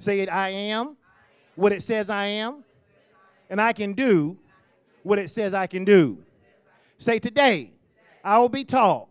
Say 0.00 0.20
it, 0.20 0.30
I 0.30 0.48
am 0.48 0.96
what 1.56 1.74
it 1.74 1.82
says 1.82 2.08
I 2.08 2.24
am, 2.24 2.64
and 3.50 3.60
I 3.60 3.74
can 3.74 3.92
do 3.92 4.38
what 5.02 5.18
it 5.18 5.28
says 5.28 5.52
I 5.52 5.66
can 5.66 5.84
do. 5.84 6.16
Say, 6.96 7.18
today, 7.18 7.70
I 8.24 8.38
will 8.38 8.48
be 8.48 8.64
taught 8.64 9.08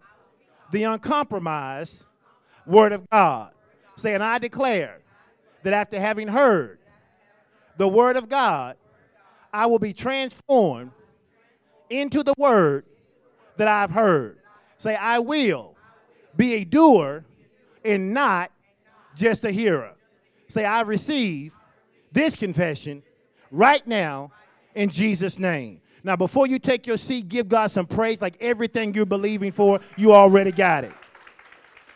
the 0.71 0.85
uncompromised 0.85 2.05
Word 2.65 2.91
of 2.91 3.07
God. 3.11 3.51
Say, 3.97 4.15
and 4.15 4.23
I 4.23 4.39
declare 4.39 5.01
that 5.61 5.73
after 5.73 5.99
having 5.99 6.27
heard 6.27 6.79
the 7.77 7.87
Word 7.87 8.17
of 8.17 8.27
God, 8.27 8.75
I 9.53 9.67
will 9.67 9.79
be 9.79 9.93
transformed 9.93 10.89
into 11.91 12.23
the 12.23 12.33
Word 12.35 12.85
that 13.57 13.67
I've 13.67 13.91
heard. 13.91 14.39
Say, 14.79 14.95
I 14.95 15.19
will 15.19 15.75
be 16.35 16.55
a 16.55 16.63
doer 16.63 17.25
and 17.85 18.11
not 18.11 18.51
just 19.15 19.45
a 19.45 19.51
hearer. 19.51 19.93
Say, 20.49 20.65
I 20.65 20.81
receive 20.81 21.53
this 22.11 22.35
confession 22.35 23.03
right 23.51 23.85
now 23.87 24.31
in 24.75 24.89
Jesus' 24.89 25.39
name. 25.39 25.81
Now, 26.03 26.15
before 26.15 26.47
you 26.47 26.59
take 26.59 26.87
your 26.87 26.97
seat, 26.97 27.29
give 27.29 27.47
God 27.47 27.67
some 27.67 27.85
praise 27.85 28.21
like 28.21 28.35
everything 28.41 28.93
you're 28.93 29.05
believing 29.05 29.51
for, 29.51 29.79
you 29.95 30.13
already 30.13 30.51
got 30.51 30.83
it. 30.83 30.93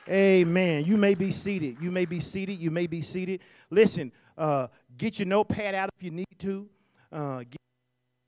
Amen. 0.09 0.83
You 0.85 0.97
may 0.97 1.15
be 1.15 1.31
seated. 1.31 1.77
You 1.81 1.89
may 1.89 2.05
be 2.05 2.19
seated. 2.19 2.59
You 2.59 2.69
may 2.69 2.87
be 2.87 3.01
seated. 3.01 3.41
Listen, 3.69 4.11
uh, 4.37 4.67
get 4.97 5.17
your 5.17 5.27
notepad 5.27 5.73
out 5.73 5.89
if 5.97 6.03
you 6.03 6.11
need 6.11 6.39
to. 6.39 6.67
Uh, 7.11 7.39
get 7.39 7.57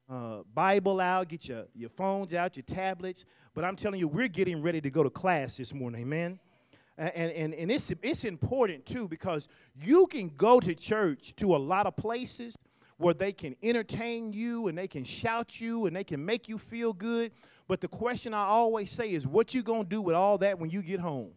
uh, 0.09 0.43
Bible 0.53 1.01
out. 1.01 1.27
Get 1.27 1.49
your, 1.49 1.65
your 1.75 1.89
phones 1.89 2.33
out, 2.33 2.55
your 2.55 2.63
tablets. 2.63 3.25
But 3.53 3.65
I'm 3.65 3.75
telling 3.75 3.99
you, 3.99 4.07
we're 4.07 4.29
getting 4.29 4.61
ready 4.61 4.79
to 4.81 4.89
go 4.89 5.03
to 5.03 5.09
class 5.09 5.57
this 5.57 5.73
morning. 5.73 6.01
Amen. 6.01 6.39
And, 6.97 7.31
and, 7.31 7.53
and 7.53 7.71
it's, 7.71 7.91
it's 8.01 8.23
important 8.23 8.85
too 8.85 9.07
because 9.07 9.47
you 9.81 10.07
can 10.07 10.29
go 10.37 10.59
to 10.59 10.73
church 10.73 11.33
to 11.37 11.55
a 11.55 11.57
lot 11.57 11.87
of 11.87 11.97
places 11.97 12.57
where 12.97 13.13
they 13.13 13.33
can 13.33 13.55
entertain 13.61 14.31
you 14.31 14.67
and 14.67 14.77
they 14.77 14.87
can 14.87 15.03
shout 15.03 15.59
you 15.59 15.85
and 15.85 15.95
they 15.95 16.03
can 16.03 16.23
make 16.23 16.47
you 16.47 16.57
feel 16.57 16.93
good. 16.93 17.31
But 17.67 17.81
the 17.81 17.87
question 17.87 18.33
I 18.33 18.45
always 18.45 18.89
say 18.91 19.11
is, 19.11 19.27
what 19.27 19.53
you 19.53 19.63
to 19.63 19.83
do 19.83 20.01
with 20.01 20.15
all 20.15 20.37
that 20.37 20.57
when 20.57 20.69
you 20.69 20.81
get 20.81 20.99
home? 20.99 21.31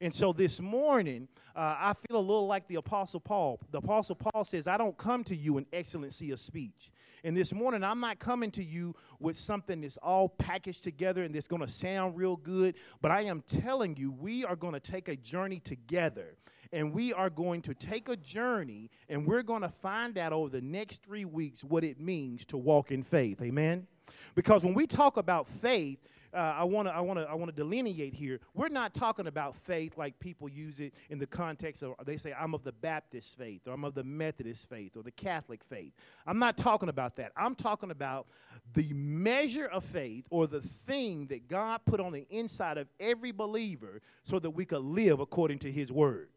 And 0.00 0.12
so 0.12 0.32
this 0.32 0.60
morning, 0.60 1.28
uh, 1.56 1.76
I 1.78 1.94
feel 2.06 2.18
a 2.18 2.20
little 2.20 2.46
like 2.46 2.66
the 2.66 2.74
Apostle 2.74 3.20
Paul. 3.20 3.60
The 3.70 3.78
Apostle 3.78 4.16
Paul 4.16 4.44
says, 4.44 4.66
I 4.66 4.76
don't 4.76 4.98
come 4.98 5.24
to 5.24 5.36
you 5.36 5.56
in 5.56 5.66
excellency 5.72 6.32
of 6.32 6.40
speech. 6.40 6.90
And 7.24 7.34
this 7.34 7.54
morning, 7.54 7.82
I'm 7.82 8.00
not 8.00 8.18
coming 8.18 8.50
to 8.50 8.62
you 8.62 8.94
with 9.18 9.34
something 9.34 9.80
that's 9.80 9.96
all 9.96 10.28
packaged 10.28 10.84
together 10.84 11.24
and 11.24 11.34
that's 11.34 11.48
going 11.48 11.62
to 11.62 11.68
sound 11.68 12.18
real 12.18 12.36
good, 12.36 12.74
but 13.00 13.10
I 13.10 13.22
am 13.22 13.42
telling 13.48 13.96
you, 13.96 14.12
we 14.12 14.44
are 14.44 14.54
going 14.54 14.74
to 14.74 14.80
take 14.80 15.08
a 15.08 15.16
journey 15.16 15.58
together. 15.58 16.36
And 16.70 16.92
we 16.92 17.12
are 17.12 17.30
going 17.30 17.62
to 17.62 17.74
take 17.74 18.08
a 18.08 18.16
journey 18.16 18.90
and 19.08 19.26
we're 19.26 19.44
going 19.44 19.62
to 19.62 19.68
find 19.68 20.18
out 20.18 20.32
over 20.32 20.48
the 20.48 20.60
next 20.60 21.02
three 21.02 21.24
weeks 21.24 21.62
what 21.62 21.84
it 21.84 22.00
means 22.00 22.44
to 22.46 22.56
walk 22.56 22.90
in 22.90 23.02
faith. 23.02 23.40
Amen? 23.40 23.86
Because 24.34 24.64
when 24.64 24.74
we 24.74 24.86
talk 24.86 25.16
about 25.16 25.48
faith, 25.48 26.00
uh, 26.34 26.54
I 26.58 26.64
want 26.64 26.88
to 26.88 26.94
I 26.94 27.00
want 27.00 27.18
to 27.18 27.24
I 27.24 27.34
want 27.34 27.50
to 27.50 27.56
delineate 27.56 28.14
here. 28.14 28.40
We're 28.54 28.68
not 28.68 28.94
talking 28.94 29.26
about 29.26 29.56
faith 29.56 29.96
like 29.96 30.18
people 30.18 30.48
use 30.48 30.80
it 30.80 30.92
in 31.10 31.18
the 31.18 31.26
context 31.26 31.82
of 31.82 31.94
they 32.04 32.16
say 32.16 32.34
I'm 32.38 32.54
of 32.54 32.64
the 32.64 32.72
Baptist 32.72 33.38
faith 33.38 33.62
or 33.66 33.72
I'm 33.72 33.84
of 33.84 33.94
the 33.94 34.04
Methodist 34.04 34.68
faith 34.68 34.96
or 34.96 35.02
the 35.02 35.12
Catholic 35.12 35.62
faith. 35.64 35.92
I'm 36.26 36.38
not 36.38 36.56
talking 36.56 36.88
about 36.88 37.16
that. 37.16 37.32
I'm 37.36 37.54
talking 37.54 37.90
about 37.90 38.26
the 38.74 38.92
measure 38.92 39.66
of 39.66 39.84
faith 39.84 40.26
or 40.30 40.46
the 40.46 40.60
thing 40.60 41.26
that 41.26 41.48
God 41.48 41.80
put 41.86 42.00
on 42.00 42.12
the 42.12 42.26
inside 42.30 42.78
of 42.78 42.88
every 42.98 43.32
believer 43.32 44.02
so 44.22 44.38
that 44.38 44.50
we 44.50 44.64
could 44.64 44.82
live 44.82 45.20
according 45.20 45.58
to 45.60 45.70
his 45.70 45.92
word 45.92 46.28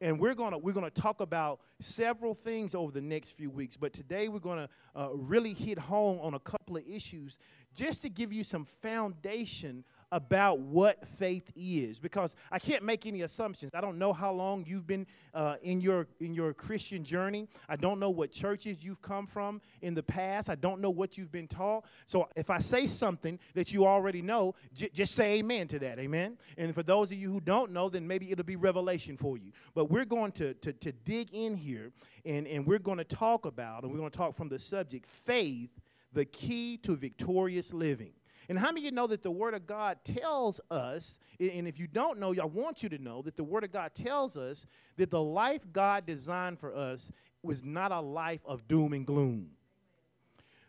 and 0.00 0.18
we're 0.18 0.34
gonna 0.34 0.58
we're 0.58 0.72
gonna 0.72 0.90
talk 0.90 1.20
about 1.20 1.60
several 1.80 2.34
things 2.34 2.74
over 2.74 2.92
the 2.92 3.00
next 3.00 3.30
few 3.32 3.50
weeks. 3.50 3.76
But 3.76 3.92
today 3.92 4.28
we're 4.28 4.38
gonna 4.38 4.68
uh, 4.96 5.08
really 5.12 5.54
hit 5.54 5.78
home 5.78 6.18
on 6.20 6.34
a 6.34 6.40
couple 6.40 6.76
of 6.76 6.84
issues 6.86 7.38
just 7.74 8.02
to 8.02 8.08
give 8.08 8.32
you 8.32 8.44
some 8.44 8.64
foundation 8.64 9.84
about 10.14 10.60
what 10.60 11.04
faith 11.18 11.50
is 11.56 11.98
because 11.98 12.36
I 12.52 12.60
can't 12.60 12.84
make 12.84 13.04
any 13.04 13.22
assumptions. 13.22 13.72
I 13.74 13.80
don't 13.80 13.98
know 13.98 14.12
how 14.12 14.32
long 14.32 14.64
you've 14.64 14.86
been 14.86 15.08
uh, 15.34 15.56
in 15.60 15.80
your 15.80 16.06
in 16.20 16.34
your 16.34 16.54
Christian 16.54 17.02
journey. 17.02 17.48
I 17.68 17.74
don't 17.74 17.98
know 17.98 18.10
what 18.10 18.30
churches 18.30 18.84
you've 18.84 19.02
come 19.02 19.26
from 19.26 19.60
in 19.82 19.92
the 19.92 20.04
past. 20.04 20.48
I 20.48 20.54
don't 20.54 20.80
know 20.80 20.88
what 20.88 21.18
you've 21.18 21.32
been 21.32 21.48
taught. 21.48 21.84
So 22.06 22.28
if 22.36 22.48
I 22.48 22.60
say 22.60 22.86
something 22.86 23.40
that 23.54 23.72
you 23.72 23.86
already 23.86 24.22
know, 24.22 24.54
j- 24.72 24.90
just 24.94 25.16
say 25.16 25.40
amen 25.40 25.66
to 25.68 25.80
that. 25.80 25.98
Amen. 25.98 26.38
And 26.56 26.72
for 26.72 26.84
those 26.84 27.10
of 27.10 27.18
you 27.18 27.32
who 27.32 27.40
don't 27.40 27.72
know, 27.72 27.88
then 27.88 28.06
maybe 28.06 28.30
it'll 28.30 28.44
be 28.44 28.54
revelation 28.54 29.16
for 29.16 29.36
you. 29.36 29.50
But 29.74 29.90
we're 29.90 30.04
going 30.04 30.30
to 30.32 30.54
to, 30.54 30.72
to 30.74 30.92
dig 30.92 31.30
in 31.32 31.56
here 31.56 31.90
and, 32.24 32.46
and 32.46 32.64
we're 32.64 32.78
going 32.78 32.98
to 32.98 33.04
talk 33.04 33.46
about 33.46 33.82
and 33.82 33.90
we're 33.90 33.98
going 33.98 34.12
to 34.12 34.16
talk 34.16 34.36
from 34.36 34.48
the 34.48 34.60
subject 34.60 35.08
faith 35.08 35.70
the 36.12 36.24
key 36.24 36.76
to 36.78 36.94
victorious 36.96 37.72
living. 37.72 38.12
And 38.48 38.58
how 38.58 38.68
many 38.68 38.80
of 38.80 38.84
you 38.84 38.90
know 38.92 39.06
that 39.06 39.22
the 39.22 39.30
Word 39.30 39.54
of 39.54 39.66
God 39.66 39.98
tells 40.04 40.60
us, 40.70 41.18
and 41.40 41.66
if 41.66 41.78
you 41.78 41.86
don't 41.86 42.18
know, 42.18 42.34
I 42.40 42.44
want 42.44 42.82
you 42.82 42.88
to 42.90 42.98
know 42.98 43.22
that 43.22 43.36
the 43.36 43.44
Word 43.44 43.64
of 43.64 43.72
God 43.72 43.94
tells 43.94 44.36
us 44.36 44.66
that 44.96 45.10
the 45.10 45.22
life 45.22 45.62
God 45.72 46.06
designed 46.06 46.58
for 46.58 46.74
us 46.74 47.10
was 47.42 47.62
not 47.62 47.92
a 47.92 48.00
life 48.00 48.40
of 48.44 48.66
doom 48.68 48.92
and 48.92 49.06
gloom. 49.06 49.50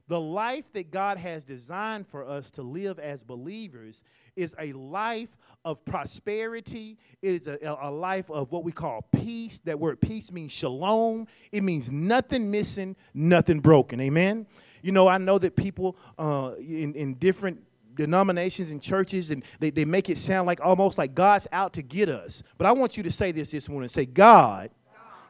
The 0.07 0.19
life 0.19 0.65
that 0.73 0.91
God 0.91 1.17
has 1.17 1.43
designed 1.43 2.07
for 2.07 2.27
us 2.27 2.51
to 2.51 2.61
live 2.61 2.99
as 2.99 3.23
believers 3.23 4.03
is 4.35 4.55
a 4.59 4.71
life 4.73 5.35
of 5.63 5.83
prosperity. 5.83 6.99
It 7.23 7.33
is 7.33 7.47
a, 7.47 7.77
a, 7.81 7.89
life 7.89 8.29
of 8.29 8.51
what 8.51 8.63
we 8.63 8.71
call 8.71 9.07
peace. 9.11 9.59
That 9.65 9.79
word 9.79 9.99
peace 9.99 10.31
means 10.31 10.51
shalom. 10.51 11.25
It 11.51 11.63
means 11.63 11.89
nothing 11.89 12.51
missing, 12.51 12.95
nothing 13.15 13.61
broken. 13.61 13.99
Amen. 13.99 14.45
You 14.85 14.91
know, 14.91 15.07
I 15.07 15.17
know 15.17 15.39
that 15.39 15.55
people 15.55 15.97
uh, 16.19 16.51
in, 16.59 16.93
in 16.93 17.15
different 17.15 17.59
denominations 17.95 18.69
and 18.69 18.79
churches 18.79 19.31
and 19.31 19.41
they, 19.59 19.71
they 19.71 19.83
make 19.83 20.11
it 20.11 20.17
sound 20.19 20.45
like 20.45 20.61
almost 20.61 20.99
like 20.99 21.15
God's 21.15 21.47
out 21.51 21.73
to 21.73 21.81
get 21.81 22.07
us. 22.07 22.43
But 22.59 22.67
I 22.67 22.71
want 22.71 22.95
you 22.95 23.01
to 23.01 23.11
say 23.11 23.31
this 23.31 23.49
this 23.49 23.67
morning. 23.67 23.87
Say, 23.87 24.05
God 24.05 24.69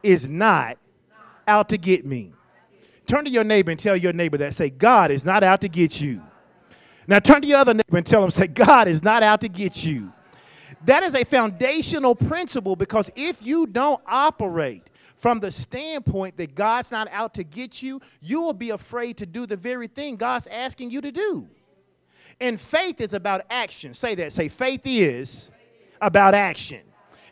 is 0.03 0.27
not 0.27 0.77
out 1.47 1.69
to 1.69 1.77
get 1.77 2.05
me. 2.05 2.33
Turn 3.07 3.23
to 3.23 3.31
your 3.31 3.45
neighbor 3.45 3.71
and 3.71 3.79
tell 3.79 3.95
your 3.95 4.11
neighbor 4.11 4.37
that. 4.39 4.53
Say, 4.53 4.69
God 4.69 5.09
is 5.09 5.23
not 5.23 5.41
out 5.41 5.61
to 5.61 5.69
get 5.69 6.01
you. 6.01 6.21
Now 7.07 7.19
turn 7.19 7.41
to 7.41 7.47
your 7.47 7.59
other 7.59 7.73
neighbor 7.73 7.95
and 7.95 8.05
tell 8.05 8.19
them, 8.19 8.31
say, 8.31 8.47
God 8.47 8.89
is 8.89 9.03
not 9.03 9.23
out 9.23 9.39
to 9.39 9.47
get 9.47 9.85
you. 9.85 10.11
That 10.83 11.03
is 11.03 11.15
a 11.15 11.23
foundational 11.23 12.13
principle 12.13 12.75
because 12.75 13.09
if 13.15 13.41
you 13.41 13.67
don't 13.67 14.01
operate 14.05 14.89
from 15.15 15.39
the 15.39 15.51
standpoint 15.51 16.37
that 16.37 16.55
God's 16.55 16.91
not 16.91 17.07
out 17.11 17.33
to 17.35 17.43
get 17.43 17.81
you, 17.81 18.01
you 18.21 18.41
will 18.41 18.53
be 18.53 18.71
afraid 18.71 19.17
to 19.17 19.25
do 19.25 19.45
the 19.45 19.57
very 19.57 19.87
thing 19.87 20.17
God's 20.17 20.47
asking 20.47 20.91
you 20.91 21.01
to 21.01 21.11
do. 21.11 21.47
And 22.39 22.59
faith 22.59 22.99
is 22.99 23.13
about 23.13 23.41
action. 23.49 23.93
Say 23.93 24.15
that. 24.15 24.33
Say, 24.33 24.49
faith 24.49 24.81
is 24.83 25.49
about 26.01 26.33
action. 26.33 26.81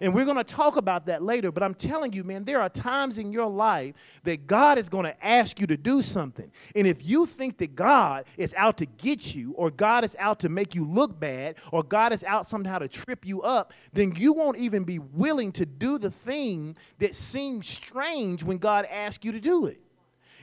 And 0.04 0.14
we're 0.14 0.26
going 0.26 0.36
to 0.36 0.44
talk 0.44 0.76
about 0.76 1.06
that 1.06 1.24
later, 1.24 1.50
but 1.50 1.64
I'm 1.64 1.74
telling 1.74 2.12
you, 2.12 2.26
man, 2.26 2.44
there 2.44 2.62
are 2.62 2.68
times 2.68 3.18
in 3.18 3.32
your 3.32 3.50
life 3.50 3.96
that 4.26 4.48
God 4.48 4.78
is 4.78 4.90
going 4.90 5.06
to 5.06 5.26
ask 5.26 5.62
you 5.62 5.68
to 5.68 5.78
do 5.78 6.02
something. 6.02 6.52
And 6.76 6.86
if 6.86 7.08
you 7.08 7.26
think 7.26 7.58
that 7.60 7.74
God 7.74 8.26
is 8.36 8.54
out 8.58 8.76
to 8.80 8.86
get 8.86 9.34
you, 9.34 9.54
or 9.54 9.72
God 9.72 10.04
is 10.04 10.14
out 10.20 10.42
to 10.42 10.50
make 10.50 10.76
you 10.76 10.84
look 10.84 11.18
bad, 11.18 11.56
or 11.72 11.84
God 11.84 12.12
is 12.12 12.22
out 12.26 12.46
somehow 12.46 12.80
to 12.80 12.90
trip 12.90 13.26
you 13.26 13.44
up, 13.44 13.72
then 13.94 14.14
you 14.18 14.34
won't 14.34 14.58
even 14.58 14.84
be 14.84 15.00
willing 15.00 15.54
to 15.54 15.66
do 15.66 15.98
the 15.98 16.12
thing 16.12 16.76
that 17.00 17.16
seems 17.16 17.66
strange 17.66 18.44
when 18.44 18.58
God 18.58 18.84
asks 18.92 19.24
you 19.24 19.32
to 19.32 19.40
do 19.40 19.68
it. 19.68 19.80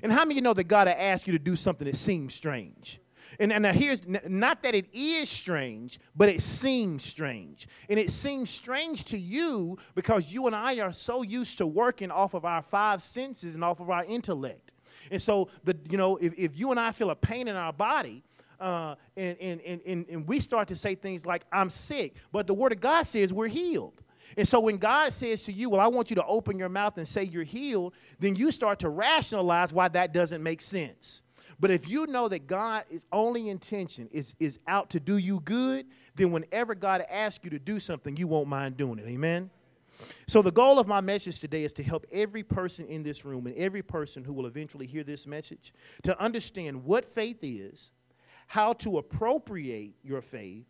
And 0.03 0.11
how 0.11 0.21
many 0.21 0.33
of 0.33 0.37
you 0.37 0.43
know 0.43 0.55
that 0.55 0.65
God 0.65 0.87
will 0.89 0.95
ask 0.97 1.27
you 1.27 1.35
to 1.35 1.39
do 1.39 1.55
something 1.55 1.85
that 1.85 1.99
seems 1.99 2.33
strange? 2.33 2.99
And, 3.41 3.55
and 3.55 3.63
now 3.63 3.73
here's 3.73 4.03
not 4.07 4.63
that 4.63 4.75
it 4.75 4.87
is 4.93 5.31
strange, 5.31 5.99
but 6.15 6.29
it 6.29 6.43
seems 6.43 7.03
strange. 7.03 7.69
And 7.89 7.99
it 7.99 8.11
seems 8.11 8.51
strange 8.51 9.07
to 9.07 9.19
you 9.19 9.79
because 9.95 10.31
you 10.31 10.47
and 10.47 10.55
I 10.55 10.79
are 10.81 10.93
so 10.93 11.23
used 11.23 11.57
to 11.59 11.67
working 11.67 12.11
off 12.11 12.35
of 12.35 12.45
our 12.45 12.61
five 12.61 13.03
senses 13.03 13.55
and 13.55 13.65
off 13.65 13.81
of 13.81 13.89
our 13.89 14.05
intellect. 14.05 14.73
And 15.11 15.21
so, 15.21 15.49
the, 15.65 15.75
you 15.89 15.97
know, 15.97 16.19
if, 16.19 16.35
if 16.37 16.59
you 16.59 16.71
and 16.71 16.79
I 16.79 16.93
feel 16.93 17.09
a 17.09 17.17
pain 17.17 17.49
in 17.49 17.57
our 17.57 17.73
body, 17.73 18.23
uh, 18.61 18.95
and, 19.17 19.41
and, 19.41 19.81
and, 19.87 20.07
and 20.11 20.29
we 20.29 20.39
start 20.39 20.69
to 20.69 20.77
say 20.77 20.95
things 20.95 21.25
like, 21.25 21.45
I'm 21.51 21.71
sick, 21.71 22.17
but 22.33 22.47
the 22.47 22.53
Word 22.53 22.73
of 22.73 22.81
God 22.81 23.05
says 23.05 23.33
we're 23.33 23.49
healed. 23.49 24.03
And 24.37 24.47
so 24.47 24.61
when 24.61 24.77
God 24.77 25.15
says 25.15 25.43
to 25.45 25.53
you, 25.53 25.71
Well, 25.71 25.81
I 25.81 25.89
want 25.89 26.11
you 26.11 26.17
to 26.17 26.25
open 26.27 26.59
your 26.59 26.69
mouth 26.69 26.99
and 26.99 27.09
say 27.09 27.25
you're 27.25 27.43
healed, 27.43 27.95
then 28.21 28.37
you 28.37 28.53
start 28.53 28.79
to 28.81 28.91
rationalize 28.91 29.73
why 29.73 29.89
that 29.89 30.13
doesn't 30.13 30.43
make 30.43 30.61
sense. 30.61 31.23
But 31.61 31.71
if 31.71 31.87
you 31.87 32.07
know 32.07 32.27
that 32.29 32.47
God's 32.47 33.05
only 33.13 33.51
intention 33.51 34.09
is, 34.11 34.35
is 34.41 34.59
out 34.67 34.89
to 34.91 35.01
do 35.01 35.19
you 35.19 35.41
good, 35.41 35.87
then 36.17 36.33
whenever 36.33 36.75
God 36.75 37.05
asks 37.11 37.45
you 37.45 37.51
to 37.51 37.59
do 37.59 37.79
something, 37.79 38.17
you 38.17 38.27
won't 38.27 38.49
mind 38.49 38.79
doing 38.79 38.99
it. 38.99 39.07
Amen? 39.07 39.51
So, 40.27 40.41
the 40.41 40.51
goal 40.51 40.79
of 40.79 40.87
my 40.87 41.03
message 41.03 41.41
today 41.41 41.63
is 41.63 41.75
to 41.75 41.83
help 41.83 42.07
every 42.11 42.43
person 42.43 42.87
in 42.87 43.03
this 43.03 43.27
room 43.27 43.47
and 43.47 43.55
every 43.57 43.83
person 43.83 44.25
who 44.25 44.33
will 44.33 44.47
eventually 44.47 44.87
hear 44.87 45.05
this 45.05 45.27
message 45.27 45.75
to 46.05 46.19
understand 46.19 46.83
what 46.83 47.05
faith 47.05 47.41
is, 47.43 47.91
how 48.47 48.73
to 48.75 48.97
appropriate 48.97 49.93
your 50.03 50.23
faith, 50.23 50.65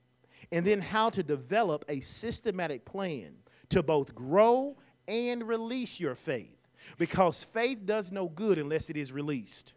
and 0.50 0.66
then 0.66 0.80
how 0.80 1.10
to 1.10 1.22
develop 1.22 1.84
a 1.88 2.00
systematic 2.00 2.84
plan 2.84 3.32
to 3.68 3.84
both 3.84 4.12
grow 4.16 4.76
and 5.06 5.46
release 5.46 6.00
your 6.00 6.16
faith. 6.16 6.56
Because 6.98 7.44
faith 7.44 7.86
does 7.86 8.10
no 8.10 8.28
good 8.28 8.58
unless 8.58 8.90
it 8.90 8.96
is 8.96 9.12
released. 9.12 9.74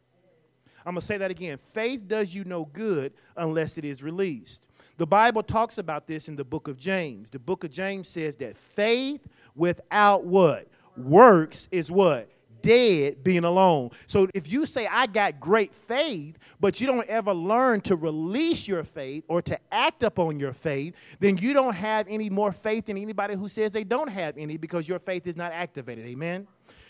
I'm 0.85 0.93
going 0.93 1.01
to 1.01 1.05
say 1.05 1.17
that 1.17 1.31
again. 1.31 1.57
Faith 1.73 2.07
does 2.07 2.33
you 2.33 2.43
no 2.43 2.65
good 2.73 3.13
unless 3.37 3.77
it 3.77 3.85
is 3.85 4.03
released. 4.03 4.67
The 4.97 5.07
Bible 5.07 5.41
talks 5.41 5.77
about 5.77 6.07
this 6.07 6.27
in 6.27 6.35
the 6.35 6.43
book 6.43 6.67
of 6.67 6.77
James. 6.77 7.31
The 7.31 7.39
book 7.39 7.63
of 7.63 7.71
James 7.71 8.07
says 8.07 8.35
that 8.37 8.55
faith 8.57 9.21
without 9.55 10.23
what? 10.25 10.67
Works 10.97 11.67
is 11.71 11.89
what? 11.89 12.29
Dead 12.61 13.23
being 13.23 13.43
alone. 13.43 13.89
So 14.07 14.27
if 14.33 14.49
you 14.49 14.65
say, 14.65 14.87
I 14.87 15.07
got 15.07 15.39
great 15.39 15.73
faith, 15.73 16.37
but 16.59 16.79
you 16.79 16.87
don't 16.87 17.07
ever 17.09 17.33
learn 17.33 17.81
to 17.81 17.95
release 17.95 18.67
your 18.67 18.83
faith 18.83 19.23
or 19.27 19.41
to 19.41 19.59
act 19.71 20.03
upon 20.03 20.39
your 20.39 20.53
faith, 20.53 20.93
then 21.19 21.37
you 21.37 21.53
don't 21.53 21.73
have 21.73 22.07
any 22.07 22.29
more 22.29 22.51
faith 22.53 22.85
than 22.85 22.97
anybody 22.97 23.35
who 23.35 23.49
says 23.49 23.71
they 23.71 23.83
don't 23.83 24.07
have 24.07 24.37
any 24.37 24.57
because 24.57 24.87
your 24.87 24.99
faith 24.99 25.27
is 25.27 25.35
not 25.35 25.51
activated. 25.51 26.05
Amen? 26.05 26.47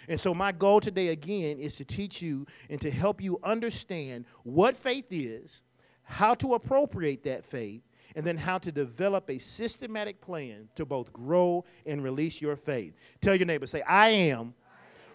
And 0.07 0.19
so, 0.19 0.33
my 0.33 0.51
goal 0.51 0.79
today, 0.79 1.09
again, 1.09 1.59
is 1.59 1.75
to 1.77 1.85
teach 1.85 2.21
you 2.21 2.45
and 2.69 2.79
to 2.81 2.91
help 2.91 3.21
you 3.21 3.39
understand 3.44 4.25
what 4.44 4.75
faith 4.75 5.05
is, 5.11 5.61
how 6.03 6.33
to 6.35 6.55
appropriate 6.55 7.23
that 7.23 7.45
faith, 7.45 7.81
and 8.15 8.25
then 8.25 8.38
how 8.38 8.57
to 8.59 8.71
develop 8.71 9.29
a 9.29 9.39
systematic 9.39 10.21
plan 10.21 10.67
to 10.75 10.85
both 10.85 11.11
grow 11.13 11.65
and 11.85 12.03
release 12.03 12.41
your 12.41 12.55
faith. 12.55 12.94
Tell 13.21 13.35
your 13.35 13.47
neighbor, 13.47 13.65
say, 13.65 13.81
I 13.81 14.09
am 14.09 14.53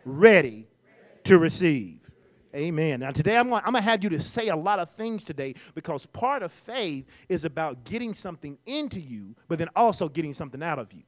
ready 0.05 0.67
to 1.25 1.39
receive. 1.39 2.01
Amen. 2.55 3.01
Now, 3.01 3.11
today 3.11 3.37
I'm 3.37 3.51
going, 3.51 3.63
I'm 3.65 3.75
to 3.75 3.81
have 3.81 4.03
you 4.03 4.09
to 4.11 4.21
say 4.21 4.49
a 4.49 4.57
lot 4.57 4.79
of 4.79 4.91
things 4.91 5.23
today 5.23 5.55
because 5.75 6.07
part 6.07 6.43
of 6.43 6.51
faith 6.51 7.05
is 7.29 7.45
about 7.45 7.85
getting 7.85 8.15
something 8.15 8.57
into 8.67 9.01
you, 9.01 9.37
but 9.49 9.59
then 9.59 9.69
also 9.77 10.09
getting 10.09 10.33
something 10.33 10.63
out 10.63 10.79
of 10.79 10.93
you. 10.93 11.03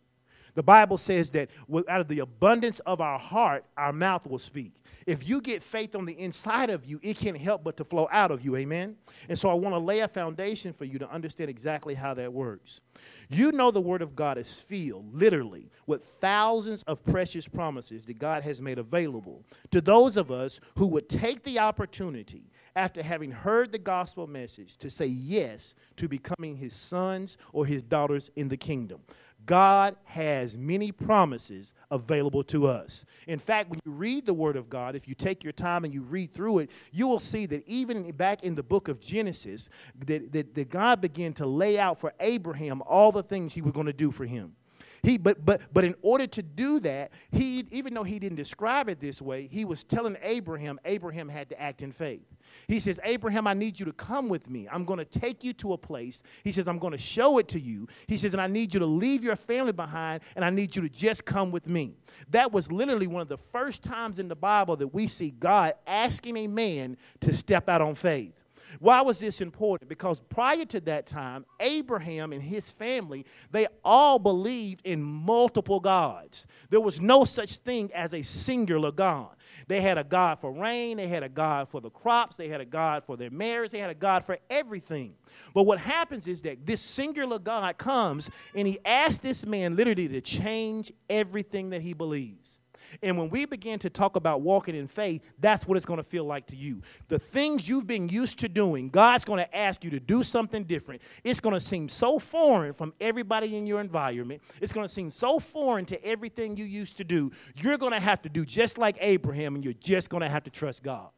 The 0.54 0.62
Bible 0.62 0.98
says 0.98 1.30
that 1.32 1.48
out 1.88 2.00
of 2.00 2.08
the 2.08 2.20
abundance 2.20 2.80
of 2.80 3.00
our 3.00 3.18
heart, 3.18 3.64
our 3.76 3.92
mouth 3.92 4.26
will 4.26 4.38
speak. 4.38 4.72
If 5.06 5.26
you 5.28 5.40
get 5.40 5.62
faith 5.62 5.94
on 5.94 6.04
the 6.04 6.18
inside 6.18 6.70
of 6.70 6.84
you, 6.84 7.00
it 7.02 7.16
can't 7.16 7.36
help 7.36 7.64
but 7.64 7.76
to 7.78 7.84
flow 7.84 8.08
out 8.12 8.30
of 8.30 8.44
you. 8.44 8.56
Amen? 8.56 8.96
And 9.28 9.38
so 9.38 9.48
I 9.48 9.54
want 9.54 9.74
to 9.74 9.78
lay 9.78 10.00
a 10.00 10.08
foundation 10.08 10.72
for 10.72 10.84
you 10.84 10.98
to 10.98 11.10
understand 11.10 11.50
exactly 11.50 11.94
how 11.94 12.14
that 12.14 12.32
works. 12.32 12.80
You 13.28 13.50
know 13.52 13.70
the 13.70 13.80
Word 13.80 14.02
of 14.02 14.14
God 14.14 14.38
is 14.38 14.58
filled, 14.58 15.14
literally, 15.14 15.70
with 15.86 16.04
thousands 16.04 16.82
of 16.84 17.04
precious 17.04 17.46
promises 17.46 18.04
that 18.06 18.18
God 18.18 18.42
has 18.42 18.60
made 18.60 18.78
available 18.78 19.42
to 19.70 19.80
those 19.80 20.16
of 20.16 20.30
us 20.30 20.60
who 20.76 20.86
would 20.88 21.08
take 21.08 21.42
the 21.44 21.58
opportunity 21.58 22.50
after 22.76 23.02
having 23.02 23.30
heard 23.30 23.72
the 23.72 23.78
gospel 23.78 24.26
message 24.26 24.76
to 24.78 24.90
say 24.90 25.06
yes 25.06 25.74
to 25.96 26.08
becoming 26.08 26.56
his 26.56 26.74
sons 26.74 27.36
or 27.52 27.66
his 27.66 27.82
daughters 27.82 28.30
in 28.36 28.48
the 28.48 28.56
kingdom. 28.56 29.00
God 29.46 29.96
has 30.04 30.56
many 30.56 30.92
promises 30.92 31.74
available 31.90 32.44
to 32.44 32.66
us. 32.66 33.04
In 33.26 33.38
fact, 33.38 33.70
when 33.70 33.80
you 33.84 33.92
read 33.92 34.26
the 34.26 34.34
Word 34.34 34.56
of 34.56 34.68
God, 34.68 34.94
if 34.94 35.08
you 35.08 35.14
take 35.14 35.42
your 35.42 35.52
time 35.52 35.84
and 35.84 35.92
you 35.92 36.02
read 36.02 36.32
through 36.32 36.60
it, 36.60 36.70
you 36.92 37.06
will 37.06 37.20
see 37.20 37.46
that 37.46 37.66
even 37.66 38.10
back 38.12 38.44
in 38.44 38.54
the 38.54 38.62
book 38.62 38.88
of 38.88 39.00
Genesis, 39.00 39.68
that, 40.06 40.32
that, 40.32 40.54
that 40.54 40.70
God 40.70 41.00
began 41.00 41.32
to 41.34 41.46
lay 41.46 41.78
out 41.78 41.98
for 41.98 42.12
Abraham 42.20 42.82
all 42.82 43.12
the 43.12 43.22
things 43.22 43.52
he 43.52 43.62
was 43.62 43.72
going 43.72 43.86
to 43.86 43.92
do 43.92 44.10
for 44.10 44.24
him. 44.24 44.54
He, 45.02 45.18
but, 45.18 45.44
but, 45.44 45.60
but 45.72 45.84
in 45.84 45.94
order 46.02 46.26
to 46.26 46.42
do 46.42 46.80
that, 46.80 47.12
he, 47.30 47.66
even 47.70 47.94
though 47.94 48.04
he 48.04 48.18
didn't 48.18 48.36
describe 48.36 48.88
it 48.88 49.00
this 49.00 49.22
way, 49.22 49.48
he 49.50 49.64
was 49.64 49.84
telling 49.84 50.16
Abraham, 50.22 50.78
Abraham 50.84 51.28
had 51.28 51.48
to 51.50 51.60
act 51.60 51.82
in 51.82 51.92
faith. 51.92 52.22
He 52.66 52.80
says, 52.80 52.98
Abraham, 53.04 53.46
I 53.46 53.54
need 53.54 53.78
you 53.78 53.86
to 53.86 53.92
come 53.92 54.28
with 54.28 54.48
me. 54.50 54.68
I'm 54.70 54.84
going 54.84 54.98
to 54.98 55.04
take 55.04 55.44
you 55.44 55.52
to 55.54 55.72
a 55.72 55.78
place. 55.78 56.22
He 56.44 56.52
says, 56.52 56.68
I'm 56.68 56.78
going 56.78 56.92
to 56.92 56.98
show 56.98 57.38
it 57.38 57.48
to 57.48 57.60
you. 57.60 57.88
He 58.06 58.16
says, 58.16 58.34
and 58.34 58.40
I 58.40 58.46
need 58.46 58.74
you 58.74 58.80
to 58.80 58.86
leave 58.86 59.22
your 59.22 59.36
family 59.36 59.72
behind, 59.72 60.22
and 60.36 60.44
I 60.44 60.50
need 60.50 60.74
you 60.74 60.82
to 60.82 60.88
just 60.88 61.24
come 61.24 61.50
with 61.50 61.66
me. 61.66 61.94
That 62.30 62.52
was 62.52 62.70
literally 62.72 63.06
one 63.06 63.22
of 63.22 63.28
the 63.28 63.38
first 63.38 63.82
times 63.82 64.18
in 64.18 64.28
the 64.28 64.36
Bible 64.36 64.76
that 64.76 64.88
we 64.88 65.06
see 65.06 65.30
God 65.30 65.74
asking 65.86 66.36
a 66.38 66.46
man 66.46 66.96
to 67.20 67.34
step 67.34 67.68
out 67.68 67.80
on 67.80 67.94
faith. 67.94 68.39
Why 68.78 69.02
was 69.02 69.18
this 69.18 69.40
important? 69.40 69.88
Because 69.88 70.20
prior 70.28 70.64
to 70.66 70.80
that 70.80 71.06
time, 71.06 71.44
Abraham 71.58 72.32
and 72.32 72.42
his 72.42 72.70
family, 72.70 73.26
they 73.50 73.66
all 73.84 74.18
believed 74.18 74.82
in 74.84 75.02
multiple 75.02 75.80
gods. 75.80 76.46
There 76.70 76.80
was 76.80 77.00
no 77.00 77.24
such 77.24 77.56
thing 77.58 77.90
as 77.92 78.14
a 78.14 78.22
singular 78.22 78.92
God. 78.92 79.30
They 79.66 79.80
had 79.80 79.98
a 79.98 80.04
God 80.04 80.38
for 80.40 80.52
rain, 80.52 80.96
they 80.96 81.08
had 81.08 81.22
a 81.22 81.28
God 81.28 81.68
for 81.68 81.80
the 81.80 81.90
crops, 81.90 82.36
they 82.36 82.48
had 82.48 82.60
a 82.60 82.64
God 82.64 83.04
for 83.04 83.16
their 83.16 83.30
marriage, 83.30 83.72
they 83.72 83.78
had 83.78 83.90
a 83.90 83.94
God 83.94 84.24
for 84.24 84.38
everything. 84.48 85.14
But 85.54 85.64
what 85.64 85.78
happens 85.78 86.26
is 86.26 86.42
that 86.42 86.64
this 86.64 86.80
singular 86.80 87.38
God 87.38 87.78
comes 87.78 88.30
and 88.54 88.66
he 88.66 88.78
asks 88.84 89.20
this 89.20 89.44
man 89.44 89.76
literally 89.76 90.08
to 90.08 90.20
change 90.20 90.92
everything 91.08 91.70
that 91.70 91.82
he 91.82 91.92
believes. 91.92 92.59
And 93.02 93.16
when 93.16 93.30
we 93.30 93.44
begin 93.44 93.78
to 93.80 93.90
talk 93.90 94.16
about 94.16 94.40
walking 94.40 94.74
in 94.74 94.86
faith, 94.86 95.22
that's 95.38 95.66
what 95.66 95.76
it's 95.76 95.86
going 95.86 95.98
to 95.98 96.04
feel 96.04 96.24
like 96.24 96.46
to 96.48 96.56
you. 96.56 96.82
The 97.08 97.18
things 97.18 97.68
you've 97.68 97.86
been 97.86 98.08
used 98.08 98.38
to 98.40 98.48
doing, 98.48 98.88
God's 98.88 99.24
going 99.24 99.38
to 99.38 99.56
ask 99.56 99.84
you 99.84 99.90
to 99.90 100.00
do 100.00 100.22
something 100.22 100.64
different. 100.64 101.02
It's 101.24 101.40
going 101.40 101.54
to 101.54 101.60
seem 101.60 101.88
so 101.88 102.18
foreign 102.18 102.72
from 102.72 102.92
everybody 103.00 103.56
in 103.56 103.66
your 103.66 103.80
environment. 103.80 104.42
It's 104.60 104.72
going 104.72 104.86
to 104.86 104.92
seem 104.92 105.10
so 105.10 105.38
foreign 105.38 105.84
to 105.86 106.04
everything 106.04 106.56
you 106.56 106.64
used 106.64 106.96
to 106.98 107.04
do. 107.04 107.30
You're 107.56 107.78
going 107.78 107.92
to 107.92 108.00
have 108.00 108.22
to 108.22 108.28
do 108.28 108.44
just 108.44 108.78
like 108.78 108.96
Abraham, 109.00 109.54
and 109.54 109.64
you're 109.64 109.74
just 109.74 110.10
going 110.10 110.22
to 110.22 110.28
have 110.28 110.44
to 110.44 110.50
trust 110.50 110.82
God. 110.82 111.08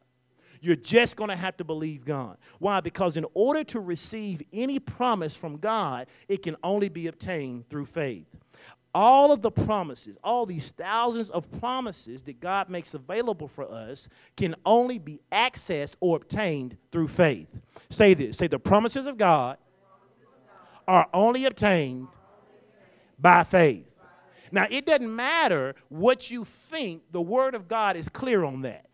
You're 0.61 0.77
just 0.77 1.17
going 1.17 1.29
to 1.29 1.35
have 1.35 1.57
to 1.57 1.65
believe 1.65 2.05
God. 2.05 2.37
Why? 2.59 2.79
Because 2.79 3.17
in 3.17 3.25
order 3.33 3.65
to 3.65 3.81
receive 3.81 4.41
any 4.53 4.79
promise 4.79 5.35
from 5.35 5.57
God, 5.57 6.07
it 6.29 6.41
can 6.41 6.55
only 6.63 6.87
be 6.87 7.07
obtained 7.07 7.67
through 7.69 7.87
faith 7.87 8.27
all 8.93 9.31
of 9.31 9.41
the 9.41 9.51
promises, 9.51 10.17
all 10.23 10.45
these 10.45 10.71
thousands 10.71 11.29
of 11.29 11.49
promises 11.59 12.21
that 12.23 12.39
God 12.39 12.69
makes 12.69 12.93
available 12.93 13.47
for 13.47 13.69
us 13.71 14.07
can 14.35 14.55
only 14.65 14.99
be 14.99 15.19
accessed 15.31 15.95
or 15.99 16.17
obtained 16.17 16.77
through 16.91 17.07
faith. 17.07 17.47
Say 17.89 18.13
this 18.13 18.37
say, 18.37 18.47
the 18.47 18.59
promises 18.59 19.05
of 19.05 19.17
God 19.17 19.57
are 20.87 21.07
only 21.13 21.45
obtained 21.45 22.07
by 23.17 23.43
faith. 23.43 23.85
Now, 24.51 24.67
it 24.69 24.85
doesn't 24.85 25.15
matter 25.15 25.73
what 25.89 26.29
you 26.29 26.45
think, 26.45 27.01
the 27.11 27.21
Word 27.21 27.55
of 27.55 27.67
God 27.67 27.95
is 27.95 28.07
clear 28.07 28.43
on 28.43 28.61
that. 28.61 28.85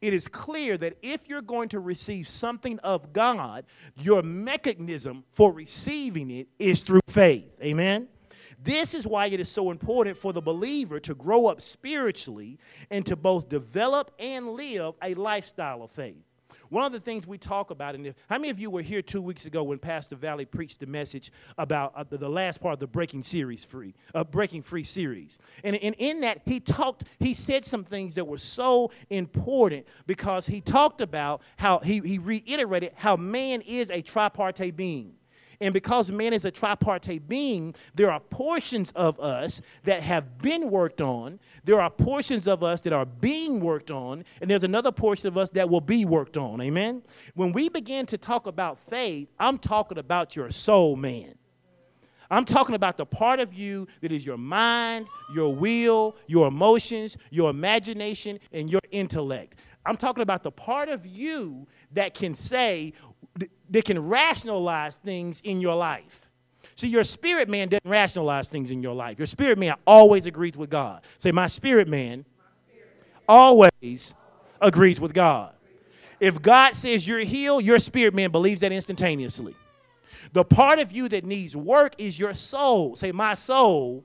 It 0.00 0.14
is 0.14 0.28
clear 0.28 0.78
that 0.78 0.96
if 1.02 1.28
you're 1.28 1.42
going 1.42 1.70
to 1.70 1.80
receive 1.80 2.28
something 2.28 2.78
of 2.80 3.12
God, 3.12 3.64
your 3.96 4.22
mechanism 4.22 5.24
for 5.32 5.52
receiving 5.52 6.30
it 6.30 6.46
is 6.60 6.80
through 6.80 7.00
faith. 7.08 7.50
Amen? 7.60 8.06
This 8.62 8.94
is 8.94 9.06
why 9.06 9.26
it 9.26 9.38
is 9.38 9.48
so 9.48 9.70
important 9.70 10.16
for 10.16 10.32
the 10.32 10.42
believer 10.42 10.98
to 11.00 11.14
grow 11.14 11.46
up 11.46 11.60
spiritually 11.60 12.58
and 12.90 13.06
to 13.06 13.14
both 13.14 13.48
develop 13.48 14.10
and 14.18 14.48
live 14.52 14.94
a 15.02 15.14
lifestyle 15.14 15.82
of 15.82 15.90
faith. 15.92 16.16
One 16.70 16.84
of 16.84 16.92
the 16.92 17.00
things 17.00 17.26
we 17.26 17.38
talk 17.38 17.70
about, 17.70 17.94
and 17.94 18.06
if, 18.06 18.14
how 18.28 18.36
many 18.36 18.50
of 18.50 18.58
you 18.58 18.70
were 18.70 18.82
here 18.82 19.00
two 19.00 19.22
weeks 19.22 19.46
ago 19.46 19.62
when 19.62 19.78
Pastor 19.78 20.16
Valley 20.16 20.44
preached 20.44 20.80
the 20.80 20.86
message 20.86 21.32
about 21.56 21.92
uh, 21.96 22.04
the, 22.04 22.18
the, 22.18 22.28
last 22.28 22.60
part 22.60 22.74
of 22.74 22.80
the 22.80 22.86
Breaking 22.86 23.22
Series 23.22 23.64
Free, 23.64 23.94
uh, 24.14 24.22
Breaking 24.24 24.60
Free 24.60 24.84
series? 24.84 25.38
And, 25.64 25.76
and 25.76 25.94
in 25.98 26.20
that, 26.20 26.42
he 26.44 26.60
talked, 26.60 27.04
he 27.18 27.32
said 27.32 27.64
some 27.64 27.84
things 27.84 28.14
that 28.16 28.26
were 28.26 28.38
so 28.38 28.90
important 29.08 29.86
because 30.06 30.46
he 30.46 30.60
talked 30.60 31.00
about 31.00 31.40
how 31.56 31.78
he, 31.78 32.00
he 32.00 32.18
reiterated 32.18 32.92
how 32.96 33.16
man 33.16 33.62
is 33.62 33.90
a 33.90 34.02
tripartite 34.02 34.76
being. 34.76 35.14
And 35.60 35.74
because 35.74 36.12
man 36.12 36.32
is 36.32 36.44
a 36.44 36.50
tripartite 36.50 37.26
being, 37.26 37.74
there 37.94 38.12
are 38.12 38.20
portions 38.20 38.92
of 38.92 39.18
us 39.18 39.60
that 39.84 40.02
have 40.02 40.38
been 40.38 40.70
worked 40.70 41.00
on, 41.00 41.40
there 41.64 41.80
are 41.80 41.90
portions 41.90 42.46
of 42.46 42.62
us 42.62 42.80
that 42.82 42.92
are 42.92 43.04
being 43.04 43.58
worked 43.58 43.90
on, 43.90 44.24
and 44.40 44.48
there's 44.48 44.62
another 44.62 44.92
portion 44.92 45.26
of 45.26 45.36
us 45.36 45.50
that 45.50 45.68
will 45.68 45.80
be 45.80 46.04
worked 46.04 46.36
on. 46.36 46.60
Amen? 46.60 47.02
When 47.34 47.52
we 47.52 47.68
begin 47.68 48.06
to 48.06 48.18
talk 48.18 48.46
about 48.46 48.78
faith, 48.88 49.28
I'm 49.38 49.58
talking 49.58 49.98
about 49.98 50.36
your 50.36 50.50
soul 50.52 50.94
man. 50.94 51.34
I'm 52.30 52.44
talking 52.44 52.74
about 52.74 52.96
the 52.98 53.06
part 53.06 53.40
of 53.40 53.54
you 53.54 53.88
that 54.02 54.12
is 54.12 54.24
your 54.24 54.36
mind, 54.36 55.06
your 55.34 55.54
will, 55.54 56.14
your 56.26 56.46
emotions, 56.46 57.16
your 57.30 57.50
imagination, 57.50 58.38
and 58.52 58.70
your 58.70 58.82
intellect. 58.90 59.56
I'm 59.86 59.96
talking 59.96 60.22
about 60.22 60.42
the 60.42 60.50
part 60.50 60.90
of 60.90 61.06
you 61.06 61.66
that 61.92 62.12
can 62.12 62.34
say, 62.34 62.92
that 63.70 63.84
can 63.84 63.98
rationalize 64.08 64.94
things 64.96 65.40
in 65.44 65.60
your 65.60 65.74
life. 65.74 66.28
See, 66.76 66.88
your 66.88 67.04
spirit 67.04 67.48
man 67.48 67.68
doesn't 67.68 67.88
rationalize 67.88 68.48
things 68.48 68.70
in 68.70 68.82
your 68.82 68.94
life. 68.94 69.18
Your 69.18 69.26
spirit 69.26 69.58
man 69.58 69.74
always 69.86 70.26
agrees 70.26 70.56
with 70.56 70.70
God. 70.70 71.02
Say, 71.18 71.32
my 71.32 71.48
spirit 71.48 71.88
man 71.88 72.24
always 73.28 74.12
agrees 74.60 75.00
with 75.00 75.12
God. 75.12 75.52
If 76.20 76.40
God 76.40 76.74
says 76.74 77.06
you're 77.06 77.20
healed, 77.20 77.64
your 77.64 77.78
spirit 77.78 78.14
man 78.14 78.30
believes 78.30 78.60
that 78.60 78.72
instantaneously. 78.72 79.54
The 80.32 80.44
part 80.44 80.78
of 80.78 80.92
you 80.92 81.08
that 81.08 81.24
needs 81.24 81.56
work 81.56 81.94
is 81.98 82.18
your 82.18 82.34
soul. 82.34 82.94
Say, 82.94 83.12
my 83.12 83.34
soul 83.34 84.04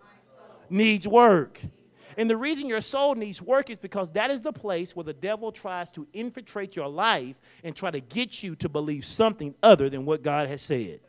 needs 0.70 1.08
work. 1.08 1.62
And 2.18 2.30
the 2.30 2.38
reason 2.38 2.68
your 2.68 2.82
soul 2.82 3.16
needs 3.16 3.42
work 3.42 3.70
is 3.70 3.78
because 3.78 4.12
that 4.14 4.30
is 4.30 4.42
the 4.42 4.54
place 4.54 4.96
where 4.96 5.04
the 5.04 5.14
devil 5.14 5.52
tries 5.52 5.90
to 5.92 6.08
infiltrate 6.14 6.76
your 6.76 6.88
life 6.88 7.36
and 7.64 7.76
try 7.76 7.92
to 7.92 8.00
get 8.00 8.44
you 8.44 8.56
to 8.58 8.70
believe 8.70 9.06
something 9.06 9.56
other 9.64 9.90
than 9.90 10.06
what 10.06 10.24
God 10.24 10.48
has 10.48 10.62
said. 10.62 11.00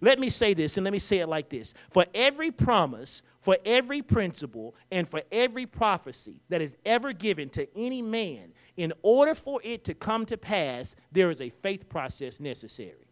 Let 0.00 0.18
me 0.18 0.28
say 0.28 0.54
this, 0.54 0.76
and 0.76 0.84
let 0.84 0.92
me 0.92 0.98
say 0.98 1.18
it 1.18 1.28
like 1.28 1.48
this 1.48 1.72
For 1.90 2.04
every 2.14 2.50
promise, 2.50 3.22
for 3.40 3.56
every 3.64 4.02
principle, 4.02 4.74
and 4.90 5.08
for 5.08 5.22
every 5.32 5.66
prophecy 5.66 6.40
that 6.48 6.60
is 6.60 6.76
ever 6.84 7.12
given 7.12 7.48
to 7.50 7.66
any 7.76 8.02
man, 8.02 8.52
in 8.76 8.92
order 9.02 9.34
for 9.34 9.60
it 9.64 9.84
to 9.84 9.94
come 9.94 10.26
to 10.26 10.36
pass, 10.36 10.94
there 11.12 11.30
is 11.30 11.40
a 11.40 11.48
faith 11.48 11.88
process 11.88 12.40
necessary. 12.40 13.05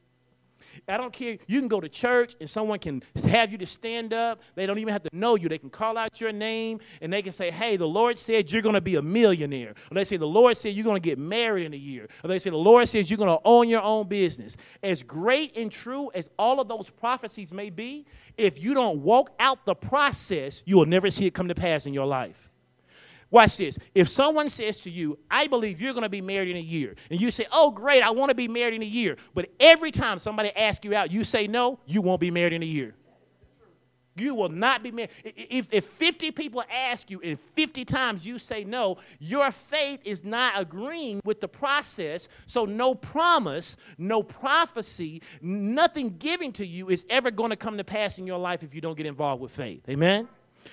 I 0.88 0.96
don't 0.96 1.12
care. 1.12 1.38
You 1.46 1.60
can 1.60 1.68
go 1.68 1.80
to 1.80 1.88
church 1.88 2.34
and 2.40 2.48
someone 2.48 2.78
can 2.78 3.02
have 3.28 3.52
you 3.52 3.58
to 3.58 3.66
stand 3.66 4.12
up. 4.12 4.40
They 4.54 4.66
don't 4.66 4.78
even 4.78 4.92
have 4.92 5.02
to 5.02 5.10
know 5.12 5.36
you. 5.36 5.48
They 5.48 5.58
can 5.58 5.70
call 5.70 5.96
out 5.96 6.20
your 6.20 6.32
name 6.32 6.80
and 7.00 7.12
they 7.12 7.22
can 7.22 7.32
say, 7.32 7.50
Hey, 7.50 7.76
the 7.76 7.86
Lord 7.86 8.18
said 8.18 8.50
you're 8.50 8.62
going 8.62 8.74
to 8.74 8.80
be 8.80 8.96
a 8.96 9.02
millionaire. 9.02 9.74
Or 9.90 9.94
they 9.94 10.04
say, 10.04 10.16
The 10.16 10.26
Lord 10.26 10.56
said 10.56 10.74
you're 10.74 10.84
going 10.84 11.00
to 11.00 11.08
get 11.08 11.18
married 11.18 11.66
in 11.66 11.74
a 11.74 11.78
year. 11.78 12.08
Or 12.22 12.28
they 12.28 12.38
say, 12.38 12.50
The 12.50 12.56
Lord 12.56 12.88
says 12.88 13.10
you're 13.10 13.18
going 13.18 13.36
to 13.36 13.42
own 13.44 13.68
your 13.68 13.82
own 13.82 14.08
business. 14.08 14.56
As 14.82 15.02
great 15.02 15.56
and 15.56 15.70
true 15.70 16.10
as 16.14 16.30
all 16.38 16.60
of 16.60 16.68
those 16.68 16.90
prophecies 16.90 17.52
may 17.52 17.70
be, 17.70 18.06
if 18.36 18.62
you 18.62 18.74
don't 18.74 19.02
walk 19.02 19.30
out 19.38 19.64
the 19.64 19.74
process, 19.74 20.62
you 20.64 20.76
will 20.76 20.86
never 20.86 21.10
see 21.10 21.26
it 21.26 21.34
come 21.34 21.48
to 21.48 21.54
pass 21.54 21.86
in 21.86 21.94
your 21.94 22.06
life. 22.06 22.50
Watch 23.34 23.56
this. 23.56 23.76
If 23.96 24.08
someone 24.08 24.48
says 24.48 24.78
to 24.82 24.90
you, 24.90 25.18
I 25.28 25.48
believe 25.48 25.80
you're 25.80 25.92
going 25.92 26.04
to 26.04 26.08
be 26.08 26.20
married 26.20 26.50
in 26.50 26.56
a 26.56 26.60
year, 26.60 26.94
and 27.10 27.20
you 27.20 27.32
say, 27.32 27.48
Oh, 27.50 27.72
great, 27.72 28.00
I 28.00 28.10
want 28.10 28.28
to 28.28 28.34
be 28.36 28.46
married 28.46 28.74
in 28.74 28.82
a 28.82 28.86
year, 28.86 29.16
but 29.34 29.50
every 29.58 29.90
time 29.90 30.18
somebody 30.18 30.54
asks 30.54 30.84
you 30.84 30.94
out, 30.94 31.10
you 31.10 31.24
say 31.24 31.48
no, 31.48 31.80
you 31.84 32.00
won't 32.00 32.20
be 32.20 32.30
married 32.30 32.52
in 32.52 32.62
a 32.62 32.66
year. 32.66 32.94
You 34.14 34.36
will 34.36 34.50
not 34.50 34.84
be 34.84 34.92
married. 34.92 35.10
If, 35.24 35.66
if 35.72 35.84
50 35.84 36.30
people 36.30 36.62
ask 36.72 37.10
you 37.10 37.20
and 37.24 37.36
50 37.56 37.84
times 37.84 38.24
you 38.24 38.38
say 38.38 38.62
no, 38.62 38.98
your 39.18 39.50
faith 39.50 39.98
is 40.04 40.22
not 40.22 40.52
agreeing 40.56 41.20
with 41.24 41.40
the 41.40 41.48
process. 41.48 42.28
So, 42.46 42.64
no 42.64 42.94
promise, 42.94 43.76
no 43.98 44.22
prophecy, 44.22 45.22
nothing 45.42 46.14
giving 46.20 46.52
to 46.52 46.64
you 46.64 46.88
is 46.88 47.04
ever 47.10 47.32
going 47.32 47.50
to 47.50 47.56
come 47.56 47.78
to 47.78 47.84
pass 47.84 48.20
in 48.20 48.28
your 48.28 48.38
life 48.38 48.62
if 48.62 48.76
you 48.76 48.80
don't 48.80 48.96
get 48.96 49.06
involved 49.06 49.42
with 49.42 49.50
faith. 49.50 49.80
Amen? 49.88 50.28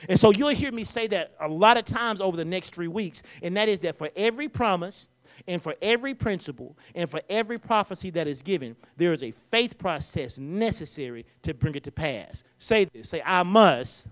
And 0.09 0.19
so 0.19 0.31
you'll 0.31 0.49
hear 0.49 0.71
me 0.71 0.83
say 0.83 1.07
that 1.07 1.33
a 1.39 1.47
lot 1.47 1.77
of 1.77 1.85
times 1.85 2.21
over 2.21 2.37
the 2.37 2.45
next 2.45 2.73
three 2.73 2.87
weeks, 2.87 3.23
and 3.41 3.55
that 3.57 3.69
is 3.69 3.79
that 3.81 3.95
for 3.95 4.09
every 4.15 4.49
promise, 4.49 5.07
and 5.47 5.61
for 5.61 5.75
every 5.81 6.13
principle, 6.13 6.77
and 6.93 7.09
for 7.09 7.21
every 7.29 7.57
prophecy 7.57 8.09
that 8.11 8.27
is 8.27 8.41
given, 8.41 8.75
there 8.97 9.13
is 9.13 9.23
a 9.23 9.31
faith 9.31 9.77
process 9.77 10.37
necessary 10.37 11.25
to 11.43 11.53
bring 11.53 11.75
it 11.75 11.83
to 11.83 11.91
pass. 11.91 12.43
Say 12.59 12.85
this 12.85 13.09
say, 13.09 13.21
I 13.25 13.43
must 13.43 14.07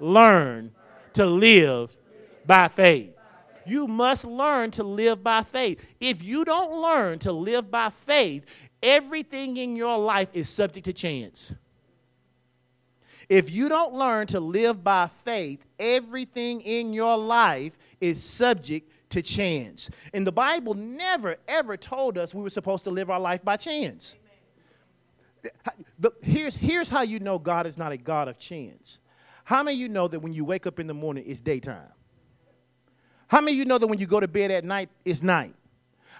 learn 0.00 0.72
to 1.12 1.26
live 1.26 1.96
by 2.46 2.68
faith. 2.68 3.10
You 3.66 3.86
must 3.86 4.24
learn 4.24 4.70
to 4.72 4.82
live 4.82 5.22
by 5.22 5.42
faith. 5.42 5.80
If 6.00 6.22
you 6.22 6.44
don't 6.44 6.82
learn 6.82 7.18
to 7.20 7.32
live 7.32 7.70
by 7.70 7.90
faith, 7.90 8.44
everything 8.82 9.56
in 9.56 9.76
your 9.76 9.98
life 9.98 10.28
is 10.34 10.48
subject 10.48 10.84
to 10.86 10.92
chance. 10.92 11.54
If 13.28 13.50
you 13.50 13.68
don't 13.68 13.94
learn 13.94 14.26
to 14.28 14.40
live 14.40 14.84
by 14.84 15.08
faith, 15.24 15.64
everything 15.78 16.60
in 16.60 16.92
your 16.92 17.16
life 17.16 17.76
is 18.00 18.22
subject 18.22 18.90
to 19.10 19.22
chance. 19.22 19.90
And 20.12 20.26
the 20.26 20.32
Bible 20.32 20.74
never, 20.74 21.36
ever 21.48 21.76
told 21.76 22.18
us 22.18 22.34
we 22.34 22.42
were 22.42 22.50
supposed 22.50 22.84
to 22.84 22.90
live 22.90 23.10
our 23.10 23.20
life 23.20 23.44
by 23.44 23.56
chance. 23.56 24.14
Here's, 26.22 26.56
here's 26.56 26.88
how 26.88 27.02
you 27.02 27.20
know 27.20 27.38
God 27.38 27.66
is 27.66 27.76
not 27.76 27.92
a 27.92 27.96
God 27.96 28.28
of 28.28 28.38
chance. 28.38 28.98
How 29.44 29.62
many 29.62 29.76
of 29.76 29.80
you 29.80 29.88
know 29.88 30.08
that 30.08 30.20
when 30.20 30.32
you 30.32 30.44
wake 30.44 30.66
up 30.66 30.80
in 30.80 30.86
the 30.86 30.94
morning, 30.94 31.24
it's 31.26 31.40
daytime? 31.40 31.88
How 33.28 33.40
many 33.40 33.52
of 33.52 33.58
you 33.58 33.64
know 33.64 33.78
that 33.78 33.86
when 33.86 33.98
you 33.98 34.06
go 34.06 34.20
to 34.20 34.28
bed 34.28 34.50
at 34.50 34.64
night, 34.64 34.88
it's 35.04 35.22
night? 35.22 35.54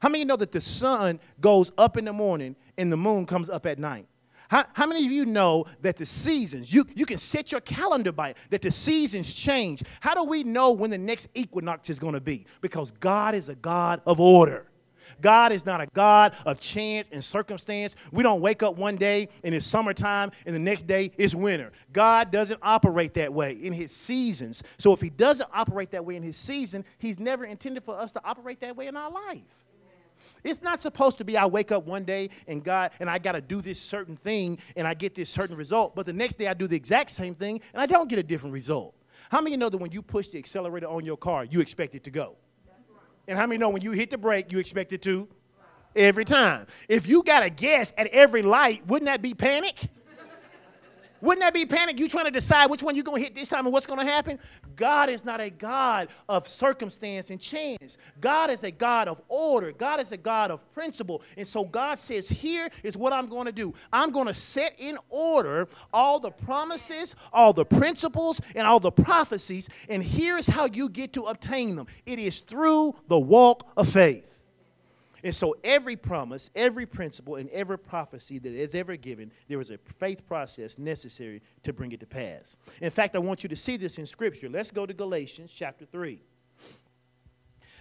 How 0.00 0.08
many 0.08 0.18
of 0.18 0.20
you 0.20 0.26
know 0.26 0.36
that 0.36 0.52
the 0.52 0.60
sun 0.60 1.18
goes 1.40 1.72
up 1.78 1.96
in 1.96 2.04
the 2.04 2.12
morning 2.12 2.56
and 2.76 2.92
the 2.92 2.96
moon 2.96 3.24
comes 3.24 3.48
up 3.48 3.66
at 3.66 3.78
night? 3.78 4.06
How, 4.54 4.64
how 4.72 4.86
many 4.86 5.04
of 5.04 5.10
you 5.10 5.26
know 5.26 5.66
that 5.82 5.96
the 5.96 6.06
seasons, 6.06 6.72
you, 6.72 6.86
you 6.94 7.06
can 7.06 7.18
set 7.18 7.50
your 7.50 7.60
calendar 7.62 8.12
by 8.12 8.28
it, 8.28 8.36
that 8.50 8.62
the 8.62 8.70
seasons 8.70 9.34
change? 9.34 9.82
How 9.98 10.14
do 10.14 10.22
we 10.22 10.44
know 10.44 10.70
when 10.70 10.90
the 10.90 10.98
next 10.98 11.26
equinox 11.34 11.90
is 11.90 11.98
going 11.98 12.14
to 12.14 12.20
be? 12.20 12.46
Because 12.60 12.92
God 13.00 13.34
is 13.34 13.48
a 13.48 13.56
God 13.56 14.00
of 14.06 14.20
order. 14.20 14.68
God 15.20 15.50
is 15.50 15.66
not 15.66 15.80
a 15.80 15.86
God 15.86 16.36
of 16.46 16.60
chance 16.60 17.08
and 17.10 17.22
circumstance. 17.24 17.96
We 18.12 18.22
don't 18.22 18.40
wake 18.40 18.62
up 18.62 18.76
one 18.76 18.94
day 18.94 19.28
and 19.42 19.56
it's 19.56 19.66
summertime 19.66 20.30
and 20.46 20.54
the 20.54 20.60
next 20.60 20.86
day 20.86 21.10
it's 21.18 21.34
winter. 21.34 21.72
God 21.92 22.30
doesn't 22.30 22.60
operate 22.62 23.12
that 23.14 23.34
way 23.34 23.54
in 23.54 23.72
his 23.72 23.90
seasons. 23.90 24.62
So 24.78 24.92
if 24.92 25.00
he 25.00 25.10
doesn't 25.10 25.50
operate 25.52 25.90
that 25.90 26.04
way 26.04 26.14
in 26.14 26.22
his 26.22 26.36
season, 26.36 26.84
he's 26.98 27.18
never 27.18 27.44
intended 27.44 27.82
for 27.82 27.98
us 27.98 28.12
to 28.12 28.20
operate 28.24 28.60
that 28.60 28.76
way 28.76 28.86
in 28.86 28.96
our 28.96 29.10
life. 29.10 29.42
It's 30.44 30.62
not 30.62 30.80
supposed 30.80 31.18
to 31.18 31.24
be 31.24 31.36
I 31.36 31.46
wake 31.46 31.72
up 31.72 31.86
one 31.86 32.04
day 32.04 32.30
and 32.46 32.62
God 32.62 32.92
and 33.00 33.08
I 33.10 33.18
got 33.18 33.32
to 33.32 33.40
do 33.40 33.62
this 33.62 33.80
certain 33.80 34.16
thing 34.16 34.58
and 34.76 34.86
I 34.86 34.94
get 34.94 35.14
this 35.14 35.30
certain 35.30 35.56
result, 35.56 35.94
but 35.96 36.04
the 36.06 36.12
next 36.12 36.38
day 36.38 36.46
I 36.46 36.54
do 36.54 36.68
the 36.68 36.76
exact 36.76 37.10
same 37.10 37.34
thing 37.34 37.60
and 37.72 37.80
I 37.80 37.86
don't 37.86 38.08
get 38.08 38.18
a 38.18 38.22
different 38.22 38.52
result. 38.52 38.94
How 39.30 39.40
many 39.40 39.56
know 39.56 39.70
that 39.70 39.78
when 39.78 39.90
you 39.90 40.02
push 40.02 40.28
the 40.28 40.38
accelerator 40.38 40.86
on 40.86 41.04
your 41.04 41.16
car, 41.16 41.44
you 41.44 41.60
expect 41.60 41.94
it 41.94 42.04
to 42.04 42.10
go? 42.10 42.36
And 43.26 43.38
how 43.38 43.46
many 43.46 43.58
know 43.58 43.70
when 43.70 43.82
you 43.82 43.92
hit 43.92 44.10
the 44.10 44.18
brake, 44.18 44.52
you 44.52 44.58
expect 44.58 44.92
it 44.92 45.00
to? 45.02 45.26
Every 45.96 46.24
time. 46.24 46.66
If 46.88 47.06
you 47.06 47.22
got 47.22 47.42
a 47.42 47.50
guess 47.50 47.92
at 47.96 48.08
every 48.08 48.42
light, 48.42 48.86
wouldn't 48.86 49.06
that 49.06 49.22
be 49.22 49.32
panic? 49.32 49.88
Wouldn't 51.24 51.40
that 51.40 51.54
be 51.54 51.64
panic? 51.64 51.98
You 51.98 52.06
trying 52.06 52.26
to 52.26 52.30
decide 52.30 52.68
which 52.68 52.82
one 52.82 52.94
you're 52.94 53.02
going 53.02 53.22
to 53.22 53.24
hit 53.24 53.34
this 53.34 53.48
time 53.48 53.64
and 53.64 53.72
what's 53.72 53.86
going 53.86 53.98
to 53.98 54.04
happen? 54.04 54.38
God 54.76 55.08
is 55.08 55.24
not 55.24 55.40
a 55.40 55.48
God 55.48 56.08
of 56.28 56.46
circumstance 56.46 57.30
and 57.30 57.40
chance. 57.40 57.96
God 58.20 58.50
is 58.50 58.62
a 58.62 58.70
God 58.70 59.08
of 59.08 59.22
order. 59.28 59.72
God 59.72 60.00
is 60.00 60.12
a 60.12 60.18
God 60.18 60.50
of 60.50 60.60
principle. 60.74 61.22
And 61.38 61.48
so 61.48 61.64
God 61.64 61.98
says, 61.98 62.28
Here 62.28 62.68
is 62.82 62.94
what 62.94 63.14
I'm 63.14 63.26
going 63.26 63.46
to 63.46 63.52
do. 63.52 63.72
I'm 63.90 64.10
going 64.10 64.26
to 64.26 64.34
set 64.34 64.74
in 64.78 64.98
order 65.08 65.66
all 65.94 66.20
the 66.20 66.30
promises, 66.30 67.14
all 67.32 67.54
the 67.54 67.64
principles, 67.64 68.38
and 68.54 68.66
all 68.66 68.78
the 68.78 68.92
prophecies. 68.92 69.70
And 69.88 70.02
here's 70.02 70.46
how 70.46 70.66
you 70.66 70.90
get 70.90 71.14
to 71.14 71.22
obtain 71.22 71.74
them 71.74 71.86
it 72.04 72.18
is 72.18 72.40
through 72.40 72.96
the 73.08 73.18
walk 73.18 73.66
of 73.78 73.88
faith. 73.88 74.26
And 75.24 75.34
so, 75.34 75.56
every 75.64 75.96
promise, 75.96 76.50
every 76.54 76.84
principle, 76.84 77.36
and 77.36 77.48
every 77.48 77.78
prophecy 77.78 78.38
that 78.38 78.52
is 78.52 78.74
ever 78.74 78.94
given, 78.94 79.32
there 79.48 79.58
is 79.58 79.70
a 79.70 79.78
faith 79.98 80.26
process 80.28 80.76
necessary 80.76 81.40
to 81.62 81.72
bring 81.72 81.92
it 81.92 82.00
to 82.00 82.06
pass. 82.06 82.56
In 82.82 82.90
fact, 82.90 83.16
I 83.16 83.20
want 83.20 83.42
you 83.42 83.48
to 83.48 83.56
see 83.56 83.78
this 83.78 83.96
in 83.96 84.04
Scripture. 84.04 84.50
Let's 84.50 84.70
go 84.70 84.84
to 84.84 84.92
Galatians 84.92 85.50
chapter 85.52 85.86
3. 85.86 86.20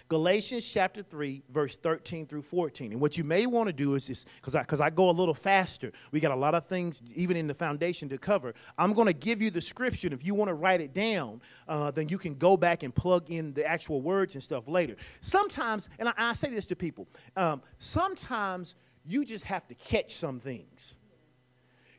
Galatians 0.10 0.70
chapter 0.70 1.02
3, 1.02 1.42
verse 1.50 1.78
13 1.78 2.28
through 2.28 2.42
14. 2.42 2.92
And 2.92 3.02
what 3.02 3.18
you 3.18 3.24
may 3.24 3.46
want 3.46 3.68
to 3.68 3.74
do 3.74 3.96
is 3.96 4.08
this, 4.08 4.26
because 4.36 4.54
I, 4.54 4.64
cause 4.64 4.82
I 4.82 4.90
go 4.90 5.10
a 5.10 5.12
little 5.12 5.34
faster. 5.34 5.92
We 6.12 6.20
got 6.20 6.32
a 6.32 6.36
lot 6.36 6.54
of 6.54 6.68
things, 6.68 7.02
even 7.16 7.38
in 7.38 7.48
the 7.48 7.54
foundation, 7.54 8.10
to 8.10 8.18
cover. 8.18 8.54
I'm 8.78 8.94
going 8.94 9.08
to 9.08 9.14
give 9.14 9.42
you 9.42 9.50
the 9.50 9.62
scripture. 9.62 10.10
If 10.12 10.26
you 10.26 10.36
want 10.36 10.50
to 10.50 10.56
write 10.56 10.82
it 10.82 10.94
down, 10.94 11.42
uh, 11.68 11.92
then 11.92 12.10
you 12.10 12.18
can 12.18 12.36
go 12.36 12.58
back 12.58 12.84
and 12.84 12.94
plug 12.94 13.32
in 13.32 13.54
the 13.54 13.66
actual 13.66 14.02
words 14.02 14.36
and 14.36 14.44
stuff 14.44 14.68
later. 14.68 14.96
Sometimes, 15.22 15.90
and 16.00 16.10
I, 16.10 16.14
I 16.18 16.34
say 16.34 16.50
this 16.50 16.66
to 16.68 16.76
people, 16.76 17.08
um, 17.38 17.62
sometimes 17.80 18.76
you 19.06 19.26
just 19.26 19.46
have 19.46 19.68
to 19.68 19.76
catch 19.76 20.14
some 20.14 20.40
things. 20.40 20.96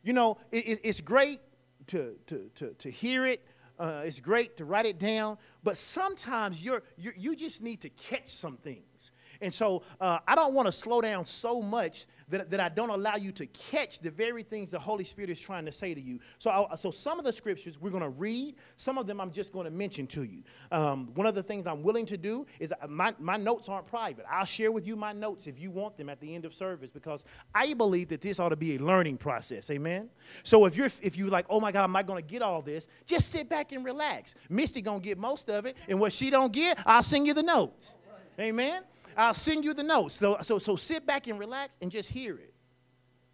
You 0.03 0.13
know, 0.13 0.37
it, 0.51 0.79
it's 0.83 1.01
great 1.01 1.41
to, 1.87 2.15
to, 2.27 2.49
to, 2.55 2.73
to 2.73 2.91
hear 2.91 3.25
it 3.25 3.43
uh, 3.79 4.03
it's 4.05 4.19
great 4.19 4.57
to 4.57 4.65
write 4.65 4.85
it 4.85 4.99
down, 4.99 5.37
but 5.63 5.77
sometimes 5.77 6.61
you're, 6.61 6.83
you're, 6.97 7.13
you 7.17 7.35
just 7.35 7.61
need 7.61 7.81
to 7.81 7.89
catch 7.89 8.27
some 8.27 8.57
things. 8.57 9.11
And 9.41 9.53
so 9.53 9.83
uh, 9.99 10.19
I 10.27 10.35
don't 10.35 10.53
want 10.53 10.67
to 10.67 10.71
slow 10.71 11.01
down 11.01 11.25
so 11.25 11.61
much 11.61 12.05
that, 12.29 12.49
that 12.49 12.59
I 12.59 12.69
don't 12.69 12.89
allow 12.89 13.15
you 13.15 13.31
to 13.33 13.45
catch 13.47 13.99
the 13.99 14.09
very 14.09 14.43
things 14.43 14.71
the 14.71 14.79
Holy 14.79 15.03
Spirit 15.03 15.29
is 15.29 15.39
trying 15.39 15.65
to 15.65 15.71
say 15.71 15.93
to 15.93 16.01
you. 16.01 16.19
So, 16.39 16.49
I, 16.49 16.75
so 16.75 16.89
some 16.89 17.19
of 17.19 17.25
the 17.25 17.33
scriptures 17.33 17.79
we're 17.79 17.91
going 17.91 18.03
to 18.03 18.09
read, 18.09 18.55
some 18.77 18.97
of 18.97 19.05
them 19.05 19.21
I'm 19.21 19.31
just 19.31 19.53
going 19.53 19.65
to 19.65 19.71
mention 19.71 20.07
to 20.07 20.23
you. 20.23 20.43
Um, 20.71 21.13
one 21.13 21.27
of 21.27 21.35
the 21.35 21.43
things 21.43 21.67
I'm 21.67 21.83
willing 21.83 22.05
to 22.07 22.17
do 22.17 22.45
is 22.59 22.71
uh, 22.71 22.87
my, 22.87 23.13
my 23.19 23.37
notes 23.37 23.69
aren't 23.69 23.85
private. 23.85 24.25
I'll 24.29 24.45
share 24.45 24.71
with 24.71 24.87
you 24.87 24.95
my 24.95 25.13
notes 25.13 25.47
if 25.47 25.59
you 25.59 25.69
want 25.69 25.97
them 25.97 26.09
at 26.09 26.19
the 26.19 26.33
end 26.33 26.45
of 26.45 26.53
service 26.53 26.89
because 26.89 27.25
I 27.53 27.73
believe 27.73 28.09
that 28.09 28.21
this 28.21 28.39
ought 28.39 28.49
to 28.49 28.55
be 28.55 28.75
a 28.75 28.79
learning 28.79 29.17
process. 29.17 29.69
Amen? 29.69 30.09
So 30.43 30.65
if 30.65 30.75
you're 30.75 30.89
if 31.01 31.17
you're 31.17 31.29
like, 31.29 31.45
oh 31.49 31.59
my 31.59 31.71
God, 31.71 31.83
am 31.83 31.95
I 31.95 32.03
going 32.03 32.23
to 32.23 32.27
get 32.27 32.41
all 32.41 32.61
this? 32.61 32.87
Just 33.05 33.31
sit 33.31 33.49
back 33.49 33.71
and 33.71 33.85
relax. 33.85 34.35
Misty 34.49 34.81
going 34.81 35.01
to 35.01 35.05
get 35.05 35.17
most 35.17 35.49
of 35.49 35.65
it, 35.65 35.77
and 35.87 35.99
what 35.99 36.13
she 36.13 36.29
don't 36.29 36.51
get, 36.51 36.79
I'll 36.85 37.03
send 37.03 37.27
you 37.27 37.33
the 37.33 37.43
notes. 37.43 37.97
Amen? 38.39 38.83
I'll 39.17 39.33
send 39.33 39.63
you 39.63 39.73
the 39.73 39.83
notes. 39.83 40.15
So, 40.15 40.37
so, 40.41 40.57
so 40.57 40.75
sit 40.75 41.05
back 41.05 41.27
and 41.27 41.39
relax 41.39 41.75
and 41.81 41.91
just 41.91 42.09
hear 42.09 42.35
it. 42.35 42.53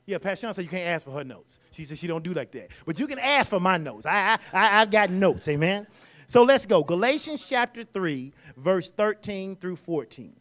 Yeah, 0.06 0.18
Pastor 0.18 0.48
Sean 0.48 0.54
said 0.54 0.64
you 0.64 0.70
can't 0.70 0.88
ask 0.88 1.06
for 1.06 1.12
her 1.12 1.24
notes. 1.24 1.60
She 1.72 1.86
said 1.86 1.98
she 1.98 2.08
don't 2.08 2.24
do 2.24 2.34
like 2.34 2.52
that. 2.52 2.72
But 2.86 3.00
you 3.00 3.08
can 3.08 3.20
ask 3.20 3.50
for 3.50 3.60
my 3.60 3.78
notes. 3.78 4.06
I, 4.06 4.38
I, 4.52 4.82
I've 4.82 4.92
got 4.92 5.10
notes, 5.10 5.48
amen? 5.48 5.88
So 6.28 6.44
let's 6.44 6.66
go. 6.66 6.84
Galatians 6.84 7.46
chapter 7.48 7.84
3, 7.84 8.34
verse 8.58 8.90
13 8.90 9.56
through 9.56 9.76
14. 9.76 10.36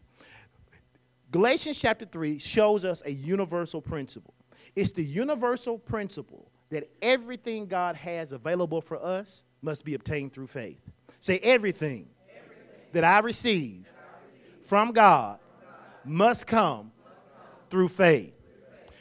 Galatians 1.30 1.78
chapter 1.78 2.04
3 2.04 2.38
shows 2.38 2.84
us 2.84 3.02
a 3.04 3.10
universal 3.10 3.80
principle. 3.80 4.34
It's 4.74 4.92
the 4.92 5.04
universal 5.04 5.78
principle 5.78 6.50
that 6.70 6.88
everything 7.02 7.66
God 7.66 7.96
has 7.96 8.32
available 8.32 8.80
for 8.80 9.02
us 9.04 9.44
must 9.62 9.84
be 9.84 9.94
obtained 9.94 10.32
through 10.32 10.46
faith. 10.46 10.80
Say, 11.20 11.38
everything, 11.40 12.08
everything. 12.28 12.86
that 12.92 13.04
I 13.04 13.18
receive 13.18 13.86
from 14.62 14.92
God 14.92 15.38
must 16.04 16.46
come 16.46 16.92
through 17.68 17.88
faith. 17.88 18.34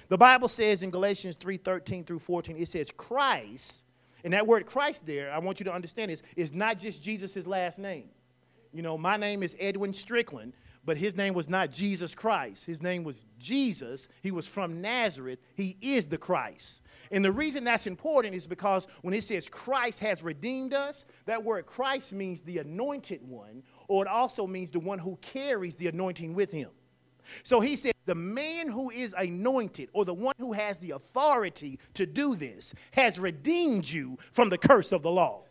The 0.10 0.18
Bible 0.18 0.48
says 0.48 0.82
in 0.82 0.89
Galatians 0.89 1.38
3 1.38 1.58
13 1.58 2.04
through 2.04 2.20
14, 2.20 2.58
it 2.58 2.68
says, 2.68 2.92
Christ, 2.92 3.86
and 4.24 4.34
that 4.34 4.46
word 4.46 4.66
Christ 4.66 5.06
there, 5.06 5.32
I 5.32 5.39
want 5.39 5.60
you 5.60 5.63
to 5.66 5.74
understand 5.74 6.12
is, 6.12 6.24
is 6.36 6.51
not 6.51 6.80
just 6.80 7.01
Jesus' 7.01 7.46
last 7.46 7.78
name. 7.78 8.10
You 8.74 8.82
know, 8.82 8.98
my 8.98 9.18
name 9.18 9.44
is 9.44 9.56
Edwin 9.60 9.94
Strickland, 9.94 10.54
but 10.86 10.98
his 10.98 11.16
name 11.16 11.34
was 11.34 11.50
not 11.50 11.72
Jesus 11.72 12.16
Christ. 12.16 12.66
His 12.66 12.82
name 12.82 13.04
was 13.04 13.18
Jesus. 13.38 14.08
He 14.22 14.32
was 14.32 14.46
from 14.46 14.82
Nazareth. 14.82 15.39
He 15.56 15.78
is 15.82 16.06
the 16.06 16.18
Christ. 16.18 16.82
And 17.12 17.25
the 17.25 17.32
reason 17.32 17.63
that's 17.63 17.88
important 17.88 18.36
is 18.36 18.46
because 18.46 18.88
when 19.01 19.13
it 19.13 19.24
says 19.24 19.50
Christ 19.50 20.00
has 20.00 20.24
redeemed 20.24 20.74
us, 20.74 21.06
that 21.25 21.44
word 21.44 21.66
Christ 21.66 22.13
means 22.13 22.42
the 22.42 22.60
anointed 22.60 23.22
one, 23.28 23.63
or 23.89 24.05
it 24.05 24.08
also 24.08 24.48
means 24.48 24.72
the 24.72 24.79
one 24.79 25.00
who 25.00 25.17
carries 25.22 25.75
the 25.75 25.88
anointing 25.88 26.34
with 26.34 26.51
him. 26.51 26.69
So 27.43 27.60
he 27.60 27.75
said, 27.75 27.93
the 28.05 28.15
man 28.15 28.69
who 28.69 28.89
is 28.89 29.13
anointed, 29.17 29.89
or 29.93 30.05
the 30.05 30.13
one 30.13 30.34
who 30.39 30.53
has 30.53 30.79
the 30.79 30.91
authority 30.91 31.79
to 31.93 32.05
do 32.05 32.36
this, 32.36 32.74
has 32.91 33.19
redeemed 33.19 33.88
you 33.88 34.17
from 34.31 34.50
the 34.50 34.58
curse 34.58 34.91
of 34.91 35.03
the 35.03 35.12
law. 35.12 35.43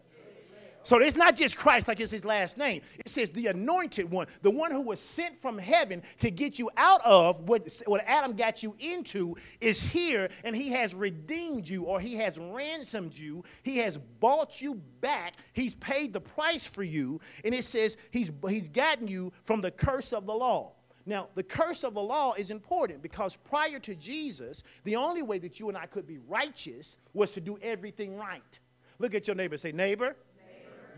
So 0.88 0.96
it's 0.96 1.16
not 1.16 1.36
just 1.36 1.54
Christ 1.54 1.86
like 1.86 2.00
it's 2.00 2.10
his 2.10 2.24
last 2.24 2.56
name. 2.56 2.80
It 2.98 3.10
says 3.10 3.28
the 3.28 3.48
anointed 3.48 4.10
one, 4.10 4.26
the 4.40 4.50
one 4.50 4.70
who 4.70 4.80
was 4.80 4.98
sent 4.98 5.38
from 5.42 5.58
heaven 5.58 6.02
to 6.20 6.30
get 6.30 6.58
you 6.58 6.70
out 6.78 7.04
of 7.04 7.46
what, 7.46 7.70
what 7.84 8.02
Adam 8.06 8.32
got 8.32 8.62
you 8.62 8.74
into, 8.80 9.36
is 9.60 9.82
here 9.82 10.30
and 10.44 10.56
he 10.56 10.70
has 10.70 10.94
redeemed 10.94 11.68
you 11.68 11.82
or 11.82 12.00
he 12.00 12.14
has 12.14 12.38
ransomed 12.38 13.12
you. 13.12 13.44
He 13.64 13.76
has 13.76 13.98
bought 13.98 14.62
you 14.62 14.80
back. 15.02 15.34
He's 15.52 15.74
paid 15.74 16.14
the 16.14 16.22
price 16.22 16.66
for 16.66 16.84
you. 16.84 17.20
And 17.44 17.54
it 17.54 17.66
says 17.66 17.98
he's, 18.10 18.30
he's 18.48 18.70
gotten 18.70 19.06
you 19.06 19.30
from 19.44 19.60
the 19.60 19.70
curse 19.70 20.14
of 20.14 20.24
the 20.24 20.32
law. 20.32 20.72
Now, 21.04 21.28
the 21.34 21.42
curse 21.42 21.84
of 21.84 21.92
the 21.92 22.02
law 22.02 22.32
is 22.32 22.50
important 22.50 23.02
because 23.02 23.36
prior 23.36 23.78
to 23.78 23.94
Jesus, 23.94 24.62
the 24.84 24.96
only 24.96 25.20
way 25.20 25.38
that 25.38 25.60
you 25.60 25.68
and 25.68 25.76
I 25.76 25.84
could 25.84 26.06
be 26.06 26.16
righteous 26.26 26.96
was 27.12 27.30
to 27.32 27.42
do 27.42 27.58
everything 27.60 28.16
right. 28.16 28.58
Look 28.98 29.14
at 29.14 29.26
your 29.26 29.36
neighbor 29.36 29.56
say, 29.56 29.70
Neighbor, 29.70 30.16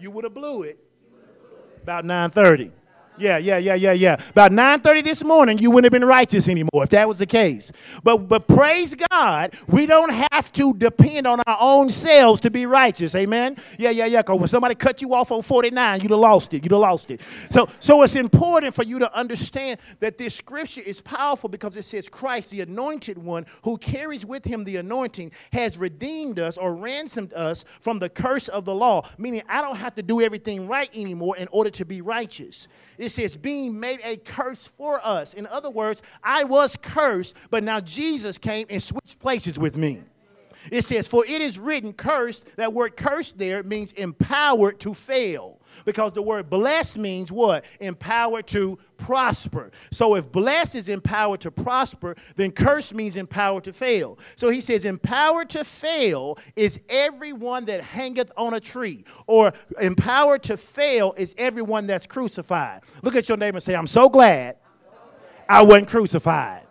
you 0.00 0.10
would 0.10 0.24
have 0.24 0.34
blew 0.34 0.62
it 0.62 0.78
about 1.82 2.04
9:30. 2.04 2.70
Yeah, 3.20 3.36
yeah, 3.36 3.58
yeah, 3.58 3.74
yeah, 3.74 3.92
yeah. 3.92 4.16
About 4.30 4.50
9:30 4.50 5.04
this 5.04 5.22
morning, 5.22 5.58
you 5.58 5.70
wouldn't 5.70 5.92
have 5.92 6.00
been 6.00 6.08
righteous 6.08 6.48
anymore 6.48 6.82
if 6.82 6.90
that 6.90 7.06
was 7.06 7.18
the 7.18 7.26
case. 7.26 7.70
But 8.02 8.28
but 8.28 8.48
praise 8.48 8.94
God, 8.94 9.54
we 9.68 9.84
don't 9.84 10.10
have 10.10 10.50
to 10.54 10.72
depend 10.72 11.26
on 11.26 11.40
our 11.46 11.58
own 11.60 11.90
selves 11.90 12.40
to 12.40 12.50
be 12.50 12.64
righteous. 12.64 13.14
Amen. 13.14 13.58
Yeah, 13.78 13.90
yeah, 13.90 14.06
yeah. 14.06 14.22
Cause 14.22 14.38
when 14.38 14.48
somebody 14.48 14.74
cut 14.74 15.02
you 15.02 15.12
off 15.12 15.30
on 15.32 15.42
49, 15.42 16.00
you'd 16.00 16.10
have 16.10 16.20
lost 16.20 16.54
it. 16.54 16.62
You'd 16.62 16.72
have 16.72 16.80
lost 16.80 17.10
it. 17.10 17.20
So 17.50 17.68
so 17.78 18.02
it's 18.02 18.16
important 18.16 18.74
for 18.74 18.84
you 18.84 18.98
to 18.98 19.14
understand 19.14 19.80
that 20.00 20.16
this 20.16 20.34
scripture 20.34 20.80
is 20.80 21.02
powerful 21.02 21.50
because 21.50 21.76
it 21.76 21.84
says 21.84 22.08
Christ, 22.08 22.50
the 22.50 22.62
anointed 22.62 23.18
one, 23.18 23.44
who 23.62 23.76
carries 23.76 24.24
with 24.24 24.46
him 24.46 24.64
the 24.64 24.76
anointing, 24.76 25.32
has 25.52 25.76
redeemed 25.76 26.38
us 26.38 26.56
or 26.56 26.74
ransomed 26.74 27.34
us 27.34 27.66
from 27.82 27.98
the 27.98 28.08
curse 28.08 28.48
of 28.48 28.64
the 28.64 28.74
law. 28.74 29.06
Meaning, 29.18 29.42
I 29.46 29.60
don't 29.60 29.76
have 29.76 29.94
to 29.96 30.02
do 30.02 30.22
everything 30.22 30.66
right 30.66 30.90
anymore 30.94 31.36
in 31.36 31.48
order 31.48 31.70
to 31.70 31.84
be 31.84 32.00
righteous. 32.00 32.66
It 33.10 33.14
says, 33.14 33.36
being 33.36 33.80
made 33.80 33.98
a 34.04 34.18
curse 34.18 34.68
for 34.76 35.04
us. 35.04 35.34
In 35.34 35.46
other 35.48 35.68
words, 35.68 36.00
I 36.22 36.44
was 36.44 36.76
cursed, 36.80 37.34
but 37.50 37.64
now 37.64 37.80
Jesus 37.80 38.38
came 38.38 38.68
and 38.70 38.80
switched 38.80 39.18
places 39.18 39.58
with 39.58 39.76
me. 39.76 40.02
It 40.70 40.84
says, 40.84 41.08
For 41.08 41.26
it 41.26 41.40
is 41.40 41.58
written, 41.58 41.92
cursed. 41.92 42.46
That 42.54 42.72
word 42.72 42.96
cursed 42.96 43.36
there 43.36 43.64
means 43.64 43.90
empowered 43.92 44.78
to 44.80 44.94
fail. 44.94 45.59
Because 45.84 46.12
the 46.12 46.22
word 46.22 46.50
blessed 46.50 46.98
means 46.98 47.32
what? 47.32 47.64
Empowered 47.80 48.46
to 48.48 48.78
prosper. 48.96 49.70
So 49.90 50.14
if 50.14 50.30
blessed 50.30 50.74
is 50.74 50.88
empowered 50.88 51.40
to 51.40 51.50
prosper, 51.50 52.16
then 52.36 52.52
curse 52.52 52.92
means 52.92 53.16
empowered 53.16 53.64
to 53.64 53.72
fail. 53.72 54.18
So 54.36 54.50
he 54.50 54.60
says, 54.60 54.84
empowered 54.84 55.50
to 55.50 55.64
fail 55.64 56.38
is 56.56 56.78
everyone 56.88 57.64
that 57.66 57.82
hangeth 57.82 58.30
on 58.36 58.54
a 58.54 58.60
tree, 58.60 59.04
or 59.26 59.52
empowered 59.80 60.42
to 60.44 60.56
fail 60.56 61.14
is 61.16 61.34
everyone 61.38 61.86
that's 61.86 62.06
crucified. 62.06 62.82
Look 63.02 63.16
at 63.16 63.28
your 63.28 63.38
neighbor 63.38 63.56
and 63.56 63.62
say, 63.62 63.74
I'm 63.74 63.86
so 63.86 64.08
glad 64.08 64.56
I 65.48 65.62
wasn't 65.62 65.88
crucified. 65.88 66.66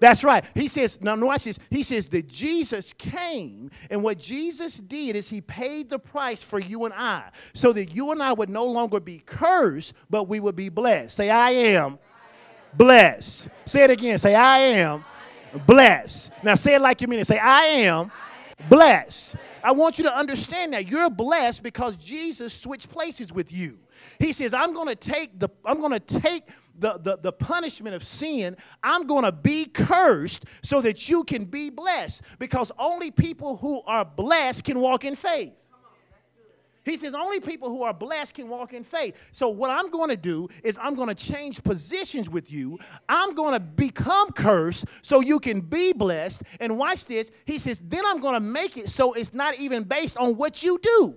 That's 0.00 0.24
right. 0.24 0.44
He 0.54 0.66
says, 0.66 1.00
now 1.00 1.14
watch 1.16 1.44
this. 1.44 1.58
He 1.68 1.82
says 1.82 2.08
that 2.08 2.26
Jesus 2.26 2.94
came, 2.94 3.70
and 3.90 4.02
what 4.02 4.18
Jesus 4.18 4.78
did 4.78 5.14
is 5.14 5.28
he 5.28 5.42
paid 5.42 5.90
the 5.90 5.98
price 5.98 6.42
for 6.42 6.58
you 6.58 6.86
and 6.86 6.94
I, 6.94 7.30
so 7.52 7.72
that 7.74 7.94
you 7.94 8.10
and 8.10 8.22
I 8.22 8.32
would 8.32 8.48
no 8.48 8.64
longer 8.64 8.98
be 8.98 9.22
cursed, 9.24 9.92
but 10.08 10.24
we 10.24 10.40
would 10.40 10.56
be 10.56 10.70
blessed. 10.70 11.14
Say, 11.16 11.28
I 11.28 11.50
am 11.50 11.98
blessed. 12.74 13.48
Say 13.66 13.84
it 13.84 13.90
again. 13.90 14.18
Say, 14.18 14.34
I 14.34 14.58
am 14.58 15.04
blessed. 15.66 16.32
Now 16.42 16.54
say 16.54 16.76
it 16.76 16.80
like 16.80 17.00
you 17.00 17.06
mean 17.06 17.20
it. 17.20 17.26
Say, 17.26 17.38
I 17.38 17.64
am 17.64 18.10
blessed. 18.68 19.36
I 19.62 19.72
want 19.72 19.98
you 19.98 20.04
to 20.04 20.16
understand 20.16 20.72
that 20.72 20.88
you're 20.88 21.10
blessed 21.10 21.62
because 21.62 21.96
Jesus 21.96 22.54
switched 22.54 22.88
places 22.88 23.32
with 23.32 23.52
you. 23.52 23.78
He 24.18 24.32
says, 24.32 24.52
I'm 24.54 24.72
going 24.74 24.88
to 24.88 24.94
take 24.94 25.38
the 25.38 25.48
I'm 25.64 25.80
going 25.80 25.92
to 25.92 26.00
take 26.00 26.44
the, 26.80 26.98
the, 26.98 27.18
the 27.18 27.32
punishment 27.32 27.94
of 27.94 28.02
sin, 28.02 28.56
I'm 28.82 29.06
going 29.06 29.24
to 29.24 29.32
be 29.32 29.66
cursed 29.66 30.44
so 30.62 30.80
that 30.80 31.08
you 31.08 31.24
can 31.24 31.44
be 31.44 31.70
blessed. 31.70 32.22
Because 32.38 32.72
only 32.78 33.10
people 33.10 33.56
who 33.56 33.82
are 33.82 34.04
blessed 34.04 34.64
can 34.64 34.80
walk 34.80 35.04
in 35.04 35.14
faith. 35.14 35.52
He 36.82 36.96
says 36.96 37.14
only 37.14 37.40
people 37.40 37.68
who 37.68 37.82
are 37.82 37.92
blessed 37.92 38.34
can 38.34 38.48
walk 38.48 38.72
in 38.72 38.84
faith. 38.84 39.14
So, 39.32 39.48
what 39.50 39.70
I'm 39.70 39.90
going 39.90 40.08
to 40.08 40.16
do 40.16 40.48
is 40.64 40.78
I'm 40.80 40.94
going 40.94 41.08
to 41.08 41.14
change 41.14 41.62
positions 41.62 42.30
with 42.30 42.50
you. 42.50 42.78
I'm 43.06 43.34
going 43.34 43.52
to 43.52 43.60
become 43.60 44.32
cursed 44.32 44.86
so 45.02 45.20
you 45.20 45.38
can 45.40 45.60
be 45.60 45.92
blessed. 45.92 46.42
And 46.58 46.78
watch 46.78 47.04
this. 47.04 47.30
He 47.44 47.58
says, 47.58 47.84
then 47.86 48.04
I'm 48.06 48.18
going 48.18 48.34
to 48.34 48.40
make 48.40 48.78
it 48.78 48.88
so 48.88 49.12
it's 49.12 49.34
not 49.34 49.56
even 49.56 49.84
based 49.84 50.16
on 50.16 50.36
what 50.36 50.62
you 50.62 50.78
do. 50.82 51.16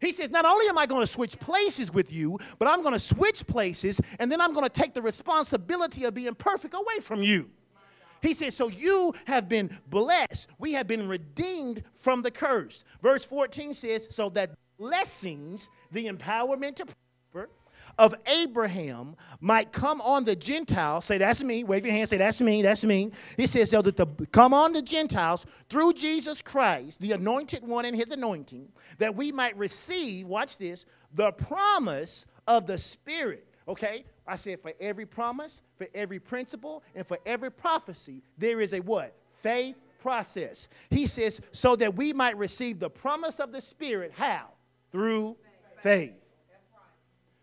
He 0.00 0.12
says, 0.12 0.30
Not 0.30 0.44
only 0.44 0.68
am 0.68 0.78
I 0.78 0.86
going 0.86 1.00
to 1.00 1.06
switch 1.06 1.38
places 1.38 1.92
with 1.92 2.12
you, 2.12 2.38
but 2.58 2.68
I'm 2.68 2.82
going 2.82 2.94
to 2.94 2.98
switch 2.98 3.46
places, 3.46 4.00
and 4.18 4.30
then 4.30 4.40
I'm 4.40 4.52
going 4.52 4.64
to 4.64 4.70
take 4.70 4.94
the 4.94 5.02
responsibility 5.02 6.04
of 6.04 6.14
being 6.14 6.34
perfect 6.34 6.74
away 6.74 7.00
from 7.00 7.22
you. 7.22 7.48
He 8.22 8.32
says, 8.32 8.54
So 8.54 8.68
you 8.68 9.14
have 9.26 9.48
been 9.48 9.70
blessed. 9.88 10.48
We 10.58 10.72
have 10.72 10.86
been 10.86 11.08
redeemed 11.08 11.82
from 11.94 12.22
the 12.22 12.30
curse. 12.30 12.84
Verse 13.02 13.24
14 13.24 13.72
says, 13.74 14.08
So 14.10 14.28
that 14.30 14.50
blessings, 14.78 15.68
the 15.92 16.06
empowerment 16.06 16.76
to 16.76 16.86
of 17.98 18.14
Abraham 18.26 19.16
might 19.40 19.72
come 19.72 20.00
on 20.00 20.24
the 20.24 20.36
Gentiles. 20.36 21.04
Say, 21.06 21.18
that's 21.18 21.42
me. 21.42 21.64
Wave 21.64 21.84
your 21.84 21.94
hand. 21.94 22.08
Say, 22.08 22.18
that's 22.18 22.40
me. 22.40 22.62
That's 22.62 22.84
me. 22.84 23.10
He 23.36 23.46
says, 23.46 23.70
so 23.70 23.82
that 23.82 23.96
the 23.96 24.06
come 24.32 24.52
on 24.52 24.72
the 24.72 24.82
Gentiles 24.82 25.46
through 25.68 25.94
Jesus 25.94 26.42
Christ, 26.42 27.00
the 27.00 27.12
anointed 27.12 27.66
one 27.66 27.84
and 27.84 27.96
his 27.96 28.10
anointing, 28.10 28.68
that 28.98 29.14
we 29.14 29.32
might 29.32 29.56
receive, 29.56 30.26
watch 30.26 30.58
this, 30.58 30.84
the 31.14 31.32
promise 31.32 32.26
of 32.46 32.66
the 32.66 32.78
Spirit. 32.78 33.46
Okay? 33.68 34.04
I 34.26 34.36
said, 34.36 34.60
for 34.60 34.72
every 34.80 35.06
promise, 35.06 35.62
for 35.76 35.86
every 35.94 36.18
principle, 36.18 36.82
and 36.94 37.06
for 37.06 37.18
every 37.26 37.50
prophecy, 37.50 38.22
there 38.38 38.60
is 38.60 38.74
a 38.74 38.80
what? 38.80 39.14
Faith 39.42 39.76
process. 40.00 40.68
He 40.90 41.06
says, 41.06 41.40
so 41.52 41.76
that 41.76 41.94
we 41.94 42.12
might 42.12 42.36
receive 42.36 42.78
the 42.78 42.90
promise 42.90 43.40
of 43.40 43.52
the 43.52 43.60
Spirit. 43.60 44.12
How? 44.14 44.48
Through 44.92 45.36
faith. 45.82 46.14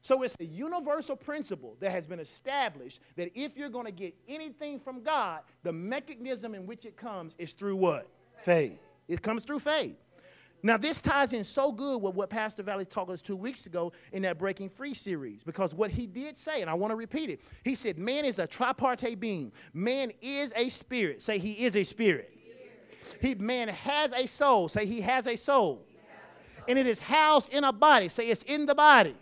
So 0.03 0.21
it's 0.21 0.35
a 0.41 0.45
universal 0.45 1.15
principle 1.15 1.77
that 1.79 1.91
has 1.91 2.05
been 2.05 2.19
established 2.19 2.99
that 3.15 3.31
if 3.39 3.55
you're 3.55 3.69
going 3.69 3.85
to 3.85 3.91
get 3.91 4.13
anything 4.27 4.77
from 4.77 5.01
God, 5.01 5.39
the 5.63 5.71
mechanism 5.71 6.53
in 6.53 6.65
which 6.65 6.85
it 6.85 6.97
comes 6.97 7.35
is 7.37 7.53
through 7.53 7.77
what? 7.77 8.09
Faith. 8.43 8.77
It 9.07 9.21
comes 9.21 9.45
through 9.45 9.59
faith. 9.59 9.95
Now, 10.61 10.75
this 10.75 10.99
ties 10.99 11.31
in 11.31 11.45
so 11.45 11.71
good 11.71 12.01
with 12.01 12.15
what 12.15 12.29
Pastor 12.29 12.63
Valley 12.63 12.83
talked 12.83 13.11
us 13.11 13.21
two 13.21 13.35
weeks 13.37 13.65
ago 13.65 13.93
in 14.11 14.21
that 14.23 14.37
Breaking 14.37 14.67
Free 14.67 14.93
series, 14.93 15.41
because 15.41 15.73
what 15.73 15.89
he 15.89 16.05
did 16.05 16.37
say, 16.37 16.61
and 16.61 16.69
I 16.69 16.73
want 16.73 16.91
to 16.91 16.95
repeat 16.95 17.29
it, 17.29 17.39
he 17.63 17.73
said, 17.73 17.97
Man 17.97 18.25
is 18.25 18.39
a 18.39 18.47
tripartite 18.47 19.21
being. 19.21 19.53
Man 19.73 20.11
is 20.21 20.51
a 20.57 20.67
spirit. 20.67 21.21
Say, 21.21 21.37
He 21.37 21.65
is 21.65 21.77
a 21.77 21.83
spirit. 21.83 22.37
He, 23.21 23.35
man 23.35 23.69
has 23.69 24.11
a 24.13 24.25
soul. 24.25 24.67
Say, 24.67 24.85
He 24.85 24.99
has 24.99 25.27
a 25.27 25.37
soul. 25.37 25.85
And 26.67 26.77
it 26.77 26.87
is 26.87 26.99
housed 26.99 27.49
in 27.49 27.63
a 27.63 27.71
body. 27.73 28.09
Say, 28.09 28.27
It's 28.27 28.43
in 28.43 28.65
the 28.65 28.75
body. 28.75 29.15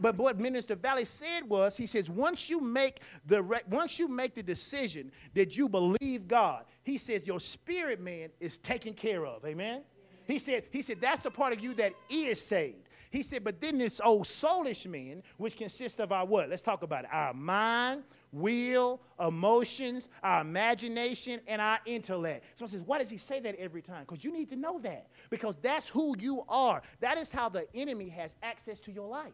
But 0.00 0.16
what 0.16 0.38
Minister 0.38 0.74
Valley 0.74 1.04
said 1.04 1.48
was, 1.48 1.76
he 1.76 1.86
says, 1.86 2.10
once 2.10 2.50
you 2.50 2.60
make 2.60 3.00
the 3.26 3.42
once 3.68 3.98
you 3.98 4.08
make 4.08 4.34
the 4.34 4.42
decision 4.42 5.10
that 5.34 5.56
you 5.56 5.68
believe 5.68 6.28
God, 6.28 6.64
he 6.82 6.98
says 6.98 7.26
your 7.26 7.40
spirit 7.40 8.00
man 8.00 8.30
is 8.40 8.58
taken 8.58 8.92
care 8.92 9.26
of. 9.26 9.44
Amen. 9.44 9.82
He 10.26 10.38
said, 10.38 10.64
he 10.70 10.82
said 10.82 11.00
that's 11.00 11.22
the 11.22 11.30
part 11.30 11.52
of 11.52 11.60
you 11.60 11.74
that 11.74 11.94
is 12.10 12.40
saved. 12.40 12.88
He 13.10 13.22
said, 13.22 13.42
but 13.42 13.60
then 13.60 13.78
this 13.78 14.00
old 14.04 14.26
soulish 14.26 14.86
man, 14.86 15.22
which 15.38 15.56
consists 15.56 15.98
of 15.98 16.12
our 16.12 16.26
what? 16.26 16.50
Let's 16.50 16.60
talk 16.60 16.82
about 16.82 17.04
it. 17.04 17.10
Our 17.10 17.32
mind, 17.32 18.02
will, 18.32 19.00
emotions, 19.18 20.10
our 20.22 20.42
imagination, 20.42 21.40
and 21.46 21.62
our 21.62 21.78
intellect. 21.86 22.44
Someone 22.56 22.70
says, 22.70 22.82
why 22.82 22.98
does 22.98 23.08
he 23.08 23.16
say 23.16 23.40
that 23.40 23.54
every 23.56 23.80
time? 23.80 24.04
Because 24.06 24.22
you 24.22 24.30
need 24.30 24.50
to 24.50 24.56
know 24.56 24.78
that. 24.80 25.06
Because 25.30 25.56
that's 25.62 25.88
who 25.88 26.14
you 26.18 26.44
are. 26.50 26.82
That 27.00 27.16
is 27.16 27.30
how 27.30 27.48
the 27.48 27.66
enemy 27.74 28.10
has 28.10 28.36
access 28.42 28.78
to 28.80 28.92
your 28.92 29.08
life. 29.08 29.32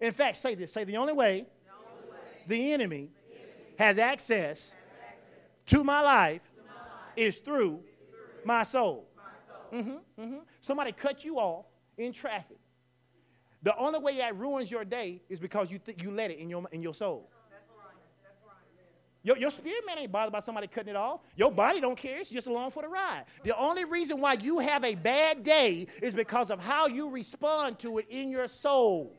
In 0.00 0.12
fact, 0.12 0.38
say 0.38 0.54
this 0.54 0.72
say 0.72 0.84
the 0.84 0.96
only 0.96 1.12
way, 1.12 1.46
the, 2.46 2.72
enemy. 2.72 3.10
has 3.78 3.98
access 3.98 4.72
to 5.66 5.84
my 5.84 6.00
life 6.00 6.42
is 7.16 7.38
through 7.38 7.80
my 8.44 8.62
soul. 8.62 9.06
Mm-hmm, 9.72 9.90
mm-hmm. 10.20 10.38
Somebody 10.60 10.92
cut 10.92 11.24
you 11.24 11.38
off 11.38 11.66
in 11.96 12.12
traffic. 12.12 12.58
The 13.62 13.76
only 13.76 14.00
way 14.00 14.16
that 14.18 14.36
ruins 14.36 14.70
your 14.70 14.84
day 14.84 15.20
is 15.28 15.38
because 15.38 15.70
you, 15.70 15.78
th- 15.78 16.02
you 16.02 16.10
let 16.10 16.30
it 16.30 16.38
in 16.38 16.48
your, 16.48 16.64
in 16.72 16.82
your 16.82 16.94
soul. 16.94 17.30
Your, 19.22 19.36
your 19.36 19.50
spirit 19.50 19.84
man 19.86 19.98
ain't 19.98 20.10
bothered 20.10 20.32
by 20.32 20.40
somebody 20.40 20.66
cutting 20.66 20.90
it 20.90 20.96
off. 20.96 21.20
Your 21.36 21.52
body 21.52 21.78
don't 21.78 21.96
care. 21.96 22.18
It's 22.18 22.30
just 22.30 22.46
along 22.46 22.70
for 22.70 22.82
the 22.82 22.88
ride. 22.88 23.24
The 23.44 23.54
only 23.56 23.84
reason 23.84 24.18
why 24.18 24.34
you 24.34 24.58
have 24.60 24.82
a 24.82 24.94
bad 24.94 25.44
day 25.44 25.88
is 26.00 26.14
because 26.14 26.50
of 26.50 26.58
how 26.58 26.86
you 26.86 27.10
respond 27.10 27.78
to 27.80 27.98
it 27.98 28.06
in 28.08 28.30
your 28.30 28.48
soul. 28.48 29.14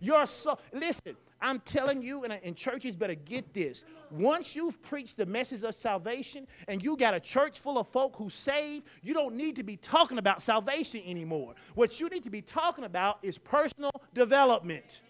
Your 0.00 0.26
soul. 0.26 0.60
Listen, 0.72 1.16
I'm 1.40 1.60
telling 1.60 2.02
you, 2.02 2.24
and, 2.24 2.32
and 2.32 2.56
churches 2.56 2.96
better 2.96 3.14
get 3.14 3.52
this. 3.54 3.84
Once 4.10 4.56
you've 4.56 4.80
preached 4.82 5.16
the 5.16 5.26
message 5.26 5.62
of 5.62 5.74
salvation 5.74 6.46
and 6.66 6.82
you 6.82 6.96
got 6.96 7.14
a 7.14 7.20
church 7.20 7.60
full 7.60 7.78
of 7.78 7.88
folk 7.88 8.16
who 8.16 8.28
saved, 8.28 8.86
you 9.02 9.14
don't 9.14 9.36
need 9.36 9.54
to 9.56 9.62
be 9.62 9.76
talking 9.76 10.18
about 10.18 10.42
salvation 10.42 11.02
anymore. 11.06 11.54
What 11.74 12.00
you 12.00 12.08
need 12.08 12.24
to 12.24 12.30
be 12.30 12.42
talking 12.42 12.84
about 12.84 13.18
is 13.22 13.38
personal 13.38 13.92
development 14.14 15.02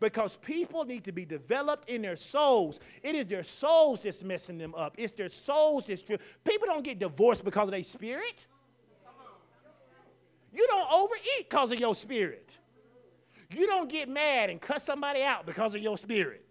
because 0.00 0.36
people 0.36 0.84
need 0.84 1.04
to 1.04 1.12
be 1.12 1.24
developed 1.24 1.88
in 1.88 2.02
their 2.02 2.16
souls. 2.16 2.80
It 3.02 3.14
is 3.14 3.26
their 3.26 3.44
souls 3.44 4.02
that's 4.02 4.22
messing 4.22 4.58
them 4.58 4.74
up. 4.74 4.94
It's 4.98 5.14
their 5.14 5.28
souls 5.28 5.86
that's 5.86 6.02
true. 6.02 6.18
People 6.44 6.66
don't 6.66 6.84
get 6.84 6.98
divorced 6.98 7.44
because 7.44 7.68
of 7.68 7.72
their 7.72 7.82
spirit. 7.82 8.46
You 10.52 10.66
don't 10.68 10.90
overeat 10.90 11.48
because 11.48 11.72
of 11.72 11.78
your 11.78 11.94
spirit. 11.94 12.58
You 13.50 13.66
don't 13.66 13.88
get 13.88 14.08
mad 14.08 14.50
and 14.50 14.60
cut 14.60 14.82
somebody 14.82 15.22
out 15.22 15.46
because 15.46 15.74
of 15.74 15.82
your 15.82 15.96
spirit. 15.96 16.44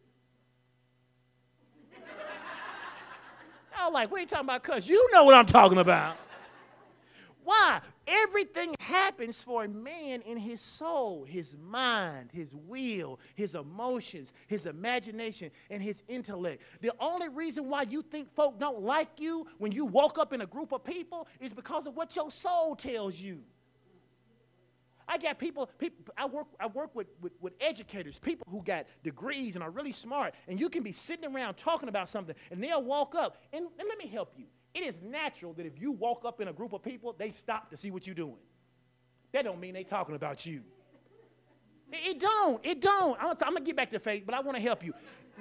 I 3.77 3.85
was 3.85 3.93
like, 3.93 4.09
what 4.11 4.17
are 4.17 4.21
you 4.21 4.27
talking 4.27 4.45
about? 4.45 4.63
Because 4.63 4.87
you 4.87 5.09
know 5.11 5.25
what 5.25 5.33
I'm 5.33 5.45
talking 5.45 5.77
about. 5.77 6.17
Why? 7.43 7.79
Everything 8.07 8.75
happens 8.79 9.39
for 9.41 9.63
a 9.63 9.67
man 9.67 10.21
in 10.21 10.37
his 10.37 10.61
soul, 10.61 11.23
his 11.23 11.55
mind, 11.57 12.29
his 12.31 12.53
will, 12.55 13.19
his 13.35 13.55
emotions, 13.55 14.33
his 14.47 14.65
imagination, 14.67 15.51
and 15.69 15.81
his 15.81 16.03
intellect. 16.07 16.61
The 16.81 16.91
only 16.99 17.29
reason 17.29 17.67
why 17.69 17.83
you 17.83 18.01
think 18.01 18.33
folk 18.35 18.59
don't 18.59 18.81
like 18.81 19.09
you 19.19 19.47
when 19.59 19.71
you 19.71 19.85
walk 19.85 20.17
up 20.19 20.33
in 20.33 20.41
a 20.41 20.45
group 20.45 20.71
of 20.71 20.83
people 20.83 21.27
is 21.39 21.53
because 21.53 21.87
of 21.87 21.95
what 21.95 22.15
your 22.15 22.29
soul 22.31 22.75
tells 22.75 23.15
you. 23.15 23.39
I 25.07 25.17
got 25.17 25.37
people, 25.37 25.69
people 25.77 26.05
I 26.17 26.25
work, 26.25 26.47
I 26.59 26.67
work 26.67 26.95
with, 26.95 27.07
with, 27.21 27.33
with, 27.39 27.53
educators, 27.61 28.17
people 28.17 28.47
who 28.49 28.63
got 28.63 28.85
degrees 29.03 29.55
and 29.55 29.63
are 29.63 29.69
really 29.69 29.91
smart, 29.91 30.33
and 30.47 30.59
you 30.59 30.69
can 30.69 30.83
be 30.83 30.91
sitting 30.91 31.33
around 31.33 31.55
talking 31.55 31.89
about 31.89 32.09
something, 32.09 32.35
and 32.49 32.63
they'll 32.63 32.83
walk 32.83 33.13
up, 33.15 33.37
and, 33.53 33.65
and 33.79 33.87
let 33.87 33.97
me 33.97 34.07
help 34.07 34.33
you. 34.35 34.45
It 34.73 34.83
is 34.83 34.95
natural 35.03 35.53
that 35.53 35.65
if 35.65 35.79
you 35.79 35.91
walk 35.91 36.23
up 36.25 36.41
in 36.41 36.47
a 36.47 36.53
group 36.53 36.73
of 36.73 36.83
people, 36.83 37.15
they 37.17 37.31
stop 37.31 37.69
to 37.69 37.77
see 37.77 37.91
what 37.91 38.05
you're 38.05 38.15
doing. 38.15 38.37
That 39.31 39.43
don't 39.43 39.59
mean 39.59 39.73
they 39.73 39.83
talking 39.83 40.15
about 40.15 40.45
you. 40.45 40.61
It, 41.91 42.19
don't. 42.19 42.65
It 42.65 42.81
don't. 42.81 43.17
I'm, 43.21 43.29
I'm 43.29 43.53
gonna 43.53 43.61
get 43.61 43.75
back 43.75 43.91
to 43.91 43.99
faith, 43.99 44.23
but 44.25 44.33
I 44.33 44.39
want 44.39 44.57
to 44.57 44.61
help 44.61 44.83
you. 44.83 44.93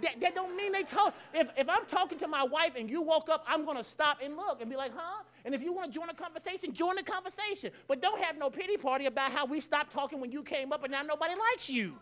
That, 0.03 0.21
that 0.21 0.35
don't 0.35 0.57
mean 0.57 0.73
they 0.73 0.83
talk. 0.83 1.15
If, 1.33 1.49
if 1.57 1.69
I'm 1.69 1.87
talking 1.87 2.19
to 2.19 2.29
my 2.29 2.43
wife 2.43 2.73
and 2.77 2.91
you 2.91 3.01
walk 3.01 3.29
up, 3.29 3.45
I'm 3.47 3.65
to 3.67 3.85
stop 3.85 4.19
and 4.23 4.37
look 4.37 4.61
and 4.61 4.69
be 4.69 4.77
like, 4.77 4.93
huh? 4.95 5.23
And 5.45 5.55
if 5.55 5.63
you 5.63 5.73
want 5.73 5.93
to 5.93 5.99
join 5.99 6.09
a 6.09 6.15
conversation, 6.15 6.73
join 6.73 6.97
the 6.97 7.03
conversation. 7.03 7.71
But 7.87 8.01
don't 8.01 8.21
have 8.21 8.39
no 8.39 8.49
pity 8.49 8.77
party 8.77 9.07
about 9.07 9.31
how 9.31 9.45
we 9.45 9.61
stopped 9.61 9.93
talking 9.93 10.21
when 10.21 10.33
you 10.33 10.43
came 10.43 10.73
up 10.73 10.85
and 10.85 10.93
now 10.93 11.03
nobody 11.03 11.35
likes 11.53 11.69
you. 11.69 11.95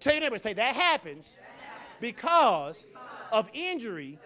Tell 0.00 0.14
your 0.14 0.22
neighbor, 0.22 0.38
say, 0.38 0.52
that 0.52 0.74
happens 0.74 1.38
because 2.00 2.88
of 3.32 3.48
injury 3.52 4.18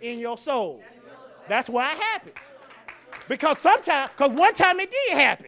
in 0.00 0.18
your 0.18 0.38
soul. 0.38 0.82
That's 1.48 1.68
why 1.68 1.92
it 1.92 1.98
happens. 1.98 2.36
Because 3.28 3.58
sometimes, 3.58 4.10
because 4.10 4.32
one 4.32 4.54
time 4.54 4.80
it 4.80 4.90
did 4.90 5.16
happen. 5.16 5.46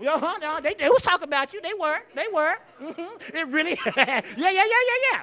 Uh-huh, 0.00 0.38
no, 0.40 0.60
they, 0.60 0.74
they 0.74 0.88
was 0.88 1.02
talking 1.02 1.24
about 1.24 1.52
you. 1.52 1.60
They 1.60 1.74
were. 1.78 1.98
They 2.14 2.26
were. 2.32 2.56
Mm-hmm. 2.80 3.36
It 3.36 3.48
really, 3.48 3.78
yeah, 3.96 4.22
yeah, 4.36 4.50
yeah, 4.50 4.64
yeah, 4.64 5.12
yeah. 5.12 5.22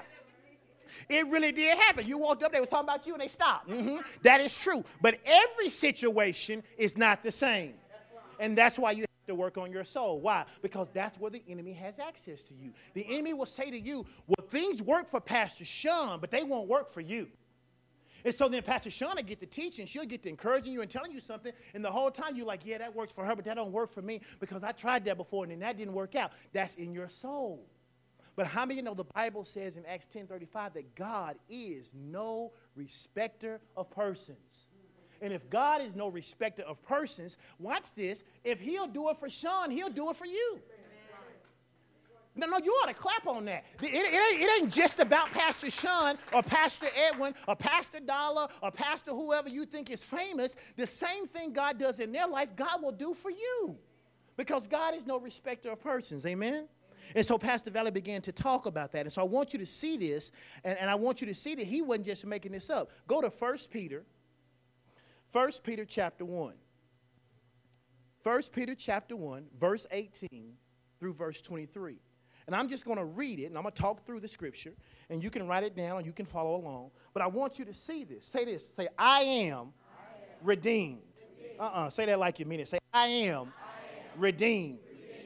It 1.09 1.27
really 1.27 1.51
did 1.51 1.75
happen. 1.77 2.05
You 2.05 2.19
walked 2.19 2.43
up, 2.43 2.51
they 2.53 2.59
was 2.59 2.69
talking 2.69 2.87
about 2.87 3.07
you, 3.07 3.13
and 3.13 3.21
they 3.21 3.27
stopped. 3.27 3.67
Mm-hmm. 3.67 3.97
That 4.21 4.41
is 4.41 4.55
true. 4.55 4.83
But 5.01 5.17
every 5.25 5.69
situation 5.69 6.61
is 6.77 6.97
not 6.97 7.23
the 7.23 7.31
same. 7.31 7.73
And 8.39 8.57
that's 8.57 8.77
why 8.77 8.91
you 8.91 9.01
have 9.01 9.27
to 9.27 9.35
work 9.35 9.57
on 9.57 9.71
your 9.71 9.83
soul. 9.83 10.21
Why? 10.21 10.45
Because 10.61 10.87
that's 10.93 11.19
where 11.19 11.31
the 11.31 11.41
enemy 11.49 11.73
has 11.73 11.97
access 11.97 12.43
to 12.43 12.53
you. 12.53 12.71
The 12.93 13.05
enemy 13.09 13.33
will 13.33 13.47
say 13.47 13.71
to 13.71 13.79
you, 13.79 14.05
well, 14.27 14.47
things 14.49 14.81
work 14.81 15.09
for 15.09 15.19
Pastor 15.19 15.65
Sean, 15.65 16.19
but 16.19 16.29
they 16.29 16.43
won't 16.43 16.67
work 16.67 16.93
for 16.93 17.01
you. 17.01 17.27
And 18.23 18.35
so 18.35 18.49
then 18.49 18.61
Pastor 18.63 18.89
Shauna 18.89 19.25
get 19.25 19.39
to 19.39 19.45
teaching, 19.45 19.85
she'll 19.85 20.05
get 20.05 20.23
to 20.23 20.29
encouraging 20.29 20.73
you 20.73 20.81
and 20.81 20.91
telling 20.91 21.11
you 21.11 21.21
something, 21.21 21.53
and 21.73 21.83
the 21.83 21.89
whole 21.89 22.11
time 22.11 22.35
you're 22.35 22.45
like, 22.45 22.65
yeah, 22.65 22.77
that 22.77 22.93
works 22.93 23.13
for 23.13 23.23
her, 23.23 23.35
but 23.35 23.45
that 23.45 23.55
don't 23.55 23.71
work 23.71 23.93
for 23.93 24.01
me 24.01 24.19
because 24.39 24.61
I 24.63 24.73
tried 24.73 25.05
that 25.05 25.17
before 25.17 25.45
and 25.45 25.51
then 25.51 25.59
that 25.59 25.77
didn't 25.77 25.93
work 25.93 26.15
out. 26.15 26.31
That's 26.51 26.75
in 26.75 26.93
your 26.93 27.07
soul. 27.07 27.65
But 28.39 28.47
how 28.47 28.65
many 28.65 28.77
you 28.77 28.83
know 28.83 28.93
the 28.93 29.03
Bible 29.03 29.43
says 29.43 29.75
in 29.75 29.85
Acts 29.85 30.07
10:35 30.07 30.71
that 30.75 30.95
God 30.95 31.35
is 31.49 31.91
no 31.93 32.53
respecter 32.73 33.59
of 33.75 33.91
persons? 33.91 34.67
And 35.21 35.33
if 35.33 35.49
God 35.49 35.81
is 35.81 35.93
no 35.93 36.07
respecter 36.07 36.63
of 36.63 36.81
persons, 36.81 37.35
watch 37.59 37.93
this. 37.95 38.23
If 38.45 38.61
he'll 38.61 38.87
do 38.87 39.09
it 39.09 39.17
for 39.17 39.29
Sean, 39.29 39.69
he'll 39.69 39.89
do 39.89 40.09
it 40.09 40.15
for 40.15 40.25
you. 40.25 40.57
No, 42.33 42.47
no, 42.47 42.59
you 42.59 42.71
ought 42.81 42.87
to 42.87 42.93
clap 42.93 43.27
on 43.27 43.43
that. 43.43 43.65
It, 43.81 43.93
it, 43.93 44.05
ain't, 44.05 44.41
it 44.41 44.61
ain't 44.61 44.71
just 44.71 44.99
about 44.99 45.31
Pastor 45.31 45.69
Sean 45.69 46.17
or 46.31 46.41
Pastor 46.41 46.87
Edwin 46.95 47.35
or 47.45 47.57
Pastor 47.57 47.99
Dollar 47.99 48.47
or 48.63 48.71
Pastor 48.71 49.11
whoever 49.11 49.49
you 49.49 49.65
think 49.65 49.89
is 49.89 50.01
famous. 50.01 50.55
The 50.77 50.87
same 50.87 51.27
thing 51.27 51.51
God 51.51 51.77
does 51.77 51.99
in 51.99 52.13
their 52.13 52.27
life, 52.27 52.55
God 52.55 52.81
will 52.81 52.93
do 52.93 53.13
for 53.13 53.31
you. 53.31 53.75
Because 54.37 54.65
God 54.65 54.95
is 54.95 55.05
no 55.05 55.19
respecter 55.19 55.71
of 55.71 55.81
persons. 55.81 56.25
Amen? 56.25 56.69
And 57.15 57.25
so 57.25 57.37
Pastor 57.37 57.71
Valley 57.71 57.91
began 57.91 58.21
to 58.21 58.31
talk 58.31 58.65
about 58.65 58.91
that. 58.91 59.01
And 59.01 59.11
so 59.11 59.21
I 59.21 59.25
want 59.25 59.53
you 59.53 59.59
to 59.59 59.65
see 59.65 59.97
this, 59.97 60.31
and, 60.63 60.77
and 60.77 60.89
I 60.89 60.95
want 60.95 61.21
you 61.21 61.27
to 61.27 61.35
see 61.35 61.55
that 61.55 61.65
he 61.65 61.81
wasn't 61.81 62.05
just 62.05 62.25
making 62.25 62.51
this 62.51 62.69
up. 62.69 62.91
Go 63.07 63.21
to 63.21 63.29
1 63.29 63.57
Peter, 63.71 64.03
1 65.31 65.51
Peter 65.63 65.85
chapter 65.85 66.25
1. 66.25 66.53
1 68.23 68.41
Peter 68.53 68.75
chapter 68.75 69.15
1, 69.15 69.45
verse 69.59 69.87
18 69.91 70.53
through 70.99 71.13
verse 71.13 71.41
23. 71.41 71.95
And 72.47 72.55
I'm 72.55 72.67
just 72.67 72.83
going 72.83 72.97
to 72.97 73.05
read 73.05 73.39
it 73.39 73.45
and 73.45 73.57
I'm 73.57 73.63
going 73.63 73.73
to 73.73 73.81
talk 73.81 74.05
through 74.05 74.19
the 74.21 74.27
scripture 74.27 74.73
and 75.09 75.21
you 75.23 75.29
can 75.29 75.47
write 75.47 75.63
it 75.63 75.75
down 75.75 75.97
and 75.97 76.05
you 76.05 76.11
can 76.11 76.25
follow 76.25 76.55
along. 76.55 76.89
But 77.13 77.21
I 77.21 77.27
want 77.27 77.59
you 77.59 77.65
to 77.65 77.73
see 77.73 78.03
this. 78.03 78.25
Say 78.25 78.43
this. 78.43 78.69
Say, 78.75 78.87
I 78.97 79.21
am, 79.21 79.55
I 79.55 79.59
am 79.59 79.67
redeemed. 80.41 81.01
Uh 81.59 81.63
uh-uh. 81.63 81.85
uh 81.85 81.89
Say 81.89 82.05
that 82.07 82.19
like 82.19 82.39
you 82.39 82.45
mean 82.45 82.59
it. 82.59 82.67
Say, 82.67 82.79
I 82.93 83.07
am, 83.07 83.41
I 83.41 84.15
am 84.15 84.19
redeemed. 84.19 84.79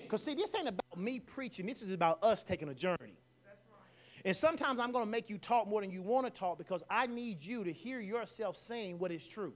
Because, 0.04 0.22
see, 0.22 0.36
this 0.36 0.50
ain't 0.56 0.68
about 0.68 0.83
me 0.98 1.20
preaching, 1.20 1.66
this 1.66 1.82
is 1.82 1.92
about 1.92 2.24
us 2.24 2.44
taking 2.44 2.70
a 2.70 2.74
journey. 2.74 3.18
And 4.26 4.36
sometimes 4.36 4.80
I'm 4.80 4.92
going 4.92 5.04
to 5.04 5.12
make 5.12 5.30
you 5.30 5.38
talk 5.38 5.68
more 5.68 5.82
than 5.82 5.92
you 5.92 6.02
want 6.02 6.26
to 6.26 6.32
talk 6.32 6.58
because 6.58 6.82
I 6.90 7.08
need 7.08 7.44
you 7.44 7.64
to 7.64 7.74
hear 7.74 8.00
yourself 8.00 8.58
saying 8.58 8.98
what 9.00 9.12
is 9.12 9.28
true. 9.28 9.54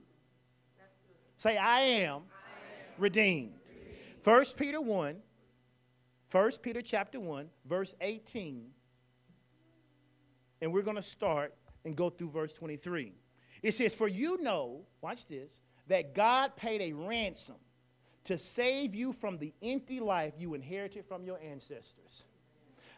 Say, 1.38 1.56
I 1.56 1.80
am, 1.80 2.14
I 2.14 2.16
am 2.16 2.22
redeemed. 2.98 3.54
First 4.22 4.56
Peter 4.56 4.80
1 4.80 5.16
1 6.30 6.50
Peter 6.62 6.82
chapter 6.82 7.18
1, 7.18 7.48
verse 7.66 7.94
18. 8.00 8.66
And 10.60 10.72
we're 10.72 10.82
going 10.82 10.96
to 10.96 11.02
start 11.02 11.54
and 11.84 11.96
go 11.96 12.10
through 12.10 12.30
verse 12.30 12.52
23. 12.52 13.14
It 13.62 13.72
says, 13.72 13.94
For 13.94 14.08
you 14.08 14.42
know, 14.42 14.82
watch 15.00 15.26
this, 15.26 15.60
that 15.86 16.14
God 16.14 16.54
paid 16.56 16.82
a 16.82 16.92
ransom 16.92 17.56
to 18.28 18.38
save 18.38 18.94
you 18.94 19.10
from 19.10 19.38
the 19.38 19.54
empty 19.62 20.00
life 20.00 20.34
you 20.38 20.52
inherited 20.52 21.02
from 21.06 21.24
your 21.24 21.38
ancestors. 21.40 22.24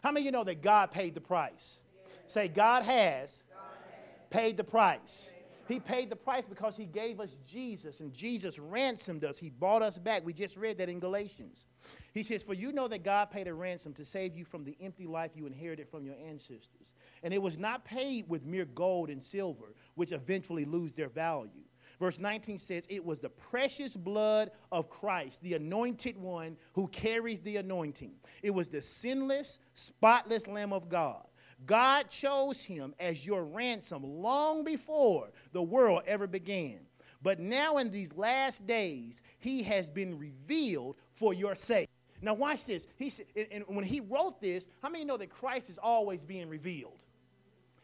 How 0.03 0.11
many 0.11 0.23
of 0.23 0.25
you 0.25 0.31
know 0.33 0.43
that 0.43 0.61
God 0.61 0.91
paid 0.91 1.15
the 1.15 1.21
price? 1.21 1.79
Say, 2.27 2.49
God 2.49 2.83
has, 2.83 3.43
God 3.49 3.61
has. 3.91 4.29
paid 4.29 4.57
the 4.57 4.65
price. 4.65 5.31
He 5.69 5.79
paid 5.79 6.09
the 6.09 6.17
price 6.17 6.43
because 6.49 6.75
he 6.75 6.83
gave 6.83 7.21
us 7.21 7.37
Jesus, 7.47 8.01
and 8.01 8.13
Jesus 8.13 8.59
ransomed 8.59 9.23
us. 9.23 9.37
He 9.37 9.51
bought 9.51 9.81
us 9.81 9.97
back. 9.97 10.25
We 10.25 10.33
just 10.33 10.57
read 10.57 10.77
that 10.79 10.89
in 10.89 10.99
Galatians. 10.99 11.67
He 12.13 12.23
says, 12.23 12.43
For 12.43 12.53
you 12.53 12.73
know 12.73 12.89
that 12.89 13.05
God 13.05 13.31
paid 13.31 13.47
a 13.47 13.53
ransom 13.53 13.93
to 13.93 14.05
save 14.05 14.35
you 14.35 14.43
from 14.43 14.65
the 14.65 14.75
empty 14.81 15.07
life 15.07 15.31
you 15.33 15.45
inherited 15.45 15.87
from 15.87 16.05
your 16.05 16.15
ancestors. 16.27 16.93
And 17.23 17.33
it 17.33 17.41
was 17.41 17.57
not 17.57 17.85
paid 17.85 18.27
with 18.27 18.43
mere 18.43 18.65
gold 18.65 19.09
and 19.09 19.23
silver, 19.23 19.75
which 19.95 20.11
eventually 20.11 20.65
lose 20.65 20.93
their 20.93 21.07
value. 21.07 21.63
Verse 22.01 22.19
19 22.19 22.57
says, 22.57 22.85
It 22.89 23.05
was 23.05 23.21
the 23.21 23.29
precious 23.29 23.95
blood 23.95 24.51
of 24.71 24.89
Christ, 24.89 25.41
the 25.41 25.53
anointed 25.53 26.17
one 26.17 26.57
who 26.73 26.87
carries 26.87 27.39
the 27.41 27.57
anointing. 27.57 28.11
It 28.41 28.49
was 28.49 28.67
the 28.67 28.81
sinless, 28.81 29.59
spotless 29.73 30.47
Lamb 30.47 30.73
of 30.73 30.89
God 30.89 31.23
God 31.65 32.09
chose 32.09 32.61
him 32.61 32.93
as 32.99 33.25
your 33.25 33.43
ransom 33.43 34.03
long 34.03 34.63
before 34.63 35.29
the 35.53 35.61
world 35.61 36.03
ever 36.07 36.27
began. 36.27 36.79
But 37.21 37.39
now, 37.39 37.77
in 37.77 37.91
these 37.91 38.11
last 38.15 38.65
days, 38.65 39.21
he 39.37 39.61
has 39.63 39.89
been 39.89 40.17
revealed 40.17 40.95
for 41.13 41.33
your 41.33 41.53
sake. 41.53 41.87
Now, 42.21 42.33
watch 42.33 42.65
this. 42.65 42.87
He 42.97 43.09
said, 43.09 43.27
and 43.51 43.63
when 43.67 43.85
he 43.85 43.99
wrote 43.99 44.41
this, 44.41 44.67
how 44.81 44.89
many 44.89 45.05
know 45.05 45.17
that 45.17 45.29
Christ 45.29 45.69
is 45.69 45.77
always 45.77 46.23
being 46.23 46.49
revealed? 46.49 46.97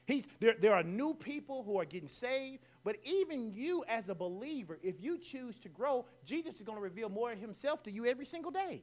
He's, 0.08 0.26
there, 0.40 0.56
there 0.60 0.74
are 0.74 0.84
new 0.84 1.14
people 1.14 1.64
who 1.64 1.80
are 1.80 1.86
getting 1.86 2.08
saved, 2.08 2.64
but 2.88 2.96
even 3.04 3.52
you 3.54 3.84
as 3.90 4.08
a 4.08 4.16
believer, 4.16 4.80
if 4.82 5.04
you 5.04 5.18
choose 5.18 5.58
to 5.58 5.68
grow, 5.68 6.06
Jesus 6.24 6.56
is 6.56 6.62
going 6.62 6.78
to 6.78 6.82
reveal 6.82 7.10
more 7.10 7.34
of 7.34 7.38
himself 7.38 7.84
to 7.84 7.92
you 7.92 8.06
every 8.06 8.26
single 8.26 8.50
day. 8.50 8.82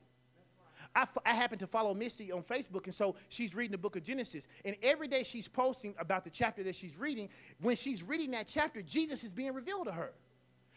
I, 0.95 1.07
I 1.25 1.33
happen 1.33 1.59
to 1.61 1.67
follow 1.67 1.95
Misty 1.95 2.31
on 2.31 2.43
Facebook, 2.43 2.85
and 2.85 2.93
so 2.93 3.17
she's 3.31 3.55
reading 3.55 3.73
the 3.73 3.79
book 3.79 3.97
of 3.97 4.05
Genesis. 4.05 4.47
And 4.67 4.77
every 4.83 5.09
day 5.09 5.23
she's 5.23 5.49
posting 5.49 5.95
about 5.99 6.23
the 6.23 6.29
chapter 6.29 6.63
that 6.65 6.75
she's 6.77 6.99
reading. 6.99 7.31
When 7.63 7.77
she's 7.77 8.03
reading 8.03 8.31
that 8.33 8.47
chapter, 8.47 8.83
Jesus 8.83 9.25
is 9.25 9.33
being 9.33 9.55
revealed 9.55 9.87
to 9.87 9.93
her. 9.93 10.13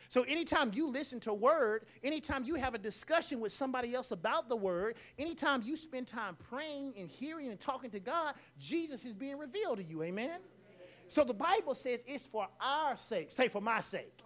So 0.07 0.21
anytime 0.21 0.71
you 0.73 0.87
listen 0.87 1.19
to 1.19 1.33
word, 1.33 1.83
anytime 2.05 2.45
you 2.45 2.55
have 2.55 2.75
a 2.75 2.79
discussion 2.79 3.41
with 3.41 3.51
somebody 3.51 3.93
else 3.93 4.11
about 4.11 4.47
the 4.47 4.55
word, 4.55 4.95
anytime 5.19 5.61
you 5.63 5.75
spend 5.75 6.07
time 6.07 6.37
praying 6.49 6.93
and 6.97 7.09
hearing 7.09 7.49
and 7.49 7.59
talking 7.59 7.89
to 7.89 7.99
God, 7.99 8.35
Jesus 8.57 9.03
is 9.03 9.11
being 9.11 9.37
revealed 9.37 9.79
to 9.79 9.83
you. 9.83 10.03
Amen? 10.03 10.39
So 11.07 11.23
the 11.23 11.33
Bible 11.33 11.75
says 11.75 12.03
it's 12.07 12.25
for 12.25 12.47
our 12.59 12.97
sake. 12.97 13.31
Say, 13.31 13.47
for 13.47 13.61
my 13.61 13.81
sake 13.81 14.17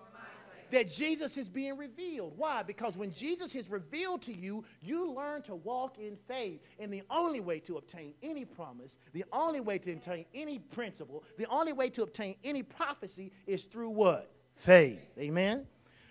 that 0.71 0.89
Jesus 0.89 1.37
is 1.37 1.49
being 1.49 1.77
revealed. 1.77 2.33
Why? 2.35 2.63
Because 2.63 2.97
when 2.97 3.13
Jesus 3.13 3.53
is 3.55 3.69
revealed 3.69 4.21
to 4.23 4.33
you, 4.33 4.63
you 4.81 5.11
learn 5.11 5.41
to 5.43 5.55
walk 5.55 5.99
in 5.99 6.17
faith. 6.27 6.61
And 6.79 6.91
the 6.91 7.03
only 7.09 7.39
way 7.39 7.59
to 7.59 7.77
obtain 7.77 8.13
any 8.23 8.45
promise, 8.45 8.97
the 9.13 9.25
only 9.31 9.59
way 9.59 9.77
to 9.79 9.91
obtain 9.91 10.25
any 10.33 10.59
principle, 10.59 11.23
the 11.37 11.47
only 11.47 11.73
way 11.73 11.89
to 11.91 12.03
obtain 12.03 12.35
any 12.43 12.63
prophecy 12.63 13.31
is 13.45 13.65
through 13.65 13.89
what? 13.89 14.31
Faith. 14.55 15.01
Amen? 15.19 15.67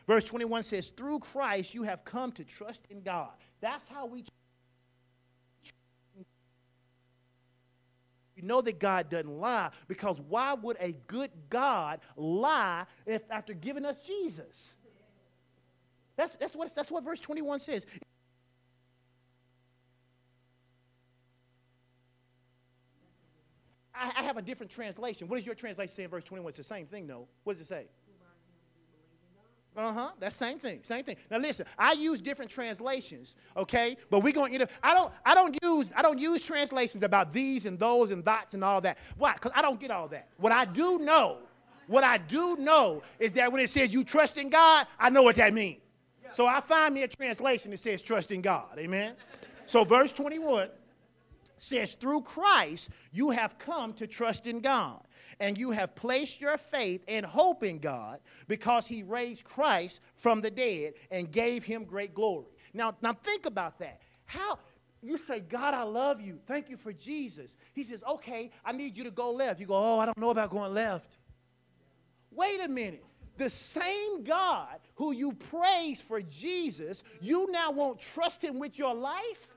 Verse 0.06 0.24
21 0.24 0.62
says, 0.62 0.88
Through 0.88 1.20
Christ 1.20 1.74
you 1.74 1.83
have 1.83 2.04
come 2.04 2.33
to 2.33 2.44
trust 2.44 2.87
in 2.90 3.02
God. 3.02 3.30
That's 3.61 3.87
how 3.87 4.06
we. 4.06 4.24
You 8.40 8.46
know 8.46 8.62
that 8.62 8.79
God 8.79 9.11
doesn't 9.11 9.38
lie 9.38 9.70
because 9.87 10.18
why 10.18 10.55
would 10.55 10.79
a 10.81 10.92
good 11.09 11.31
God 11.50 12.00
lie 12.16 12.87
if 13.05 13.22
after 13.31 13.53
giving 13.53 13.85
us 13.85 13.96
Jesus? 14.07 14.72
That's, 16.16 16.35
that's, 16.37 16.57
what, 16.57 16.74
that's 16.74 16.90
what 16.90 17.05
verse 17.05 17.20
21 17.20 17.61
says. 17.61 17.85
I, 23.94 24.11
I 24.16 24.22
have 24.22 24.38
a 24.38 24.42
different 24.42 24.72
translation. 24.72 25.29
What 25.29 25.37
does 25.37 25.44
your 25.44 25.55
translation 25.55 25.94
say 25.94 26.05
in 26.05 26.11
verse 26.11 26.24
21? 26.24 26.48
It's 26.48 26.59
the 26.59 26.64
same 26.64 26.87
thing, 26.87 27.07
though. 27.07 27.29
What 27.44 27.55
does 27.55 27.61
it 27.61 27.66
say? 27.66 27.88
Uh 29.76 29.92
huh. 29.92 30.11
That 30.18 30.33
same 30.33 30.59
thing. 30.59 30.80
Same 30.83 31.04
thing. 31.04 31.16
Now 31.30 31.38
listen, 31.38 31.64
I 31.78 31.92
use 31.92 32.20
different 32.20 32.50
translations, 32.50 33.37
okay? 33.56 33.96
But 34.11 34.20
we're 34.20 34.33
going 34.33 34.59
to. 34.59 34.66
I 34.83 34.94
don't. 34.94 35.12
I 35.24 35.35
don't 35.35 35.56
use. 35.62 35.87
I 35.94 36.02
don't 36.02 36.18
use 36.18 36.42
translations 36.42 37.04
about 37.04 37.33
these 37.33 37.66
and 37.66 37.78
those 37.78 38.11
and 38.11 38.24
that's 38.24 38.54
and 38.54 38.64
all 38.64 38.80
that. 38.80 38.98
Why? 39.16 39.35
Because 39.35 39.52
I 39.54 39.62
don't 39.62 39.78
get 39.78 39.90
all 39.90 40.09
that. 40.09 40.28
What 40.38 40.52
I 40.52 40.64
do 40.64 40.98
know, 40.98 41.38
what 41.87 42.02
I 42.02 42.18
do 42.18 42.56
know 42.56 43.02
is 43.20 43.33
that 43.35 43.52
when 43.52 43.61
it 43.61 43.70
says 43.70 43.94
you 43.94 44.02
trust 44.02 44.37
in 44.37 44.50
God, 44.50 44.88
I 44.98 45.09
know 45.09 45.22
what 45.22 45.37
that 45.37 45.54
means. 45.54 45.80
So 46.33 46.46
I 46.46 46.61
find 46.61 46.94
me 46.94 47.02
a 47.02 47.09
translation 47.09 47.70
that 47.70 47.80
says 47.80 48.02
trust 48.02 48.30
in 48.30 48.40
God. 48.40 48.78
Amen. 48.78 49.14
So 49.66 49.85
verse 49.85 50.12
21 50.12 50.68
says, 51.59 51.94
through 51.94 52.22
Christ 52.22 52.90
you 53.12 53.30
have 53.30 53.59
come 53.59 53.92
to 53.94 54.06
trust 54.06 54.46
in 54.46 54.61
God 54.61 55.00
and 55.38 55.57
you 55.57 55.71
have 55.71 55.95
placed 55.95 56.40
your 56.40 56.59
faith 56.59 57.05
and 57.07 57.25
hope 57.25 57.62
in 57.62 57.79
God 57.79 58.21
because 58.49 58.87
he 58.87 59.03
raised 59.03 59.45
Christ 59.45 60.01
from 60.16 60.40
the 60.40 60.51
dead 60.51 60.95
and 61.11 61.31
gave 61.31 61.64
him 61.64 61.85
great 61.85 62.14
glory. 62.14 62.47
Now, 62.75 62.97
now 63.03 63.12
think 63.12 63.47
about 63.47 63.79
that. 63.79 64.01
How 64.27 64.59
you 65.03 65.16
say, 65.16 65.40
God, 65.40 65.75
I 65.75 65.83
love 65.83 66.21
you. 66.21 66.38
Thank 66.47 66.69
you 66.69 66.77
for 66.77 66.93
Jesus. 66.93 67.57
He 67.73 67.83
says, 67.83 68.05
okay, 68.09 68.51
I 68.64 68.73
need 68.73 68.97
you 68.97 69.05
to 69.05 69.11
go 69.11 69.31
left. 69.31 69.61
You 69.61 69.66
go, 69.66 69.75
oh, 69.75 69.99
I 69.99 70.07
don't 70.07 70.19
know 70.19 70.31
about 70.31 70.51
going 70.51 70.75
left. 70.75 71.16
Wait 72.31 72.61
a 72.61 72.69
minute. 72.69 73.05
The 73.38 73.49
same 73.49 74.23
God 74.23 74.79
who 74.97 75.12
you 75.12 75.33
praise 75.33 76.01
for 76.01 76.21
Jesus, 76.21 77.03
you 77.23 77.51
now 77.51 77.71
won't 77.71 77.99
trust 77.99 78.45
him 78.45 78.59
with 78.59 78.79
your 78.79 78.95
life? 78.95 79.49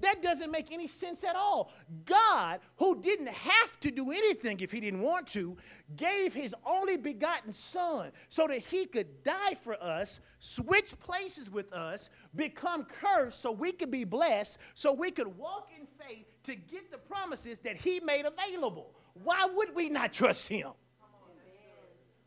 That 0.00 0.22
doesn't 0.22 0.50
make 0.50 0.72
any 0.72 0.86
sense 0.86 1.24
at 1.24 1.36
all. 1.36 1.72
God, 2.04 2.60
who 2.76 3.00
didn't 3.00 3.28
have 3.28 3.80
to 3.80 3.90
do 3.90 4.10
anything 4.10 4.60
if 4.60 4.70
he 4.70 4.80
didn't 4.80 5.00
want 5.00 5.26
to, 5.28 5.56
gave 5.96 6.34
his 6.34 6.54
only 6.66 6.96
begotten 6.96 7.52
son 7.52 8.12
so 8.28 8.46
that 8.46 8.58
he 8.58 8.84
could 8.84 9.24
die 9.24 9.54
for 9.54 9.82
us, 9.82 10.20
switch 10.38 10.98
places 11.00 11.50
with 11.50 11.72
us, 11.72 12.10
become 12.34 12.84
cursed 12.84 13.40
so 13.40 13.50
we 13.50 13.72
could 13.72 13.90
be 13.90 14.04
blessed, 14.04 14.58
so 14.74 14.92
we 14.92 15.10
could 15.10 15.28
walk 15.38 15.68
in 15.78 15.86
faith 15.98 16.26
to 16.44 16.54
get 16.54 16.90
the 16.90 16.98
promises 16.98 17.58
that 17.58 17.76
he 17.76 18.00
made 18.00 18.26
available. 18.26 18.94
Why 19.24 19.46
would 19.54 19.74
we 19.74 19.88
not 19.88 20.12
trust 20.12 20.48
him? 20.48 20.72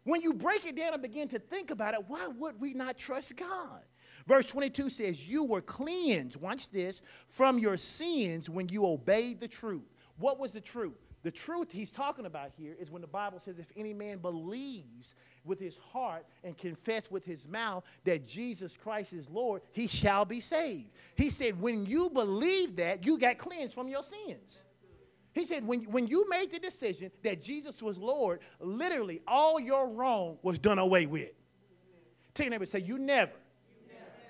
When 0.05 0.21
you 0.21 0.33
break 0.33 0.65
it 0.65 0.75
down 0.75 0.93
and 0.93 1.01
begin 1.03 1.27
to 1.27 1.39
think 1.39 1.69
about 1.69 1.93
it, 1.93 1.99
why 2.07 2.27
would 2.27 2.59
we 2.59 2.73
not 2.73 2.97
trust 2.97 3.35
God? 3.35 3.81
Verse 4.29 4.45
22 4.45 4.91
says, 4.91 5.27
You 5.27 5.43
were 5.43 5.59
cleansed, 5.59 6.35
watch 6.35 6.69
this, 6.69 7.01
from 7.29 7.57
your 7.57 7.77
sins 7.77 8.47
when 8.47 8.69
you 8.69 8.85
obeyed 8.85 9.39
the 9.39 9.47
truth. 9.47 9.91
What 10.19 10.37
was 10.37 10.53
the 10.53 10.61
truth? 10.61 10.93
The 11.23 11.31
truth 11.31 11.71
he's 11.71 11.91
talking 11.91 12.27
about 12.27 12.51
here 12.55 12.75
is 12.79 12.91
when 12.91 13.01
the 13.01 13.07
Bible 13.07 13.39
says, 13.39 13.57
If 13.57 13.65
any 13.75 13.91
man 13.91 14.19
believes 14.19 15.15
with 15.45 15.59
his 15.59 15.77
heart 15.77 16.27
and 16.43 16.55
confess 16.55 17.09
with 17.09 17.25
his 17.25 17.47
mouth 17.47 17.83
that 18.03 18.27
Jesus 18.27 18.71
Christ 18.79 19.13
is 19.13 19.27
Lord, 19.31 19.63
he 19.71 19.87
shall 19.87 20.25
be 20.25 20.39
saved. 20.39 20.91
He 21.15 21.31
said, 21.31 21.59
When 21.59 21.87
you 21.87 22.11
believe 22.11 22.75
that, 22.75 23.03
you 23.03 23.17
got 23.17 23.39
cleansed 23.39 23.73
from 23.73 23.87
your 23.87 24.03
sins. 24.03 24.63
He 25.33 25.43
said, 25.43 25.65
when, 25.65 25.83
when 25.85 26.05
you 26.05 26.29
made 26.29 26.51
the 26.51 26.59
decision 26.59 27.11
that 27.23 27.41
Jesus 27.41 27.81
was 27.81 27.97
Lord, 27.97 28.41
literally 28.59 29.21
all 29.27 29.59
your 29.59 29.87
wrong 29.87 30.37
was 30.43 30.59
done 30.59 30.79
away 30.79 31.07
with. 31.07 31.31
Tell 32.33 32.45
your 32.45 32.51
neighbor, 32.51 32.65
say, 32.65 32.79
You 32.79 32.99
never 32.99 33.31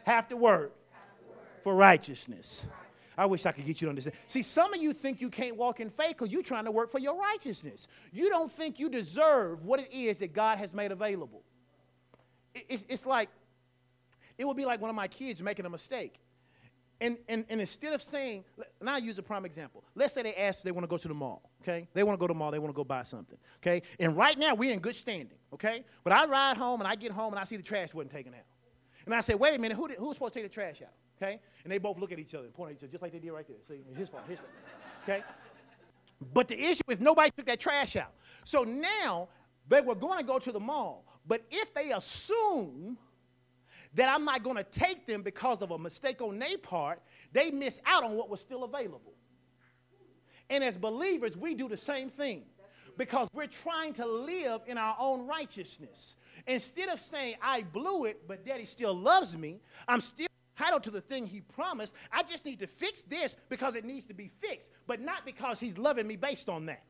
have 0.10 0.28
to 0.30 0.38
work 0.38 0.74
for 1.64 1.76
righteousness. 1.76 2.66
I 3.18 3.26
wish 3.26 3.46
I 3.46 3.52
could 3.52 3.66
get 3.66 3.82
you 3.82 3.86
to 3.88 3.90
understand. 3.90 4.16
See, 4.28 4.42
some 4.42 4.74
of 4.74 4.82
you 4.82 4.94
think 4.94 5.20
you 5.20 5.30
can't 5.30 5.58
walk 5.58 5.82
in 5.82 5.90
faith 5.90 6.16
because 6.18 6.32
you're 6.32 6.42
trying 6.42 6.66
to 6.66 6.72
work 6.72 6.90
for 6.90 7.00
your 7.00 7.20
righteousness. 7.20 7.88
You 8.14 8.30
don't 8.30 8.50
think 8.50 8.80
you 8.80 8.90
deserve 8.90 9.66
what 9.66 9.82
it 9.82 9.92
is 9.92 10.20
that 10.20 10.32
God 10.32 10.58
has 10.58 10.74
made 10.74 10.94
available. 10.94 11.44
It's, 12.56 12.86
it's 12.88 13.06
like, 13.06 13.30
it 14.38 14.48
would 14.48 14.56
be 14.56 14.66
like 14.66 14.80
one 14.80 14.90
of 14.90 14.96
my 14.96 15.08
kids 15.08 15.44
making 15.44 15.66
a 15.66 15.70
mistake. 15.70 16.16
And, 17.02 17.18
and, 17.28 17.46
and 17.50 17.60
instead 17.60 17.94
of 17.94 18.02
saying, 18.02 18.44
and 18.80 18.90
I'll 18.90 19.00
use 19.00 19.18
a 19.18 19.24
prime 19.24 19.46
example. 19.46 19.84
Let's 19.96 20.14
say 20.14 20.22
they 20.22 20.36
ask, 20.36 20.64
they 20.64 20.72
want 20.72 20.84
to 20.84 20.88
go 20.88 20.98
to 20.98 21.08
the 21.08 21.14
mall, 21.14 21.50
okay? 21.62 21.88
They 21.94 22.04
want 22.04 22.18
to 22.18 22.20
go 22.20 22.28
to 22.28 22.34
the 22.34 22.38
mall, 22.38 22.52
they 22.52 22.60
want 22.60 22.74
to 22.74 22.76
go 22.76 22.84
buy 22.84 23.04
something, 23.04 23.38
okay? 23.62 23.84
And 24.00 24.18
right 24.18 24.38
now, 24.38 24.54
we're 24.54 24.74
in 24.74 24.80
good 24.80 24.96
standing, 24.96 25.38
okay? 25.54 25.84
But 26.04 26.14
I 26.14 26.26
ride 26.26 26.58
home 26.58 26.82
and 26.82 26.88
I 26.88 26.96
get 26.96 27.12
home 27.12 27.34
and 27.34 27.40
I 27.40 27.46
see 27.46 27.58
the 27.58 27.64
trash 27.64 27.94
wasn't 27.94 28.12
taken 28.12 28.34
out. 28.34 28.44
And 29.12 29.18
I 29.18 29.22
said, 29.22 29.40
wait 29.40 29.56
a 29.56 29.60
minute, 29.60 29.76
who 29.76 29.88
did, 29.88 29.98
who's 29.98 30.14
supposed 30.14 30.34
to 30.34 30.40
take 30.40 30.52
the 30.52 30.54
trash 30.54 30.84
out? 30.84 30.94
Okay? 31.20 31.40
And 31.64 31.74
they 31.74 31.80
both 31.80 31.98
look 31.98 32.12
at 32.12 32.20
each 32.20 32.36
other 32.36 32.46
and 32.46 32.54
point 32.54 32.72
at 32.72 32.78
each 32.78 32.84
other, 32.84 32.92
just 32.92 33.02
like 33.02 33.12
they 33.12 33.18
did 33.18 33.32
right 33.32 33.48
there. 33.48 33.58
See, 33.68 33.82
his 33.98 34.08
fault, 34.08 34.24
his 34.30 34.38
fault. 34.38 34.52
Okay? 35.04 35.24
But 36.32 36.48
the 36.48 36.60
issue 36.60 36.84
is 36.90 37.00
nobody 37.00 37.32
took 37.36 37.48
that 37.48 37.60
trash 37.60 37.96
out. 37.96 38.14
So 38.44 38.64
now 38.64 39.28
they 39.68 39.82
were 39.82 39.96
going 39.96 40.20
to 40.20 40.24
go 40.24 40.38
to 40.38 40.52
the 40.52 40.60
mall. 40.60 41.06
But 41.26 41.44
if 41.50 41.74
they 41.74 41.92
assume 41.92 43.00
that 43.96 44.10
I'm 44.10 44.26
not 44.26 44.44
going 44.44 44.58
to 44.58 44.64
take 44.64 45.08
them 45.08 45.24
because 45.24 45.64
of 45.64 45.72
a 45.72 45.80
mistake 45.80 46.22
on 46.22 46.38
their 46.38 46.60
part, 46.60 47.02
they 47.34 47.50
miss 47.50 47.80
out 47.88 48.04
on 48.04 48.16
what 48.16 48.30
was 48.30 48.40
still 48.40 48.64
available. 48.64 49.14
And 50.52 50.64
as 50.64 50.78
believers, 50.78 51.36
we 51.36 51.56
do 51.56 51.68
the 51.68 51.78
same 51.78 52.12
thing 52.12 52.44
because 53.00 53.30
we're 53.34 53.48
trying 53.48 53.94
to 53.94 54.06
live 54.06 54.60
in 54.68 54.78
our 54.78 54.96
own 55.00 55.26
righteousness. 55.26 56.16
Instead 56.48 56.90
of 56.90 57.00
saying, 57.00 57.36
I 57.42 57.64
blew 57.64 58.04
it, 58.04 58.28
but 58.28 58.46
daddy 58.46 58.66
still 58.66 58.94
loves 58.94 59.38
me, 59.38 59.62
I'm 59.88 60.02
still 60.02 60.28
entitled 60.58 60.84
to 60.84 60.92
the 60.92 61.00
thing 61.00 61.26
he 61.26 61.40
promised. 61.40 61.94
I 62.12 62.24
just 62.24 62.44
need 62.44 62.60
to 62.60 62.68
fix 62.68 63.04
this 63.04 63.38
because 63.48 63.76
it 63.76 63.86
needs 63.86 64.06
to 64.08 64.14
be 64.14 64.30
fixed, 64.42 64.72
but 64.86 65.00
not 65.00 65.26
because 65.26 65.62
he's 65.62 65.78
loving 65.78 66.08
me 66.08 66.18
based 66.18 66.50
on 66.50 66.66
that. 66.66 66.84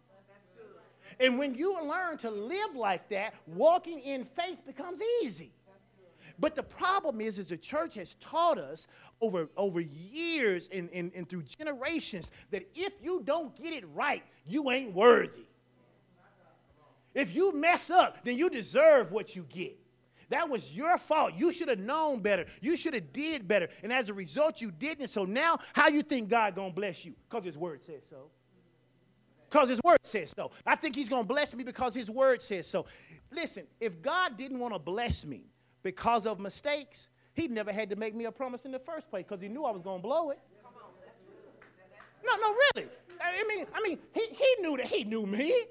And 1.19 1.37
when 1.37 1.53
you 1.53 1.77
learn 1.79 2.17
to 2.19 2.31
live 2.31 2.75
like 2.75 3.07
that, 3.09 3.35
walking 3.45 3.99
in 3.99 4.25
faith 4.25 4.65
becomes 4.65 5.01
easy. 5.23 5.51
But 6.39 6.55
the 6.55 6.63
problem 6.63 7.21
is, 7.21 7.37
is 7.37 7.47
the 7.47 7.57
church 7.57 7.93
has 7.95 8.15
taught 8.19 8.57
us 8.57 8.87
over, 9.21 9.47
over 9.57 9.81
years 9.81 10.69
and, 10.73 10.89
and, 10.91 11.11
and 11.13 11.29
through 11.29 11.43
generations 11.43 12.31
that 12.49 12.67
if 12.73 12.93
you 13.03 13.21
don't 13.25 13.55
get 13.61 13.73
it 13.73 13.83
right, 13.93 14.23
you 14.47 14.71
ain't 14.71 14.93
worthy. 14.93 15.48
If 17.13 17.33
you 17.33 17.53
mess 17.53 17.89
up, 17.89 18.23
then 18.23 18.37
you 18.37 18.49
deserve 18.49 19.11
what 19.11 19.35
you 19.35 19.45
get. 19.49 19.77
That 20.29 20.47
was 20.47 20.71
your 20.71 20.97
fault. 20.97 21.33
You 21.35 21.51
should 21.51 21.69
have 21.69 21.79
known 21.79 22.19
better. 22.19 22.45
You 22.61 22.77
should 22.77 22.93
have 22.93 23.11
did 23.11 23.47
better. 23.47 23.67
And 23.81 23.91
as 23.91 24.09
a 24.09 24.13
result, 24.13 24.61
you 24.61 24.71
didn't. 24.71 25.07
So 25.07 25.25
now, 25.25 25.57
how 25.73 25.87
you 25.87 26.03
think 26.03 26.29
God 26.29 26.55
gonna 26.55 26.71
bless 26.71 27.03
you? 27.03 27.13
Because 27.27 27.43
His 27.43 27.57
Word 27.57 27.83
says 27.83 28.03
so. 28.07 28.29
Because 29.49 29.69
His 29.69 29.81
Word 29.83 29.97
says 30.03 30.31
so. 30.37 30.51
I 30.67 30.75
think 30.75 30.95
He's 30.95 31.09
gonna 31.09 31.23
bless 31.23 31.55
me 31.55 31.63
because 31.63 31.95
His 31.95 32.11
Word 32.11 32.43
says 32.43 32.67
so. 32.67 32.85
Listen, 33.31 33.63
if 33.79 34.01
God 34.03 34.37
didn't 34.37 34.59
want 34.59 34.73
to 34.75 34.79
bless 34.79 35.25
me 35.25 35.45
because 35.81 36.27
of 36.27 36.39
mistakes, 36.39 37.09
He 37.33 37.47
never 37.47 37.71
had 37.71 37.89
to 37.89 37.95
make 37.95 38.13
me 38.13 38.25
a 38.25 38.31
promise 38.31 38.65
in 38.65 38.71
the 38.71 38.79
first 38.79 39.09
place 39.09 39.25
because 39.27 39.41
He 39.41 39.47
knew 39.47 39.65
I 39.65 39.71
was 39.71 39.81
gonna 39.81 40.03
blow 40.03 40.29
it. 40.29 40.39
No, 42.23 42.35
no, 42.35 42.55
really. 42.75 42.89
I 43.21 43.43
mean, 43.47 43.65
I 43.73 43.81
mean, 43.81 43.97
he, 44.13 44.27
he 44.31 44.61
knew 44.61 44.77
that 44.77 44.85
he 44.85 45.03
knew 45.03 45.25
me. 45.25 45.65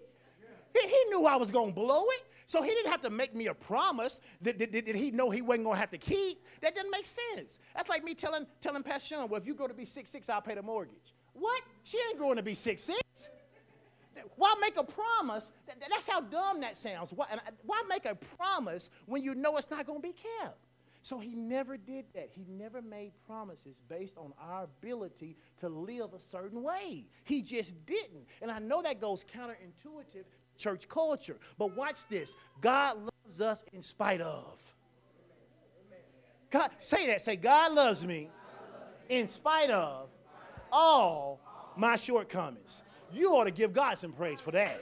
He, 0.84 1.04
knew 1.10 1.26
I 1.26 1.36
was 1.36 1.50
going 1.50 1.68
to 1.68 1.74
blow 1.74 2.04
it. 2.10 2.22
So 2.46 2.62
he 2.62 2.70
didn't 2.70 2.90
have 2.90 3.02
to 3.02 3.10
make 3.10 3.34
me 3.34 3.48
a 3.48 3.54
promise 3.54 4.20
that, 4.40 4.58
that, 4.58 4.72
that 4.72 4.96
he 4.96 5.10
know 5.10 5.28
he 5.28 5.42
wasn't 5.42 5.64
going 5.64 5.76
to 5.76 5.80
have 5.80 5.90
to 5.90 5.98
keep. 5.98 6.42
That 6.62 6.74
doesn't 6.74 6.90
make 6.90 7.04
sense. 7.04 7.58
That's 7.74 7.90
like 7.90 8.02
me 8.02 8.14
telling, 8.14 8.46
telling 8.62 8.82
Pastor 8.82 9.16
Sean, 9.16 9.28
well, 9.28 9.38
if 9.38 9.46
you 9.46 9.54
grow 9.54 9.66
to 9.66 9.74
be 9.74 9.84
six 9.84 10.10
six, 10.10 10.30
I'll 10.30 10.40
pay 10.40 10.54
the 10.54 10.62
mortgage. 10.62 11.14
What? 11.34 11.62
She 11.82 11.98
ain't 12.08 12.18
growing 12.18 12.36
to 12.36 12.42
be 12.42 12.54
six 12.54 12.82
six. 12.82 13.28
Why 14.36 14.54
make 14.60 14.76
a 14.76 14.84
promise? 14.84 15.52
That's 15.66 16.08
how 16.08 16.20
dumb 16.20 16.60
that 16.62 16.76
sounds. 16.76 17.12
Why, 17.12 17.26
uh, 17.32 17.36
why 17.64 17.82
make 17.88 18.04
a 18.04 18.14
promise 18.14 18.90
when 19.06 19.22
you 19.22 19.34
know 19.34 19.56
it's 19.56 19.70
not 19.70 19.86
going 19.86 20.00
to 20.00 20.08
be 20.08 20.14
kept? 20.14 20.58
So 21.02 21.18
he 21.18 21.34
never 21.34 21.76
did 21.76 22.04
that. 22.14 22.30
He 22.32 22.44
never 22.48 22.82
made 22.82 23.12
promises 23.26 23.80
based 23.88 24.18
on 24.18 24.32
our 24.40 24.64
ability 24.64 25.36
to 25.58 25.68
live 25.68 26.12
a 26.12 26.20
certain 26.20 26.62
way. 26.62 27.06
He 27.24 27.40
just 27.40 27.74
didn't. 27.86 28.26
And 28.42 28.50
I 28.50 28.58
know 28.58 28.82
that 28.82 29.00
goes 29.00 29.24
counterintuitive 29.24 30.24
church 30.58 30.88
culture. 30.88 31.36
But 31.56 31.76
watch 31.76 31.96
this 32.10 32.34
God 32.60 32.98
loves 32.98 33.40
us 33.40 33.64
in 33.72 33.80
spite 33.80 34.20
of. 34.20 34.58
God, 36.50 36.70
say 36.78 37.06
that. 37.06 37.20
Say, 37.20 37.36
God 37.36 37.72
loves 37.72 38.04
me 38.04 38.28
in 39.08 39.26
spite 39.26 39.70
of 39.70 40.08
all 40.72 41.40
my 41.76 41.96
shortcomings. 41.96 42.82
You 43.12 43.34
ought 43.34 43.44
to 43.44 43.50
give 43.50 43.72
God 43.72 43.98
some 43.98 44.12
praise 44.12 44.40
for 44.40 44.50
that. 44.52 44.80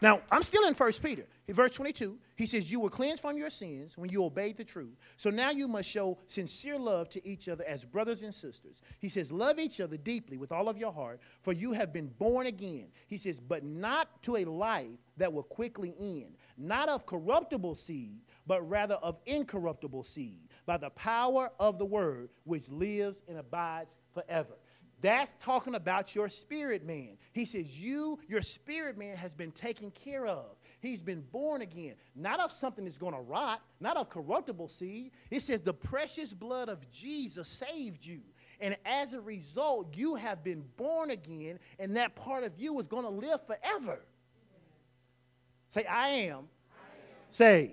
Now, 0.00 0.20
I'm 0.30 0.42
still 0.42 0.66
in 0.66 0.74
First 0.74 1.02
Peter. 1.02 1.26
In 1.48 1.54
verse 1.54 1.74
22, 1.74 2.16
he 2.38 2.46
says, 2.46 2.70
You 2.70 2.78
were 2.78 2.88
cleansed 2.88 3.20
from 3.20 3.36
your 3.36 3.50
sins 3.50 3.98
when 3.98 4.10
you 4.10 4.24
obeyed 4.24 4.56
the 4.56 4.64
truth. 4.64 4.96
So 5.16 5.28
now 5.28 5.50
you 5.50 5.66
must 5.66 5.90
show 5.90 6.18
sincere 6.28 6.78
love 6.78 7.08
to 7.10 7.28
each 7.28 7.48
other 7.48 7.64
as 7.66 7.84
brothers 7.84 8.22
and 8.22 8.32
sisters. 8.32 8.80
He 9.00 9.08
says, 9.08 9.32
Love 9.32 9.58
each 9.58 9.80
other 9.80 9.96
deeply 9.96 10.38
with 10.38 10.52
all 10.52 10.68
of 10.68 10.78
your 10.78 10.92
heart, 10.92 11.18
for 11.42 11.52
you 11.52 11.72
have 11.72 11.92
been 11.92 12.06
born 12.06 12.46
again. 12.46 12.86
He 13.08 13.16
says, 13.16 13.40
But 13.40 13.64
not 13.64 14.22
to 14.22 14.36
a 14.36 14.44
life 14.44 14.86
that 15.16 15.32
will 15.32 15.42
quickly 15.42 15.96
end, 15.98 16.36
not 16.56 16.88
of 16.88 17.06
corruptible 17.06 17.74
seed, 17.74 18.20
but 18.46 18.66
rather 18.70 18.94
of 18.94 19.18
incorruptible 19.26 20.04
seed, 20.04 20.38
by 20.64 20.76
the 20.76 20.90
power 20.90 21.50
of 21.58 21.76
the 21.76 21.84
word 21.84 22.28
which 22.44 22.68
lives 22.68 23.20
and 23.26 23.38
abides 23.38 23.90
forever. 24.14 24.54
That's 25.00 25.34
talking 25.40 25.74
about 25.74 26.14
your 26.14 26.28
spirit 26.28 26.84
man. 26.84 27.18
He 27.32 27.44
says, 27.44 27.80
You, 27.80 28.18
your 28.28 28.42
spirit 28.42 28.96
man, 28.96 29.16
has 29.16 29.34
been 29.34 29.52
taken 29.52 29.90
care 29.90 30.26
of. 30.26 30.56
He's 30.80 31.02
been 31.02 31.22
born 31.32 31.62
again, 31.62 31.94
not 32.14 32.40
of 32.40 32.52
something 32.52 32.84
that's 32.84 32.98
going 32.98 33.14
to 33.14 33.20
rot, 33.20 33.62
not 33.80 33.96
of 33.96 34.08
corruptible 34.08 34.68
seed. 34.68 35.10
It 35.30 35.40
says, 35.40 35.62
The 35.62 35.74
precious 35.74 36.32
blood 36.32 36.68
of 36.68 36.90
Jesus 36.90 37.48
saved 37.48 38.06
you. 38.06 38.20
And 38.60 38.76
as 38.84 39.12
a 39.12 39.20
result, 39.20 39.96
you 39.96 40.14
have 40.14 40.42
been 40.42 40.64
born 40.76 41.10
again, 41.10 41.58
and 41.78 41.96
that 41.96 42.14
part 42.16 42.44
of 42.44 42.52
you 42.58 42.78
is 42.78 42.86
going 42.86 43.04
to 43.04 43.10
live 43.10 43.40
forever. 43.46 44.00
Say, 45.68 45.84
I 45.84 46.08
am, 46.08 46.36
I 46.36 46.38
am. 46.38 46.44
Saved. 47.30 47.72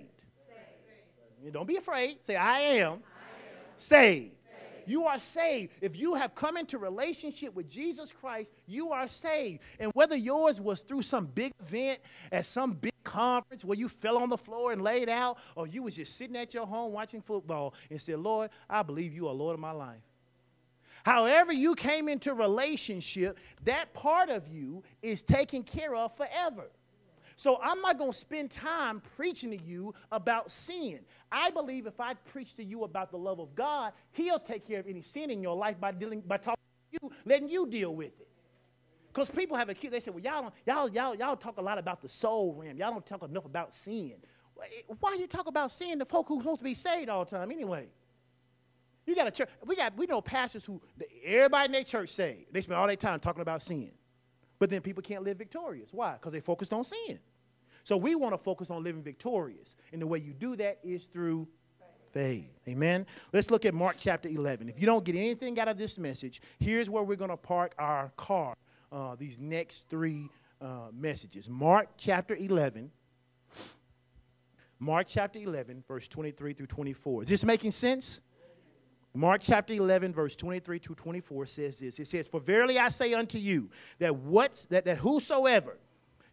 saved. 1.42 1.52
Don't 1.52 1.66
be 1.66 1.76
afraid. 1.76 2.18
Say, 2.22 2.36
I 2.36 2.60
am, 2.60 2.92
I 2.92 2.94
am. 2.94 2.98
saved. 3.76 4.35
You 4.86 5.04
are 5.04 5.18
saved. 5.18 5.72
If 5.80 5.96
you 5.96 6.14
have 6.14 6.34
come 6.34 6.56
into 6.56 6.78
relationship 6.78 7.54
with 7.54 7.68
Jesus 7.68 8.12
Christ, 8.12 8.52
you 8.66 8.92
are 8.92 9.08
saved. 9.08 9.60
And 9.78 9.92
whether 9.94 10.16
yours 10.16 10.60
was 10.60 10.80
through 10.80 11.02
some 11.02 11.26
big 11.26 11.52
event 11.60 12.00
at 12.32 12.46
some 12.46 12.72
big 12.72 12.92
conference 13.04 13.64
where 13.64 13.78
you 13.78 13.88
fell 13.88 14.16
on 14.18 14.28
the 14.28 14.38
floor 14.38 14.72
and 14.72 14.82
laid 14.82 15.08
out, 15.08 15.38
or 15.54 15.66
you 15.66 15.82
was 15.82 15.96
just 15.96 16.16
sitting 16.16 16.36
at 16.36 16.54
your 16.54 16.66
home 16.66 16.92
watching 16.92 17.20
football 17.20 17.74
and 17.90 18.00
said, 18.00 18.18
Lord, 18.18 18.50
I 18.68 18.82
believe 18.82 19.12
you 19.12 19.28
are 19.28 19.34
Lord 19.34 19.54
of 19.54 19.60
my 19.60 19.72
life. 19.72 20.02
However, 21.04 21.52
you 21.52 21.76
came 21.76 22.08
into 22.08 22.34
relationship, 22.34 23.38
that 23.62 23.94
part 23.94 24.28
of 24.28 24.48
you 24.48 24.82
is 25.02 25.22
taken 25.22 25.62
care 25.62 25.94
of 25.94 26.16
forever. 26.16 26.68
So 27.36 27.60
I'm 27.62 27.82
not 27.82 27.98
going 27.98 28.12
to 28.12 28.18
spend 28.18 28.50
time 28.50 29.02
preaching 29.14 29.50
to 29.50 29.62
you 29.62 29.94
about 30.10 30.50
sin. 30.50 31.00
I 31.30 31.50
believe 31.50 31.86
if 31.86 32.00
I 32.00 32.14
preach 32.14 32.54
to 32.56 32.64
you 32.64 32.84
about 32.84 33.10
the 33.10 33.18
love 33.18 33.40
of 33.40 33.54
God, 33.54 33.92
He'll 34.12 34.38
take 34.38 34.66
care 34.66 34.80
of 34.80 34.86
any 34.88 35.02
sin 35.02 35.30
in 35.30 35.42
your 35.42 35.54
life 35.54 35.78
by 35.78 35.92
dealing 35.92 36.22
by 36.22 36.38
talking 36.38 36.64
to 36.92 36.98
you, 37.02 37.12
letting 37.26 37.50
you 37.50 37.66
deal 37.66 37.94
with 37.94 38.18
it. 38.18 38.28
Because 39.12 39.30
people 39.30 39.56
have 39.56 39.68
a 39.68 39.74
cue, 39.74 39.90
they 39.90 40.00
say, 40.00 40.10
well, 40.10 40.22
y'all, 40.22 40.42
don't, 40.42 40.54
y'all, 40.66 40.88
y'all, 40.88 41.14
y'all 41.14 41.36
talk 41.36 41.58
a 41.58 41.62
lot 41.62 41.78
about 41.78 42.00
the 42.00 42.08
soul 42.08 42.54
realm. 42.54 42.78
Y'all 42.78 42.90
don't 42.90 43.06
talk 43.06 43.22
enough 43.22 43.44
about 43.44 43.74
sin. 43.74 44.14
Why 45.00 45.16
you 45.18 45.26
talk 45.26 45.46
about 45.46 45.72
sin 45.72 45.98
to 45.98 46.06
folk 46.06 46.28
who's 46.28 46.42
supposed 46.42 46.58
to 46.58 46.64
be 46.64 46.74
saved 46.74 47.10
all 47.10 47.24
the 47.24 47.30
time 47.30 47.50
anyway? 47.50 47.86
You 49.06 49.14
got 49.14 49.28
a 49.28 49.30
church. 49.30 49.48
We 49.64 49.76
got 49.76 49.96
we 49.96 50.06
know 50.06 50.20
pastors 50.20 50.64
who 50.64 50.80
everybody 51.24 51.66
in 51.66 51.72
their 51.72 51.84
church 51.84 52.10
say 52.10 52.46
they 52.50 52.60
spend 52.62 52.78
all 52.78 52.86
their 52.86 52.96
time 52.96 53.20
talking 53.20 53.42
about 53.42 53.62
sin. 53.62 53.90
But 54.58 54.70
then 54.70 54.80
people 54.80 55.02
can't 55.02 55.22
live 55.22 55.36
victorious. 55.36 55.90
Why? 55.92 56.14
Because 56.14 56.32
they 56.32 56.40
focused 56.40 56.72
on 56.72 56.84
sin. 56.84 57.18
So 57.84 57.96
we 57.96 58.14
want 58.14 58.32
to 58.32 58.38
focus 58.38 58.70
on 58.70 58.82
living 58.82 59.02
victorious. 59.02 59.76
And 59.92 60.02
the 60.02 60.06
way 60.06 60.18
you 60.18 60.32
do 60.32 60.56
that 60.56 60.78
is 60.82 61.04
through 61.04 61.46
faith. 62.10 62.50
Amen. 62.66 63.06
Let's 63.32 63.50
look 63.50 63.64
at 63.64 63.74
Mark 63.74 63.96
chapter 63.98 64.28
11. 64.28 64.68
If 64.68 64.80
you 64.80 64.86
don't 64.86 65.04
get 65.04 65.14
anything 65.14 65.58
out 65.60 65.68
of 65.68 65.78
this 65.78 65.98
message, 65.98 66.40
here's 66.58 66.90
where 66.90 67.02
we're 67.02 67.16
going 67.16 67.30
to 67.30 67.36
park 67.36 67.74
our 67.78 68.10
car 68.16 68.56
uh, 68.90 69.14
these 69.16 69.38
next 69.38 69.88
three 69.88 70.28
uh, 70.60 70.88
messages. 70.92 71.48
Mark 71.48 71.88
chapter 71.96 72.34
11. 72.34 72.90
Mark 74.78 75.06
chapter 75.08 75.38
11, 75.38 75.84
verse 75.88 76.06
23 76.08 76.52
through 76.52 76.66
24. 76.66 77.22
Is 77.22 77.28
this 77.28 77.44
making 77.44 77.70
sense? 77.70 78.20
Mark 79.16 79.40
chapter 79.42 79.72
11, 79.72 80.12
verse 80.12 80.36
23 80.36 80.78
to 80.80 80.94
24 80.94 81.46
says 81.46 81.76
this. 81.76 81.98
It 81.98 82.06
says, 82.06 82.28
For 82.28 82.38
verily 82.38 82.78
I 82.78 82.88
say 82.88 83.14
unto 83.14 83.38
you, 83.38 83.70
that, 83.98 84.14
what, 84.14 84.66
that, 84.70 84.84
that 84.84 84.98
whosoever 84.98 85.78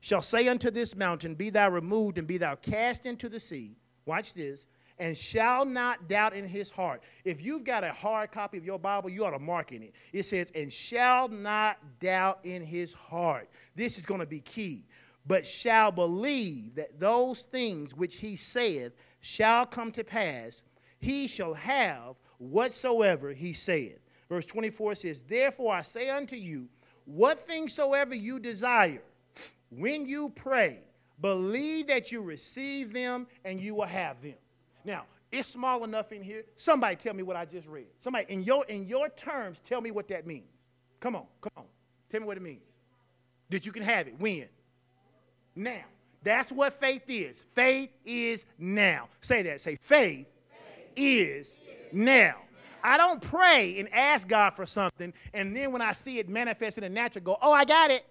shall 0.01 0.21
say 0.21 0.49
unto 0.49 0.69
this 0.69 0.95
mountain, 0.95 1.33
Be 1.33 1.49
thou 1.49 1.69
removed 1.69 2.17
and 2.17 2.27
be 2.27 2.37
thou 2.37 2.55
cast 2.55 3.05
into 3.05 3.29
the 3.29 3.39
sea, 3.39 3.77
watch 4.05 4.33
this, 4.33 4.65
and 4.99 5.17
shall 5.17 5.65
not 5.65 6.07
doubt 6.07 6.35
in 6.35 6.47
his 6.47 6.69
heart. 6.69 7.01
If 7.23 7.41
you've 7.41 7.63
got 7.63 7.83
a 7.83 7.91
hard 7.91 8.31
copy 8.31 8.57
of 8.57 8.65
your 8.65 8.79
Bible, 8.79 9.09
you 9.09 9.25
ought 9.25 9.31
to 9.31 9.39
mark 9.39 9.71
in 9.71 9.81
it. 9.81 9.93
It 10.11 10.23
says, 10.23 10.51
And 10.53 10.71
shall 10.71 11.27
not 11.29 11.77
doubt 11.99 12.39
in 12.43 12.63
his 12.63 12.93
heart. 12.93 13.49
This 13.75 13.97
is 13.97 14.05
going 14.05 14.19
to 14.19 14.25
be 14.25 14.41
key. 14.41 14.85
But 15.25 15.47
shall 15.47 15.91
believe 15.91 16.75
that 16.75 16.99
those 16.99 17.43
things 17.43 17.95
which 17.95 18.15
he 18.15 18.35
saith 18.35 18.91
shall 19.21 19.65
come 19.65 19.91
to 19.93 20.03
pass, 20.03 20.63
he 20.99 21.27
shall 21.27 21.53
have 21.53 22.15
whatsoever 22.37 23.31
he 23.31 23.53
said. 23.53 23.99
Verse 24.29 24.45
24 24.45 24.95
says, 24.95 25.23
Therefore 25.23 25.73
I 25.73 25.81
say 25.81 26.09
unto 26.09 26.35
you, 26.35 26.67
what 27.05 27.39
things 27.39 27.73
soever 27.73 28.15
you 28.15 28.39
desire, 28.39 29.01
when 29.69 30.07
you 30.07 30.31
pray, 30.35 30.79
believe 31.21 31.87
that 31.87 32.11
you 32.11 32.21
receive 32.21 32.93
them 32.93 33.27
and 33.43 33.59
you 33.59 33.75
will 33.75 33.85
have 33.85 34.21
them. 34.21 34.35
Now, 34.85 35.03
it's 35.31 35.49
small 35.49 35.83
enough 35.83 36.11
in 36.11 36.21
here. 36.21 36.43
Somebody 36.55 36.95
tell 36.95 37.13
me 37.13 37.23
what 37.23 37.35
I 37.35 37.45
just 37.45 37.67
read. 37.67 37.87
Somebody, 37.99 38.25
in 38.29 38.43
your, 38.43 38.65
in 38.65 38.87
your 38.87 39.09
terms, 39.09 39.59
tell 39.67 39.81
me 39.81 39.91
what 39.91 40.07
that 40.09 40.27
means. 40.27 40.49
Come 40.99 41.15
on, 41.15 41.25
come 41.41 41.51
on. 41.57 41.65
Tell 42.11 42.21
me 42.21 42.27
what 42.27 42.37
it 42.37 42.43
means. 42.43 42.61
That 43.49 43.65
you 43.65 43.71
can 43.71 43.83
have 43.83 44.07
it. 44.07 44.15
When? 44.19 44.45
Now. 45.55 45.83
That's 46.23 46.51
what 46.51 46.79
faith 46.79 47.03
is. 47.07 47.43
Faith 47.53 47.89
is 48.05 48.45
now. 48.57 49.09
Say 49.21 49.41
that. 49.43 49.59
Say, 49.59 49.77
faith, 49.81 50.27
faith 50.49 50.91
is 50.95 51.57
now. 51.93 52.35
I 52.83 52.97
don't 52.97 53.21
pray 53.21 53.79
and 53.79 53.91
ask 53.93 54.27
God 54.27 54.51
for 54.51 54.65
something, 54.65 55.13
and 55.33 55.55
then 55.55 55.71
when 55.71 55.81
I 55.81 55.93
see 55.93 56.19
it 56.19 56.27
manifest 56.27 56.77
in 56.77 56.83
the 56.83 56.89
natural, 56.89 57.23
go, 57.23 57.37
oh, 57.41 57.53
I 57.53 57.63
got 57.63 57.91
it. 57.91 58.05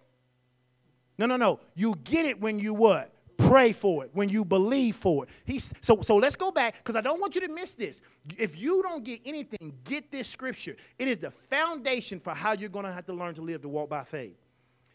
No, 1.18 1.26
no, 1.26 1.36
no. 1.36 1.60
You 1.74 1.94
get 2.04 2.24
it 2.24 2.40
when 2.40 2.58
you 2.58 2.72
what? 2.72 3.12
Pray 3.36 3.72
for 3.72 4.04
it, 4.04 4.10
when 4.14 4.30
you 4.30 4.44
believe 4.44 4.96
for 4.96 5.24
it. 5.24 5.30
He's, 5.44 5.74
so, 5.82 6.00
so 6.00 6.16
let's 6.16 6.36
go 6.36 6.50
back, 6.50 6.76
because 6.78 6.96
I 6.96 7.02
don't 7.02 7.20
want 7.20 7.34
you 7.34 7.42
to 7.42 7.48
miss 7.48 7.72
this. 7.72 8.00
If 8.38 8.58
you 8.58 8.82
don't 8.82 9.04
get 9.04 9.20
anything, 9.26 9.74
get 9.84 10.10
this 10.10 10.26
scripture. 10.26 10.76
It 10.98 11.06
is 11.06 11.18
the 11.18 11.30
foundation 11.30 12.18
for 12.18 12.34
how 12.34 12.52
you're 12.52 12.70
going 12.70 12.86
to 12.86 12.92
have 12.92 13.04
to 13.06 13.12
learn 13.12 13.34
to 13.34 13.42
live 13.42 13.60
to 13.62 13.68
walk 13.68 13.90
by 13.90 14.04
faith. 14.04 14.36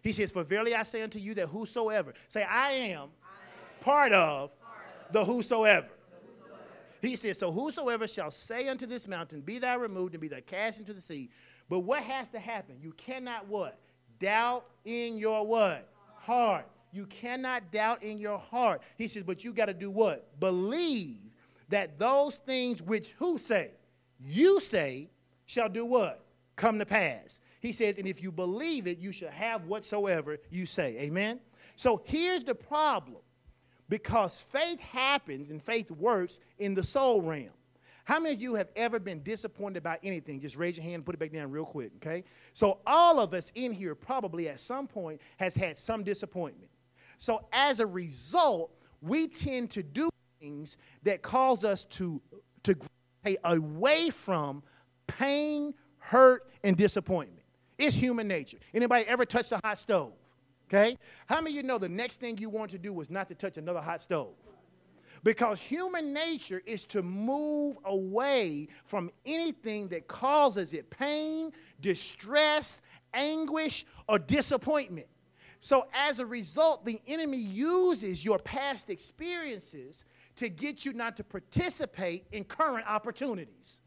He 0.01 0.11
says, 0.11 0.31
For 0.31 0.43
verily 0.43 0.73
I 0.73 0.83
say 0.83 1.01
unto 1.01 1.19
you 1.19 1.35
that 1.35 1.47
whosoever, 1.47 2.13
say, 2.29 2.43
I 2.43 2.71
am, 2.71 2.79
I 2.79 2.93
am 3.01 3.09
part, 3.81 4.11
of 4.13 4.59
part 4.59 4.77
of 5.05 5.13
the 5.13 5.25
whosoever. 5.25 5.87
He 7.01 7.15
says, 7.15 7.37
So 7.37 7.51
whosoever 7.51 8.07
shall 8.07 8.31
say 8.31 8.67
unto 8.67 8.85
this 8.85 9.07
mountain, 9.07 9.41
Be 9.41 9.59
thou 9.59 9.77
removed 9.77 10.13
and 10.13 10.21
be 10.21 10.27
thou 10.27 10.39
cast 10.45 10.79
into 10.79 10.93
the 10.93 11.01
sea. 11.01 11.29
But 11.69 11.79
what 11.79 12.03
has 12.03 12.27
to 12.29 12.39
happen? 12.39 12.75
You 12.81 12.93
cannot 12.93 13.47
what? 13.47 13.79
Doubt 14.19 14.65
in 14.85 15.17
your 15.17 15.45
what? 15.45 15.87
Heart. 16.15 16.65
You 16.91 17.05
cannot 17.05 17.71
doubt 17.71 18.01
in 18.03 18.17
your 18.17 18.37
heart. 18.37 18.81
He 18.97 19.07
says, 19.07 19.23
But 19.23 19.43
you 19.43 19.53
got 19.53 19.65
to 19.65 19.73
do 19.73 19.91
what? 19.91 20.39
Believe 20.39 21.19
that 21.69 21.99
those 21.99 22.37
things 22.37 22.81
which 22.81 23.09
who 23.17 23.37
say? 23.37 23.71
You 24.19 24.59
say 24.59 25.09
shall 25.45 25.69
do 25.69 25.85
what? 25.85 26.23
Come 26.55 26.79
to 26.79 26.85
pass. 26.85 27.39
He 27.59 27.71
says, 27.71 27.97
and 27.97 28.07
if 28.07 28.21
you 28.21 28.31
believe 28.31 28.87
it, 28.87 28.97
you 28.97 29.11
shall 29.11 29.31
have 29.31 29.65
whatsoever 29.65 30.37
you 30.49 30.65
say. 30.65 30.97
Amen? 30.99 31.39
So 31.75 32.01
here's 32.05 32.43
the 32.43 32.55
problem 32.55 33.21
because 33.89 34.41
faith 34.41 34.79
happens 34.79 35.49
and 35.49 35.61
faith 35.61 35.89
works 35.91 36.39
in 36.59 36.73
the 36.73 36.83
soul 36.83 37.21
realm. 37.21 37.49
How 38.03 38.19
many 38.19 38.35
of 38.35 38.41
you 38.41 38.55
have 38.55 38.69
ever 38.77 38.99
been 38.99 39.21
disappointed 39.21 39.77
about 39.77 39.99
anything? 40.01 40.39
Just 40.39 40.55
raise 40.55 40.77
your 40.77 40.83
hand 40.83 40.95
and 40.95 41.05
put 41.05 41.13
it 41.13 41.17
back 41.17 41.33
down 41.33 41.51
real 41.51 41.65
quick, 41.65 41.91
okay? 41.97 42.23
So 42.53 42.79
all 42.87 43.19
of 43.19 43.33
us 43.33 43.51
in 43.55 43.73
here 43.73 43.95
probably 43.95 44.47
at 44.47 44.61
some 44.61 44.87
point 44.87 45.19
has 45.35 45.55
had 45.55 45.77
some 45.77 46.03
disappointment. 46.03 46.71
So 47.17 47.45
as 47.51 47.81
a 47.81 47.85
result, 47.85 48.71
we 49.01 49.27
tend 49.27 49.71
to 49.71 49.83
do 49.83 50.09
things 50.39 50.77
that 51.03 51.21
cause 51.21 51.65
us 51.65 51.83
to, 51.85 52.21
to 52.63 52.75
gravitate 52.75 53.41
away 53.43 54.09
from 54.09 54.63
pain, 55.07 55.73
hurt, 55.97 56.49
and 56.63 56.77
disappointment. 56.77 57.43
It's 57.77 57.95
human 57.95 58.27
nature. 58.27 58.57
Anybody 58.73 59.05
ever 59.05 59.25
touched 59.25 59.51
a 59.51 59.59
hot 59.63 59.77
stove? 59.79 60.13
Okay? 60.69 60.97
How 61.27 61.41
many 61.41 61.51
of 61.51 61.55
you 61.55 61.63
know 61.63 61.77
the 61.77 61.89
next 61.89 62.19
thing 62.19 62.37
you 62.37 62.49
want 62.49 62.71
to 62.71 62.77
do 62.77 62.91
was 62.93 63.09
not 63.09 63.27
to 63.29 63.35
touch 63.35 63.57
another 63.57 63.81
hot 63.81 64.01
stove? 64.01 64.33
Because 65.23 65.59
human 65.59 66.13
nature 66.13 66.61
is 66.65 66.85
to 66.87 67.01
move 67.01 67.77
away 67.85 68.67
from 68.85 69.09
anything 69.25 69.87
that 69.87 70.07
causes 70.07 70.73
it 70.73 70.89
pain, 70.89 71.51
distress, 71.81 72.81
anguish, 73.13 73.85
or 74.07 74.19
disappointment. 74.19 75.07
So, 75.59 75.87
as 75.93 76.19
a 76.19 76.25
result, 76.25 76.85
the 76.85 77.01
enemy 77.07 77.37
uses 77.37 78.23
your 78.23 78.37
past 78.37 78.91
experiences 78.91 80.05
to 80.35 80.49
get 80.49 80.85
you 80.85 80.93
not 80.93 81.17
to 81.17 81.23
participate 81.23 82.27
in 82.31 82.43
current 82.43 82.85
opportunities. 82.87 83.79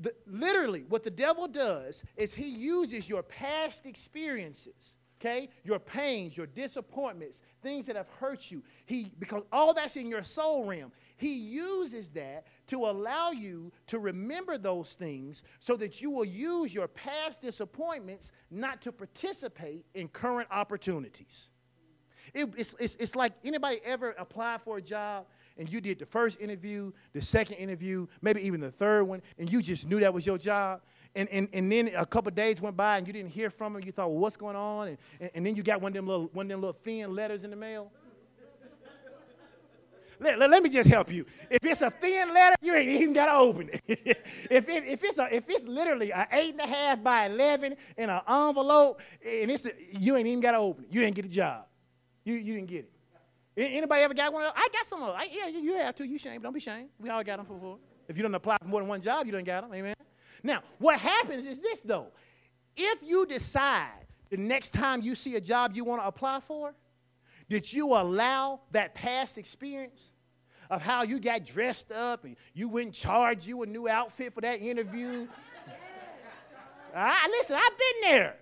The, 0.00 0.14
literally, 0.26 0.84
what 0.88 1.02
the 1.02 1.10
devil 1.10 1.48
does 1.48 2.02
is 2.16 2.32
he 2.32 2.48
uses 2.48 3.08
your 3.08 3.22
past 3.22 3.84
experiences 3.84 4.96
okay? 5.20 5.48
Your 5.64 5.78
pains, 5.78 6.36
your 6.36 6.46
disappointments, 6.46 7.42
things 7.62 7.86
that 7.86 7.96
have 7.96 8.08
hurt 8.20 8.50
you. 8.50 8.62
He 8.86 9.10
because 9.18 9.42
all 9.52 9.74
that's 9.74 9.96
in 9.96 10.08
your 10.08 10.24
soul 10.24 10.64
realm. 10.64 10.92
He 11.16 11.34
uses 11.34 12.08
that 12.10 12.46
to 12.68 12.86
allow 12.86 13.32
you 13.32 13.72
to 13.88 13.98
remember 13.98 14.56
those 14.56 14.94
things 14.94 15.42
so 15.58 15.76
that 15.76 16.00
you 16.00 16.10
will 16.10 16.24
use 16.24 16.72
your 16.72 16.86
past 16.86 17.42
disappointments 17.42 18.30
not 18.50 18.80
to 18.82 18.92
participate 18.92 19.84
in 19.94 20.08
current 20.08 20.48
opportunities. 20.52 21.50
It, 22.34 22.48
it's, 22.56 22.76
it's, 22.78 22.94
it's 22.96 23.16
like 23.16 23.32
anybody 23.42 23.80
ever 23.84 24.10
applied 24.18 24.62
for 24.62 24.78
a 24.78 24.82
job 24.82 25.26
and 25.58 25.70
you 25.70 25.80
did 25.80 25.98
the 25.98 26.06
first 26.06 26.40
interview, 26.40 26.92
the 27.12 27.22
second 27.22 27.56
interview, 27.56 28.06
maybe 28.22 28.40
even 28.42 28.60
the 28.60 28.70
third 28.70 29.04
one, 29.04 29.22
and 29.38 29.52
you 29.52 29.60
just 29.60 29.86
knew 29.86 30.00
that 30.00 30.12
was 30.14 30.24
your 30.24 30.38
job 30.38 30.80
and, 31.14 31.28
and, 31.30 31.48
and 31.52 31.70
then 31.70 31.90
a 31.96 32.06
couple 32.06 32.30
days 32.30 32.60
went 32.60 32.76
by 32.76 32.98
and 32.98 33.06
you 33.06 33.12
didn't 33.12 33.30
hear 33.30 33.50
from 33.50 33.76
him. 33.76 33.82
You 33.84 33.92
thought, 33.92 34.08
well, 34.08 34.18
what's 34.18 34.36
going 34.36 34.56
on? 34.56 34.88
And, 34.88 34.98
and, 35.20 35.30
and 35.34 35.46
then 35.46 35.56
you 35.56 35.62
got 35.62 35.80
one 35.80 35.90
of 35.90 35.94
them 35.94 36.06
little, 36.06 36.30
one 36.32 36.46
of 36.46 36.50
them 36.50 36.60
little 36.60 36.78
thin 36.84 37.14
letters 37.14 37.44
in 37.44 37.50
the 37.50 37.56
mail. 37.56 37.90
let, 40.20 40.38
let, 40.38 40.50
let, 40.50 40.62
me 40.62 40.68
just 40.68 40.88
help 40.88 41.10
you. 41.10 41.24
If 41.50 41.64
it's 41.64 41.82
a 41.82 41.90
thin 41.90 42.32
letter, 42.32 42.56
you 42.60 42.74
ain't 42.74 42.88
even 42.88 43.12
got 43.14 43.26
to 43.26 43.34
open 43.34 43.70
it. 43.72 43.82
if, 44.50 44.68
it, 44.68 44.84
if, 44.84 45.02
it's 45.02 45.18
a, 45.18 45.34
if 45.34 45.48
it's 45.48 45.64
literally 45.64 46.12
an 46.12 46.26
eight 46.32 46.52
and 46.52 46.60
a 46.60 46.66
half 46.66 47.02
by 47.02 47.26
11 47.26 47.74
in 47.96 48.10
an 48.10 48.20
envelope, 48.28 49.00
and 49.24 49.50
it's 49.50 49.66
a, 49.66 49.72
you 49.90 50.16
ain't 50.16 50.26
even 50.26 50.40
got 50.40 50.52
to 50.52 50.58
open 50.58 50.84
it. 50.84 50.94
You 50.94 51.02
ain't 51.02 51.16
get 51.16 51.24
a 51.24 51.28
job. 51.28 51.64
You, 52.24 52.34
you 52.34 52.54
didn't 52.54 52.68
get 52.68 52.84
it. 52.84 52.92
Anybody 53.58 54.02
ever 54.02 54.14
got 54.14 54.32
one? 54.32 54.44
I 54.44 54.68
got 54.72 54.86
some 54.86 55.02
of 55.02 55.08
them. 55.08 55.16
I, 55.18 55.28
yeah, 55.32 55.48
you 55.48 55.76
have 55.76 55.96
to. 55.96 56.06
You 56.06 56.16
shame. 56.16 56.40
Don't 56.40 56.52
be 56.52 56.60
shamed. 56.60 56.90
We 57.00 57.10
all 57.10 57.24
got 57.24 57.38
them 57.38 57.46
before. 57.46 57.78
If 58.06 58.16
you 58.16 58.22
don't 58.22 58.34
apply 58.34 58.56
for 58.62 58.68
more 58.68 58.80
than 58.80 58.88
one 58.88 59.00
job, 59.00 59.26
you 59.26 59.32
don't 59.32 59.44
got 59.44 59.62
them. 59.62 59.74
Amen. 59.74 59.94
Now, 60.44 60.62
what 60.78 60.98
happens 61.00 61.44
is 61.44 61.58
this 61.58 61.80
though. 61.80 62.06
If 62.76 63.00
you 63.02 63.26
decide 63.26 64.06
the 64.30 64.36
next 64.36 64.72
time 64.72 65.02
you 65.02 65.16
see 65.16 65.34
a 65.34 65.40
job 65.40 65.74
you 65.74 65.82
want 65.82 66.00
to 66.02 66.06
apply 66.06 66.40
for, 66.46 66.72
that 67.50 67.72
you 67.72 67.88
allow 67.88 68.60
that 68.70 68.94
past 68.94 69.38
experience 69.38 70.12
of 70.70 70.80
how 70.80 71.02
you 71.02 71.18
got 71.18 71.44
dressed 71.44 71.90
up 71.90 72.24
and 72.24 72.36
you 72.54 72.68
went 72.68 72.86
and 72.86 72.94
charged 72.94 73.46
you 73.46 73.62
a 73.62 73.66
new 73.66 73.88
outfit 73.88 74.34
for 74.34 74.42
that 74.42 74.60
interview. 74.60 75.26
I, 76.94 77.28
listen, 77.28 77.56
I've 77.56 77.78
been 77.78 78.10
there. 78.12 78.36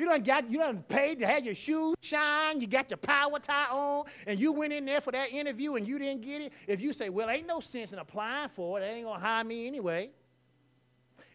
You 0.00 0.06
done 0.06 0.22
got 0.22 0.50
you 0.50 0.56
done 0.56 0.82
paid 0.88 1.18
to 1.18 1.26
have 1.26 1.44
your 1.44 1.54
shoes 1.54 1.94
shine, 2.00 2.58
you 2.58 2.66
got 2.66 2.88
your 2.88 2.96
power 2.96 3.38
tie 3.38 3.68
on, 3.70 4.06
and 4.26 4.40
you 4.40 4.50
went 4.50 4.72
in 4.72 4.86
there 4.86 5.02
for 5.02 5.12
that 5.12 5.30
interview 5.30 5.74
and 5.74 5.86
you 5.86 5.98
didn't 5.98 6.22
get 6.22 6.40
it. 6.40 6.54
If 6.66 6.80
you 6.80 6.94
say, 6.94 7.10
Well, 7.10 7.28
ain't 7.28 7.46
no 7.46 7.60
sense 7.60 7.92
in 7.92 7.98
applying 7.98 8.48
for 8.48 8.78
it, 8.78 8.80
they 8.80 8.94
ain't 8.94 9.04
gonna 9.04 9.20
hire 9.20 9.44
me 9.44 9.66
anyway. 9.66 10.08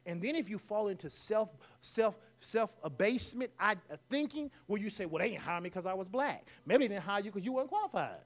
And 0.07 0.19
then 0.19 0.35
if 0.35 0.49
you 0.49 0.57
fall 0.57 0.87
into 0.87 1.11
self, 1.11 1.55
self, 1.81 2.15
self 2.39 2.71
abasement 2.83 3.51
uh, 3.59 3.75
thinking, 4.09 4.49
where 4.65 4.81
you 4.81 4.89
say, 4.89 5.05
well, 5.05 5.21
they 5.21 5.29
didn't 5.29 5.41
hire 5.41 5.61
me 5.61 5.69
because 5.69 5.85
I 5.85 5.93
was 5.93 6.07
black. 6.07 6.47
Maybe 6.65 6.87
they 6.87 6.95
didn't 6.95 7.05
hire 7.05 7.21
you 7.21 7.31
because 7.31 7.45
you 7.45 7.53
weren't 7.53 7.69
qualified. 7.69 8.17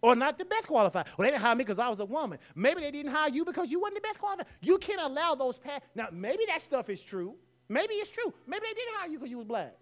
Or 0.00 0.16
not 0.16 0.38
the 0.38 0.46
best 0.46 0.68
qualified. 0.68 1.06
Well, 1.18 1.26
they 1.26 1.32
didn't 1.32 1.42
hire 1.42 1.54
me 1.54 1.64
because 1.64 1.78
I 1.78 1.88
was 1.90 2.00
a 2.00 2.04
woman. 2.06 2.38
Maybe 2.54 2.80
they 2.80 2.90
didn't 2.90 3.12
hire 3.12 3.28
you 3.28 3.44
because 3.44 3.70
you 3.70 3.80
weren't 3.80 3.94
the 3.94 4.00
best 4.00 4.18
qualified. 4.18 4.46
You 4.62 4.78
can't 4.78 5.00
allow 5.02 5.34
those 5.34 5.58
past. 5.58 5.82
Now, 5.94 6.08
maybe 6.12 6.44
that 6.46 6.62
stuff 6.62 6.88
is 6.88 7.02
true. 7.02 7.34
Maybe 7.68 7.94
it's 7.94 8.10
true. 8.10 8.32
Maybe 8.46 8.66
they 8.66 8.74
didn't 8.74 8.94
hire 8.96 9.08
you 9.08 9.18
because 9.18 9.30
you 9.30 9.38
was 9.38 9.46
black. 9.46 9.74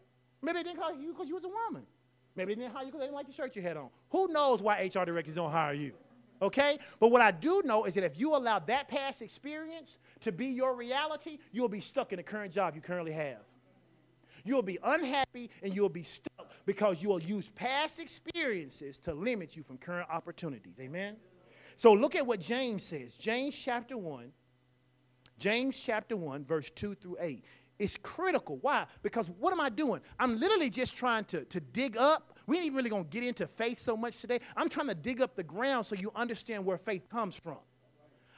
Maybe 0.43 0.59
they 0.59 0.63
didn't 0.65 0.81
hire 0.81 0.95
you 0.95 1.13
because 1.13 1.29
you 1.29 1.35
was 1.35 1.45
a 1.45 1.49
woman. 1.49 1.85
Maybe 2.37 2.55
they 2.55 2.63
didn't 2.63 2.75
hire 2.75 2.85
you 2.85 2.89
because 2.89 3.01
they 3.01 3.07
didn't 3.07 3.17
like 3.17 3.27
the 3.27 3.33
shirt 3.33 3.57
you 3.57 3.63
had 3.63 3.77
on. 3.77 3.89
Who 4.11 4.29
knows 4.29 4.63
why 4.63 4.91
HR 4.95 5.05
directors 5.05 5.35
don't 5.35 5.51
hire 5.51 5.75
you? 5.75 5.93
Okay? 6.41 6.79
But 6.99 7.09
what 7.09 7.21
I 7.21 7.31
do 7.31 7.63
know 7.65 7.85
is 7.85 7.95
that 7.95 8.05
if 8.05 8.19
you 8.19 8.35
allow 8.35 8.59
that 8.61 8.89
past 8.89 9.23
experience 9.23 9.99
to 10.21 10.33
be 10.33 10.47
your 10.47 10.75
reality, 10.75 11.39
you'll 11.53 11.69
be 11.69 11.81
stuck 11.81 12.13
in 12.13 12.17
the 12.17 12.23
current 12.23 12.53
job 12.53 12.75
you 12.75 12.81
currently 12.81 13.13
have. 13.13 13.39
You'll 14.45 14.63
be 14.63 14.79
unhappy 14.83 15.51
and 15.63 15.75
you'll 15.75 15.89
be 15.89 16.03
stuck 16.03 16.51
because 16.67 17.03
you 17.03 17.09
will 17.09 17.23
use 17.23 17.51
past 17.51 18.01
experiences 18.01 18.99
to 18.99 19.15
limit 19.15 19.57
you 19.57 19.63
from 19.63 19.79
current 19.79 20.09
opportunities. 20.11 20.81
Amen? 20.81 21.17
So 21.77 21.93
look 21.93 22.17
at 22.17 22.27
what 22.27 22.41
James 22.41 22.83
says. 22.83 23.15
James 23.15 23.57
chapter 23.57 23.97
1, 23.97 24.33
James 25.39 25.79
chapter 25.79 26.17
1, 26.17 26.45
verse 26.45 26.71
2 26.71 26.95
through 26.95 27.17
8. 27.21 27.45
It's 27.83 27.97
critical. 27.97 28.59
Why? 28.61 28.87
Because 29.03 29.29
what 29.39 29.53
am 29.53 29.61
I 29.61 29.69
doing? 29.69 30.01
I'm 30.19 30.39
literally 30.39 30.71
just 30.71 30.97
trying 30.97 31.25
to, 31.27 31.45
to 31.47 31.61
dig 31.61 31.97
up 31.97 32.33
we 32.47 32.57
ain't 32.57 32.67
even 32.67 32.77
really 32.77 32.91
going 32.91 33.05
to 33.05 33.11
get 33.11 33.23
into 33.23 33.47
faith 33.47 33.79
so 33.79 33.97
much 33.97 34.21
today. 34.21 34.41
I'm 34.57 34.69
trying 34.69 34.89
to 34.89 34.95
dig 34.95 35.21
up 35.21 35.37
the 35.37 35.43
ground 35.43 35.87
so 35.87 35.95
you 35.95 36.13
understand 36.15 36.65
where 36.65 36.79
faith 36.79 37.09
comes 37.09 37.37
from. 37.37 37.59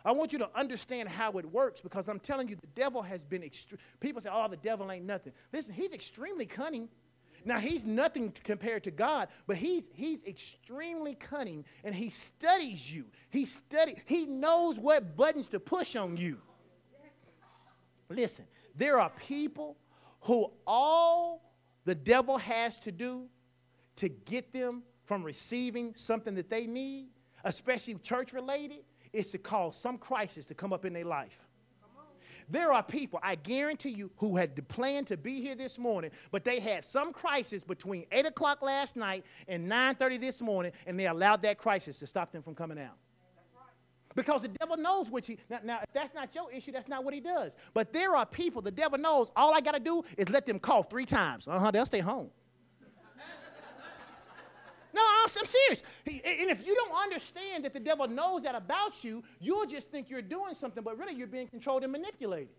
I 0.05 0.12
want 0.12 0.32
you 0.32 0.38
to 0.40 0.51
understand 0.55 1.09
how 1.09 1.32
it 1.32 1.51
works 1.51 1.80
because 1.80 2.09
I'm 2.09 2.20
telling 2.20 2.49
you, 2.49 2.57
the 2.57 2.66
devil 2.74 3.01
has 3.01 3.24
been 3.24 3.42
extreme. 3.42 3.78
People 4.01 4.20
say, 4.20 4.28
oh, 4.30 4.49
the 4.49 4.59
devil 4.59 4.92
ain't 4.92 5.07
nothing. 5.07 5.32
Listen, 5.53 5.72
he's 5.72 5.95
extremely 5.95 6.45
cunning. 6.45 6.88
Now, 7.47 7.59
he's 7.59 7.84
nothing 7.84 8.32
compared 8.45 8.84
to 8.84 8.90
God, 8.90 9.28
but 9.47 9.57
he's, 9.57 9.88
he's 9.92 10.22
extremely 10.24 11.14
cunning 11.14 11.64
and 11.84 11.95
he 11.95 12.11
studies 12.11 12.90
you. 12.90 13.07
He 13.30 13.47
study, 13.47 13.97
he 14.07 14.26
knows 14.26 14.78
what 14.78 15.16
buttons 15.16 15.49
to 15.49 15.61
push 15.61 15.97
on 15.97 16.16
you. 16.16 16.38
Listen, 18.11 18.45
there 18.75 18.99
are 19.01 19.11
people 19.11 19.77
who 20.20 20.51
all 20.66 21.53
the 21.85 21.95
devil 21.95 22.39
has 22.39 22.79
to 22.81 22.93
do 22.93 23.27
to 23.97 24.09
get 24.09 24.53
them 24.53 24.83
from 25.05 25.22
receiving 25.22 25.93
something 25.95 26.35
that 26.35 26.49
they 26.49 26.66
need, 26.66 27.09
especially 27.45 27.95
church 27.97 28.33
related, 28.33 28.85
is 29.12 29.31
to 29.31 29.39
cause 29.39 29.77
some 29.77 29.99
crisis 29.99 30.47
to 30.47 30.55
come 30.55 30.72
up 30.72 30.85
in 30.85 30.93
their 30.93 31.05
life. 31.05 31.39
There 32.49 32.72
are 32.72 32.83
people, 32.83 33.20
I 33.22 33.37
guarantee 33.37 33.91
you, 33.91 34.11
who 34.16 34.37
had 34.37 34.68
planned 34.68 35.07
to 35.07 35.16
be 35.16 35.41
here 35.41 35.55
this 35.55 35.79
morning, 35.79 36.11
but 36.31 36.45
they 36.45 36.61
had 36.61 36.85
some 36.85 37.12
crisis 37.12 37.62
between 37.62 38.05
8 38.12 38.27
o'clock 38.27 38.61
last 38.61 38.97
night 38.97 39.25
and 39.49 39.70
9.30 39.70 40.20
this 40.20 40.43
morning, 40.43 40.72
and 40.87 40.99
they 40.99 41.07
allowed 41.07 41.41
that 41.43 41.57
crisis 41.57 41.99
to 42.01 42.07
stop 42.07 42.33
them 42.33 42.43
from 42.43 42.55
coming 42.55 42.79
out. 42.79 42.97
Because 44.15 44.43
the 44.43 44.49
devil 44.49 44.77
knows 44.77 45.11
which 45.11 45.27
he, 45.27 45.39
now, 45.51 45.59
now, 45.65 45.79
if 45.83 45.93
that's 45.93 46.15
not 46.15 46.35
your 46.35 46.51
issue, 46.53 46.71
that's 46.71 46.89
not 46.89 47.03
what 47.05 47.15
he 47.15 47.21
does. 47.21 47.57
But 47.73 47.93
there 47.93 48.15
are 48.17 48.25
people, 48.25 48.62
the 48.62 48.71
devil 48.71 48.99
knows, 48.99 49.33
all 49.35 49.53
I 49.53 49.61
got 49.61 49.73
to 49.73 49.81
do 49.81 50.05
is 50.17 50.29
let 50.29 50.47
them 50.47 50.59
cough 50.61 50.89
three 50.89 51.07
times. 51.07 51.49
Uh 51.49 51.59
huh, 51.59 51.71
they'll 51.71 51.87
stay 51.87 52.01
home. 52.01 52.31
No, 54.95 55.03
I'm 55.05 55.29
serious. 55.29 55.83
and 56.07 56.51
if 56.51 56.65
you 56.65 56.75
don't 56.77 56.93
understand 57.03 57.65
that 57.65 57.73
the 57.73 57.81
devil 57.81 58.07
knows 58.07 58.43
that 58.43 58.55
about 58.55 59.03
you, 59.03 59.25
you'll 59.41 59.67
just 59.67 59.91
think 59.91 60.09
you're 60.09 60.23
doing 60.23 60.55
something, 60.55 60.85
but 60.85 60.97
really 60.97 61.15
you're 61.15 61.27
being 61.27 61.49
controlled 61.49 61.83
and 61.83 61.91
manipulated. 61.91 62.55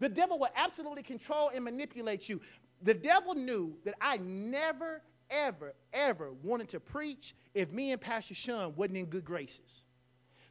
The 0.00 0.08
devil 0.08 0.38
will 0.38 0.50
absolutely 0.56 1.04
control 1.04 1.50
and 1.54 1.64
manipulate 1.64 2.28
you. 2.28 2.40
The 2.82 2.94
devil 2.94 3.34
knew 3.34 3.76
that 3.84 3.94
I 4.00 4.16
never, 4.18 5.02
ever, 5.30 5.74
ever 5.92 6.32
wanted 6.42 6.68
to 6.70 6.80
preach 6.80 7.34
if 7.54 7.70
me 7.72 7.92
and 7.92 8.00
Pastor 8.00 8.34
Sean 8.34 8.74
wasn't 8.76 8.98
in 8.98 9.06
good 9.06 9.24
graces. 9.24 9.84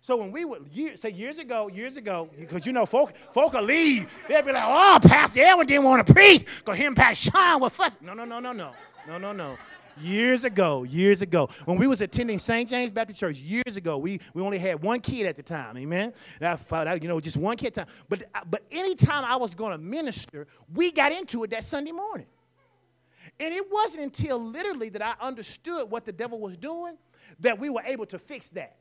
So 0.02 0.16
when 0.18 0.32
we 0.32 0.46
would 0.46 0.68
year, 0.68 0.96
say 0.98 1.10
years 1.10 1.40
ago, 1.40 1.68
years 1.68 1.98
ago, 1.98 2.30
because 2.38 2.66
you 2.66 2.74
know 2.74 2.86
folk 2.86 3.14
folk 3.34 3.54
will 3.54 3.64
leave, 3.64 4.08
they'll 4.28 4.44
be 4.44 4.52
like, 4.52 4.64
"Oh, 4.64 5.00
Pastor 5.02 5.42
Edwin 5.42 5.66
didn't 5.66 5.84
want 5.84 6.06
to 6.06 6.14
preach 6.14 6.46
because 6.58 6.78
him 6.78 6.94
Pastor 6.94 7.32
Sean 7.32 7.62
were 7.62 7.72
fussing." 7.72 8.06
No, 8.06 8.14
no, 8.14 8.24
no, 8.24 8.40
no, 8.40 8.52
no, 8.52 8.72
no, 9.08 9.18
no, 9.18 9.32
no 9.32 9.58
years 9.98 10.44
ago, 10.44 10.84
years 10.84 11.22
ago, 11.22 11.50
when 11.66 11.78
we 11.78 11.88
was 11.88 12.02
attending 12.02 12.38
St. 12.38 12.70
James 12.70 12.92
Baptist 12.92 13.20
Church 13.20 13.38
years 13.38 13.78
ago, 13.78 13.98
we, 13.98 14.20
we 14.34 14.42
only 14.42 14.58
had 14.58 14.82
one 14.82 15.00
kid 15.00 15.26
at 15.26 15.36
the 15.36 15.44
time, 15.44 15.78
amen? 15.78 16.14
And 16.40 16.60
I 16.72 16.86
out, 16.88 17.02
you 17.02 17.08
know, 17.08 17.20
just 17.20 17.38
one 17.38 17.58
kid 17.58 17.76
time. 17.76 17.88
But, 18.10 18.24
but 18.50 18.64
anytime 18.72 19.24
I 19.24 19.36
was 19.36 19.56
going 19.56 19.72
to 19.72 19.78
minister, 19.78 20.48
we 20.74 20.92
got 20.92 21.12
into 21.12 21.44
it 21.44 21.50
that 21.52 21.64
Sunday 21.64 21.92
morning. 21.92 22.28
And 23.40 23.54
it 23.54 23.72
wasn't 23.72 24.04
until 24.04 24.44
literally 24.44 24.90
that 24.90 25.02
I 25.02 25.16
understood 25.20 25.90
what 25.90 26.06
the 26.06 26.12
devil 26.12 26.40
was 26.40 26.58
doing 26.58 26.98
that 27.40 27.58
we 27.58 27.70
were 27.70 27.84
able 27.86 28.06
to 28.08 28.20
fix 28.20 28.50
that. 28.50 28.78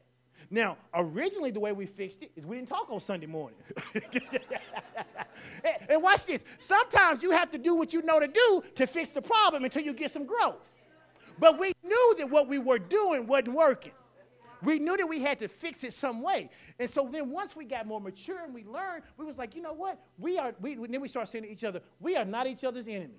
Now, 0.51 0.77
originally, 0.95 1.51
the 1.51 1.61
way 1.61 1.73
we 1.73 1.87
fixed 1.87 2.23
it 2.23 2.31
is 2.37 2.45
we 2.45 2.57
didn't 2.57 2.69
talk 2.69 2.91
on 2.91 3.01
Sunday 3.01 3.27
morning. 3.27 3.59
and 5.89 6.03
watch 6.03 6.27
this. 6.27 6.45
Sometimes 6.59 7.23
you 7.23 7.31
have 7.31 7.51
to 7.51 7.59
do 7.59 7.75
what 7.75 7.93
you 7.93 8.03
know 8.03 8.21
to 8.21 8.29
do 8.29 8.63
to 8.75 8.87
fix 8.87 9.11
the 9.11 9.23
problem 9.23 9.65
until 9.65 9.83
you 9.83 9.93
get 9.93 10.11
some 10.11 10.27
growth. 10.27 10.57
But 11.39 11.59
we 11.59 11.73
knew 11.83 12.15
that 12.19 12.31
what 12.31 12.47
we 12.47 12.59
were 12.59 12.79
doing 12.79 13.27
wasn't 13.27 13.57
working. 13.57 13.93
We 14.63 14.79
knew 14.79 14.97
that 14.97 15.09
we 15.09 15.21
had 15.21 15.39
to 15.41 15.49
fix 15.49 15.85
it 15.85 15.93
some 15.93 16.23
way. 16.23 16.49
And 16.79 16.89
so 16.89 17.09
then 17.11 17.31
once 17.31 17.55
we 17.55 17.65
got 17.65 17.87
more 17.87 18.01
mature 18.01 18.45
and 18.45 18.55
we 18.55 18.65
learned, 18.65 19.03
we 19.17 19.25
was 19.25 19.37
like, 19.37 19.55
you 19.55 19.61
know 19.61 19.75
what? 19.75 19.99
We 20.19 20.39
are, 20.39 20.55
we, 20.61 20.75
then 20.75 21.01
we 21.01 21.09
started 21.09 21.31
saying 21.31 21.45
to 21.45 21.51
each 21.51 21.65
other, 21.65 21.81
we 22.01 22.17
are 22.17 22.25
not 22.25 22.47
each 22.47 22.65
other's 22.65 22.89
enemy. 22.89 23.15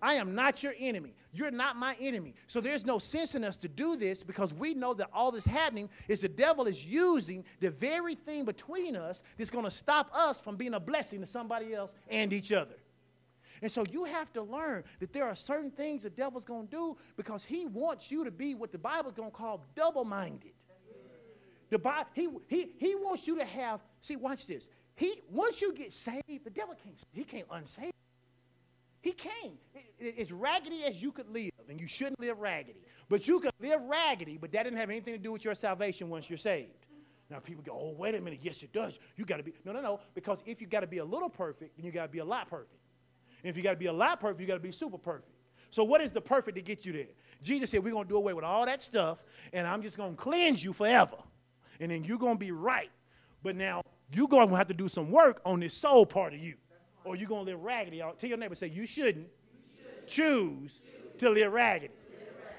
I 0.00 0.14
am 0.14 0.34
not 0.34 0.62
your 0.62 0.74
enemy. 0.78 1.14
You're 1.32 1.50
not 1.50 1.76
my 1.76 1.96
enemy. 2.00 2.34
So 2.46 2.60
there's 2.60 2.84
no 2.84 2.98
sense 2.98 3.34
in 3.34 3.44
us 3.44 3.56
to 3.58 3.68
do 3.68 3.96
this 3.96 4.22
because 4.22 4.54
we 4.54 4.74
know 4.74 4.94
that 4.94 5.08
all 5.12 5.30
this 5.30 5.44
happening 5.44 5.88
is 6.08 6.20
the 6.20 6.28
devil 6.28 6.66
is 6.66 6.84
using 6.84 7.44
the 7.60 7.70
very 7.70 8.14
thing 8.14 8.44
between 8.44 8.96
us 8.96 9.22
that's 9.36 9.50
going 9.50 9.64
to 9.64 9.70
stop 9.70 10.10
us 10.14 10.40
from 10.40 10.56
being 10.56 10.74
a 10.74 10.80
blessing 10.80 11.20
to 11.20 11.26
somebody 11.26 11.74
else 11.74 11.92
and 12.08 12.32
each 12.32 12.52
other. 12.52 12.76
And 13.60 13.70
so 13.70 13.84
you 13.90 14.04
have 14.04 14.32
to 14.34 14.42
learn 14.42 14.84
that 15.00 15.12
there 15.12 15.24
are 15.24 15.34
certain 15.34 15.70
things 15.70 16.04
the 16.04 16.10
devil's 16.10 16.44
going 16.44 16.68
to 16.68 16.70
do 16.70 16.96
because 17.16 17.42
he 17.42 17.66
wants 17.66 18.10
you 18.10 18.24
to 18.24 18.30
be 18.30 18.54
what 18.54 18.70
the 18.70 18.78
Bible's 18.78 19.14
going 19.14 19.30
to 19.30 19.36
call 19.36 19.66
double 19.74 20.04
minded. 20.04 20.52
The 21.70 21.78
Bible, 21.78 22.08
he, 22.14 22.28
he, 22.46 22.70
he 22.78 22.94
wants 22.94 23.26
you 23.26 23.36
to 23.36 23.44
have, 23.44 23.80
see, 24.00 24.16
watch 24.16 24.46
this. 24.46 24.68
He, 24.94 25.22
once 25.30 25.60
you 25.60 25.72
get 25.74 25.92
saved, 25.92 26.44
the 26.44 26.50
devil 26.50 26.74
can't, 26.82 26.96
he 27.12 27.24
can't 27.24 27.48
unsave. 27.48 27.90
He. 29.02 29.12
It, 29.74 30.14
it's 30.16 30.32
raggedy 30.32 30.84
as 30.84 31.00
you 31.00 31.12
could 31.12 31.28
live, 31.30 31.50
and 31.68 31.80
you 31.80 31.86
shouldn't 31.86 32.20
live 32.20 32.38
raggedy. 32.38 32.80
But 33.08 33.26
you 33.26 33.40
could 33.40 33.52
live 33.60 33.80
raggedy, 33.82 34.38
but 34.38 34.52
that 34.52 34.64
didn't 34.64 34.78
have 34.78 34.90
anything 34.90 35.14
to 35.14 35.18
do 35.18 35.32
with 35.32 35.44
your 35.44 35.54
salvation 35.54 36.08
once 36.08 36.28
you're 36.28 36.38
saved. 36.38 36.86
Now 37.30 37.38
people 37.38 37.62
go, 37.62 37.72
oh, 37.72 37.94
wait 37.96 38.14
a 38.14 38.20
minute. 38.20 38.40
Yes, 38.42 38.62
it 38.62 38.72
does. 38.72 38.98
You 39.16 39.24
got 39.24 39.36
to 39.36 39.42
be. 39.42 39.52
No, 39.64 39.72
no, 39.72 39.80
no. 39.80 40.00
Because 40.14 40.42
if 40.46 40.60
you 40.60 40.66
got 40.66 40.80
to 40.80 40.86
be 40.86 40.98
a 40.98 41.04
little 41.04 41.28
perfect, 41.28 41.76
then 41.76 41.84
you 41.84 41.92
got 41.92 42.04
to 42.04 42.12
be 42.12 42.18
a 42.18 42.24
lot 42.24 42.48
perfect. 42.48 42.80
And 43.42 43.50
if 43.50 43.56
you 43.56 43.62
got 43.62 43.72
to 43.72 43.76
be 43.76 43.86
a 43.86 43.92
lot 43.92 44.20
perfect, 44.20 44.40
you 44.40 44.46
got 44.46 44.54
to 44.54 44.60
be 44.60 44.72
super 44.72 44.98
perfect. 44.98 45.32
So 45.70 45.84
what 45.84 46.00
is 46.00 46.10
the 46.10 46.20
perfect 46.20 46.56
to 46.56 46.62
get 46.62 46.86
you 46.86 46.92
there? 46.92 47.08
Jesus 47.42 47.70
said, 47.70 47.84
we're 47.84 47.90
to 48.04 48.08
do 48.08 48.16
away 48.16 48.32
with 48.32 48.44
all 48.44 48.64
that 48.64 48.82
stuff, 48.82 49.18
and 49.52 49.66
I'm 49.66 49.82
just 49.82 49.96
to 50.10 50.22
cleanse 50.22 50.64
you 50.64 50.72
forever 50.72 51.18
and 51.80 51.90
then 51.90 52.04
you're 52.04 52.18
to 52.36 52.38
be 52.38 52.52
right. 52.52 52.90
But 53.42 53.56
now 53.56 53.82
you're 54.12 54.28
to 54.48 54.56
have 54.56 54.68
to 54.68 54.74
do 54.74 54.88
some 54.88 55.10
work 55.10 55.40
on 55.44 55.60
this 55.60 55.74
soul 55.74 56.06
part 56.06 56.34
of 56.34 56.40
you, 56.40 56.54
or 57.08 57.16
you're 57.16 57.28
going 57.28 57.46
to 57.46 57.52
live 57.52 57.62
raggedy. 57.62 57.98
Tell 57.98 58.28
your 58.28 58.38
neighbor, 58.38 58.54
say, 58.54 58.68
you 58.68 58.86
shouldn't, 58.86 59.26
you 59.26 59.84
should. 60.06 60.06
choose, 60.06 60.80
to 61.18 61.30
live 61.30 61.52
raggedy. 61.52 61.92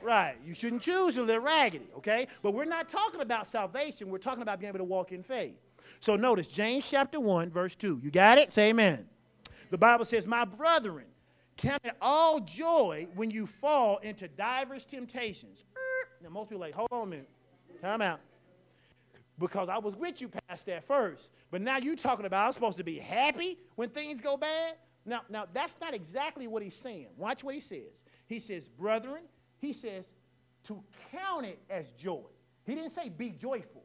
Right. 0.02 0.36
You 0.46 0.54
shouldn't 0.54 0.82
choose 0.82 1.16
to 1.16 1.24
live 1.24 1.44
raggedy, 1.44 1.88
okay? 1.98 2.28
But 2.42 2.54
we're 2.54 2.66
not 2.66 2.90
talking 2.90 3.22
about 3.22 3.48
salvation. 3.48 4.10
We're 4.10 4.18
talking 4.18 4.42
about 4.42 4.60
being 4.60 4.70
able 4.70 4.80
to 4.80 4.86
walk 4.86 5.12
in 5.12 5.24
faith. 5.24 5.56
So 6.00 6.16
notice 6.16 6.48
James 6.48 6.90
chapter 6.90 7.20
1, 7.20 7.50
verse 7.50 7.76
2. 7.76 8.00
You 8.02 8.10
got 8.10 8.38
it? 8.38 8.54
Say 8.54 8.70
amen. 8.70 9.06
The 9.70 9.78
Bible 9.78 10.06
says, 10.06 10.26
My 10.26 10.46
brethren, 10.46 11.06
count 11.58 11.82
it 11.84 11.96
all 12.02 12.40
joy 12.40 13.08
when 13.16 13.30
you 13.30 13.46
fall 13.46 13.98
into 13.98 14.28
diverse 14.30 14.86
temptations. 14.86 15.66
Er, 15.76 16.08
now, 16.24 16.30
most 16.30 16.50
people 16.50 16.64
are 16.64 16.68
like, 16.68 16.76
hold 16.76 16.88
on 16.92 17.08
a 17.08 17.10
minute. 17.10 17.30
Time 17.82 18.02
out 18.02 18.20
because 19.40 19.70
I 19.70 19.78
was 19.78 19.96
with 19.96 20.22
you 20.22 20.30
past 20.30 20.66
that 20.68 20.86
first. 20.86 21.32
But 21.52 21.62
now 21.62 21.78
you're 21.78 21.96
talking 21.96 22.26
about 22.26 22.46
I'm 22.46 22.54
supposed 22.54 22.78
to 22.78 22.84
be 22.84 23.00
happy 23.00 23.58
when 23.76 23.90
things 23.90 24.20
go 24.20 24.38
bad. 24.38 24.76
Now, 25.06 25.22
now 25.30 25.46
that's 25.54 25.76
not 25.82 25.94
exactly 25.94 26.48
what 26.48 26.62
he's 26.62 26.76
saying. 26.76 27.08
Watch 27.18 27.44
what 27.44 27.56
he 27.56 27.62
says. 27.62 28.04
He 28.28 28.40
says, 28.40 28.68
brethren, 28.68 29.24
he 29.58 29.74
says 29.74 30.14
to 30.66 30.84
count 31.12 31.46
it 31.46 31.60
as 31.70 31.92
joy. 31.92 32.26
He 32.66 32.76
didn't 32.76 32.92
say 32.92 33.10
be 33.10 33.32
joyful. 33.32 33.84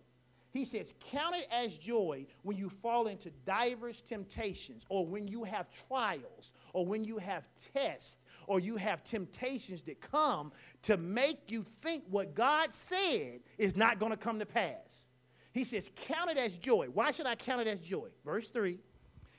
He 0.50 0.64
says, 0.64 0.94
count 1.00 1.34
it 1.34 1.48
as 1.50 1.76
joy 1.76 2.26
when 2.42 2.57
you 2.57 2.68
fall 2.68 3.09
into 3.09 3.30
diverse 3.44 4.00
temptations, 4.00 4.84
or 4.88 5.05
when 5.05 5.26
you 5.26 5.42
have 5.42 5.66
trials, 5.88 6.52
or 6.72 6.86
when 6.86 7.02
you 7.02 7.18
have 7.18 7.48
tests, 7.74 8.16
or 8.46 8.61
you 8.61 8.76
have 8.76 9.02
temptations 9.02 9.82
that 9.82 10.00
come 10.00 10.52
to 10.82 10.96
make 10.96 11.50
you 11.50 11.64
think 11.82 12.05
what 12.09 12.36
God 12.36 12.72
said 12.72 13.40
is 13.59 13.74
not 13.74 13.98
going 13.98 14.12
to 14.12 14.16
come 14.16 14.38
to 14.38 14.46
pass. 14.46 15.07
He 15.55 15.62
says, 15.62 15.88
Count 15.94 16.30
it 16.30 16.36
as 16.36 16.55
joy. 16.55 16.88
Why 16.92 17.12
should 17.12 17.26
I 17.26 17.36
count 17.36 17.61
it 17.62 17.68
as 17.68 17.78
joy? 17.78 18.09
Verse 18.24 18.48
3. 18.48 18.76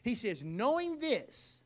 He 0.01 0.15
says, 0.15 0.43
Knowing 0.43 0.97
this, 0.97 1.59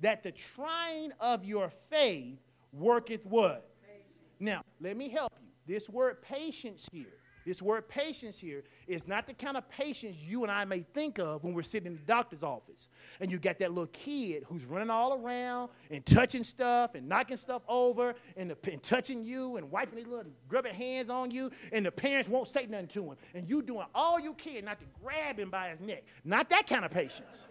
that 0.00 0.22
the 0.22 0.30
trying 0.30 1.12
of 1.18 1.44
your 1.44 1.70
faith 1.90 2.38
worketh 2.72 3.26
what? 3.26 3.68
Patience. 3.82 4.06
Now, 4.38 4.62
let 4.80 4.96
me 4.96 5.08
help 5.08 5.32
you. 5.40 5.48
This 5.66 5.88
word 5.88 6.22
patience 6.22 6.88
here 6.92 7.18
this 7.48 7.62
word 7.62 7.88
patience 7.88 8.38
here 8.38 8.62
is 8.86 9.08
not 9.08 9.26
the 9.26 9.32
kind 9.32 9.56
of 9.56 9.66
patience 9.70 10.18
you 10.18 10.42
and 10.42 10.52
I 10.52 10.66
may 10.66 10.80
think 10.92 11.18
of 11.18 11.42
when 11.42 11.54
we're 11.54 11.62
sitting 11.62 11.86
in 11.86 11.94
the 11.94 12.02
doctor's 12.02 12.42
office. 12.42 12.90
And 13.20 13.32
you 13.32 13.38
got 13.38 13.58
that 13.60 13.70
little 13.70 13.86
kid 13.86 14.44
who's 14.46 14.66
running 14.66 14.90
all 14.90 15.14
around 15.14 15.70
and 15.90 16.04
touching 16.04 16.42
stuff 16.42 16.94
and 16.94 17.08
knocking 17.08 17.38
stuff 17.38 17.62
over 17.66 18.14
and, 18.36 18.50
the, 18.50 18.70
and 18.70 18.82
touching 18.82 19.24
you 19.24 19.56
and 19.56 19.70
wiping 19.70 19.98
his 19.98 20.06
little 20.06 20.30
grubbing 20.46 20.74
hands 20.74 21.08
on 21.08 21.30
you. 21.30 21.50
And 21.72 21.86
the 21.86 21.90
parents 21.90 22.28
won't 22.28 22.48
say 22.48 22.66
nothing 22.66 22.88
to 22.88 23.04
him. 23.04 23.16
And 23.34 23.48
you 23.48 23.62
doing 23.62 23.86
all 23.94 24.20
you 24.20 24.34
can 24.34 24.66
not 24.66 24.78
to 24.80 24.84
grab 25.02 25.38
him 25.38 25.48
by 25.48 25.70
his 25.70 25.80
neck. 25.80 26.04
Not 26.26 26.50
that 26.50 26.66
kind 26.66 26.84
of 26.84 26.90
patience. 26.90 27.48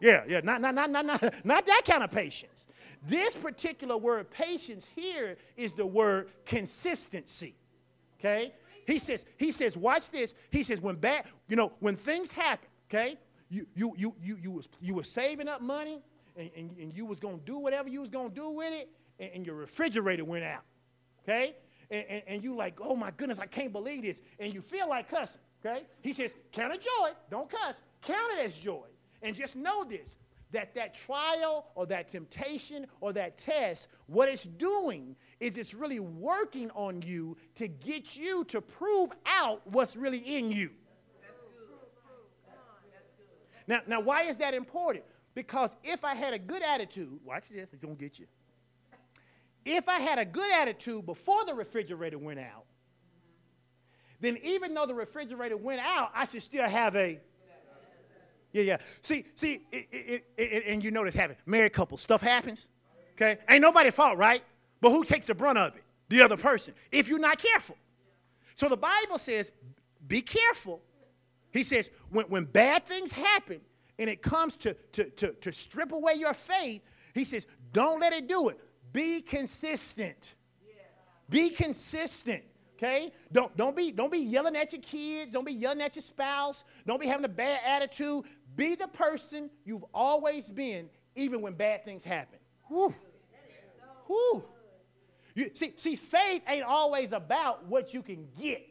Yeah, 0.00 0.24
yeah, 0.28 0.40
not, 0.42 0.60
not, 0.60 0.74
not, 0.74 0.90
not, 0.90 1.06
not, 1.06 1.34
not 1.44 1.66
that 1.66 1.82
kind 1.84 2.02
of 2.02 2.10
patience. 2.10 2.66
This 3.06 3.36
particular 3.36 3.96
word, 3.96 4.28
patience, 4.32 4.88
here 4.96 5.36
is 5.56 5.72
the 5.72 5.86
word 5.86 6.30
consistency. 6.44 7.54
Okay? 8.18 8.52
He 8.88 8.98
says, 8.98 9.26
he 9.36 9.52
says, 9.52 9.76
watch 9.76 10.10
this. 10.10 10.32
He 10.50 10.62
says, 10.62 10.80
when 10.80 10.96
bad, 10.96 11.26
you 11.46 11.56
know, 11.56 11.72
when 11.80 11.94
things 11.94 12.30
happen, 12.30 12.66
okay, 12.88 13.18
you 13.50 13.66
you 13.74 13.92
you 13.98 14.14
you 14.22 14.38
you 14.40 14.50
was 14.50 14.66
you 14.80 14.94
were 14.94 15.04
saving 15.04 15.46
up 15.46 15.60
money 15.60 16.02
and, 16.38 16.50
and, 16.56 16.70
and 16.80 16.96
you 16.96 17.04
was 17.04 17.20
gonna 17.20 17.36
do 17.44 17.58
whatever 17.58 17.90
you 17.90 18.00
was 18.00 18.08
gonna 18.08 18.30
do 18.30 18.48
with 18.48 18.72
it, 18.72 18.88
and, 19.20 19.30
and 19.34 19.46
your 19.46 19.56
refrigerator 19.56 20.24
went 20.24 20.44
out. 20.44 20.62
Okay? 21.22 21.54
And, 21.90 22.04
and, 22.08 22.22
and 22.26 22.42
you 22.42 22.56
like, 22.56 22.78
oh 22.80 22.96
my 22.96 23.10
goodness, 23.10 23.38
I 23.38 23.44
can't 23.44 23.72
believe 23.72 24.04
this. 24.04 24.22
And 24.38 24.54
you 24.54 24.62
feel 24.62 24.88
like 24.88 25.10
cussing. 25.10 25.42
Okay? 25.62 25.82
He 26.00 26.14
says, 26.14 26.34
count 26.52 26.72
it 26.72 26.80
joy. 26.80 27.10
Don't 27.30 27.50
cuss. 27.50 27.82
Count 28.00 28.32
it 28.38 28.42
as 28.42 28.56
joy. 28.56 28.86
And 29.20 29.36
just 29.36 29.54
know 29.54 29.84
this 29.84 30.16
that 30.52 30.74
that 30.74 30.94
trial 30.94 31.66
or 31.74 31.86
that 31.86 32.08
temptation 32.08 32.86
or 33.00 33.12
that 33.12 33.38
test, 33.38 33.88
what 34.06 34.28
it's 34.28 34.44
doing 34.44 35.14
is 35.40 35.56
it's 35.56 35.74
really 35.74 36.00
working 36.00 36.70
on 36.70 37.02
you 37.02 37.36
to 37.56 37.68
get 37.68 38.16
you 38.16 38.44
to 38.44 38.60
prove 38.60 39.10
out 39.26 39.60
what's 39.66 39.96
really 39.96 40.18
in 40.18 40.50
you. 40.50 40.70
Now, 43.66 43.80
now 43.86 44.00
why 44.00 44.22
is 44.22 44.36
that 44.36 44.54
important? 44.54 45.04
Because 45.34 45.76
if 45.84 46.04
I 46.04 46.14
had 46.14 46.32
a 46.32 46.38
good 46.38 46.62
attitude, 46.62 47.20
watch 47.24 47.50
this, 47.50 47.72
it's 47.72 47.82
gonna 47.82 47.94
get 47.94 48.18
you. 48.18 48.26
If 49.64 49.88
I 49.88 50.00
had 50.00 50.18
a 50.18 50.24
good 50.24 50.50
attitude 50.50 51.04
before 51.04 51.44
the 51.44 51.54
refrigerator 51.54 52.18
went 52.18 52.40
out, 52.40 52.64
then 54.20 54.38
even 54.42 54.74
though 54.74 54.86
the 54.86 54.94
refrigerator 54.94 55.56
went 55.56 55.80
out, 55.80 56.10
I 56.14 56.24
should 56.24 56.42
still 56.42 56.68
have 56.68 56.96
a 56.96 57.20
yeah, 58.52 58.62
yeah. 58.62 58.76
See, 59.02 59.26
see, 59.34 59.62
it, 59.70 59.88
it, 59.92 60.24
it, 60.36 60.64
and 60.66 60.82
you 60.82 60.90
know 60.90 61.04
this 61.04 61.14
happens. 61.14 61.38
Married 61.46 61.72
couple, 61.72 61.98
stuff 61.98 62.20
happens. 62.20 62.68
Okay, 63.14 63.38
ain't 63.48 63.62
nobody 63.62 63.90
fault, 63.90 64.16
right? 64.16 64.42
But 64.80 64.90
who 64.90 65.04
takes 65.04 65.26
the 65.26 65.34
brunt 65.34 65.58
of 65.58 65.76
it? 65.76 65.82
The 66.08 66.22
other 66.22 66.36
person. 66.36 66.74
If 66.92 67.08
you're 67.08 67.18
not 67.18 67.38
careful. 67.38 67.76
So 68.54 68.68
the 68.68 68.76
Bible 68.76 69.18
says, 69.18 69.50
be 70.06 70.22
careful. 70.22 70.80
He 71.52 71.62
says, 71.62 71.90
when, 72.10 72.26
when 72.26 72.44
bad 72.44 72.86
things 72.86 73.10
happen 73.10 73.60
and 73.98 74.08
it 74.08 74.22
comes 74.22 74.56
to, 74.58 74.74
to, 74.92 75.04
to, 75.10 75.32
to 75.32 75.52
strip 75.52 75.92
away 75.92 76.14
your 76.14 76.34
faith, 76.34 76.82
he 77.14 77.24
says, 77.24 77.46
don't 77.72 78.00
let 78.00 78.12
it 78.12 78.28
do 78.28 78.48
it. 78.48 78.58
Be 78.92 79.20
consistent. 79.20 80.34
Be 81.28 81.50
consistent. 81.50 82.42
Okay? 82.78 83.12
Don't, 83.32 83.54
don't, 83.56 83.74
be, 83.76 83.90
don't 83.90 84.12
be 84.12 84.18
yelling 84.18 84.54
at 84.54 84.72
your 84.72 84.82
kids. 84.82 85.32
Don't 85.32 85.44
be 85.44 85.52
yelling 85.52 85.82
at 85.82 85.96
your 85.96 86.02
spouse. 86.02 86.62
Don't 86.86 87.00
be 87.00 87.08
having 87.08 87.24
a 87.24 87.28
bad 87.28 87.60
attitude. 87.66 88.24
Be 88.54 88.76
the 88.76 88.86
person 88.86 89.50
you've 89.64 89.84
always 89.92 90.52
been, 90.52 90.88
even 91.16 91.42
when 91.42 91.54
bad 91.54 91.84
things 91.84 92.04
happen. 92.04 92.38
Whew. 92.68 92.94
Whew. 94.06 94.44
You, 95.34 95.50
see, 95.54 95.72
see, 95.76 95.96
faith 95.96 96.42
ain't 96.46 96.64
always 96.64 97.12
about 97.12 97.66
what 97.66 97.92
you 97.92 98.02
can 98.02 98.28
get. 98.40 98.64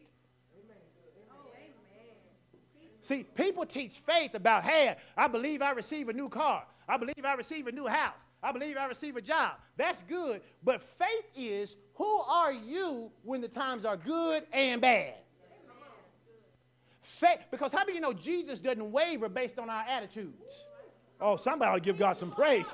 See, 3.02 3.22
people 3.22 3.64
teach 3.64 3.92
faith 3.92 4.34
about, 4.34 4.64
hey, 4.64 4.96
I 5.16 5.28
believe 5.28 5.62
I 5.62 5.70
receive 5.70 6.08
a 6.10 6.12
new 6.12 6.28
car. 6.28 6.64
I 6.88 6.96
believe 6.98 7.24
I 7.24 7.34
receive 7.34 7.66
a 7.66 7.72
new 7.72 7.86
house. 7.86 8.20
I 8.42 8.52
believe 8.52 8.76
I 8.76 8.86
receive 8.86 9.16
a 9.16 9.22
job. 9.22 9.52
That's 9.76 10.02
good. 10.02 10.42
But 10.62 10.82
faith 10.82 11.24
is 11.34 11.76
who 11.98 12.20
are 12.20 12.52
you 12.52 13.10
when 13.24 13.40
the 13.40 13.48
times 13.48 13.84
are 13.84 13.96
good 13.96 14.44
and 14.52 14.80
bad? 14.80 15.14
Faith, 17.02 17.40
because 17.50 17.72
how 17.72 17.84
do 17.84 17.92
you 17.92 18.00
know 18.00 18.12
Jesus 18.12 18.60
doesn't 18.60 18.92
waver 18.92 19.28
based 19.28 19.58
on 19.58 19.68
our 19.68 19.82
attitudes? 19.82 20.66
Oh, 21.20 21.36
somebody 21.36 21.68
ought 21.68 21.74
to 21.74 21.80
give 21.80 21.98
God 21.98 22.16
some 22.16 22.30
praise. 22.30 22.72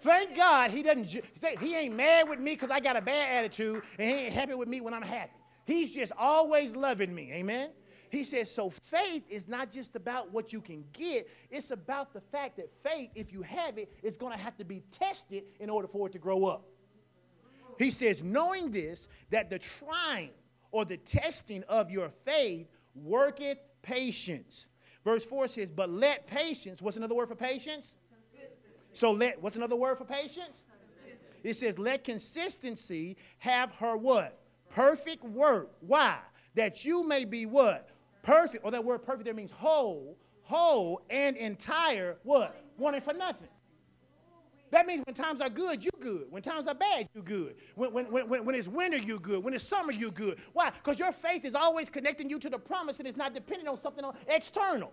Thank 0.00 0.34
God 0.34 0.70
he 0.70 0.82
doesn't 0.82 1.08
say 1.38 1.56
he 1.60 1.76
ain't 1.76 1.94
mad 1.94 2.26
with 2.26 2.38
me 2.38 2.52
because 2.52 2.70
I 2.70 2.80
got 2.80 2.96
a 2.96 3.02
bad 3.02 3.44
attitude 3.44 3.82
and 3.98 4.10
he 4.10 4.16
ain't 4.16 4.32
happy 4.32 4.54
with 4.54 4.68
me 4.68 4.80
when 4.80 4.94
I'm 4.94 5.02
happy. 5.02 5.32
He's 5.66 5.90
just 5.90 6.12
always 6.18 6.74
loving 6.74 7.14
me. 7.14 7.32
Amen. 7.34 7.68
He 8.08 8.24
says, 8.24 8.50
so 8.50 8.70
faith 8.70 9.24
is 9.28 9.46
not 9.46 9.72
just 9.72 9.94
about 9.94 10.32
what 10.32 10.54
you 10.54 10.62
can 10.62 10.84
get, 10.94 11.28
it's 11.50 11.70
about 11.70 12.14
the 12.14 12.20
fact 12.20 12.56
that 12.56 12.70
faith, 12.82 13.10
if 13.14 13.30
you 13.30 13.42
have 13.42 13.76
it, 13.76 13.92
is 14.02 14.16
going 14.16 14.32
to 14.32 14.38
have 14.38 14.56
to 14.56 14.64
be 14.64 14.82
tested 14.90 15.44
in 15.60 15.68
order 15.68 15.88
for 15.88 16.06
it 16.06 16.12
to 16.12 16.18
grow 16.18 16.46
up. 16.46 16.64
He 17.78 17.90
says, 17.90 18.22
knowing 18.22 18.70
this, 18.70 19.08
that 19.30 19.50
the 19.50 19.58
trying 19.58 20.30
or 20.70 20.84
the 20.84 20.96
testing 20.96 21.62
of 21.64 21.90
your 21.90 22.10
faith 22.24 22.66
worketh 22.94 23.58
patience. 23.82 24.68
Verse 25.04 25.24
4 25.24 25.48
says, 25.48 25.70
But 25.70 25.90
let 25.90 26.26
patience, 26.26 26.80
what's 26.80 26.96
another 26.96 27.14
word 27.14 27.28
for 27.28 27.34
patience? 27.34 27.96
So 28.92 29.10
let, 29.12 29.40
what's 29.42 29.56
another 29.56 29.76
word 29.76 29.98
for 29.98 30.04
patience? 30.04 30.64
It 31.42 31.54
says, 31.54 31.78
Let 31.78 32.04
consistency 32.04 33.16
have 33.38 33.70
her 33.72 33.96
what? 33.96 34.38
Perfect 34.70 35.24
work. 35.24 35.70
Why? 35.80 36.18
That 36.54 36.84
you 36.84 37.06
may 37.06 37.24
be 37.24 37.46
what? 37.46 37.90
Perfect. 38.22 38.64
Or 38.64 38.70
that 38.70 38.84
word 38.84 39.04
perfect 39.04 39.24
there 39.24 39.34
means 39.34 39.50
whole, 39.50 40.16
whole 40.42 41.02
and 41.10 41.36
entire, 41.36 42.16
what? 42.22 42.64
Wanting 42.78 43.02
for 43.02 43.12
nothing. 43.12 43.48
That 44.74 44.88
means 44.88 45.04
when 45.06 45.14
times 45.14 45.40
are 45.40 45.48
good, 45.48 45.84
you 45.84 45.90
good. 46.00 46.26
When 46.30 46.42
times 46.42 46.66
are 46.66 46.74
bad, 46.74 47.08
you 47.14 47.22
good. 47.22 47.54
When, 47.76 47.92
when, 47.92 48.06
when, 48.06 48.44
when 48.44 48.54
it's 48.56 48.66
winter, 48.66 48.96
you 48.96 49.20
good. 49.20 49.44
When 49.44 49.54
it's 49.54 49.62
summer, 49.62 49.92
you 49.92 50.10
good. 50.10 50.38
Why? 50.52 50.70
Because 50.70 50.98
your 50.98 51.12
faith 51.12 51.44
is 51.44 51.54
always 51.54 51.88
connecting 51.88 52.28
you 52.28 52.40
to 52.40 52.50
the 52.50 52.58
promise 52.58 52.98
and 52.98 53.06
it's 53.06 53.16
not 53.16 53.34
dependent 53.34 53.68
on 53.68 53.80
something 53.80 54.04
external. 54.26 54.92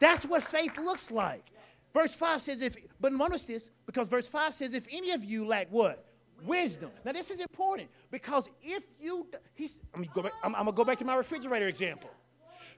That's 0.00 0.24
what 0.24 0.42
faith 0.42 0.78
looks 0.78 1.10
like. 1.10 1.44
Verse 1.92 2.14
5 2.14 2.40
says, 2.40 2.62
if, 2.62 2.74
but 2.98 3.12
notice 3.12 3.44
this, 3.44 3.70
because 3.84 4.08
verse 4.08 4.26
5 4.26 4.54
says, 4.54 4.72
if 4.72 4.86
any 4.90 5.10
of 5.10 5.22
you 5.22 5.46
lack 5.46 5.70
what? 5.70 6.06
Wisdom. 6.42 6.90
Now, 7.04 7.12
this 7.12 7.30
is 7.30 7.40
important 7.40 7.90
because 8.10 8.48
if 8.62 8.86
you, 8.98 9.26
he's, 9.54 9.82
I'm, 9.92 10.04
going 10.04 10.30
to 10.64 10.72
go 10.72 10.84
back 10.84 10.96
to 11.00 11.04
my 11.04 11.16
refrigerator 11.16 11.68
example. 11.68 12.08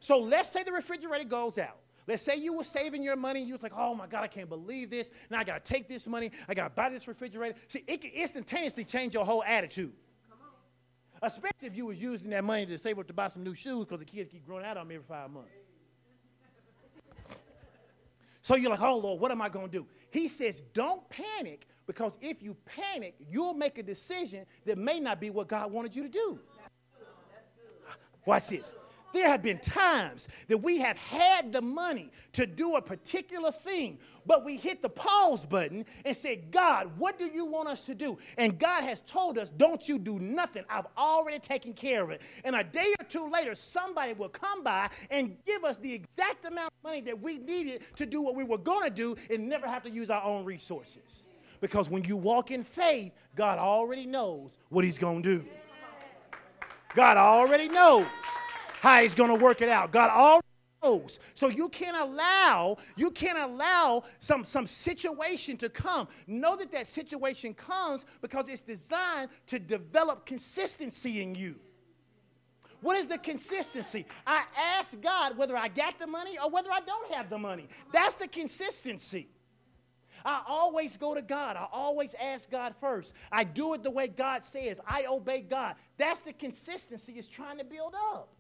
So 0.01 0.19
let's 0.19 0.49
say 0.49 0.65
the 0.65 0.73
refrigerator 0.73 1.23
goes 1.29 1.59
out. 1.59 1.77
Let's 2.11 2.25
say 2.25 2.35
you 2.35 2.53
were 2.53 2.65
saving 2.65 3.05
your 3.05 3.15
money. 3.15 3.41
You 3.41 3.53
was 3.53 3.63
like, 3.63 3.75
oh 3.77 3.95
my 3.95 4.09
God, 4.09 4.25
I 4.25 4.27
can't 4.27 4.49
believe 4.49 4.91
this. 4.91 5.13
Now 5.31 5.39
I 5.39 5.45
got 5.45 5.65
to 5.65 5.73
take 5.73 5.89
this 5.89 6.09
money. 6.09 6.33
I 6.49 6.55
got 6.55 6.65
to 6.65 6.71
buy 6.71 6.89
this 6.89 7.07
refrigerator. 7.07 7.57
See, 7.69 7.85
it 7.87 8.01
can 8.01 8.11
instantaneously 8.11 8.85
change 8.85 9.15
your 9.15 9.25
whole 9.25 9.45
attitude. 9.45 9.93
Especially 11.23 11.69
if 11.69 11.77
you 11.77 11.87
was 11.87 11.99
using 11.99 12.31
that 12.31 12.43
money 12.43 12.67
to 12.67 12.79
save 12.79 12.99
up 12.99 13.07
to 13.07 13.13
buy 13.13 13.29
some 13.29 13.45
new 13.45 13.55
shoes 13.55 13.85
because 13.85 14.01
the 14.01 14.05
kids 14.05 14.29
keep 14.33 14.45
growing 14.45 14.65
out 14.65 14.77
on 14.77 14.89
me 14.89 14.97
every 14.97 15.07
five 15.07 15.31
months. 15.31 15.53
so 18.43 18.57
you're 18.57 18.71
like, 18.71 18.83
oh 18.83 18.99
Lord, 18.99 19.21
what 19.21 19.31
am 19.31 19.41
I 19.41 19.49
going 19.49 19.71
to 19.71 19.79
do? 19.79 19.87
He 20.11 20.27
says, 20.27 20.63
don't 20.75 21.09
panic 21.11 21.69
because 21.87 22.19
if 22.21 22.43
you 22.43 22.57
panic, 22.65 23.15
you'll 23.31 23.55
make 23.55 23.79
a 23.79 23.85
decision 23.85 24.47
that 24.65 24.79
may 24.79 24.99
not 24.99 25.21
be 25.21 25.31
what 25.31 25.47
God 25.47 25.71
wanted 25.71 25.95
you 25.95 26.03
to 26.03 26.09
do. 26.09 26.41
Watch 28.27 28.49
this. 28.49 28.73
There 29.13 29.27
have 29.27 29.43
been 29.43 29.59
times 29.59 30.29
that 30.49 30.59
we 30.59 30.79
have 30.79 30.97
had 30.97 31.53
the 31.53 31.61
money 31.61 32.11
to 32.33 32.47
do 32.47 32.77
a 32.77 32.83
particular 32.83 33.51
thing, 33.51 33.99
but 34.27 34.45
we 34.45 34.57
hit 34.57 34.83
the 34.83 34.89
pause 34.89 35.45
button 35.45 35.85
and 36.05 36.17
said, 36.17 36.51
God, 36.51 36.91
what 36.99 37.19
do 37.19 37.27
you 37.27 37.45
want 37.45 37.69
us 37.69 37.83
to 37.83 37.95
do? 37.95 38.19
And 38.39 38.59
God 38.59 38.83
has 38.85 39.01
told 39.01 39.39
us, 39.39 39.49
don't 39.57 39.89
you 39.89 39.99
do 39.99 40.19
nothing. 40.19 40.65
I've 40.69 40.87
already 40.97 41.39
taken 41.39 41.73
care 41.73 42.05
of 42.05 42.11
it. 42.11 42.23
And 42.45 42.55
a 42.55 42.65
day 42.65 42.95
or 42.99 43.05
two 43.07 43.29
later, 43.31 43.55
somebody 43.55 44.13
will 44.13 44.29
come 44.29 44.63
by 44.63 44.91
and 45.11 45.37
give 45.45 45.65
us 45.65 45.77
the 45.77 45.93
exact 45.93 46.45
amount 46.45 46.69
of 46.69 46.85
money 46.85 47.01
that 47.03 47.21
we 47.21 47.39
needed 47.39 47.83
to 47.97 48.07
do 48.07 48.21
what 48.21 48.35
we 48.35 48.45
were 48.45 48.59
going 48.59 48.85
to 48.85 48.91
do 48.95 49.17
and 49.31 49.49
never 49.49 49.67
have 49.67 49.83
to 49.83 49.91
use 49.91 50.11
our 50.11 50.23
own 50.23 50.45
resources. 50.45 51.27
Because 51.61 51.91
when 51.91 52.05
you 52.05 52.17
walk 52.17 52.51
in 52.51 52.65
faith, 52.65 53.13
God 53.37 53.59
already 53.59 54.07
knows 54.07 54.59
what 54.71 54.85
He's 54.85 54.99
going 54.99 55.23
to 55.23 55.39
do. 55.39 55.45
God 56.95 57.17
already 57.17 57.69
knows 57.69 58.07
how 58.81 59.03
he's 59.03 59.15
going 59.15 59.29
to 59.29 59.35
work 59.35 59.61
it 59.61 59.69
out. 59.69 59.93
God 59.93 60.11
already 60.11 60.47
knows. 60.83 61.19
So 61.35 61.49
you 61.49 61.69
can't 61.69 61.99
allow, 61.99 62.79
you 62.97 63.11
can't 63.11 63.39
allow 63.39 64.05
some, 64.21 64.43
some 64.43 64.67
situation 64.67 65.59
to 65.59 65.69
come. 65.69 66.09
Know 66.27 66.57
that 66.57 66.73
that 66.73 66.89
situation 66.89 67.53
comes 67.53 68.07
because 68.23 68.49
it's 68.49 68.63
designed 68.63 69.29
to 69.49 69.59
develop 69.59 70.25
consistency 70.25 71.21
in 71.21 71.35
you. 71.35 71.57
What 72.81 72.97
is 72.97 73.07
the 73.07 73.19
consistency? 73.19 74.07
I 74.27 74.45
ask 74.59 74.99
God 75.03 75.37
whether 75.37 75.59
I 75.59 75.69
got 75.69 75.99
the 75.99 76.07
money 76.07 76.39
or 76.43 76.49
whether 76.49 76.73
I 76.73 76.81
don't 76.81 77.13
have 77.13 77.29
the 77.29 77.37
money. 77.37 77.69
That's 77.93 78.15
the 78.15 78.29
consistency. 78.29 79.29
I 80.25 80.41
always 80.49 80.97
go 80.97 81.15
to 81.15 81.21
God. 81.21 81.57
I 81.57 81.67
always 81.71 82.15
ask 82.19 82.51
God 82.51 82.75
first. 82.81 83.13
I 83.31 83.45
do 83.45 83.75
it 83.75 83.83
the 83.83 83.91
way 83.91 84.09
God 84.09 84.43
says. 84.43 84.81
I 84.87 85.05
obey 85.05 85.43
God. 85.43 85.75
That's 85.99 86.21
the 86.21 86.33
consistency 86.33 87.13
it's 87.19 87.29
trying 87.29 87.59
to 87.59 87.65
build 87.65 87.95
up. 88.15 88.31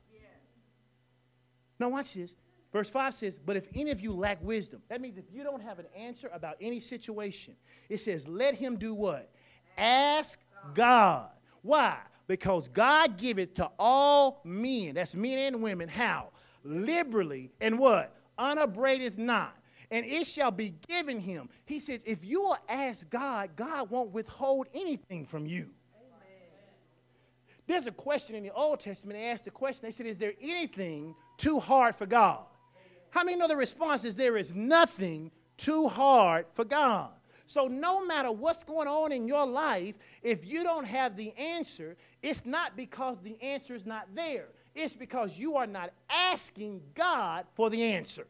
Now, 1.80 1.88
watch 1.88 2.14
this. 2.14 2.34
Verse 2.72 2.90
5 2.90 3.14
says, 3.14 3.38
But 3.44 3.56
if 3.56 3.66
any 3.74 3.90
of 3.90 4.00
you 4.00 4.12
lack 4.12 4.40
wisdom, 4.44 4.82
that 4.88 5.00
means 5.00 5.18
if 5.18 5.24
you 5.32 5.42
don't 5.42 5.62
have 5.62 5.78
an 5.78 5.86
answer 5.96 6.30
about 6.32 6.56
any 6.60 6.78
situation, 6.78 7.56
it 7.88 7.98
says, 7.98 8.28
Let 8.28 8.54
him 8.54 8.76
do 8.76 8.94
what? 8.94 9.30
Ask 9.76 10.38
God. 10.74 11.30
Why? 11.62 11.96
Because 12.28 12.68
God 12.68 13.16
giveth 13.16 13.54
to 13.54 13.68
all 13.78 14.40
men, 14.44 14.94
that's 14.94 15.16
men 15.16 15.38
and 15.38 15.62
women, 15.62 15.88
how? 15.88 16.28
Liberally, 16.62 17.50
and 17.60 17.78
what? 17.78 18.14
Upbraideth 18.38 19.18
not. 19.18 19.56
And 19.90 20.06
it 20.06 20.26
shall 20.26 20.52
be 20.52 20.74
given 20.86 21.18
him. 21.18 21.48
He 21.64 21.80
says, 21.80 22.04
if 22.06 22.24
you 22.24 22.42
will 22.42 22.58
ask 22.68 23.10
God, 23.10 23.50
God 23.56 23.90
won't 23.90 24.12
withhold 24.12 24.68
anything 24.72 25.26
from 25.26 25.46
you. 25.46 25.70
There's 27.70 27.86
a 27.86 27.92
question 27.92 28.34
in 28.34 28.42
the 28.42 28.52
Old 28.52 28.80
Testament. 28.80 29.16
They 29.16 29.26
asked 29.26 29.44
the 29.44 29.52
question. 29.52 29.82
They 29.84 29.92
said, 29.92 30.06
Is 30.06 30.18
there 30.18 30.32
anything 30.40 31.14
too 31.40 31.58
hard 31.58 31.96
for 31.96 32.06
God? 32.06 32.40
How 33.10 33.24
many 33.24 33.36
know 33.36 33.48
the 33.48 33.56
response 33.56 34.04
is 34.04 34.14
there 34.14 34.36
is 34.36 34.54
nothing 34.54 35.30
too 35.56 35.88
hard 35.88 36.46
for 36.54 36.64
God? 36.64 37.10
So, 37.46 37.66
no 37.66 38.06
matter 38.06 38.30
what's 38.30 38.62
going 38.62 38.86
on 38.86 39.10
in 39.10 39.26
your 39.26 39.44
life, 39.44 39.96
if 40.22 40.46
you 40.46 40.62
don't 40.62 40.84
have 40.84 41.16
the 41.16 41.32
answer, 41.36 41.96
it's 42.22 42.46
not 42.46 42.76
because 42.76 43.16
the 43.24 43.36
answer 43.42 43.74
is 43.74 43.84
not 43.84 44.06
there. 44.14 44.46
It's 44.76 44.94
because 44.94 45.36
you 45.36 45.56
are 45.56 45.66
not 45.66 45.90
asking 46.08 46.80
God 46.94 47.46
for 47.54 47.68
the 47.68 47.82
answer. 47.82 48.28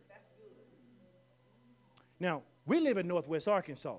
Now, 2.18 2.42
we 2.64 2.80
live 2.80 2.96
in 2.96 3.06
Northwest 3.06 3.46
Arkansas. 3.46 3.98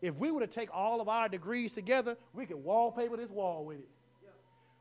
If 0.00 0.14
we 0.16 0.30
were 0.30 0.40
to 0.40 0.46
take 0.46 0.68
all 0.72 1.00
of 1.00 1.08
our 1.08 1.28
degrees 1.28 1.72
together, 1.72 2.16
we 2.32 2.46
could 2.46 2.62
wallpaper 2.62 3.16
this 3.16 3.30
wall 3.30 3.64
with 3.64 3.78
it. 3.80 3.88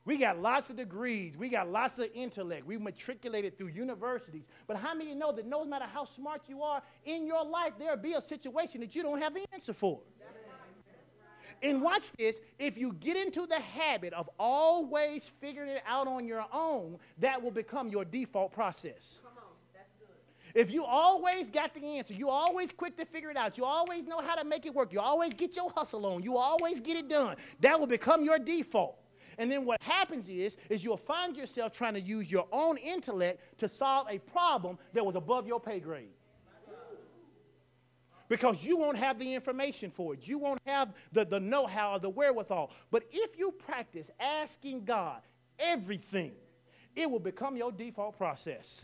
We 0.05 0.17
got 0.17 0.39
lots 0.39 0.69
of 0.69 0.75
degrees. 0.75 1.37
We 1.37 1.47
got 1.47 1.69
lots 1.69 1.97
of 1.97 2.07
intellect. 2.13 2.65
We 2.65 2.77
matriculated 2.77 3.57
through 3.57 3.69
universities. 3.69 4.47
But 4.67 4.77
how 4.77 4.93
many 4.93 5.15
know 5.15 5.31
that 5.31 5.45
no 5.45 5.63
matter 5.63 5.85
how 5.85 6.03
smart 6.03 6.41
you 6.47 6.61
are, 6.61 6.81
in 7.05 7.25
your 7.25 7.45
life 7.45 7.73
there'll 7.79 7.95
be 7.95 8.13
a 8.13 8.21
situation 8.21 8.81
that 8.81 8.95
you 8.95 9.01
don't 9.03 9.21
have 9.21 9.33
the 9.33 9.45
answer 9.53 9.73
for? 9.73 10.01
And 11.61 11.81
watch 11.81 12.11
this 12.13 12.41
if 12.59 12.77
you 12.77 12.93
get 12.93 13.15
into 13.15 13.47
the 13.47 13.59
habit 13.59 14.11
of 14.11 14.29
always 14.37 15.31
figuring 15.39 15.69
it 15.69 15.83
out 15.87 16.07
on 16.07 16.27
your 16.27 16.45
own, 16.51 16.97
that 17.19 17.41
will 17.41 17.51
become 17.51 17.89
your 17.89 18.03
default 18.03 18.51
process. 18.51 19.21
If 20.53 20.69
you 20.69 20.83
always 20.83 21.49
got 21.49 21.73
the 21.73 21.83
answer, 21.83 22.13
you 22.13 22.29
always 22.29 22.71
quick 22.71 22.97
to 22.97 23.05
figure 23.05 23.31
it 23.31 23.37
out, 23.37 23.57
you 23.57 23.65
always 23.65 24.05
know 24.05 24.19
how 24.19 24.35
to 24.35 24.43
make 24.43 24.65
it 24.65 24.73
work, 24.73 24.93
you 24.93 24.99
always 24.99 25.33
get 25.33 25.55
your 25.55 25.71
hustle 25.75 26.05
on, 26.05 26.21
you 26.21 26.37
always 26.37 26.79
get 26.79 26.95
it 26.97 27.07
done, 27.07 27.37
that 27.61 27.79
will 27.79 27.87
become 27.87 28.23
your 28.23 28.37
default. 28.37 28.97
And 29.37 29.51
then 29.51 29.65
what 29.65 29.81
happens 29.81 30.29
is, 30.29 30.57
is 30.69 30.83
you'll 30.83 30.97
find 30.97 31.35
yourself 31.35 31.73
trying 31.73 31.93
to 31.93 32.01
use 32.01 32.31
your 32.31 32.47
own 32.51 32.77
intellect 32.77 33.59
to 33.59 33.67
solve 33.67 34.07
a 34.09 34.19
problem 34.19 34.77
that 34.93 35.05
was 35.05 35.15
above 35.15 35.47
your 35.47 35.59
pay 35.59 35.79
grade. 35.79 36.09
Because 38.29 38.63
you 38.63 38.77
won't 38.77 38.97
have 38.97 39.19
the 39.19 39.33
information 39.33 39.91
for 39.91 40.13
it. 40.13 40.27
You 40.27 40.39
won't 40.39 40.61
have 40.65 40.93
the, 41.11 41.25
the 41.25 41.39
know 41.39 41.67
how 41.67 41.93
or 41.93 41.99
the 41.99 42.09
wherewithal. 42.09 42.71
But 42.89 43.03
if 43.11 43.37
you 43.37 43.51
practice 43.51 44.09
asking 44.19 44.85
God 44.85 45.21
everything, 45.59 46.31
it 46.95 47.09
will 47.09 47.19
become 47.19 47.57
your 47.57 47.71
default 47.71 48.17
process. 48.17 48.83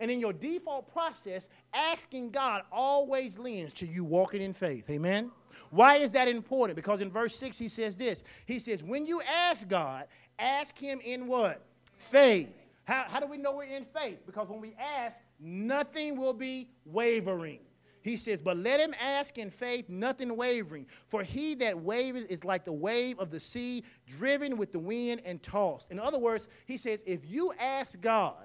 And 0.00 0.10
in 0.10 0.20
your 0.20 0.32
default 0.32 0.92
process, 0.92 1.48
asking 1.74 2.30
God 2.30 2.62
always 2.70 3.38
leans 3.38 3.72
to 3.74 3.86
you 3.86 4.04
walking 4.04 4.42
in 4.42 4.52
faith. 4.52 4.88
Amen? 4.90 5.30
Why 5.72 5.96
is 5.96 6.10
that 6.10 6.28
important? 6.28 6.76
Because 6.76 7.00
in 7.00 7.10
verse 7.10 7.34
6 7.36 7.56
he 7.56 7.66
says 7.66 7.96
this. 7.96 8.24
He 8.44 8.58
says, 8.58 8.82
When 8.82 9.06
you 9.06 9.22
ask 9.22 9.66
God, 9.66 10.04
ask 10.38 10.78
him 10.78 11.00
in 11.02 11.26
what? 11.26 11.62
Faith. 11.96 12.50
How, 12.84 13.06
how 13.08 13.20
do 13.20 13.26
we 13.26 13.38
know 13.38 13.56
we're 13.56 13.64
in 13.64 13.86
faith? 13.86 14.18
Because 14.26 14.48
when 14.48 14.60
we 14.60 14.74
ask, 14.78 15.22
nothing 15.40 16.20
will 16.20 16.34
be 16.34 16.68
wavering. 16.84 17.60
He 18.02 18.18
says, 18.18 18.38
But 18.38 18.58
let 18.58 18.80
him 18.80 18.94
ask 19.00 19.38
in 19.38 19.50
faith, 19.50 19.88
nothing 19.88 20.36
wavering. 20.36 20.84
For 21.08 21.22
he 21.22 21.54
that 21.54 21.80
wavers 21.80 22.24
is 22.24 22.44
like 22.44 22.66
the 22.66 22.72
wave 22.72 23.18
of 23.18 23.30
the 23.30 23.40
sea, 23.40 23.82
driven 24.06 24.58
with 24.58 24.72
the 24.72 24.78
wind 24.78 25.22
and 25.24 25.42
tossed. 25.42 25.86
In 25.90 25.98
other 25.98 26.18
words, 26.18 26.48
he 26.66 26.76
says, 26.76 27.02
If 27.06 27.20
you 27.24 27.54
ask 27.58 27.98
God, 27.98 28.44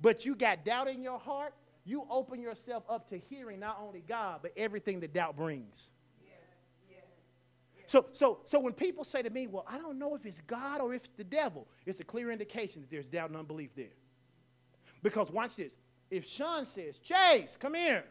but 0.00 0.24
you 0.24 0.34
got 0.34 0.64
doubt 0.64 0.88
in 0.88 1.02
your 1.02 1.18
heart, 1.18 1.52
you 1.84 2.06
open 2.08 2.40
yourself 2.40 2.84
up 2.88 3.10
to 3.10 3.18
hearing 3.18 3.60
not 3.60 3.78
only 3.82 4.02
God, 4.08 4.38
but 4.40 4.52
everything 4.56 5.00
that 5.00 5.12
doubt 5.12 5.36
brings. 5.36 5.90
So, 7.92 8.06
so, 8.12 8.38
so 8.46 8.58
when 8.58 8.72
people 8.72 9.04
say 9.04 9.20
to 9.20 9.28
me, 9.28 9.46
well, 9.46 9.66
I 9.68 9.76
don't 9.76 9.98
know 9.98 10.14
if 10.14 10.24
it's 10.24 10.40
God 10.40 10.80
or 10.80 10.94
if 10.94 11.04
it's 11.04 11.14
the 11.14 11.24
devil, 11.24 11.68
it's 11.84 12.00
a 12.00 12.04
clear 12.04 12.30
indication 12.30 12.80
that 12.80 12.90
there's 12.90 13.04
doubt 13.04 13.28
and 13.28 13.38
unbelief 13.38 13.74
there. 13.76 13.92
Because 15.02 15.30
watch 15.30 15.56
this. 15.56 15.76
If 16.10 16.26
Sean 16.26 16.64
says, 16.64 16.96
Chase, 16.96 17.54
come 17.60 17.74
here, 17.74 18.04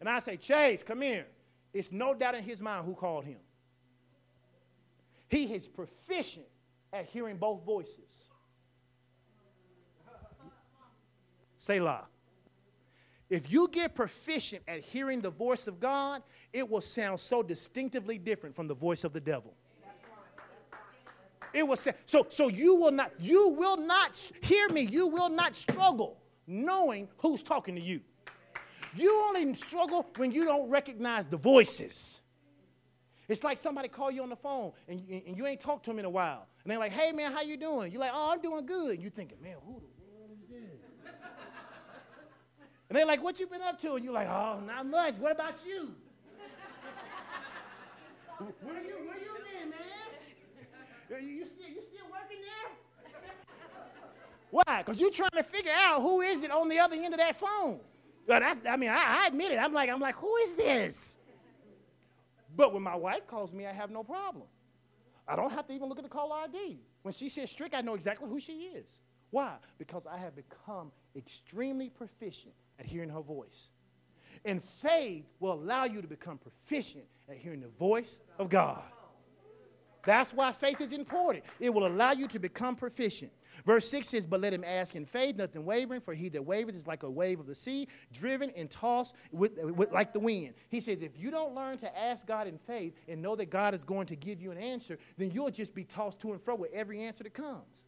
and 0.00 0.08
I 0.08 0.20
say, 0.20 0.38
Chase, 0.38 0.82
come 0.82 1.02
here, 1.02 1.26
it's 1.74 1.92
no 1.92 2.14
doubt 2.14 2.34
in 2.34 2.42
his 2.42 2.62
mind 2.62 2.86
who 2.86 2.94
called 2.94 3.26
him. 3.26 3.36
He 5.28 5.52
is 5.54 5.68
proficient 5.68 6.46
at 6.90 7.04
hearing 7.04 7.36
both 7.36 7.62
voices. 7.62 8.30
Say, 11.58 11.76
Selah. 11.76 12.06
If 13.30 13.50
you 13.50 13.68
get 13.68 13.94
proficient 13.94 14.64
at 14.66 14.80
hearing 14.80 15.20
the 15.20 15.30
voice 15.30 15.68
of 15.68 15.78
God, 15.78 16.22
it 16.52 16.68
will 16.68 16.80
sound 16.80 17.20
so 17.20 17.44
distinctively 17.44 18.18
different 18.18 18.56
from 18.56 18.66
the 18.66 18.74
voice 18.74 19.04
of 19.04 19.12
the 19.12 19.20
devil. 19.20 19.54
It 21.52 21.66
will 21.66 21.76
say, 21.76 21.94
so, 22.06 22.26
so 22.28 22.48
you 22.48 22.74
will 22.74 22.90
not, 22.90 23.12
you 23.18 23.48
will 23.48 23.76
not, 23.76 24.16
hear 24.42 24.68
me, 24.68 24.82
you 24.82 25.06
will 25.06 25.28
not 25.28 25.54
struggle 25.54 26.18
knowing 26.46 27.08
who's 27.18 27.42
talking 27.42 27.76
to 27.76 27.80
you. 27.80 28.00
You 28.94 29.24
only 29.28 29.54
struggle 29.54 30.08
when 30.16 30.32
you 30.32 30.44
don't 30.44 30.68
recognize 30.68 31.26
the 31.26 31.36
voices. 31.36 32.20
It's 33.28 33.44
like 33.44 33.58
somebody 33.58 33.86
call 33.86 34.10
you 34.10 34.24
on 34.24 34.28
the 34.28 34.36
phone 34.36 34.72
and 34.88 35.00
you, 35.00 35.22
and 35.24 35.36
you 35.36 35.46
ain't 35.46 35.60
talked 35.60 35.84
to 35.84 35.90
them 35.90 36.00
in 36.00 36.04
a 36.04 36.10
while. 36.10 36.48
And 36.64 36.70
they're 36.70 36.80
like, 36.80 36.92
hey 36.92 37.12
man, 37.12 37.30
how 37.30 37.42
you 37.42 37.56
doing? 37.56 37.92
You're 37.92 38.00
like, 38.00 38.10
oh, 38.12 38.32
I'm 38.32 38.40
doing 38.40 38.66
good. 38.66 38.94
And 38.94 39.02
you're 39.02 39.12
thinking, 39.12 39.38
man, 39.40 39.56
who 39.64 39.80
the? 39.80 39.99
And 42.90 42.98
they're 42.98 43.06
like, 43.06 43.22
what 43.22 43.38
you 43.38 43.46
been 43.46 43.62
up 43.62 43.80
to? 43.82 43.94
And 43.94 44.04
you're 44.04 44.12
like, 44.12 44.26
oh, 44.28 44.58
not 44.66 44.84
much. 44.84 45.14
What 45.14 45.30
about 45.30 45.54
you? 45.64 45.94
where 48.62 48.82
you 48.82 48.96
where 49.06 49.16
you 49.16 49.30
been, 49.60 49.70
man? 49.70 49.78
You, 51.08 51.16
you, 51.18 51.46
still, 51.46 51.68
you 51.68 51.82
still 51.82 52.06
working 52.10 52.40
there? 52.40 53.12
Why? 54.50 54.82
Because 54.82 55.00
you're 55.00 55.12
trying 55.12 55.30
to 55.36 55.44
figure 55.44 55.70
out 55.72 56.02
who 56.02 56.20
is 56.22 56.42
it 56.42 56.50
on 56.50 56.68
the 56.68 56.80
other 56.80 56.96
end 56.96 57.14
of 57.14 57.18
that 57.20 57.36
phone. 57.36 57.78
But 58.26 58.42
I, 58.42 58.56
I 58.68 58.76
mean, 58.76 58.90
I, 58.90 59.22
I 59.22 59.26
admit 59.28 59.52
it. 59.52 59.58
I'm 59.58 59.72
like, 59.72 59.88
I'm 59.88 60.00
like, 60.00 60.16
who 60.16 60.34
is 60.38 60.56
this? 60.56 61.16
But 62.56 62.74
when 62.74 62.82
my 62.82 62.96
wife 62.96 63.24
calls 63.28 63.52
me, 63.52 63.68
I 63.68 63.72
have 63.72 63.92
no 63.92 64.02
problem. 64.02 64.46
I 65.28 65.36
don't 65.36 65.52
have 65.52 65.68
to 65.68 65.72
even 65.72 65.88
look 65.88 65.98
at 65.98 66.04
the 66.04 66.10
call 66.10 66.32
ID. 66.32 66.80
When 67.02 67.14
she 67.14 67.28
says 67.28 67.52
strict, 67.52 67.72
I 67.72 67.82
know 67.82 67.94
exactly 67.94 68.28
who 68.28 68.40
she 68.40 68.72
is. 68.74 68.98
Why? 69.30 69.54
Because 69.78 70.02
I 70.10 70.18
have 70.18 70.34
become 70.34 70.90
extremely 71.14 71.88
proficient 71.88 72.54
at 72.80 72.86
hearing 72.86 73.10
her 73.10 73.20
voice. 73.20 73.70
And 74.44 74.64
faith 74.64 75.26
will 75.38 75.52
allow 75.52 75.84
you 75.84 76.00
to 76.00 76.08
become 76.08 76.38
proficient 76.38 77.04
at 77.28 77.36
hearing 77.36 77.60
the 77.60 77.68
voice 77.68 78.20
of 78.38 78.48
God. 78.48 78.82
That's 80.04 80.32
why 80.32 80.52
faith 80.52 80.80
is 80.80 80.92
important. 80.92 81.44
It 81.60 81.70
will 81.70 81.86
allow 81.86 82.12
you 82.12 82.26
to 82.28 82.38
become 82.38 82.74
proficient. 82.74 83.30
Verse 83.66 83.86
6 83.90 84.08
says, 84.08 84.26
But 84.26 84.40
let 84.40 84.54
him 84.54 84.64
ask 84.64 84.96
in 84.96 85.04
faith, 85.04 85.36
nothing 85.36 85.66
wavering, 85.66 86.00
for 86.00 86.14
he 86.14 86.30
that 86.30 86.42
wavereth 86.42 86.74
is 86.74 86.86
like 86.86 87.02
a 87.02 87.10
wave 87.10 87.38
of 87.38 87.46
the 87.46 87.54
sea, 87.54 87.86
driven 88.12 88.50
and 88.56 88.70
tossed 88.70 89.14
with, 89.30 89.58
with, 89.58 89.92
like 89.92 90.14
the 90.14 90.20
wind. 90.20 90.54
He 90.70 90.80
says, 90.80 91.02
If 91.02 91.18
you 91.18 91.30
don't 91.30 91.54
learn 91.54 91.76
to 91.78 91.98
ask 91.98 92.26
God 92.26 92.46
in 92.46 92.56
faith 92.56 92.94
and 93.08 93.20
know 93.20 93.36
that 93.36 93.50
God 93.50 93.74
is 93.74 93.84
going 93.84 94.06
to 94.06 94.16
give 94.16 94.40
you 94.40 94.50
an 94.52 94.58
answer, 94.58 94.98
then 95.18 95.30
you'll 95.30 95.50
just 95.50 95.74
be 95.74 95.84
tossed 95.84 96.20
to 96.20 96.32
and 96.32 96.42
fro 96.42 96.54
with 96.54 96.72
every 96.72 97.02
answer 97.02 97.24
that 97.24 97.34
comes. 97.34 97.84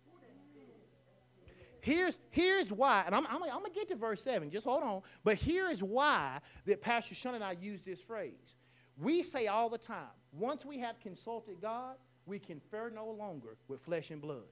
Here's, 1.83 2.21
here's 2.31 2.71
why, 2.71 3.03
and 3.07 3.15
I'm, 3.15 3.27
I'm, 3.27 3.43
I'm 3.43 3.59
going 3.59 3.73
to 3.73 3.79
get 3.79 3.89
to 3.89 3.97
verse 3.97 4.23
7, 4.23 4.49
just 4.51 4.65
hold 4.65 4.85
on. 4.85 5.03
But 5.25 5.35
here 5.35 5.69
is 5.69 5.83
why 5.83 6.39
that 6.65 6.81
Pastor 6.81 7.17
Sean 7.17 7.35
and 7.35 7.43
I 7.43 7.57
use 7.61 7.85
this 7.85 8.01
phrase. 8.01 8.55
We 8.97 9.25
say 9.25 9.49
all 9.49 9.69
the 9.69 9.79
time, 9.79 10.15
once 10.33 10.65
we 10.65 10.79
have 10.79 11.01
consulted 11.01 11.61
God, 11.61 11.97
we 12.25 12.39
can 12.39 12.61
fare 12.71 12.89
no 12.89 13.11
longer 13.11 13.57
with 13.67 13.81
flesh 13.81 14.13
and 14.13 14.23
blood. 14.23 14.45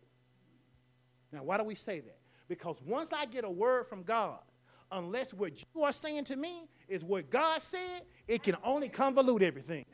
Now, 1.30 1.44
why 1.44 1.56
do 1.56 1.62
we 1.62 1.76
say 1.76 2.00
that? 2.00 2.18
Because 2.48 2.78
once 2.84 3.12
I 3.12 3.26
get 3.26 3.44
a 3.44 3.50
word 3.50 3.86
from 3.86 4.02
God, 4.02 4.40
unless 4.90 5.32
what 5.32 5.52
you 5.72 5.84
are 5.84 5.92
saying 5.92 6.24
to 6.24 6.36
me 6.36 6.68
is 6.88 7.04
what 7.04 7.30
God 7.30 7.62
said, 7.62 8.02
it 8.26 8.42
can 8.42 8.56
only 8.64 8.88
convolute 8.88 9.42
everything. 9.42 9.84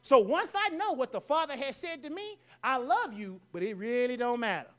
So 0.00 0.16
once 0.16 0.52
I 0.54 0.70
know 0.70 0.92
what 0.92 1.12
the 1.12 1.20
Father 1.20 1.54
has 1.56 1.76
said 1.76 2.02
to 2.04 2.08
me, 2.08 2.38
I 2.64 2.78
love 2.78 3.12
you, 3.12 3.38
but 3.52 3.62
it 3.62 3.76
really 3.76 4.16
don't 4.16 4.40
matter. 4.40 4.70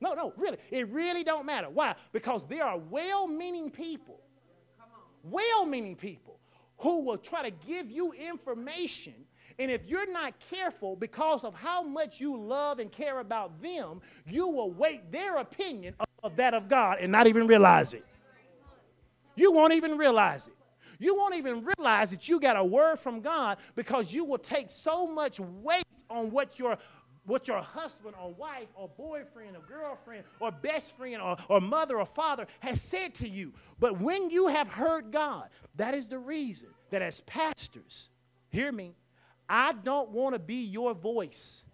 No, 0.00 0.14
no, 0.14 0.32
really. 0.36 0.58
It 0.70 0.88
really 0.88 1.24
don't 1.24 1.46
matter. 1.46 1.68
Why? 1.68 1.94
Because 2.12 2.46
there 2.46 2.64
are 2.64 2.78
well-meaning 2.78 3.70
people, 3.70 4.20
well-meaning 5.24 5.96
people 5.96 6.38
who 6.78 7.00
will 7.00 7.18
try 7.18 7.42
to 7.42 7.50
give 7.66 7.90
you 7.90 8.12
information 8.12 9.14
and 9.58 9.70
if 9.70 9.86
you're 9.86 10.10
not 10.10 10.34
careful 10.38 10.94
because 10.94 11.42
of 11.42 11.54
how 11.54 11.82
much 11.82 12.20
you 12.20 12.36
love 12.36 12.78
and 12.78 12.92
care 12.92 13.18
about 13.18 13.60
them, 13.60 14.00
you 14.26 14.46
will 14.46 14.70
weight 14.70 15.10
their 15.10 15.38
opinion 15.38 15.94
of 16.22 16.36
that 16.36 16.54
of 16.54 16.68
God 16.68 16.98
and 17.00 17.10
not 17.10 17.26
even 17.26 17.46
realize 17.46 17.92
it. 17.92 18.04
You 19.34 19.52
won't 19.52 19.72
even 19.72 19.96
realize 19.96 20.46
it. 20.46 20.54
You 21.00 21.16
won't 21.16 21.34
even 21.34 21.64
realize 21.64 22.10
that 22.10 22.28
you 22.28 22.40
got 22.40 22.56
a 22.56 22.64
word 22.64 22.98
from 22.98 23.20
God 23.20 23.58
because 23.74 24.12
you 24.12 24.24
will 24.24 24.38
take 24.38 24.70
so 24.70 25.06
much 25.06 25.38
weight 25.40 25.84
on 26.10 26.30
what 26.30 26.58
your 26.58 26.76
what 27.28 27.46
your 27.46 27.60
husband 27.60 28.14
or 28.20 28.32
wife 28.32 28.68
or 28.74 28.88
boyfriend 28.96 29.54
or 29.54 29.60
girlfriend 29.68 30.24
or 30.40 30.50
best 30.50 30.96
friend 30.96 31.20
or, 31.20 31.36
or 31.48 31.60
mother 31.60 32.00
or 32.00 32.06
father 32.06 32.46
has 32.60 32.80
said 32.80 33.14
to 33.16 33.28
you. 33.28 33.52
But 33.78 34.00
when 34.00 34.30
you 34.30 34.48
have 34.48 34.66
heard 34.66 35.12
God, 35.12 35.48
that 35.76 35.94
is 35.94 36.08
the 36.08 36.18
reason 36.18 36.68
that 36.90 37.02
as 37.02 37.20
pastors, 37.20 38.08
hear 38.48 38.72
me, 38.72 38.94
I 39.48 39.72
don't 39.72 40.10
want 40.10 40.34
to 40.34 40.38
be 40.38 40.64
your 40.64 40.94
voice. 40.94 41.64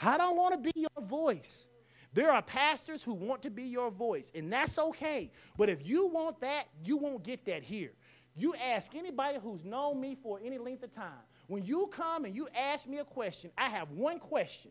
I 0.00 0.16
don't 0.16 0.36
want 0.36 0.52
to 0.52 0.72
be 0.72 0.72
your 0.74 1.06
voice. 1.06 1.66
There 2.14 2.30
are 2.30 2.42
pastors 2.42 3.02
who 3.02 3.14
want 3.14 3.42
to 3.42 3.50
be 3.50 3.64
your 3.64 3.90
voice, 3.90 4.30
and 4.34 4.52
that's 4.52 4.78
okay. 4.78 5.30
But 5.56 5.68
if 5.68 5.86
you 5.86 6.06
want 6.06 6.40
that, 6.40 6.64
you 6.84 6.96
won't 6.96 7.24
get 7.24 7.44
that 7.46 7.62
here. 7.62 7.92
You 8.36 8.54
ask 8.54 8.94
anybody 8.94 9.38
who's 9.42 9.64
known 9.64 10.00
me 10.00 10.16
for 10.22 10.40
any 10.44 10.58
length 10.58 10.84
of 10.84 10.94
time. 10.94 11.24
When 11.52 11.66
you 11.66 11.86
come 11.92 12.24
and 12.24 12.34
you 12.34 12.48
ask 12.56 12.88
me 12.88 12.96
a 13.00 13.04
question, 13.04 13.50
I 13.58 13.68
have 13.68 13.90
one 13.90 14.18
question 14.18 14.70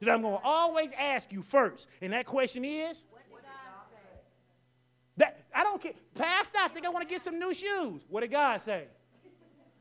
that 0.00 0.08
I'm 0.08 0.22
going 0.22 0.38
to 0.38 0.42
always 0.42 0.90
ask 0.98 1.30
you 1.30 1.42
first. 1.42 1.86
And 2.00 2.14
that 2.14 2.24
question 2.24 2.64
is? 2.64 3.04
That, 5.18 5.44
I 5.54 5.64
don't 5.64 5.82
care. 5.82 5.92
Pastor, 6.14 6.60
I 6.62 6.68
think 6.68 6.86
I 6.86 6.88
want 6.88 7.06
to 7.06 7.14
get 7.14 7.20
some 7.20 7.38
new 7.38 7.52
shoes. 7.52 8.00
What 8.08 8.22
did 8.22 8.30
God 8.30 8.58
say? 8.62 8.84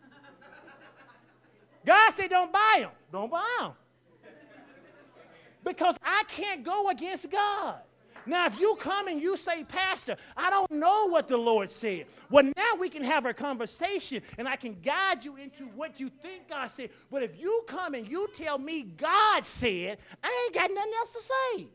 God 1.86 2.12
said, 2.12 2.30
don't 2.30 2.52
buy 2.52 2.80
them. 2.80 2.92
Don't 3.10 3.32
buy 3.32 3.46
them. 3.62 3.72
Because 5.64 5.96
I 6.04 6.24
can't 6.28 6.62
go 6.62 6.90
against 6.90 7.32
God. 7.32 7.80
Now, 8.28 8.46
if 8.46 8.60
you 8.60 8.76
come 8.80 9.08
and 9.08 9.22
you 9.22 9.38
say, 9.38 9.64
Pastor, 9.64 10.18
I 10.36 10.50
don't 10.50 10.72
know 10.72 11.08
what 11.10 11.28
the 11.28 11.38
Lord 11.38 11.72
said. 11.72 12.06
Well, 12.30 12.44
now 12.44 12.76
we 12.80 12.90
can 12.90 13.04
have 13.04 13.26
a 13.26 13.34
conversation 13.34 14.22
and 14.38 14.48
I 14.48 14.56
can 14.56 14.78
guide 14.82 15.24
you 15.24 15.38
into 15.38 15.64
what 15.76 16.00
you 16.00 16.12
think 16.22 16.50
God 16.50 16.68
said. 16.68 16.90
But 17.10 17.24
if 17.24 17.40
you 17.40 17.64
come 17.68 17.94
and 17.94 18.08
you 18.08 18.28
tell 18.34 18.58
me 18.58 18.84
God 18.84 19.46
said, 19.46 19.98
I 20.24 20.46
ain't 20.46 20.54
got 20.54 20.70
nothing 20.74 20.94
else 20.98 21.14
to 21.14 21.22
say. 21.22 21.68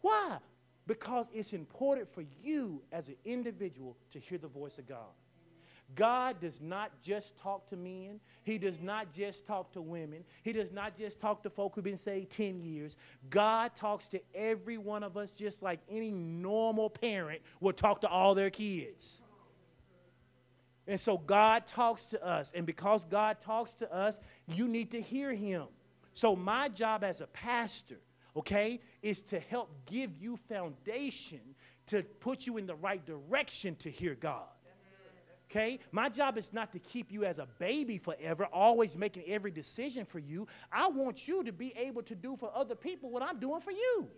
Why? 0.00 0.38
Because 0.86 1.30
it's 1.32 1.52
important 1.52 2.12
for 2.12 2.24
you 2.42 2.82
as 2.92 3.08
an 3.08 3.16
individual 3.24 3.96
to 4.10 4.18
hear 4.18 4.38
the 4.38 4.48
voice 4.48 4.78
of 4.78 4.88
God. 4.88 5.12
God 5.94 6.40
does 6.40 6.60
not 6.60 6.90
just 7.02 7.38
talk 7.38 7.68
to 7.70 7.76
men. 7.76 8.20
He 8.42 8.58
does 8.58 8.80
not 8.80 9.12
just 9.12 9.46
talk 9.46 9.72
to 9.72 9.80
women. 9.80 10.24
He 10.42 10.52
does 10.52 10.72
not 10.72 10.96
just 10.96 11.20
talk 11.20 11.42
to 11.44 11.50
folk 11.50 11.74
who've 11.74 11.84
been 11.84 11.96
saved 11.96 12.30
10 12.30 12.60
years. 12.60 12.96
God 13.30 13.74
talks 13.76 14.08
to 14.08 14.20
every 14.34 14.78
one 14.78 15.02
of 15.02 15.16
us 15.16 15.30
just 15.30 15.62
like 15.62 15.80
any 15.88 16.10
normal 16.10 16.90
parent 16.90 17.40
would 17.60 17.76
talk 17.76 18.00
to 18.00 18.08
all 18.08 18.34
their 18.34 18.50
kids. 18.50 19.20
And 20.88 21.00
so 21.00 21.18
God 21.18 21.66
talks 21.66 22.06
to 22.06 22.24
us. 22.24 22.52
And 22.54 22.66
because 22.66 23.04
God 23.04 23.38
talks 23.40 23.74
to 23.74 23.92
us, 23.92 24.20
you 24.46 24.68
need 24.68 24.90
to 24.92 25.00
hear 25.00 25.32
him. 25.32 25.64
So 26.14 26.36
my 26.36 26.68
job 26.68 27.04
as 27.04 27.20
a 27.20 27.26
pastor, 27.28 28.00
okay, 28.36 28.80
is 29.02 29.22
to 29.22 29.40
help 29.40 29.70
give 29.86 30.16
you 30.16 30.36
foundation 30.48 31.40
to 31.86 32.02
put 32.02 32.46
you 32.46 32.56
in 32.56 32.66
the 32.66 32.74
right 32.74 33.04
direction 33.04 33.76
to 33.76 33.90
hear 33.90 34.14
God. 34.14 34.46
Okay? 35.50 35.78
My 35.92 36.08
job 36.08 36.36
is 36.36 36.52
not 36.52 36.72
to 36.72 36.78
keep 36.78 37.12
you 37.12 37.24
as 37.24 37.38
a 37.38 37.46
baby 37.58 37.98
forever, 37.98 38.46
always 38.52 38.98
making 38.98 39.24
every 39.26 39.50
decision 39.50 40.04
for 40.04 40.18
you. 40.18 40.46
I 40.72 40.88
want 40.88 41.28
you 41.28 41.44
to 41.44 41.52
be 41.52 41.72
able 41.76 42.02
to 42.02 42.14
do 42.14 42.36
for 42.36 42.50
other 42.54 42.74
people 42.74 43.10
what 43.10 43.22
I'm 43.22 43.38
doing 43.38 43.60
for 43.60 43.70
you. 43.70 44.08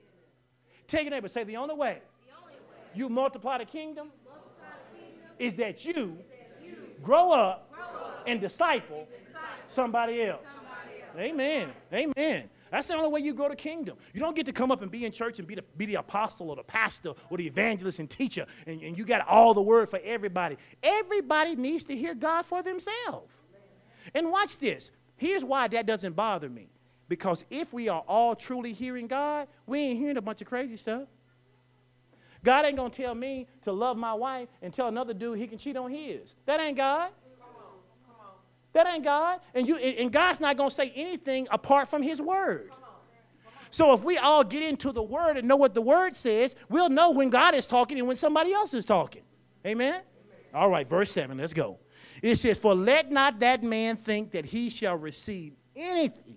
Take 0.87 1.03
your 1.03 1.11
neighbor, 1.11 1.29
say 1.29 1.45
the 1.45 1.57
only 1.57 1.75
way, 1.75 2.01
the 2.27 2.35
only 2.41 2.55
way 2.55 2.61
you 2.95 3.11
multiply 3.11 3.59
the 3.59 3.67
kingdom, 3.67 4.11
multiply 4.25 4.69
the 4.95 4.99
kingdom 4.99 5.31
is, 5.39 5.55
that 5.57 5.85
you, 5.85 5.93
is 5.93 6.25
that 6.31 6.67
you 6.67 6.77
grow 7.03 7.31
up, 7.31 7.71
grow 7.71 7.83
up 7.83 8.25
and, 8.27 8.41
disciple 8.41 9.01
and 9.01 9.27
disciple 9.27 9.47
somebody 9.67 10.23
else. 10.23 10.41
Somebody 10.55 11.03
else. 11.03 11.31
Amen. 11.31 11.69
Amen. 11.93 12.49
That's 12.71 12.87
the 12.87 12.95
only 12.95 13.11
way 13.11 13.21
you 13.21 13.35
grow 13.35 13.49
the 13.49 13.57
kingdom. 13.57 13.97
You 14.13 14.21
don't 14.21 14.37
get 14.37 14.47
to 14.47 14.53
come 14.53 14.71
up 14.71 14.83
and 14.83 14.91
be 14.91 15.05
in 15.05 15.13
church 15.13 15.39
and 15.39 15.49
be 15.49 15.55
the, 15.55 15.65
be 15.77 15.87
the 15.87 15.97
apostle 15.97 16.51
or 16.51 16.57
the 16.57 16.63
pastor 16.63 17.13
or 17.31 17.39
the 17.39 17.47
evangelist 17.47 17.99
and 17.99 18.09
teacher, 18.09 18.47
and, 18.67 18.81
and 18.83 18.99
you 18.99 19.05
got 19.05 19.27
all 19.27 19.55
the 19.55 19.63
word 19.63 19.91
for 19.91 20.01
everybody. 20.05 20.57
Everybody 20.83 21.57
needs 21.57 21.85
to 21.85 21.97
hear 21.97 22.15
God 22.15 22.47
for 22.47 22.63
themselves. 22.63 23.33
And 24.15 24.31
watch 24.31 24.59
this. 24.59 24.91
Here's 25.17 25.45
why 25.45 25.69
that 25.69 25.87
doesn't 25.87 26.15
bother 26.15 26.49
me. 26.49 26.69
Because 27.09 27.45
if 27.51 27.73
we 27.73 27.89
are 27.89 28.03
all 28.07 28.37
truly 28.37 28.73
hearing 28.73 29.07
God, 29.07 29.49
we 29.67 29.81
ain't 29.81 29.99
hearing 29.99 30.19
a 30.19 30.23
bunch 30.23 30.41
of 30.43 30.47
crazy 30.47 30.77
stuff. 30.77 31.09
God 32.45 32.67
ain't 32.67 32.77
gonna 32.77 32.91
tell 32.91 33.15
me 33.15 33.47
to 33.63 33.73
love 33.73 33.97
my 33.97 34.15
wife 34.15 34.49
and 34.63 34.73
tell 34.73 34.89
another 34.89 35.15
dude 35.15 35.39
he 35.39 35.47
can 35.47 35.59
cheat 35.59 35.77
on 35.77 35.91
his. 35.91 36.37
That 36.47 36.61
ain't 36.61 36.77
God. 36.77 37.11
That 38.73 38.87
ain't 38.87 39.05
God. 39.05 39.41
And, 39.55 39.67
you, 39.67 39.77
and 39.77 40.13
God's 40.13 40.41
not 40.41 40.57
going 40.57 40.71
to 40.71 40.75
say 40.75 40.93
anything 40.95 41.49
apart 41.51 41.89
from 41.89 42.03
His 42.03 42.21
Word. 42.21 42.71
So 43.71 43.93
if 43.93 44.03
we 44.03 44.17
all 44.19 44.45
get 44.45 44.63
into 44.63 44.93
the 44.93 45.03
Word 45.03 45.37
and 45.37 45.47
know 45.47 45.57
what 45.57 45.75
the 45.75 45.83
Word 45.83 46.17
says, 46.17 46.55
we'll 46.69 46.89
know 46.89 47.11
when 47.11 47.31
God 47.31 47.55
is 47.55 47.67
talking 47.67 47.99
and 47.99 48.07
when 48.07 48.17
somebody 48.17 48.53
else 48.53 48.73
is 48.75 48.85
talking. 48.85 49.23
Amen? 49.67 49.95
Amen? 49.95 50.03
All 50.55 50.71
right, 50.71 50.89
verse 50.89 51.13
7, 51.13 51.37
let's 51.37 51.53
go. 51.53 51.79
It 52.23 52.37
says, 52.37 52.59
For 52.59 52.75
let 52.75 53.11
not 53.11 53.41
that 53.41 53.63
man 53.63 53.97
think 53.97 54.31
that 54.33 54.45
he 54.45 54.71
shall 54.71 54.97
receive 54.97 55.55
anything 55.77 56.37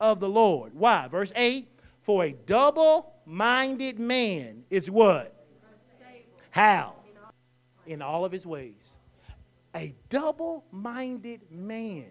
of 0.00 0.20
the 0.20 0.28
Lord. 0.28 0.74
Why? 0.74 1.08
Verse 1.08 1.32
8, 1.34 1.68
For 2.02 2.24
a 2.24 2.32
double 2.32 3.14
minded 3.24 3.98
man 3.98 4.64
is 4.70 4.90
what? 4.90 5.32
How? 6.50 6.94
In 7.86 8.02
all 8.02 8.24
of 8.24 8.32
his 8.32 8.46
ways. 8.46 8.95
A 9.76 9.94
double 10.08 10.64
minded 10.72 11.42
man 11.50 12.06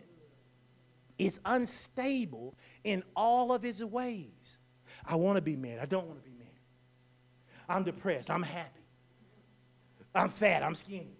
is 1.17 1.39
unstable 1.45 2.53
in 2.83 3.03
all 3.15 3.51
of 3.51 3.63
his 3.63 3.83
ways. 3.83 4.59
I 5.03 5.15
want 5.15 5.37
to 5.37 5.41
be 5.41 5.55
married. 5.55 5.79
I 5.79 5.85
don't 5.85 6.05
want 6.05 6.23
to 6.23 6.29
be 6.29 6.35
married. 6.37 6.51
I'm 7.67 7.83
depressed. 7.83 8.29
I'm 8.29 8.43
happy. 8.43 8.69
I'm 10.13 10.29
fat. 10.29 10.61
I'm 10.61 10.75
skinny. 10.75 11.17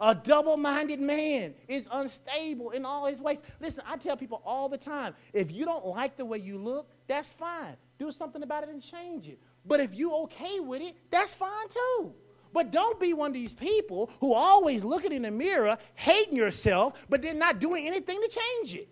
A 0.00 0.16
double 0.16 0.56
minded 0.56 0.98
man 0.98 1.54
is 1.68 1.86
unstable 1.92 2.70
in 2.70 2.84
all 2.84 3.06
his 3.06 3.22
ways. 3.22 3.40
Listen, 3.60 3.84
I 3.86 3.96
tell 3.96 4.16
people 4.16 4.42
all 4.44 4.68
the 4.68 4.76
time 4.76 5.14
if 5.32 5.52
you 5.52 5.64
don't 5.64 5.86
like 5.86 6.16
the 6.16 6.24
way 6.24 6.38
you 6.38 6.58
look, 6.58 6.90
that's 7.06 7.30
fine. 7.30 7.76
Do 8.00 8.10
something 8.10 8.42
about 8.42 8.64
it 8.64 8.70
and 8.70 8.82
change 8.82 9.28
it. 9.28 9.38
But 9.64 9.78
if 9.78 9.94
you're 9.94 10.24
okay 10.24 10.58
with 10.58 10.82
it, 10.82 10.96
that's 11.12 11.34
fine 11.34 11.68
too. 11.68 12.14
But 12.52 12.70
don't 12.70 13.00
be 13.00 13.14
one 13.14 13.28
of 13.28 13.34
these 13.34 13.54
people 13.54 14.10
who 14.20 14.34
always 14.34 14.84
looking 14.84 15.12
in 15.12 15.22
the 15.22 15.30
mirror, 15.30 15.78
hating 15.94 16.34
yourself, 16.34 16.94
but 17.08 17.22
then 17.22 17.38
not 17.38 17.60
doing 17.60 17.86
anything 17.86 18.20
to 18.20 18.28
change 18.28 18.74
it. 18.74 18.88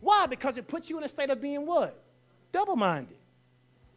Why? 0.00 0.26
Because 0.26 0.56
it 0.56 0.66
puts 0.68 0.88
you 0.88 0.98
in 0.98 1.04
a 1.04 1.08
state 1.08 1.30
of 1.30 1.40
being 1.40 1.66
what? 1.66 2.02
Double 2.52 2.76
minded. 2.76 3.16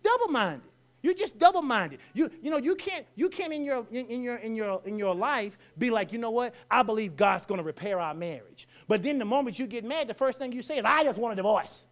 Double 0.04 0.28
minded. 0.28 0.70
You're 1.02 1.14
just 1.14 1.40
double 1.40 1.62
minded. 1.62 2.00
You, 2.14 2.30
you 2.42 2.52
know, 2.52 2.58
you 2.58 2.76
can't, 2.76 3.06
you 3.16 3.30
can't 3.30 3.54
in 3.54 3.64
your, 3.64 3.86
in, 3.90 4.06
in, 4.08 4.22
your, 4.22 4.36
in, 4.38 4.56
your, 4.56 4.82
in 4.86 5.00
your 5.00 5.16
life 5.16 5.58
be 5.78 5.90
like, 5.90 6.12
you 6.12 6.20
know 6.20 6.32
what? 6.32 6.54
I 6.70 6.84
believe 6.84 7.16
God's 7.16 7.46
going 7.46 7.60
to 7.60 7.64
repair 7.64 8.00
our 8.00 8.14
marriage. 8.14 8.68
But 8.88 9.02
then 9.04 9.18
the 9.18 9.26
moment 9.26 9.58
you 9.58 9.66
get 9.66 9.86
mad, 9.86 10.10
the 10.10 10.14
first 10.14 10.40
thing 10.40 10.52
you 10.52 10.62
say 10.62 10.78
is, 10.78 10.84
I 10.86 11.06
just 11.06 11.18
want 11.18 11.34
a 11.34 11.36
divorce. 11.38 11.86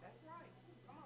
That's 0.00 0.14
right. 0.24 0.96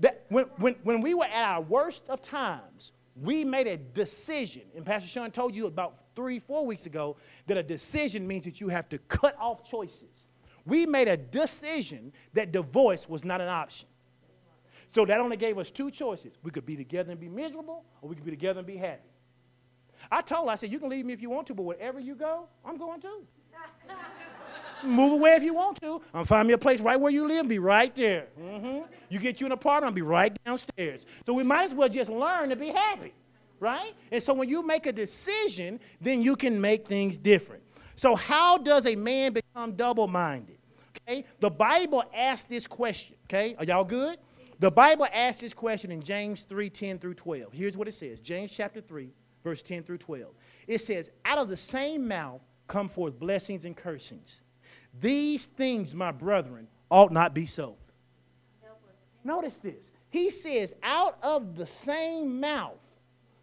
That, 0.00 0.24
when, 0.30 0.46
when, 0.56 0.76
when 0.82 1.00
we 1.02 1.12
were 1.12 1.26
at 1.26 1.44
our 1.44 1.60
worst 1.60 2.04
of 2.08 2.22
times, 2.22 2.92
we 3.14 3.44
made 3.44 3.66
a 3.66 3.76
decision, 3.76 4.62
and 4.74 4.84
Pastor 4.84 5.08
Sean 5.08 5.30
told 5.30 5.54
you 5.54 5.66
about 5.66 5.98
three, 6.14 6.38
four 6.38 6.64
weeks 6.64 6.86
ago 6.86 7.16
that 7.46 7.56
a 7.56 7.62
decision 7.62 8.26
means 8.26 8.44
that 8.44 8.60
you 8.60 8.68
have 8.68 8.88
to 8.88 8.98
cut 8.98 9.36
off 9.38 9.68
choices. 9.68 10.26
We 10.64 10.86
made 10.86 11.08
a 11.08 11.16
decision 11.16 12.12
that 12.34 12.52
divorce 12.52 13.08
was 13.08 13.24
not 13.24 13.40
an 13.40 13.48
option. 13.48 13.88
So 14.94 15.04
that 15.06 15.20
only 15.20 15.36
gave 15.36 15.58
us 15.58 15.70
two 15.70 15.90
choices. 15.90 16.34
We 16.42 16.50
could 16.50 16.66
be 16.66 16.76
together 16.76 17.10
and 17.10 17.20
be 17.20 17.28
miserable, 17.28 17.84
or 18.00 18.08
we 18.08 18.14
could 18.14 18.24
be 18.24 18.30
together 18.30 18.58
and 18.60 18.66
be 18.66 18.76
happy. 18.76 19.08
I 20.10 20.20
told 20.20 20.48
her, 20.48 20.52
I 20.52 20.56
said, 20.56 20.70
you 20.70 20.78
can 20.78 20.88
leave 20.88 21.06
me 21.06 21.12
if 21.12 21.22
you 21.22 21.30
want 21.30 21.46
to, 21.48 21.54
but 21.54 21.62
wherever 21.62 22.00
you 22.00 22.14
go, 22.14 22.46
I'm 22.64 22.76
going 22.76 23.00
to. 23.02 23.08
Move 24.84 25.12
away 25.12 25.34
if 25.34 25.42
you 25.42 25.54
want 25.54 25.80
to. 25.82 26.00
I'm 26.14 26.24
find 26.24 26.46
me 26.46 26.54
a 26.54 26.58
place 26.58 26.80
right 26.80 26.98
where 26.98 27.12
you 27.12 27.26
live, 27.26 27.48
be 27.48 27.58
right 27.58 27.94
there. 27.94 28.26
Mm-hmm. 28.40 28.92
You 29.08 29.18
get 29.18 29.40
you 29.40 29.46
an 29.46 29.52
apartment, 29.52 29.90
I'll 29.90 29.94
be 29.94 30.02
right 30.02 30.36
downstairs. 30.44 31.06
So 31.26 31.32
we 31.32 31.44
might 31.44 31.64
as 31.64 31.74
well 31.74 31.88
just 31.88 32.10
learn 32.10 32.48
to 32.48 32.56
be 32.56 32.68
happy, 32.68 33.12
right? 33.60 33.94
And 34.10 34.22
so 34.22 34.34
when 34.34 34.48
you 34.48 34.66
make 34.66 34.86
a 34.86 34.92
decision, 34.92 35.80
then 36.00 36.22
you 36.22 36.36
can 36.36 36.60
make 36.60 36.86
things 36.86 37.16
different. 37.16 37.62
So 37.96 38.14
how 38.14 38.58
does 38.58 38.86
a 38.86 38.96
man 38.96 39.32
become 39.32 39.72
double-minded? 39.72 40.58
Okay, 41.08 41.24
the 41.40 41.50
Bible 41.50 42.04
asks 42.14 42.46
this 42.46 42.66
question. 42.66 43.16
Okay, 43.26 43.54
are 43.58 43.64
y'all 43.64 43.84
good? 43.84 44.18
The 44.60 44.70
Bible 44.70 45.08
asks 45.12 45.40
this 45.40 45.52
question 45.52 45.90
in 45.90 46.00
James 46.00 46.42
3 46.42 46.70
10 46.70 46.98
through 46.98 47.14
12. 47.14 47.52
Here's 47.52 47.76
what 47.76 47.88
it 47.88 47.92
says 47.92 48.20
James 48.20 48.52
chapter 48.52 48.80
3, 48.80 49.10
verse 49.42 49.62
10 49.62 49.82
through 49.82 49.98
12. 49.98 50.32
It 50.68 50.78
says, 50.78 51.10
Out 51.24 51.38
of 51.38 51.48
the 51.48 51.56
same 51.56 52.06
mouth 52.06 52.40
come 52.68 52.88
forth 52.88 53.18
blessings 53.18 53.64
and 53.64 53.76
cursings. 53.76 54.42
These 55.00 55.46
things, 55.46 55.94
my 55.94 56.12
brethren, 56.12 56.68
ought 56.90 57.12
not 57.12 57.34
be 57.34 57.46
so. 57.46 57.76
Notice 59.24 59.58
this. 59.58 59.92
He 60.10 60.30
says, 60.30 60.74
out 60.82 61.16
of 61.22 61.56
the 61.56 61.66
same 61.66 62.40
mouth 62.40 62.78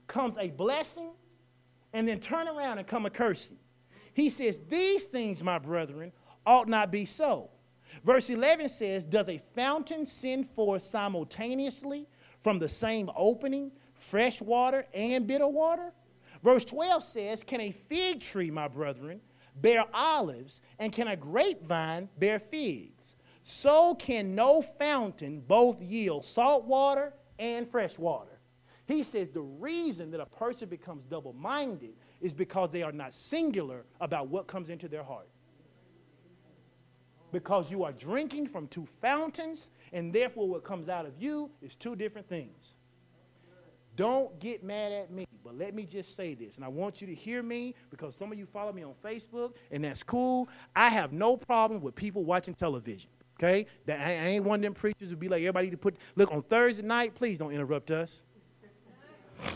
comes 0.08 0.38
a 0.38 0.50
blessing, 0.50 1.12
and 1.93 2.08
then 2.08 2.20
turn 2.20 2.47
around 2.47 2.78
and 2.78 2.88
come 2.88 3.06
a 3.06 3.10
cursing. 3.10 3.58
He 4.14 4.30
says, 4.30 4.60
These 4.70 5.06
things, 5.06 5.41
my 5.41 5.58
brethren, 5.58 6.12
ought 6.45 6.68
not 6.68 6.91
be 6.91 7.06
so. 7.06 7.50
Verse 8.04 8.30
11 8.30 8.70
says, 8.70 9.06
Does 9.06 9.30
a 9.30 9.41
fountain 9.56 10.06
send 10.06 10.50
forth 10.52 10.84
simultaneously 10.84 12.08
from 12.43 12.60
the 12.60 12.70
same 12.70 13.10
opening 13.16 13.72
fresh 13.93 14.41
water 14.41 14.86
and 14.93 15.26
bitter 15.26 15.47
water? 15.47 15.91
Verse 16.43 16.66
12 16.66 17.04
says, 17.04 17.43
Can 17.43 17.62
a 17.62 17.72
fig 17.72 18.22
tree, 18.22 18.52
my 18.52 18.68
brethren, 18.68 19.22
bear 19.62 19.86
olives, 19.93 20.62
and 20.80 20.91
can 20.91 21.07
a 21.07 21.16
grapevine 21.16 22.10
bear 22.18 22.39
figs? 22.39 23.16
So 23.43 23.95
can 23.95 24.36
no 24.36 24.62
fountain 24.62 25.41
both 25.41 25.82
yield 25.82 26.24
salt 26.24 26.66
water 26.66 27.14
and 27.39 27.70
fresh 27.70 27.97
water. 27.97 28.39
He 28.86 29.03
says 29.03 29.30
the 29.30 29.41
reason 29.41 30.12
that 30.12 30.20
a 30.20 30.26
person 30.26 30.68
becomes 30.68 31.05
double 31.05 31.34
minded 31.34 31.93
is 32.22 32.34
because 32.34 32.72
they 32.72 32.84
are 32.84 32.91
not 32.91 33.14
singular 33.14 33.86
about 34.01 34.28
what 34.28 34.47
comes 34.47 34.70
into 34.70 34.88
their 34.88 35.03
heart. 35.03 35.30
Because 37.32 37.70
you 37.70 37.84
are 37.84 37.91
drinking 37.91 38.47
from 38.47 38.68
two 38.68 38.88
fountains, 39.01 39.70
and 39.93 40.12
therefore 40.12 40.49
what 40.49 40.64
comes 40.64 40.89
out 40.89 41.05
of 41.05 41.14
you 41.20 41.51
is 41.62 41.76
two 41.76 41.95
different 41.95 42.28
things. 42.28 42.74
Don't 43.95 44.39
get 44.39 44.64
mad 44.64 44.91
at 44.91 45.12
me, 45.12 45.28
but 45.50 45.58
let 45.58 45.74
me 45.74 45.84
just 45.84 46.16
say 46.16 46.36
this, 46.36 46.58
and 46.58 46.66
I 46.66 46.68
want 46.68 47.02
you 47.02 47.08
to 47.08 47.16
hear 47.16 47.41
me 47.41 47.74
because 47.89 48.16
some 48.16 48.32
of 48.32 48.38
you 48.38 48.45
follow 48.45 48.72
me 48.72 48.84
on 48.84 48.93
Facebook, 49.04 49.54
and 49.72 49.84
that's 49.84 50.04
cool. 50.04 50.47
I 50.76 50.89
have 50.89 51.12
no 51.12 51.36
problem 51.36 51.82
with 51.82 51.95
people 51.95 52.24
watching 52.24 52.54
television. 52.54 53.10
Okay, 53.39 53.66
I, 53.88 54.14
ain't 54.14 54.45
one 54.45 54.60
of 54.60 54.62
them 54.62 54.76
preachers 54.76 55.10
who 55.10 55.16
be 55.16 55.28
like 55.28 55.39
everybody 55.39 55.72
to 55.72 55.78
put. 55.78 55.95
Look 56.16 56.32
on 56.32 56.43
Thursday 56.43 56.84
night, 56.84 57.16
please 57.16 57.39
don't 57.39 57.52
interrupt 57.52 57.89
us. 57.89 58.22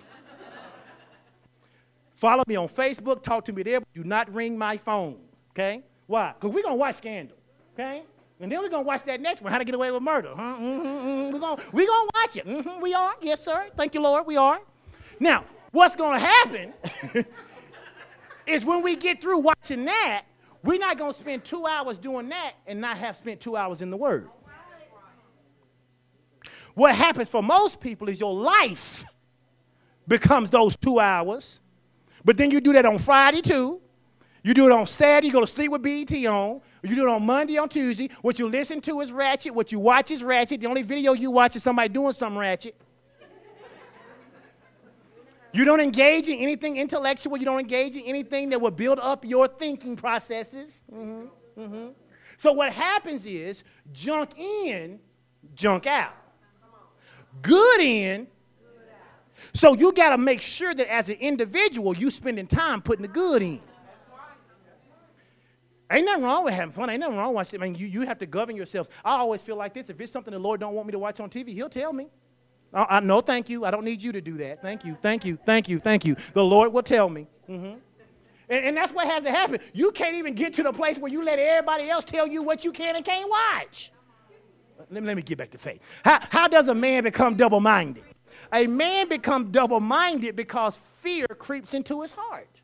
follow 2.15 2.43
me 2.47 2.55
on 2.55 2.69
Facebook, 2.69 3.21
talk 3.21 3.45
to 3.45 3.53
me 3.53 3.61
there. 3.61 3.79
Do 3.93 4.03
not 4.03 4.33
ring 4.33 4.57
my 4.57 4.77
phone. 4.77 5.17
Okay, 5.51 5.83
why? 6.07 6.33
Because 6.33 6.55
we're 6.55 6.63
gonna 6.63 6.73
watch 6.73 6.95
Scandal. 6.95 7.37
Okay, 7.75 8.01
and 8.39 8.51
then 8.51 8.59
we're 8.61 8.69
going 8.69 8.83
to 8.83 8.87
watch 8.87 9.03
that 9.03 9.21
next 9.21 9.43
one, 9.43 9.51
How 9.51 9.59
to 9.59 9.63
Get 9.63 9.75
Away 9.75 9.91
with 9.91 10.01
Murder. 10.01 10.33
Huh? 10.35 10.41
Mm-hmm, 10.41 10.87
mm-hmm. 10.87 11.33
We're 11.33 11.39
going 11.39 11.59
we 11.71 11.85
gonna 11.85 12.09
watch 12.15 12.35
it. 12.35 12.47
Mm-hmm, 12.47 12.81
we 12.81 12.95
are. 12.95 13.13
Yes, 13.21 13.43
sir. 13.43 13.69
Thank 13.77 13.93
you, 13.93 14.01
Lord. 14.01 14.25
We 14.25 14.37
are. 14.37 14.59
Now, 15.19 15.45
what's 15.73 15.95
going 15.97 16.19
to 16.19 16.25
happen 16.25 16.73
is 18.47 18.63
when 18.63 18.81
we 18.81 18.95
get 18.95 19.21
through 19.21 19.39
watching 19.39 19.83
that, 19.85 20.23
we're 20.63 20.79
not 20.79 20.97
going 20.97 21.11
to 21.11 21.17
spend 21.17 21.43
two 21.43 21.65
hours 21.65 21.97
doing 21.97 22.29
that 22.29 22.53
and 22.65 22.79
not 22.79 22.95
have 22.95 23.17
spent 23.17 23.41
two 23.41 23.57
hours 23.57 23.81
in 23.81 23.89
the 23.89 23.97
Word. 23.97 24.29
What 26.75 26.95
happens 26.95 27.27
for 27.27 27.43
most 27.43 27.81
people 27.81 28.07
is 28.07 28.19
your 28.19 28.33
life 28.33 29.03
becomes 30.07 30.49
those 30.49 30.75
two 30.75 30.99
hours, 30.99 31.59
but 32.23 32.37
then 32.37 32.49
you 32.49 32.61
do 32.61 32.73
that 32.73 32.85
on 32.85 32.97
Friday 32.97 33.41
too. 33.41 33.81
You 34.43 34.53
do 34.53 34.65
it 34.65 34.71
on 34.71 34.87
Saturday, 34.87 35.27
you 35.27 35.33
go 35.33 35.41
to 35.41 35.47
sleep 35.47 35.71
with 35.71 35.81
BET 35.81 36.11
on. 36.25 36.61
You 36.83 36.95
do 36.95 37.07
it 37.07 37.09
on 37.09 37.25
Monday, 37.25 37.57
on 37.57 37.69
Tuesday. 37.69 38.09
What 38.21 38.37
you 38.37 38.49
listen 38.49 38.81
to 38.81 38.99
is 38.99 39.11
ratchet. 39.11 39.55
What 39.55 39.71
you 39.71 39.79
watch 39.79 40.11
is 40.11 40.21
ratchet. 40.21 40.59
The 40.59 40.67
only 40.67 40.81
video 40.81 41.13
you 41.13 41.31
watch 41.31 41.55
is 41.55 41.63
somebody 41.63 41.87
doing 41.87 42.11
something 42.11 42.37
ratchet. 42.37 42.75
You 45.53 45.65
don't 45.65 45.79
engage 45.79 46.29
in 46.29 46.39
anything 46.39 46.77
intellectual. 46.77 47.37
You 47.37 47.45
don't 47.45 47.59
engage 47.59 47.95
in 47.95 48.03
anything 48.03 48.49
that 48.49 48.59
will 48.59 48.71
build 48.71 48.99
up 48.99 49.23
your 49.23 49.47
thinking 49.47 49.95
processes. 49.95 50.81
Mm-hmm, 50.91 51.61
mm-hmm. 51.61 51.87
So 52.37 52.51
what 52.51 52.73
happens 52.73 53.27
is 53.27 53.63
junk 53.91 54.37
in, 54.37 54.99
junk 55.53 55.85
out. 55.85 56.13
Good 57.41 57.81
in. 57.81 58.27
So 59.53 59.75
you 59.75 59.93
got 59.93 60.09
to 60.09 60.17
make 60.17 60.41
sure 60.41 60.73
that 60.73 60.91
as 60.91 61.09
an 61.09 61.15
individual, 61.15 61.95
you 61.95 62.09
spending 62.09 62.47
time 62.47 62.81
putting 62.81 63.03
the 63.03 63.07
good 63.07 63.43
in. 63.43 63.61
Ain't 65.91 66.05
nothing 66.05 66.23
wrong 66.23 66.45
with 66.45 66.55
having 66.55 66.71
fun. 66.71 66.89
Ain't 66.89 67.01
nothing 67.01 67.17
wrong 67.17 67.27
with 67.27 67.35
watching. 67.35 67.61
I 67.61 67.65
mean, 67.65 67.75
you, 67.75 67.85
you 67.85 68.01
have 68.01 68.17
to 68.19 68.25
govern 68.25 68.55
yourselves. 68.55 68.89
I 69.05 69.17
always 69.17 69.43
feel 69.43 69.55
like 69.55 69.75
this. 69.75 69.89
If 69.89 70.01
it's 70.01 70.11
something 70.11 70.33
the 70.33 70.39
Lord 70.39 70.59
don't 70.59 70.73
want 70.73 70.87
me 70.87 70.91
to 70.93 70.99
watch 70.99 71.19
on 71.19 71.29
TV, 71.29 71.49
He'll 71.49 71.69
tell 71.69 71.93
me. 71.93 72.07
I, 72.73 72.97
I 72.97 72.99
no, 72.99 73.21
thank 73.21 73.49
you. 73.49 73.65
I 73.65 73.71
don't 73.71 73.85
need 73.85 74.01
you 74.01 74.11
to 74.11 74.21
do 74.21 74.37
that. 74.37 74.61
Thank 74.61 74.85
you, 74.85 74.97
thank 75.01 75.25
you, 75.25 75.37
thank 75.45 75.69
you, 75.69 75.79
thank 75.79 76.05
you. 76.05 76.15
The 76.33 76.43
Lord 76.43 76.73
will 76.73 76.83
tell 76.83 77.09
me. 77.09 77.27
Mm-hmm. 77.49 77.77
And, 78.49 78.65
and, 78.65 78.77
that's 78.77 78.93
what 78.93 79.07
has 79.07 79.23
to 79.23 79.31
happen. 79.31 79.59
You 79.73 79.91
can't 79.91 80.15
even 80.15 80.33
get 80.33 80.53
to 80.55 80.63
the 80.63 80.73
place 80.73 80.97
where 80.97 81.11
you 81.11 81.23
let 81.23 81.39
everybody 81.39 81.89
else 81.89 82.03
tell 82.03 82.27
you 82.27 82.43
what 82.43 82.63
you 82.63 82.71
can 82.71 82.95
and 82.95 83.05
can't 83.05 83.29
watch. 83.29 83.91
Let 84.77 84.91
me, 84.91 85.07
let 85.07 85.15
me 85.15 85.21
get 85.21 85.37
back 85.37 85.51
to 85.51 85.57
faith. 85.57 85.81
How, 86.03 86.19
how 86.29 86.47
does 86.47 86.67
a 86.67 86.75
man 86.75 87.03
become 87.03 87.35
double 87.35 87.59
minded? 87.59 88.03
A 88.51 88.67
man 88.67 89.07
becomes 89.07 89.51
double 89.51 89.79
minded 89.79 90.35
because 90.35 90.77
fear 91.01 91.25
creeps 91.27 91.73
into 91.73 92.01
his 92.01 92.11
heart. 92.11 92.61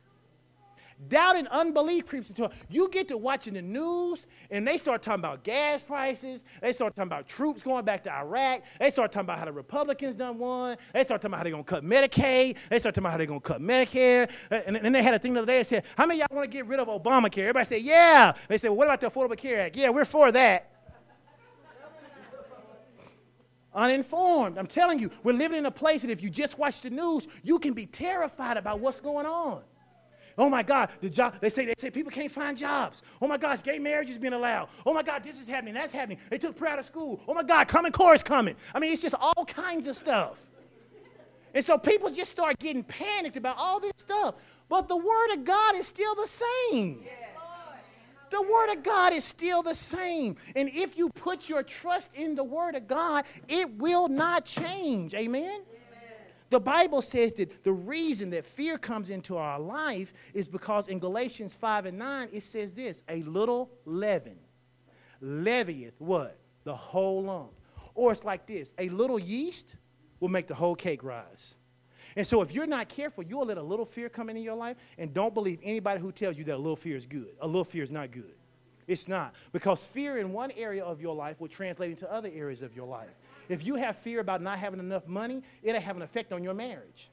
Doubt 1.08 1.36
and 1.36 1.48
unbelief 1.48 2.06
creeps 2.06 2.28
into 2.28 2.44
it. 2.44 2.52
You 2.68 2.88
get 2.90 3.08
to 3.08 3.16
watching 3.16 3.54
the 3.54 3.62
news, 3.62 4.26
and 4.50 4.68
they 4.68 4.76
start 4.76 5.02
talking 5.02 5.20
about 5.20 5.44
gas 5.44 5.80
prices. 5.80 6.44
They 6.60 6.72
start 6.72 6.94
talking 6.94 7.08
about 7.08 7.26
troops 7.26 7.62
going 7.62 7.84
back 7.86 8.04
to 8.04 8.12
Iraq. 8.12 8.62
They 8.78 8.90
start 8.90 9.10
talking 9.10 9.26
about 9.26 9.38
how 9.38 9.46
the 9.46 9.52
Republicans 9.52 10.14
done 10.14 10.38
won. 10.38 10.76
They 10.92 11.02
start 11.02 11.22
talking 11.22 11.30
about 11.30 11.38
how 11.38 11.44
they're 11.44 11.52
going 11.52 11.64
to 11.64 11.70
cut 11.70 11.84
Medicaid. 11.84 12.56
They 12.68 12.78
start 12.78 12.94
talking 12.94 13.04
about 13.04 13.12
how 13.12 13.16
they're 13.16 13.26
going 13.26 13.40
to 13.40 13.48
cut 13.48 13.62
Medicare. 13.62 14.30
And 14.50 14.76
then 14.76 14.92
they 14.92 15.02
had 15.02 15.14
a 15.14 15.18
thing 15.18 15.32
the 15.32 15.40
other 15.40 15.46
day 15.46 15.58
that 15.58 15.66
said, 15.66 15.84
how 15.96 16.04
many 16.04 16.20
y'all 16.20 16.28
want 16.30 16.50
to 16.50 16.54
get 16.54 16.66
rid 16.66 16.80
of 16.80 16.88
Obamacare? 16.88 17.44
Everybody 17.44 17.64
said, 17.64 17.82
yeah. 17.82 18.34
They 18.48 18.58
said, 18.58 18.68
well, 18.68 18.76
what 18.76 18.86
about 18.88 19.00
the 19.00 19.10
Affordable 19.10 19.38
Care 19.38 19.62
Act? 19.62 19.76
Yeah, 19.76 19.88
we're 19.88 20.04
for 20.04 20.30
that. 20.32 20.70
Uninformed. 23.72 24.58
I'm 24.58 24.66
telling 24.66 24.98
you, 24.98 25.10
we're 25.22 25.32
living 25.32 25.56
in 25.56 25.66
a 25.66 25.70
place 25.70 26.02
that 26.02 26.10
if 26.10 26.22
you 26.22 26.28
just 26.28 26.58
watch 26.58 26.82
the 26.82 26.90
news, 26.90 27.26
you 27.42 27.58
can 27.58 27.72
be 27.72 27.86
terrified 27.86 28.56
about 28.56 28.80
what's 28.80 29.00
going 29.00 29.26
on. 29.26 29.62
Oh 30.38 30.48
my 30.48 30.62
God, 30.62 30.90
the 31.00 31.08
job, 31.08 31.34
they 31.40 31.50
say, 31.50 31.64
they 31.66 31.74
say 31.76 31.90
people 31.90 32.10
can't 32.10 32.30
find 32.30 32.56
jobs. 32.56 33.02
Oh 33.20 33.26
my 33.26 33.36
gosh, 33.36 33.62
gay 33.62 33.78
marriage 33.78 34.10
is 34.10 34.18
being 34.18 34.32
allowed. 34.32 34.68
Oh 34.86 34.92
my 34.92 35.02
God, 35.02 35.22
this 35.24 35.40
is 35.40 35.46
happening, 35.46 35.74
that's 35.74 35.92
happening. 35.92 36.18
They 36.30 36.38
took 36.38 36.56
prayer 36.56 36.72
out 36.72 36.78
of 36.78 36.86
school. 36.86 37.20
Oh 37.28 37.34
my 37.34 37.42
God, 37.42 37.68
Common 37.68 37.92
Core 37.92 38.14
is 38.14 38.22
coming. 38.22 38.56
I 38.74 38.78
mean, 38.78 38.92
it's 38.92 39.02
just 39.02 39.14
all 39.20 39.44
kinds 39.46 39.86
of 39.86 39.96
stuff. 39.96 40.38
And 41.54 41.64
so 41.64 41.76
people 41.76 42.10
just 42.10 42.30
start 42.30 42.58
getting 42.58 42.84
panicked 42.84 43.36
about 43.36 43.56
all 43.58 43.80
this 43.80 43.92
stuff. 43.96 44.36
But 44.68 44.86
the 44.86 44.96
Word 44.96 45.32
of 45.32 45.44
God 45.44 45.74
is 45.74 45.86
still 45.86 46.14
the 46.14 46.28
same. 46.28 47.02
The 48.30 48.40
Word 48.40 48.72
of 48.72 48.84
God 48.84 49.12
is 49.12 49.24
still 49.24 49.62
the 49.62 49.74
same. 49.74 50.36
And 50.54 50.68
if 50.68 50.96
you 50.96 51.08
put 51.08 51.48
your 51.48 51.64
trust 51.64 52.10
in 52.14 52.36
the 52.36 52.44
Word 52.44 52.76
of 52.76 52.86
God, 52.86 53.24
it 53.48 53.68
will 53.78 54.08
not 54.08 54.44
change. 54.44 55.14
Amen? 55.14 55.62
The 56.50 56.60
Bible 56.60 57.00
says 57.00 57.32
that 57.34 57.62
the 57.62 57.72
reason 57.72 58.30
that 58.30 58.44
fear 58.44 58.76
comes 58.76 59.08
into 59.10 59.36
our 59.36 59.58
life 59.58 60.12
is 60.34 60.48
because 60.48 60.88
in 60.88 60.98
Galatians 60.98 61.54
5 61.54 61.86
and 61.86 61.98
9, 61.98 62.28
it 62.32 62.42
says 62.42 62.74
this 62.74 63.04
a 63.08 63.22
little 63.22 63.70
leaven 63.84 64.36
leaveneth 65.22 65.92
what? 65.98 66.38
The 66.64 66.74
whole 66.74 67.22
lump. 67.22 67.52
Or 67.94 68.12
it's 68.12 68.24
like 68.24 68.46
this 68.46 68.72
a 68.78 68.88
little 68.88 69.18
yeast 69.18 69.76
will 70.18 70.28
make 70.28 70.46
the 70.46 70.54
whole 70.54 70.74
cake 70.74 71.02
rise. 71.04 71.54
And 72.16 72.26
so 72.26 72.42
if 72.42 72.52
you're 72.52 72.66
not 72.66 72.88
careful, 72.88 73.22
you'll 73.22 73.46
let 73.46 73.56
a 73.56 73.62
little 73.62 73.86
fear 73.86 74.08
come 74.08 74.28
into 74.28 74.42
your 74.42 74.56
life 74.56 74.76
and 74.98 75.14
don't 75.14 75.32
believe 75.32 75.60
anybody 75.62 76.00
who 76.00 76.10
tells 76.10 76.36
you 76.36 76.42
that 76.44 76.56
a 76.56 76.58
little 76.58 76.76
fear 76.76 76.96
is 76.96 77.06
good. 77.06 77.30
A 77.40 77.46
little 77.46 77.64
fear 77.64 77.84
is 77.84 77.92
not 77.92 78.10
good. 78.10 78.34
It's 78.88 79.06
not. 79.06 79.34
Because 79.52 79.84
fear 79.84 80.18
in 80.18 80.32
one 80.32 80.50
area 80.52 80.82
of 80.82 81.00
your 81.00 81.14
life 81.14 81.40
will 81.40 81.48
translate 81.48 81.92
into 81.92 82.12
other 82.12 82.28
areas 82.34 82.62
of 82.62 82.74
your 82.74 82.86
life. 82.86 83.19
If 83.50 83.66
you 83.66 83.74
have 83.74 83.96
fear 83.96 84.20
about 84.20 84.40
not 84.40 84.60
having 84.60 84.78
enough 84.78 85.08
money, 85.08 85.42
it'll 85.60 85.80
have 85.80 85.96
an 85.96 86.02
effect 86.02 86.32
on 86.32 86.44
your 86.44 86.54
marriage. 86.54 87.10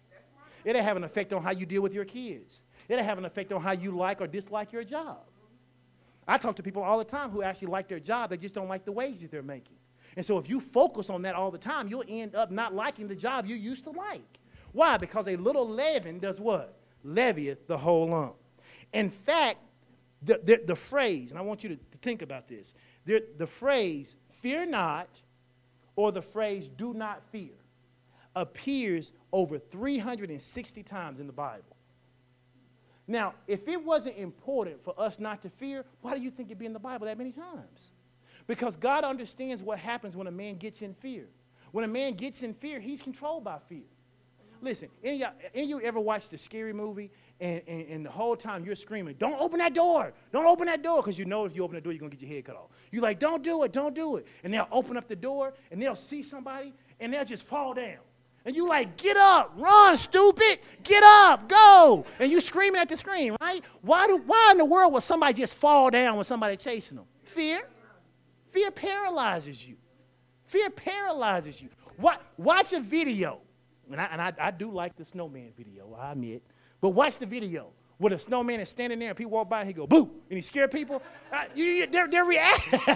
It'll 0.63 0.83
have 0.83 0.95
an 0.95 1.03
effect 1.03 1.33
on 1.33 1.41
how 1.41 1.49
you 1.49 1.65
deal 1.65 1.81
with 1.81 1.93
your 1.93 2.05
kids. 2.05 2.61
It'll 2.88 3.03
have 3.03 3.17
an 3.17 3.25
effect 3.25 3.51
on 3.51 3.59
how 3.59 3.71
you 3.71 3.91
like 3.91 4.21
or 4.21 4.27
dislike 4.27 4.71
your 4.71 4.83
job. 4.83 5.17
I 6.27 6.38
talk 6.38 6.55
to 6.57 6.63
people 6.63 6.83
all 6.83 6.99
the 6.99 7.05
time 7.05 7.31
who 7.31 7.41
actually 7.41 7.69
like 7.69 7.88
their 7.88 7.99
job, 7.99 8.29
they 8.29 8.38
just 8.38 8.53
don't 8.53 8.67
like 8.67 8.85
the 8.85 8.91
wages 8.91 9.31
they're 9.31 9.41
making. 9.41 9.77
And 10.15 10.23
so 10.23 10.38
if 10.38 10.47
you 10.47 10.59
focus 10.59 11.09
on 11.09 11.23
that 11.23 11.33
all 11.33 11.49
the 11.49 11.57
time, 11.57 11.88
you'll 11.88 12.03
end 12.07 12.35
up 12.35 12.51
not 12.51 12.75
liking 12.75 13.07
the 13.07 13.15
job 13.15 13.47
you 13.47 13.55
used 13.55 13.83
to 13.85 13.91
like. 13.91 14.39
Why? 14.73 14.97
Because 14.97 15.27
a 15.27 15.38
little 15.38 15.67
leaven 15.67 16.19
does 16.19 16.39
what? 16.39 16.77
Leaveneth 17.03 17.65
the 17.65 17.77
whole 17.77 18.09
lump. 18.09 18.35
In 18.93 19.09
fact, 19.09 19.57
the, 20.21 20.39
the, 20.43 20.61
the 20.65 20.75
phrase, 20.75 21.31
and 21.31 21.39
I 21.39 21.41
want 21.41 21.63
you 21.63 21.69
to, 21.69 21.75
to 21.75 21.97
think 22.03 22.21
about 22.21 22.47
this 22.47 22.73
the, 23.05 23.23
the 23.38 23.47
phrase, 23.47 24.15
fear 24.29 24.65
not, 24.67 25.07
or 25.97 26.13
the 26.13 26.21
phrase 26.21 26.69
do 26.69 26.93
not 26.93 27.21
fear 27.31 27.51
appears 28.37 29.11
over 29.33 29.59
360 29.59 30.83
times 30.83 31.19
in 31.19 31.27
the 31.27 31.33
Bible. 31.33 31.75
Now, 33.07 33.33
if 33.47 33.67
it 33.67 33.83
wasn't 33.83 34.17
important 34.17 34.83
for 34.83 34.93
us 34.97 35.19
not 35.19 35.41
to 35.41 35.49
fear, 35.49 35.83
why 36.01 36.15
do 36.15 36.21
you 36.21 36.29
think 36.29 36.49
it'd 36.49 36.59
be 36.59 36.65
in 36.65 36.73
the 36.73 36.79
Bible 36.79 37.07
that 37.07 37.17
many 37.17 37.31
times? 37.31 37.93
Because 38.45 38.77
God 38.77 39.03
understands 39.03 39.63
what 39.63 39.79
happens 39.79 40.15
when 40.15 40.27
a 40.27 40.31
man 40.31 40.57
gets 40.57 40.81
in 40.81 40.93
fear. 40.93 41.25
When 41.71 41.83
a 41.83 41.87
man 41.87 42.13
gets 42.13 42.43
in 42.43 42.53
fear, 42.53 42.79
he's 42.79 43.01
controlled 43.01 43.43
by 43.43 43.57
fear. 43.67 43.83
Listen, 44.61 44.89
any 45.03 45.23
of, 45.23 45.31
any 45.53 45.67
you 45.67 45.81
ever 45.81 45.99
watched 45.99 46.33
a 46.33 46.37
scary 46.37 46.73
movie 46.73 47.11
and, 47.39 47.61
and, 47.67 47.88
and, 47.88 48.05
the 48.05 48.09
whole 48.09 48.35
time 48.35 48.65
you're 48.65 48.75
screaming, 48.75 49.15
don't 49.19 49.39
open 49.39 49.59
that 49.59 49.73
door. 49.73 50.11
Don't 50.31 50.47
open 50.47 50.65
that 50.65 50.81
door. 50.81 51.01
Because 51.01 51.19
you 51.19 51.25
know 51.25 51.45
if 51.45 51.55
you 51.55 51.63
open 51.63 51.75
the 51.75 51.81
door, 51.81 51.93
you're 51.93 51.99
going 51.99 52.09
to 52.09 52.17
get 52.17 52.25
your 52.25 52.35
head 52.35 52.45
cut 52.45 52.55
off. 52.55 52.69
You're 52.91 53.03
like, 53.03 53.19
don't 53.19 53.43
do 53.43 53.63
it. 53.63 53.71
Don't 53.71 53.93
do 53.93 54.17
it. 54.17 54.25
And 54.43 54.53
they'll 54.53 54.67
open 54.71 54.97
up 54.97 55.07
the 55.07 55.15
door 55.15 55.53
and 55.71 55.81
they'll 55.81 55.95
see 55.95 56.23
somebody 56.23 56.73
and 56.99 57.13
they'll 57.13 57.25
just 57.25 57.43
fall 57.43 57.73
down. 57.75 57.99
And 58.45 58.55
you 58.55 58.67
like, 58.67 58.95
get 58.95 59.17
up, 59.17 59.53
run, 59.57 59.97
stupid, 59.97 60.59
get 60.81 61.03
up, 61.03 61.49
go. 61.49 62.05
And 62.17 62.31
you 62.31 62.39
screaming 62.39 62.79
at 62.79 62.88
the 62.88 62.95
screen, 62.95 63.35
right? 63.41 63.61
Why, 63.81 64.07
do, 64.07 64.17
why 64.25 64.49
in 64.53 64.57
the 64.57 64.65
world 64.65 64.93
would 64.93 65.03
somebody 65.03 65.33
just 65.33 65.53
fall 65.53 65.89
down 65.89 66.15
when 66.15 66.23
somebody 66.23 66.55
chasing 66.55 66.95
them? 66.95 67.05
Fear. 67.23 67.61
Fear 68.51 68.71
paralyzes 68.71 69.67
you. 69.67 69.75
Fear 70.45 70.69
paralyzes 70.69 71.61
you. 71.61 71.67
What, 71.97 72.21
watch 72.38 72.71
a 72.71 72.79
video. 72.79 73.41
And, 73.91 73.99
I, 73.99 74.05
and 74.05 74.21
I, 74.21 74.33
I 74.39 74.51
do 74.51 74.71
like 74.71 74.95
the 74.95 75.03
snowman 75.03 75.51
video, 75.57 75.97
I 75.99 76.13
admit. 76.13 76.41
But 76.82 76.89
watch 76.89 77.19
the 77.19 77.25
video 77.25 77.67
where 77.97 78.11
the 78.11 78.19
snowman 78.19 78.59
is 78.59 78.69
standing 78.69 78.99
there 78.99 79.09
and 79.09 79.17
people 79.17 79.32
walk 79.32 79.49
by 79.49 79.61
and 79.61 79.67
he 79.67 79.73
go 79.73 79.88
boo 79.88 80.09
and 80.30 80.38
he 80.38 80.41
scare 80.41 80.67
people. 80.67 81.01
Uh, 81.32 81.45
you, 81.55 81.88
their, 81.88 82.07
their, 82.07 82.25
rea- 82.25 82.39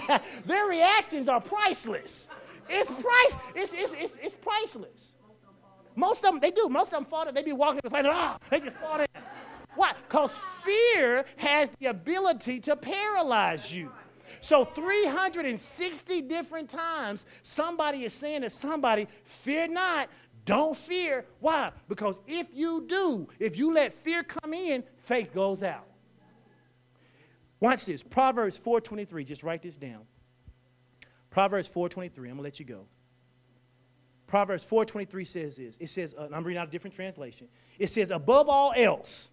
their 0.46 0.66
reactions 0.66 1.28
are 1.28 1.40
priceless. 1.40 2.28
It's 2.68 2.90
price. 2.90 3.36
It's, 3.54 3.72
it's, 3.72 3.92
it's, 3.98 4.14
it's 4.22 4.34
priceless. 4.34 5.16
Most 5.96 6.24
of 6.24 6.30
them 6.30 6.40
they 6.40 6.50
do. 6.50 6.68
Most 6.68 6.92
of 6.92 6.98
them 6.98 7.04
fall 7.04 7.24
down. 7.24 7.34
They 7.34 7.42
be 7.42 7.52
walking 7.52 7.80
like 7.90 8.06
ah, 8.06 8.38
they 8.48 8.60
just 8.60 8.76
fall 8.76 8.98
down. 8.98 9.06
Why? 9.74 9.92
Because 10.08 10.32
fear 10.62 11.24
has 11.36 11.70
the 11.80 11.86
ability 11.86 12.60
to 12.60 12.76
paralyze 12.76 13.72
you. 13.72 13.90
So 14.40 14.64
360 14.64 16.22
different 16.22 16.70
times 16.70 17.26
somebody 17.42 18.04
is 18.04 18.12
saying 18.12 18.42
to 18.42 18.50
somebody, 18.50 19.06
fear 19.24 19.68
not, 19.68 20.08
don't 20.44 20.76
fear. 20.76 21.24
Why? 21.40 21.70
Because 21.88 22.20
if 22.26 22.48
you 22.52 22.84
do, 22.88 23.28
if 23.38 23.56
you 23.56 23.72
let 23.72 23.94
fear 23.94 24.22
come 24.22 24.54
in, 24.54 24.82
faith 25.04 25.32
goes 25.32 25.62
out. 25.62 25.86
Watch 27.60 27.84
this. 27.84 28.02
Proverbs 28.02 28.58
4:23. 28.58 29.24
Just 29.24 29.44
write 29.44 29.62
this 29.62 29.76
down. 29.76 30.04
Proverbs 31.30 31.68
4:23. 31.68 32.28
I'm 32.28 32.36
gonna 32.36 32.42
let 32.42 32.58
you 32.58 32.66
go. 32.66 32.86
Proverbs 34.26 34.64
4:23 34.64 35.24
says 35.24 35.56
this. 35.56 35.76
It 35.78 35.90
says, 35.90 36.14
uh, 36.18 36.28
I'm 36.32 36.42
reading 36.42 36.60
out 36.60 36.68
a 36.68 36.70
different 36.70 36.96
translation. 36.96 37.48
It 37.78 37.88
says, 37.88 38.10
above 38.10 38.48
all 38.48 38.72
else, 38.74 39.28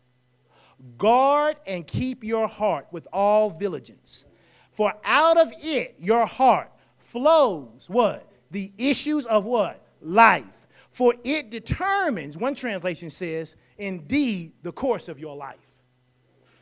guard 0.98 1.58
and 1.66 1.88
keep 1.88 2.24
your 2.24 2.48
heart 2.48 2.88
with 2.92 3.08
all 3.12 3.50
diligence, 3.50 4.26
for 4.72 4.94
out 5.04 5.38
of 5.38 5.52
it 5.64 5.96
your 6.00 6.26
heart 6.26 6.72
flows 6.98 7.86
what? 7.88 8.32
The 8.52 8.72
issues 8.78 9.26
of 9.26 9.46
what? 9.46 9.84
Life. 10.02 10.59
For 10.92 11.14
it 11.24 11.50
determines, 11.50 12.36
one 12.36 12.56
translation 12.56 13.10
says, 13.10 13.56
indeed, 13.78 14.54
the 14.64 14.72
course 14.72 15.08
of 15.08 15.20
your 15.20 15.36
life. 15.36 15.58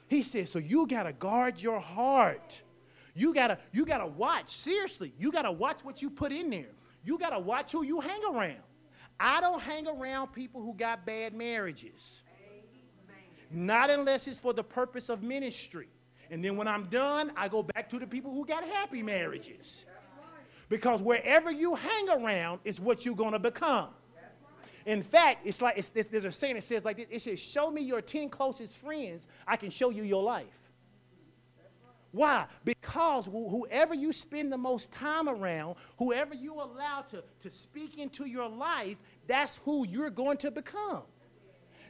He 0.07 0.23
says, 0.23 0.51
so 0.51 0.59
you 0.59 0.87
got 0.87 1.03
to 1.03 1.13
guard 1.13 1.61
your 1.61 1.79
heart. 1.79 2.61
You 3.15 3.33
got 3.33 3.47
to 3.47 3.57
you 3.71 3.85
got 3.85 3.97
to 3.97 4.05
watch 4.05 4.49
seriously. 4.49 5.11
You 5.17 5.31
got 5.31 5.41
to 5.41 5.51
watch 5.51 5.83
what 5.83 6.01
you 6.01 6.09
put 6.09 6.31
in 6.31 6.49
there. 6.49 6.69
You 7.03 7.17
got 7.17 7.31
to 7.31 7.39
watch 7.39 7.71
who 7.71 7.83
you 7.83 7.99
hang 7.99 8.21
around. 8.31 8.61
I 9.19 9.41
don't 9.41 9.61
hang 9.61 9.87
around 9.87 10.27
people 10.27 10.61
who 10.61 10.73
got 10.73 11.05
bad 11.05 11.33
marriages. 11.33 12.21
Not 13.49 13.89
unless 13.89 14.27
it's 14.27 14.39
for 14.39 14.53
the 14.53 14.63
purpose 14.63 15.09
of 15.09 15.23
ministry. 15.23 15.87
And 16.29 16.43
then 16.43 16.57
when 16.57 16.67
I'm 16.67 16.83
done, 16.85 17.31
I 17.35 17.47
go 17.47 17.63
back 17.63 17.89
to 17.89 17.99
the 17.99 18.05
people 18.05 18.31
who 18.31 18.45
got 18.45 18.63
happy 18.65 19.01
marriages. 19.01 19.85
Because 20.69 21.01
wherever 21.01 21.49
you 21.49 21.75
hang 21.75 22.09
around 22.09 22.59
is 22.65 22.79
what 22.79 23.05
you're 23.05 23.15
going 23.15 23.31
to 23.31 23.39
become. 23.39 23.89
In 24.87 25.03
fact, 25.03 25.45
it's 25.45 25.61
like 25.61 25.77
it's, 25.77 25.89
there's 25.89 26.23
a 26.23 26.31
saying 26.31 26.55
that 26.55 26.63
says 26.63 26.85
like 26.85 26.97
it 26.97 27.21
says, 27.21 27.39
"Show 27.41 27.69
me 27.69 27.81
your 27.81 28.01
ten 28.01 28.29
closest 28.29 28.77
friends, 28.77 29.27
I 29.45 29.57
can 29.57 29.69
show 29.69 29.89
you 29.89 30.03
your 30.03 30.23
life." 30.23 30.47
Why? 32.13 32.45
Because 32.63 33.25
wh- 33.25 33.51
whoever 33.51 33.93
you 33.93 34.13
spend 34.13 34.51
the 34.51 34.57
most 34.57 34.89
time 34.93 35.27
around, 35.27 35.75
whoever 35.99 36.33
you 36.33 36.53
allow 36.53 37.01
to, 37.11 37.21
to 37.41 37.51
speak 37.51 37.97
into 37.97 38.25
your 38.25 38.47
life, 38.47 38.95
that's 39.27 39.57
who 39.65 39.85
you're 39.85 40.09
going 40.09 40.37
to 40.37 40.51
become. 40.51 41.03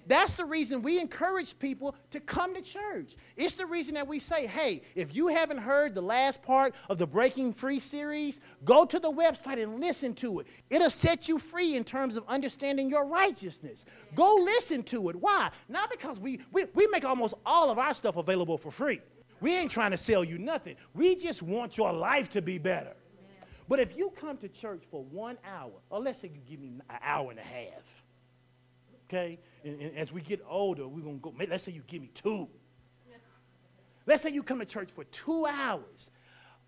That's 0.07 0.35
the 0.35 0.45
reason 0.45 0.81
we 0.81 0.99
encourage 0.99 1.57
people 1.59 1.95
to 2.11 2.19
come 2.19 2.55
to 2.55 2.61
church. 2.61 3.15
It's 3.35 3.55
the 3.55 3.65
reason 3.65 3.93
that 3.95 4.07
we 4.07 4.19
say, 4.19 4.47
hey, 4.47 4.81
if 4.95 5.15
you 5.15 5.27
haven't 5.27 5.57
heard 5.57 5.93
the 5.93 6.01
last 6.01 6.41
part 6.41 6.73
of 6.89 6.97
the 6.97 7.05
Breaking 7.05 7.53
Free 7.53 7.79
series, 7.79 8.39
go 8.65 8.85
to 8.85 8.99
the 8.99 9.11
website 9.11 9.61
and 9.61 9.79
listen 9.79 10.13
to 10.15 10.39
it. 10.39 10.47
It'll 10.69 10.89
set 10.89 11.27
you 11.27 11.37
free 11.39 11.75
in 11.75 11.83
terms 11.83 12.15
of 12.15 12.23
understanding 12.27 12.89
your 12.89 13.05
righteousness. 13.05 13.85
Go 14.15 14.35
listen 14.35 14.83
to 14.83 15.09
it. 15.09 15.15
Why? 15.17 15.49
Not 15.69 15.91
because 15.91 16.19
we, 16.19 16.41
we, 16.51 16.65
we 16.73 16.87
make 16.87 17.05
almost 17.05 17.33
all 17.45 17.69
of 17.69 17.77
our 17.77 17.93
stuff 17.93 18.17
available 18.17 18.57
for 18.57 18.71
free. 18.71 19.01
We 19.39 19.55
ain't 19.55 19.71
trying 19.71 19.91
to 19.91 19.97
sell 19.97 20.23
you 20.23 20.37
nothing. 20.37 20.75
We 20.93 21.15
just 21.15 21.41
want 21.41 21.77
your 21.77 21.93
life 21.93 22.29
to 22.31 22.41
be 22.41 22.57
better. 22.57 22.93
But 23.69 23.79
if 23.79 23.97
you 23.97 24.11
come 24.11 24.37
to 24.37 24.47
church 24.47 24.83
for 24.89 25.03
one 25.03 25.37
hour, 25.45 25.71
or 25.89 25.99
let's 25.99 26.19
say 26.19 26.31
you 26.33 26.39
give 26.49 26.59
me 26.59 26.69
an 26.69 26.81
hour 27.01 27.29
and 27.29 27.39
a 27.39 27.43
half, 27.43 27.83
okay? 29.05 29.39
And, 29.67 29.81
and 29.81 29.97
as 29.97 30.11
we 30.11 30.21
get 30.21 30.43
older, 30.47 30.87
we're 30.87 31.01
going 31.01 31.19
to 31.19 31.21
go, 31.21 31.33
let's 31.49 31.63
say 31.63 31.73
you 31.73 31.83
give 31.87 32.01
me 32.01 32.09
two. 32.13 32.47
Let's 34.05 34.23
say 34.23 34.29
you 34.29 34.41
come 34.41 34.59
to 34.59 34.65
church 34.65 34.89
for 34.95 35.03
two 35.05 35.45
hours. 35.45 36.09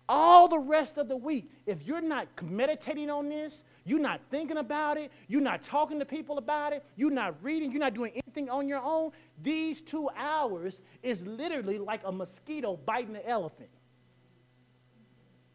All 0.06 0.48
the 0.48 0.58
rest 0.58 0.98
of 0.98 1.08
the 1.08 1.16
week, 1.16 1.50
if 1.66 1.86
you're 1.86 2.02
not 2.02 2.26
meditating 2.42 3.08
on 3.08 3.28
this, 3.28 3.64
you're 3.84 4.00
not 4.00 4.20
thinking 4.30 4.58
about 4.58 4.98
it, 4.98 5.10
you're 5.28 5.40
not 5.40 5.62
talking 5.62 5.98
to 6.00 6.04
people 6.04 6.36
about 6.36 6.72
it, 6.72 6.84
you're 6.96 7.12
not 7.12 7.36
reading, 7.42 7.70
you're 7.70 7.80
not 7.80 7.94
doing 7.94 8.12
anything 8.12 8.50
on 8.50 8.68
your 8.68 8.80
own, 8.82 9.12
these 9.42 9.80
two 9.80 10.10
hours 10.16 10.80
is 11.02 11.22
literally 11.22 11.78
like 11.78 12.00
a 12.04 12.12
mosquito 12.12 12.76
biting 12.84 13.14
an 13.14 13.22
elephant. 13.24 13.70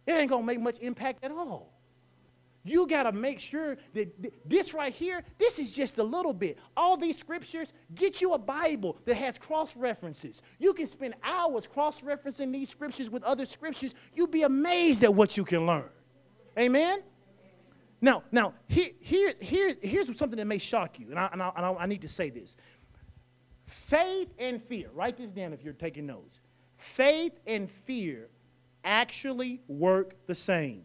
It 0.07 0.13
ain't 0.13 0.31
to 0.31 0.41
make 0.41 0.61
much 0.61 0.79
impact 0.79 1.23
at 1.23 1.31
all. 1.31 1.74
You 2.66 2.88
got 2.88 3.03
to 3.03 3.11
make 3.11 3.39
sure 3.39 3.78
that 3.93 4.34
this 4.43 4.74
right 4.74 4.91
here, 4.91 5.24
this 5.38 5.59
is 5.59 5.72
just 5.72 5.99
a 5.99 6.03
little 6.03 6.34
bit. 6.34 6.57
All 6.76 6.97
these 6.97 7.16
scriptures, 7.16 7.72
get 7.93 8.22
you 8.22 8.34
a 8.34 8.39
Bible 8.39 8.97
that 9.05 9.16
has 9.16 9.38
cross 9.38 9.76
references. 9.76 10.41
You 10.57 10.74
can 10.74 10.88
spend 10.88 11.13
hours 11.24 11.68
cross 11.68 12.01
referencing 12.01 12.51
these 12.51 12.70
scriptures 12.70 13.11
with 13.11 13.24
other 13.24 13.45
scriptures. 13.45 13.93
You'll 14.16 14.26
be 14.26 14.41
amazed 14.41 15.03
at 15.03 15.13
what 15.13 15.38
you 15.38 15.45
can 15.45 15.68
learn. 15.68 15.89
Amen? 16.57 17.03
Now, 18.01 18.24
now 18.32 18.55
here, 18.68 18.89
here, 18.99 19.34
here, 19.39 19.76
here's 19.84 20.07
something 20.18 20.38
that 20.38 20.45
may 20.45 20.57
shock 20.57 20.99
you, 20.99 21.11
and 21.11 21.20
I, 21.20 21.30
and, 21.34 21.43
I, 21.43 21.51
and 21.55 21.78
I 21.80 21.86
need 21.86 22.01
to 22.01 22.09
say 22.09 22.32
this. 22.32 22.57
Faith 23.68 24.34
and 24.39 24.61
fear, 24.63 24.89
write 24.91 25.18
this 25.18 25.30
down 25.30 25.53
if 25.53 25.63
you're 25.63 25.74
taking 25.74 26.07
notes. 26.07 26.41
Faith 26.78 27.39
and 27.45 27.70
fear 27.70 28.30
actually 28.84 29.61
work 29.68 30.16
the 30.26 30.36
same. 30.36 30.84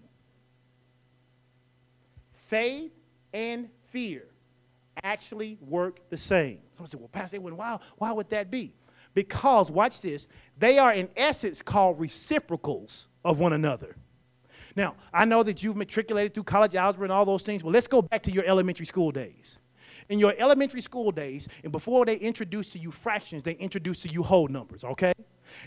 Faith 2.50 2.90
and 3.32 3.68
fear 3.90 4.24
actually 5.04 5.56
work 5.60 6.00
the 6.10 6.16
same. 6.16 6.58
Someone 6.72 6.88
said, 6.88 6.98
Well, 6.98 7.08
Pastor 7.12 7.38
why, 7.38 7.78
why 7.96 8.10
would 8.10 8.28
that 8.30 8.50
be? 8.50 8.74
Because, 9.14 9.70
watch 9.70 10.00
this, 10.00 10.26
they 10.58 10.76
are 10.76 10.92
in 10.92 11.08
essence 11.16 11.62
called 11.62 12.00
reciprocals 12.00 13.06
of 13.24 13.38
one 13.38 13.52
another. 13.52 13.94
Now, 14.74 14.96
I 15.12 15.26
know 15.26 15.44
that 15.44 15.62
you've 15.62 15.76
matriculated 15.76 16.34
through 16.34 16.42
college 16.42 16.74
algebra 16.74 17.04
and 17.04 17.12
all 17.12 17.24
those 17.24 17.44
things, 17.44 17.62
but 17.62 17.70
let's 17.70 17.86
go 17.86 18.02
back 18.02 18.20
to 18.24 18.32
your 18.32 18.44
elementary 18.44 18.86
school 18.86 19.12
days. 19.12 19.60
In 20.10 20.18
your 20.18 20.34
elementary 20.38 20.80
school 20.80 21.12
days, 21.12 21.46
and 21.62 21.70
before 21.70 22.04
they 22.04 22.16
introduced 22.16 22.72
to 22.72 22.80
you 22.80 22.90
fractions, 22.90 23.44
they 23.44 23.52
introduced 23.52 24.02
to 24.02 24.08
you 24.08 24.24
whole 24.24 24.48
numbers, 24.48 24.82
okay? 24.82 25.12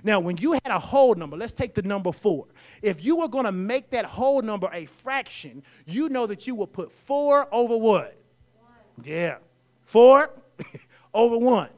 Now, 0.04 0.20
when 0.20 0.36
you 0.36 0.52
had 0.52 0.68
a 0.68 0.80
whole 0.80 1.16
number, 1.16 1.38
let's 1.38 1.54
take 1.54 1.74
the 1.74 1.82
number 1.82 2.12
four. 2.12 2.48
If 2.82 3.02
you 3.04 3.16
were 3.16 3.30
going 3.30 3.46
to 3.46 3.54
make 3.54 3.90
that 3.92 4.04
whole 4.04 4.42
number 4.42 4.70
a 4.74 4.86
fraction, 4.86 5.64
you 5.86 6.10
know 6.10 6.28
that 6.28 6.46
you 6.46 6.56
would 6.56 6.74
put 6.74 6.92
four 6.92 7.48
over 7.54 7.78
what? 7.78 8.18
One. 8.58 9.06
Yeah. 9.06 9.38
Four 9.86 10.30
over 11.14 11.38
one. 11.38 11.70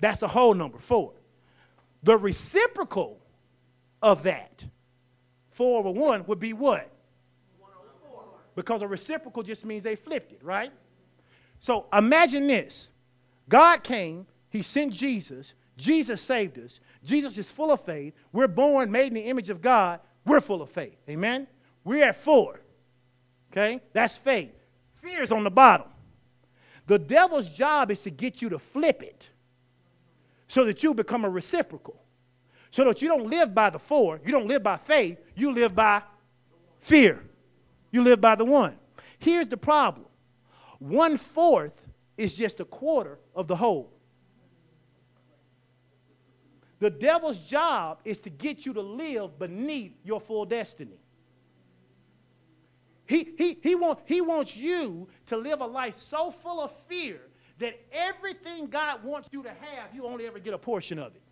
That's 0.00 0.22
a 0.22 0.28
whole 0.28 0.54
number, 0.54 0.78
four. 0.78 1.14
The 2.04 2.16
reciprocal 2.16 3.18
of 4.00 4.22
that, 4.22 4.64
four 5.50 5.80
over 5.80 5.90
one, 5.90 6.24
would 6.26 6.38
be 6.38 6.52
what? 6.52 6.88
One 7.58 7.72
over 7.80 7.90
four. 8.08 8.24
Because 8.54 8.82
a 8.82 8.86
reciprocal 8.86 9.42
just 9.42 9.64
means 9.64 9.82
they 9.82 9.96
flipped 9.96 10.30
it, 10.30 10.40
right? 10.44 10.72
So 11.62 11.86
imagine 11.92 12.48
this 12.48 12.90
God 13.48 13.82
came, 13.82 14.26
He 14.50 14.60
sent 14.60 14.92
Jesus, 14.92 15.54
Jesus 15.78 16.20
saved 16.20 16.58
us. 16.58 16.80
Jesus 17.04 17.38
is 17.38 17.50
full 17.50 17.72
of 17.72 17.80
faith. 17.80 18.14
We're 18.32 18.48
born, 18.48 18.90
made 18.90 19.06
in 19.06 19.14
the 19.14 19.22
image 19.22 19.48
of 19.48 19.62
God. 19.62 20.00
We're 20.26 20.40
full 20.40 20.60
of 20.60 20.70
faith. 20.70 20.96
Amen? 21.08 21.46
We're 21.84 22.04
at 22.04 22.16
four. 22.16 22.60
Okay? 23.50 23.80
That's 23.92 24.16
faith. 24.16 24.52
Fear 25.02 25.22
is 25.22 25.32
on 25.32 25.42
the 25.42 25.50
bottom. 25.50 25.88
The 26.86 26.98
devil's 26.98 27.48
job 27.48 27.90
is 27.90 28.00
to 28.00 28.10
get 28.10 28.42
you 28.42 28.48
to 28.50 28.58
flip 28.58 29.02
it 29.02 29.30
so 30.46 30.64
that 30.64 30.82
you 30.82 30.94
become 30.94 31.24
a 31.24 31.30
reciprocal. 31.30 32.00
So 32.70 32.84
that 32.84 33.02
you 33.02 33.08
don't 33.08 33.28
live 33.28 33.54
by 33.54 33.70
the 33.70 33.78
four, 33.78 34.20
you 34.24 34.32
don't 34.32 34.46
live 34.46 34.62
by 34.62 34.76
faith, 34.78 35.18
you 35.34 35.52
live 35.52 35.74
by 35.74 36.02
fear. 36.80 37.22
You 37.90 38.02
live 38.02 38.20
by 38.20 38.34
the 38.34 38.44
one. 38.44 38.76
Here's 39.18 39.48
the 39.48 39.56
problem 39.56 40.06
one 40.82 41.16
fourth 41.16 41.80
is 42.16 42.34
just 42.34 42.58
a 42.58 42.64
quarter 42.64 43.18
of 43.36 43.46
the 43.46 43.54
whole. 43.54 43.92
The 46.80 46.90
devil's 46.90 47.38
job 47.38 48.00
is 48.04 48.18
to 48.20 48.30
get 48.30 48.66
you 48.66 48.72
to 48.72 48.80
live 48.80 49.38
beneath 49.38 49.94
your 50.02 50.20
full 50.20 50.44
destiny. 50.44 50.98
He, 53.06 53.32
he, 53.38 53.58
he, 53.62 53.76
want, 53.76 54.00
he 54.06 54.20
wants 54.20 54.56
you 54.56 55.06
to 55.26 55.36
live 55.36 55.60
a 55.60 55.66
life 55.66 55.96
so 55.96 56.32
full 56.32 56.60
of 56.60 56.72
fear 56.88 57.20
that 57.58 57.78
everything 57.92 58.66
God 58.66 59.04
wants 59.04 59.28
you 59.30 59.44
to 59.44 59.50
have, 59.50 59.94
you 59.94 60.04
only 60.04 60.26
ever 60.26 60.40
get 60.40 60.52
a 60.52 60.58
portion 60.58 60.98
of 60.98 61.14
it. 61.14 61.22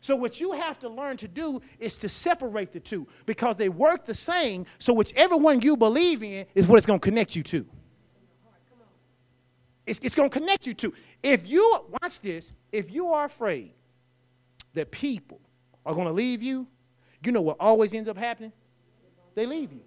So, 0.00 0.14
what 0.14 0.40
you 0.40 0.52
have 0.52 0.78
to 0.80 0.88
learn 0.88 1.16
to 1.16 1.28
do 1.28 1.60
is 1.80 1.96
to 1.96 2.08
separate 2.08 2.72
the 2.72 2.80
two 2.80 3.08
because 3.26 3.56
they 3.56 3.68
work 3.68 4.04
the 4.04 4.14
same. 4.14 4.66
So, 4.78 4.92
whichever 4.92 5.36
one 5.36 5.60
you 5.60 5.76
believe 5.76 6.22
in 6.22 6.46
is 6.54 6.68
what 6.68 6.76
it's 6.76 6.86
going 6.86 7.00
to 7.00 7.04
connect 7.04 7.34
you 7.34 7.42
to. 7.44 7.66
It's, 9.88 9.98
it's 10.02 10.14
going 10.14 10.28
to 10.28 10.38
connect 10.38 10.66
you 10.66 10.74
to. 10.74 10.92
If 11.22 11.46
you, 11.46 11.80
watch 12.02 12.20
this, 12.20 12.52
if 12.72 12.90
you 12.90 13.08
are 13.08 13.24
afraid 13.24 13.72
that 14.74 14.90
people 14.90 15.40
are 15.86 15.94
going 15.94 16.06
to 16.06 16.12
leave 16.12 16.42
you, 16.42 16.66
you 17.24 17.32
know 17.32 17.40
what 17.40 17.56
always 17.58 17.94
ends 17.94 18.08
up 18.08 18.18
happening? 18.18 18.52
They 19.34 19.46
leave 19.46 19.72
you. 19.72 19.80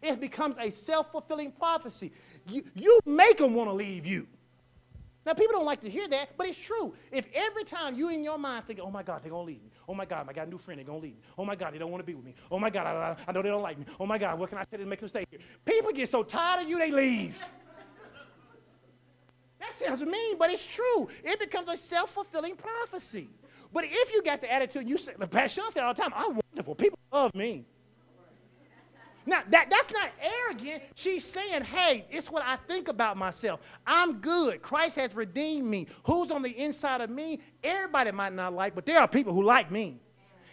It 0.00 0.20
becomes 0.20 0.56
a 0.60 0.70
self 0.70 1.10
fulfilling 1.10 1.50
prophecy. 1.50 2.12
You, 2.48 2.64
you 2.74 3.00
make 3.04 3.38
them 3.38 3.54
want 3.54 3.68
to 3.68 3.74
leave 3.74 4.06
you. 4.06 4.26
Now, 5.26 5.32
people 5.32 5.54
don't 5.54 5.64
like 5.64 5.80
to 5.80 5.90
hear 5.90 6.06
that, 6.08 6.36
but 6.36 6.46
it's 6.46 6.58
true. 6.58 6.94
If 7.10 7.26
every 7.34 7.64
time 7.64 7.96
you 7.96 8.10
in 8.10 8.22
your 8.22 8.38
mind 8.38 8.66
think, 8.66 8.78
oh 8.82 8.90
my 8.90 9.02
God, 9.02 9.22
they're 9.22 9.30
going 9.30 9.46
to 9.46 9.52
leave 9.52 9.62
me. 9.62 9.70
Oh 9.88 9.94
my 9.94 10.04
God, 10.04 10.26
I 10.28 10.32
got 10.32 10.46
a 10.46 10.50
new 10.50 10.58
friend, 10.58 10.78
they're 10.78 10.84
going 10.84 11.00
to 11.00 11.02
leave 11.02 11.14
me. 11.14 11.22
Oh 11.38 11.44
my 11.44 11.56
God, 11.56 11.72
they 11.72 11.78
don't 11.78 11.90
want 11.90 12.02
to 12.02 12.06
be 12.06 12.14
with 12.14 12.24
me. 12.24 12.34
Oh 12.50 12.58
my 12.58 12.70
God, 12.70 12.86
I, 12.86 13.16
I 13.26 13.32
know 13.32 13.42
they 13.42 13.48
don't 13.48 13.62
like 13.62 13.78
me. 13.78 13.86
Oh 13.98 14.06
my 14.06 14.18
God, 14.18 14.38
what 14.38 14.50
can 14.50 14.58
I 14.58 14.64
say 14.70 14.76
to 14.76 14.84
make 14.84 15.00
them 15.00 15.08
stay 15.08 15.24
here? 15.30 15.40
People 15.64 15.92
get 15.92 16.08
so 16.08 16.22
tired 16.22 16.62
of 16.62 16.68
you, 16.68 16.78
they 16.78 16.90
leave. 16.90 17.42
That 19.66 19.74
sounds 19.74 20.02
mean, 20.02 20.38
but 20.38 20.50
it's 20.50 20.66
true. 20.66 21.08
It 21.22 21.38
becomes 21.38 21.68
a 21.68 21.76
self 21.76 22.10
fulfilling 22.10 22.56
prophecy. 22.56 23.28
But 23.72 23.84
if 23.86 24.12
you 24.12 24.22
got 24.22 24.40
the 24.40 24.52
attitude, 24.52 24.88
you 24.88 24.96
say, 24.96 25.12
Pastor 25.30 25.60
Sean 25.60 25.70
said 25.70 25.84
all 25.84 25.94
the 25.94 26.00
time, 26.00 26.12
I'm 26.14 26.40
wonderful. 26.52 26.74
People 26.74 26.98
love 27.12 27.34
me. 27.34 27.64
Now, 29.26 29.42
that, 29.48 29.70
that's 29.70 29.90
not 29.90 30.10
arrogant. 30.20 30.82
She's 30.94 31.24
saying, 31.24 31.62
hey, 31.62 32.04
it's 32.10 32.30
what 32.30 32.42
I 32.44 32.56
think 32.68 32.88
about 32.88 33.16
myself. 33.16 33.60
I'm 33.86 34.20
good. 34.20 34.60
Christ 34.60 34.96
has 34.96 35.14
redeemed 35.14 35.66
me. 35.66 35.86
Who's 36.04 36.30
on 36.30 36.42
the 36.42 36.50
inside 36.50 37.00
of 37.00 37.08
me? 37.08 37.40
Everybody 37.62 38.12
might 38.12 38.34
not 38.34 38.52
like, 38.52 38.74
but 38.74 38.84
there 38.84 39.00
are 39.00 39.08
people 39.08 39.32
who 39.32 39.42
like 39.42 39.70
me. 39.70 39.98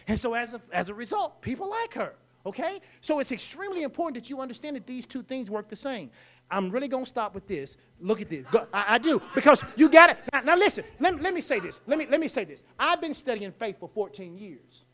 And 0.08 0.18
so 0.18 0.34
as 0.34 0.54
a, 0.54 0.60
as 0.72 0.88
a 0.88 0.94
result, 0.94 1.42
people 1.42 1.68
like 1.68 1.92
her. 1.94 2.14
Okay? 2.44 2.80
So 3.00 3.18
it's 3.20 3.32
extremely 3.32 3.82
important 3.82 4.22
that 4.22 4.30
you 4.30 4.40
understand 4.40 4.76
that 4.76 4.86
these 4.86 5.06
two 5.06 5.22
things 5.22 5.50
work 5.50 5.68
the 5.68 5.76
same. 5.76 6.10
I'm 6.50 6.70
really 6.70 6.88
going 6.88 7.04
to 7.04 7.08
stop 7.08 7.34
with 7.34 7.46
this. 7.46 7.76
Look 8.00 8.20
at 8.20 8.28
this. 8.28 8.44
Go, 8.50 8.66
I, 8.74 8.94
I, 8.94 8.98
do. 8.98 9.22
Because 9.34 9.64
you 9.76 9.88
got 9.88 10.10
it. 10.10 10.18
Now, 10.32 10.40
now 10.40 10.56
listen, 10.56 10.84
let, 11.00 11.20
let 11.22 11.32
me 11.32 11.40
say 11.40 11.60
this. 11.60 11.80
Let 11.86 11.98
me, 11.98 12.06
let 12.10 12.20
me 12.20 12.28
say 12.28 12.44
this. 12.44 12.62
I've 12.78 13.00
been 13.00 13.14
studying 13.14 13.52
faith 13.52 13.76
for 13.80 13.88
14 13.88 14.36
years. 14.36 14.84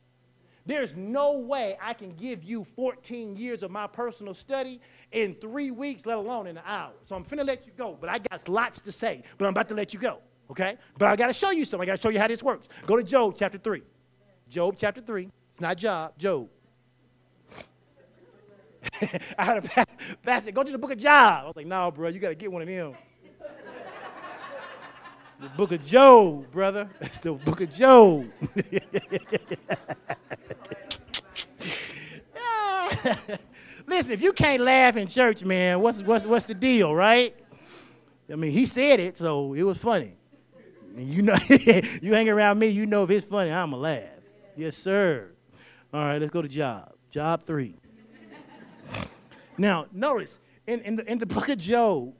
There's 0.69 0.95
no 0.95 1.33
way 1.33 1.79
I 1.81 1.95
can 1.95 2.11
give 2.11 2.45
you 2.45 2.67
14 2.77 3.35
years 3.35 3.63
of 3.63 3.71
my 3.71 3.87
personal 3.87 4.35
study 4.35 4.83
in 5.13 5.35
three 5.37 5.71
weeks, 5.71 6.05
let 6.05 6.19
alone 6.19 6.47
in 6.47 6.59
an 6.59 6.63
hour. 6.67 6.93
So 7.05 7.17
I'm 7.17 7.25
finna 7.25 7.45
let 7.45 7.67
you 7.67 7.73
go, 7.77 7.97
but 7.99 8.11
I 8.11 8.19
got 8.19 8.47
lots 8.51 8.79
to 8.81 8.93
say, 8.93 9.23
but 9.39 9.47
I'm 9.47 9.53
about 9.53 9.69
to 9.69 9.75
let 9.75 9.95
you 9.95 9.99
go, 9.99 10.19
okay? 10.51 10.77
But 10.99 11.09
I 11.09 11.17
got 11.17 11.29
to 11.29 11.33
show 11.33 11.53
you 11.53 11.65
something. 11.65 11.89
I 11.89 11.93
got 11.93 11.97
to 11.97 12.03
show 12.03 12.11
you 12.11 12.19
how 12.19 12.29
this 12.29 12.43
works. 12.43 12.69
Go 12.85 12.99
to 12.99 13.03
Job 13.03 13.35
chapter 13.39 13.57
3. 13.57 13.83
Job 14.51 14.77
chapter 14.79 15.01
3. 15.01 15.31
It's 15.53 15.61
not 15.63 15.79
Job, 15.79 16.13
Job. 16.19 16.51
I 19.39 19.45
heard 19.45 19.65
a 19.65 19.87
pastor 20.23 20.53
go 20.53 20.63
to 20.63 20.73
the 20.73 20.79
book 20.79 20.93
of 20.93 20.99
Job. 20.99 21.45
I 21.45 21.47
was 21.47 21.57
like, 21.57 21.67
no, 21.67 21.91
bro, 21.91 22.09
you 22.09 22.21
got 22.21 22.29
to 22.29 22.35
get 22.35 22.51
one 22.51 22.63
of 22.63 22.69
them. 22.69 22.95
the 25.41 25.49
book 25.51 25.73
of 25.73 25.85
Job, 25.85 26.51
brother. 26.51 26.89
It's 27.01 27.19
the 27.19 27.33
book 27.33 27.61
of 27.61 27.73
Job. 27.73 28.27
Listen, 33.87 34.13
if 34.13 34.21
you 34.21 34.33
can't 34.33 34.63
laugh 34.63 34.97
in 34.97 35.09
church, 35.09 35.45
man, 35.45 35.81
what's, 35.81 36.03
what's, 36.03 36.27
what's 36.27 36.45
the 36.45 36.55
deal, 36.55 36.95
right? 36.95 37.35
I 38.31 38.37
mean, 38.37 38.53
he 38.53 38.67
said 38.67 39.01
it, 39.01 39.17
so 39.17 39.55
it 39.55 39.63
was 39.63 39.79
funny. 39.79 40.13
And 40.97 41.09
you 41.09 41.23
know, 41.23 41.37
you 41.49 42.13
hang 42.13 42.29
around 42.29 42.59
me, 42.59 42.67
you 42.67 42.85
know 42.85 43.05
if 43.05 43.11
it's 43.11 43.25
funny, 43.25 43.51
I'm 43.51 43.71
going 43.71 43.79
to 43.79 43.83
laugh. 43.83 44.03
Yes, 44.57 44.77
sir. 44.77 45.31
All 45.95 46.05
right, 46.05 46.21
let's 46.21 46.33
go 46.33 46.43
to 46.43 46.49
job. 46.49 46.93
Job 47.11 47.47
three. 47.47 47.77
Now, 49.59 49.87
notice 49.93 50.39
in, 50.67 50.81
in, 50.83 50.97
the, 50.97 51.11
in 51.11 51.19
the 51.19 51.27
book 51.27 51.49
of 51.49 51.59
Job, 51.59 52.15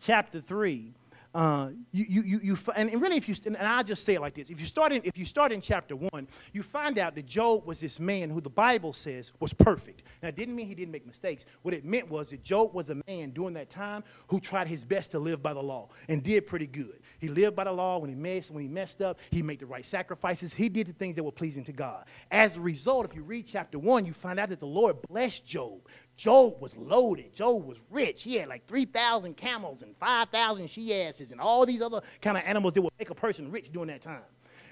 chapter 0.00 0.40
3, 0.40 0.92
uh, 1.36 1.68
you, 1.92 2.06
you, 2.08 2.22
you, 2.22 2.40
you, 2.42 2.58
and 2.74 3.02
really, 3.02 3.18
if 3.18 3.28
you, 3.28 3.34
and 3.44 3.58
I'll 3.58 3.84
just 3.84 4.04
say 4.04 4.14
it 4.14 4.22
like 4.22 4.32
this: 4.32 4.48
if 4.48 4.58
you 4.58 4.66
start 4.66 4.90
in, 4.90 5.02
if 5.04 5.18
you 5.18 5.26
start 5.26 5.52
in 5.52 5.60
chapter 5.60 5.94
one, 5.94 6.26
you 6.54 6.62
find 6.62 6.96
out 6.96 7.14
that 7.14 7.26
Job 7.26 7.66
was 7.66 7.78
this 7.78 8.00
man 8.00 8.30
who 8.30 8.40
the 8.40 8.48
Bible 8.48 8.94
says 8.94 9.32
was 9.38 9.52
perfect. 9.52 10.02
Now, 10.22 10.30
it 10.30 10.34
didn't 10.34 10.56
mean 10.56 10.66
he 10.66 10.74
didn't 10.74 10.92
make 10.92 11.06
mistakes. 11.06 11.44
What 11.60 11.74
it 11.74 11.84
meant 11.84 12.10
was 12.10 12.30
that 12.30 12.42
Job 12.42 12.72
was 12.72 12.88
a 12.88 12.96
man 13.06 13.32
during 13.32 13.52
that 13.52 13.68
time 13.68 14.02
who 14.28 14.40
tried 14.40 14.66
his 14.66 14.82
best 14.82 15.10
to 15.10 15.18
live 15.18 15.42
by 15.42 15.52
the 15.52 15.62
law 15.62 15.90
and 16.08 16.22
did 16.22 16.46
pretty 16.46 16.66
good. 16.66 17.00
He 17.18 17.28
lived 17.28 17.56
by 17.56 17.64
the 17.64 17.72
law. 17.72 17.98
When 17.98 18.10
he 18.10 18.16
messed, 18.16 18.50
when 18.50 18.62
he 18.62 18.68
messed 18.68 19.02
up, 19.02 19.18
he 19.30 19.42
made 19.42 19.60
the 19.60 19.66
right 19.66 19.84
sacrifices. 19.84 20.52
He 20.52 20.68
did 20.68 20.86
the 20.86 20.92
things 20.92 21.16
that 21.16 21.22
were 21.22 21.32
pleasing 21.32 21.64
to 21.64 21.72
God. 21.72 22.04
As 22.30 22.56
a 22.56 22.60
result, 22.60 23.06
if 23.06 23.14
you 23.14 23.22
read 23.22 23.46
chapter 23.46 23.78
one, 23.78 24.06
you 24.06 24.12
find 24.12 24.38
out 24.38 24.50
that 24.50 24.60
the 24.60 24.66
Lord 24.66 24.96
blessed 25.08 25.46
Job. 25.46 25.80
Job 26.16 26.60
was 26.60 26.76
loaded. 26.76 27.34
Job 27.34 27.64
was 27.64 27.80
rich. 27.90 28.22
He 28.22 28.36
had 28.36 28.48
like 28.48 28.66
3,000 28.66 29.36
camels 29.36 29.82
and 29.82 29.94
5,000 29.98 30.68
she 30.68 31.02
asses 31.02 31.32
and 31.32 31.40
all 31.40 31.66
these 31.66 31.82
other 31.82 32.00
kind 32.22 32.36
of 32.36 32.44
animals 32.44 32.74
that 32.74 32.82
would 32.82 32.92
make 32.98 33.10
a 33.10 33.14
person 33.14 33.50
rich 33.50 33.70
during 33.70 33.88
that 33.88 34.02
time. 34.02 34.22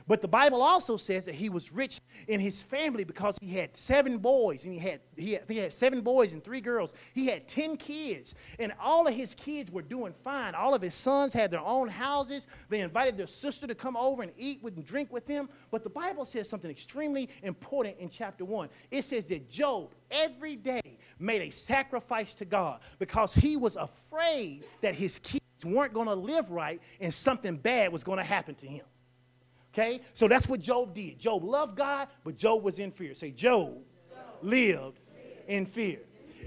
But 0.07 0.21
the 0.21 0.29
Bible 0.29 0.61
also 0.61 0.99
says 0.99 1.25
that 1.25 1.35
he 1.35 1.49
was 1.49 1.73
rich 1.73 2.01
in 2.29 2.39
his 2.39 2.63
family 2.63 3.05
because 3.05 3.39
he 3.41 3.55
had 3.55 3.75
seven 3.75 4.19
boys 4.19 4.65
and 4.65 4.75
he 4.75 4.79
had, 4.79 5.01
he 5.17 5.33
had, 5.33 5.45
he 5.49 5.57
had 5.57 5.73
seven 5.73 6.03
boys 6.03 6.33
and 6.33 6.45
three 6.45 6.61
girls. 6.61 6.93
He 7.15 7.27
had 7.27 7.49
10 7.49 7.79
kids, 7.79 8.35
and 8.59 8.73
all 8.79 9.07
of 9.07 9.15
his 9.15 9.35
kids 9.35 9.71
were 9.71 9.83
doing 9.83 10.13
fine. 10.23 10.55
All 10.55 10.75
of 10.75 10.83
his 10.83 10.95
sons 10.95 11.33
had 11.33 11.51
their 11.51 11.61
own 11.61 11.89
houses. 11.89 12.47
They 12.69 12.81
invited 12.81 13.17
their 13.17 13.27
sister 13.27 13.67
to 13.67 13.75
come 13.75 13.97
over 13.97 14.23
and 14.23 14.33
eat 14.37 14.63
with 14.63 14.77
and 14.77 14.85
drink 14.85 15.11
with 15.11 15.27
them. 15.27 15.49
But 15.71 15.85
the 15.85 15.91
Bible 15.91 16.27
says 16.27 16.51
something 16.51 16.71
extremely 16.71 17.31
important 17.43 17.97
in 17.99 18.11
chapter 18.11 18.45
1. 18.45 18.69
It 18.91 19.03
says 19.03 19.27
that 19.29 19.49
Job 19.49 19.91
every 20.11 20.57
day 20.57 20.83
made 21.19 21.41
a 21.41 21.51
sacrifice 21.51 22.35
to 22.35 22.45
God 22.45 22.81
because 22.99 23.33
he 23.33 23.57
was 23.57 23.77
afraid 23.77 24.67
that 24.83 24.95
his 24.95 25.19
kids 25.19 25.43
weren't 25.65 25.95
going 25.95 26.09
to 26.09 26.15
live 26.15 26.51
right 26.51 26.81
and 27.01 27.13
something 27.13 27.57
bad 27.57 27.91
was 27.91 28.05
going 28.05 28.19
to 28.19 28.25
happen 28.25 28.55
to 28.57 28.67
him. 28.67 28.85
Okay? 29.75 30.01
So 30.15 30.29
that's 30.29 30.49
what 30.49 30.61
Job 30.61 30.95
did. 30.95 31.19
Job 31.19 31.43
loved 31.43 31.77
God, 31.77 32.07
but 32.23 32.37
Job 32.37 32.63
was 32.63 32.79
in 32.79 32.93
fear. 32.93 33.13
Say, 33.15 33.33
Job, 33.33 33.79
Job. 34.09 34.21
lived 34.41 35.03
in 35.49 35.67
fear. 35.67 35.99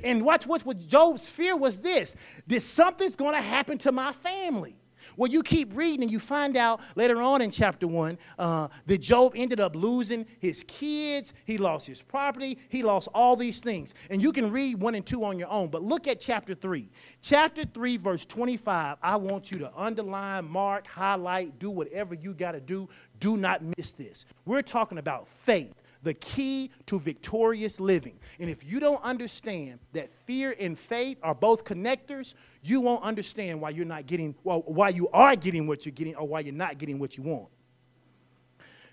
And 0.03 0.23
watch 0.23 0.47
what's 0.47 0.65
what 0.65 0.77
Job's 0.87 1.27
fear 1.27 1.55
was 1.55 1.81
this 1.81 2.15
that 2.47 2.63
something's 2.63 3.15
going 3.15 3.33
to 3.33 3.41
happen 3.41 3.77
to 3.79 3.91
my 3.91 4.13
family. 4.13 4.75
Well, 5.17 5.29
you 5.29 5.41
keep 5.41 5.75
reading 5.75 6.03
and 6.03 6.11
you 6.11 6.19
find 6.19 6.55
out 6.55 6.79
later 6.95 7.21
on 7.21 7.41
in 7.41 7.49
chapter 7.49 7.87
1 7.87 8.17
uh, 8.37 8.67
that 8.85 8.99
Job 8.99 9.33
ended 9.35 9.59
up 9.59 9.75
losing 9.75 10.25
his 10.39 10.63
kids, 10.67 11.33
he 11.45 11.57
lost 11.57 11.87
his 11.87 12.01
property, 12.01 12.59
he 12.69 12.83
lost 12.83 13.09
all 13.13 13.35
these 13.35 13.59
things. 13.59 13.95
And 14.11 14.21
you 14.21 14.31
can 14.31 14.51
read 14.51 14.79
1 14.79 14.95
and 14.95 15.05
2 15.05 15.25
on 15.25 15.39
your 15.39 15.49
own. 15.49 15.69
But 15.69 15.83
look 15.83 16.07
at 16.07 16.19
chapter 16.19 16.53
3. 16.53 16.87
Chapter 17.23 17.65
3, 17.65 17.97
verse 17.97 18.25
25, 18.25 18.97
I 19.01 19.15
want 19.15 19.51
you 19.51 19.57
to 19.57 19.71
underline, 19.75 20.47
mark, 20.47 20.85
highlight, 20.85 21.57
do 21.57 21.71
whatever 21.71 22.13
you 22.13 22.33
got 22.33 22.51
to 22.51 22.61
do. 22.61 22.87
Do 23.19 23.37
not 23.37 23.61
miss 23.75 23.93
this. 23.93 24.25
We're 24.45 24.61
talking 24.61 24.99
about 24.99 25.27
faith 25.27 25.73
the 26.07 26.13
key 26.13 26.71
to 26.85 26.97
victorious 26.97 27.81
living. 27.81 28.17
And 28.39 28.49
if 28.49 28.63
you 28.63 28.79
don't 28.79 29.03
understand 29.03 29.79
that 29.91 30.09
fear 30.25 30.55
and 30.57 30.79
faith 30.79 31.17
are 31.21 31.35
both 31.35 31.65
connectors, 31.65 32.33
you 32.63 32.79
won't 32.79 33.03
understand 33.03 33.59
why 33.59 33.71
you're 33.71 33.85
not 33.85 34.07
getting, 34.07 34.33
well, 34.45 34.63
why 34.65 34.89
you 34.89 35.09
are 35.09 35.35
getting 35.35 35.67
what 35.67 35.85
you're 35.85 35.91
getting 35.91 36.15
or 36.15 36.25
why 36.25 36.39
you're 36.39 36.53
not 36.53 36.77
getting 36.77 36.97
what 36.97 37.17
you 37.17 37.23
want. 37.23 37.49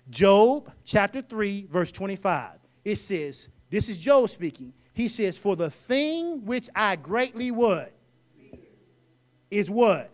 Job 0.09 0.69
chapter 0.83 1.21
3, 1.21 1.67
verse 1.71 1.91
25. 1.93 2.51
It 2.83 2.97
says, 2.97 3.47
this 3.69 3.87
is 3.87 3.97
Job 3.97 4.29
speaking. 4.29 4.73
He 4.93 5.07
says, 5.07 5.37
For 5.37 5.55
the 5.55 5.69
thing 5.69 6.45
which 6.45 6.69
I 6.75 6.97
greatly 6.97 7.49
would 7.51 7.91
is 9.49 9.71
what? 9.71 10.11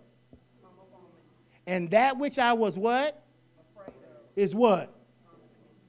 And 1.65 1.89
that 1.89 2.17
which 2.17 2.37
I 2.37 2.53
was 2.53 2.77
what? 2.77 3.23
Is 4.35 4.53
what? 4.53 4.93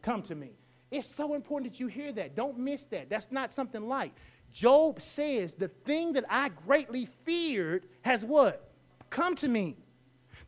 Come 0.01 0.23
to 0.23 0.35
me. 0.35 0.53
It's 0.93 1.09
so 1.09 1.33
important 1.33 1.73
that 1.73 1.81
you 1.81 1.87
hear 1.87 2.13
that. 2.13 2.37
Don't 2.37 2.59
miss 2.59 2.85
that. 2.85 3.09
That's 3.09 3.33
not 3.33 3.51
something 3.51 3.89
light. 3.89 4.13
Job 4.53 5.01
says, 5.01 5.55
The 5.55 5.69
thing 5.69 6.13
that 6.13 6.27
I 6.29 6.51
greatly 6.51 7.09
feared 7.25 7.87
has 8.03 8.27
what? 8.27 8.71
Come 9.09 9.35
to 9.37 9.49
me. 9.49 9.79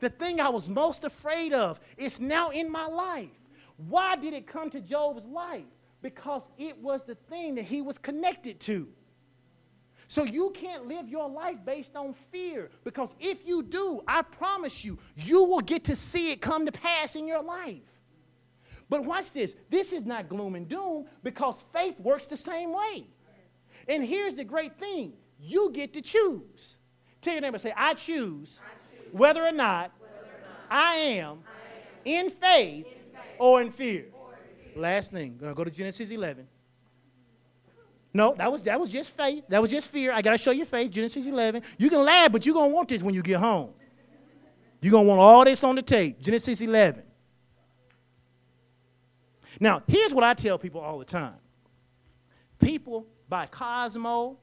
The 0.00 0.10
thing 0.10 0.40
I 0.40 0.50
was 0.50 0.68
most 0.68 1.04
afraid 1.04 1.54
of 1.54 1.80
is 1.96 2.20
now 2.20 2.50
in 2.50 2.70
my 2.70 2.86
life. 2.86 3.30
Why 3.88 4.16
did 4.16 4.34
it 4.34 4.46
come 4.46 4.68
to 4.70 4.80
Job's 4.80 5.24
life? 5.24 5.64
Because 6.02 6.42
it 6.58 6.76
was 6.76 7.00
the 7.02 7.14
thing 7.14 7.54
that 7.54 7.64
he 7.64 7.80
was 7.80 7.96
connected 7.96 8.60
to. 8.60 8.86
So 10.08 10.24
you 10.24 10.50
can't 10.50 10.86
live 10.86 11.08
your 11.08 11.26
life 11.26 11.56
based 11.64 11.96
on 11.96 12.14
fear 12.30 12.70
because 12.84 13.14
if 13.18 13.46
you 13.46 13.62
do, 13.62 14.02
I 14.06 14.20
promise 14.20 14.84
you, 14.84 14.98
you 15.16 15.42
will 15.44 15.60
get 15.60 15.84
to 15.84 15.96
see 15.96 16.32
it 16.32 16.42
come 16.42 16.66
to 16.66 16.72
pass 16.72 17.16
in 17.16 17.26
your 17.26 17.42
life. 17.42 17.80
But 18.94 19.06
watch 19.06 19.32
this. 19.32 19.56
This 19.70 19.92
is 19.92 20.04
not 20.04 20.28
gloom 20.28 20.54
and 20.54 20.68
doom 20.68 21.06
because 21.24 21.64
faith 21.72 21.98
works 21.98 22.26
the 22.26 22.36
same 22.36 22.72
way. 22.72 23.08
And 23.88 24.04
here's 24.04 24.34
the 24.34 24.44
great 24.44 24.78
thing 24.78 25.14
you 25.40 25.72
get 25.72 25.92
to 25.94 26.00
choose. 26.00 26.76
Tell 27.20 27.32
your 27.32 27.40
neighbor, 27.40 27.58
say, 27.58 27.72
I 27.76 27.94
choose, 27.94 28.62
I 28.64 28.70
choose 28.96 29.12
whether, 29.12 29.44
or 29.44 29.50
not, 29.50 29.90
whether 29.98 30.14
or 30.14 30.38
not 30.46 30.70
I 30.70 30.94
am, 30.94 31.38
I 32.04 32.12
am 32.12 32.26
in, 32.26 32.30
faith 32.30 32.86
in 32.86 32.92
faith 32.92 33.22
or 33.40 33.62
in 33.62 33.72
fear. 33.72 34.04
Or 34.14 34.28
fear. 34.72 34.80
Last 34.80 35.10
thing, 35.10 35.38
gonna 35.40 35.54
go 35.54 35.64
to 35.64 35.72
Genesis 35.72 36.10
11. 36.10 36.46
No, 38.12 38.36
that 38.38 38.52
was 38.52 38.62
that 38.62 38.78
was 38.78 38.90
just 38.90 39.10
faith. 39.10 39.42
That 39.48 39.60
was 39.60 39.72
just 39.72 39.90
fear. 39.90 40.12
I 40.12 40.22
gotta 40.22 40.38
show 40.38 40.52
you 40.52 40.64
faith. 40.64 40.92
Genesis 40.92 41.26
11. 41.26 41.64
You 41.78 41.90
can 41.90 42.04
laugh, 42.04 42.30
but 42.30 42.46
you're 42.46 42.54
gonna 42.54 42.72
want 42.72 42.90
this 42.90 43.02
when 43.02 43.12
you 43.12 43.22
get 43.22 43.40
home. 43.40 43.70
You're 44.80 44.92
gonna 44.92 45.08
want 45.08 45.20
all 45.20 45.44
this 45.44 45.64
on 45.64 45.74
the 45.74 45.82
tape. 45.82 46.20
Genesis 46.20 46.60
11. 46.60 47.02
Now, 49.60 49.82
here's 49.86 50.14
what 50.14 50.24
I 50.24 50.34
tell 50.34 50.58
people 50.58 50.80
all 50.80 50.98
the 50.98 51.04
time 51.04 51.36
people 52.58 53.06
buy 53.28 53.46
Cosmo, 53.46 54.38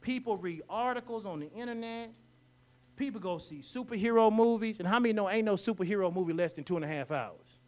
people 0.00 0.36
read 0.36 0.62
articles 0.68 1.24
on 1.24 1.40
the 1.40 1.50
internet, 1.52 2.10
people 2.96 3.20
go 3.20 3.38
see 3.38 3.60
superhero 3.60 4.32
movies. 4.32 4.78
And 4.78 4.88
how 4.88 4.98
many 4.98 5.12
know 5.12 5.28
ain't 5.28 5.44
no 5.44 5.54
superhero 5.54 6.14
movie 6.14 6.32
less 6.32 6.52
than 6.52 6.64
two 6.64 6.76
and 6.76 6.84
a 6.84 6.88
half 6.88 7.10
hours? 7.10 7.58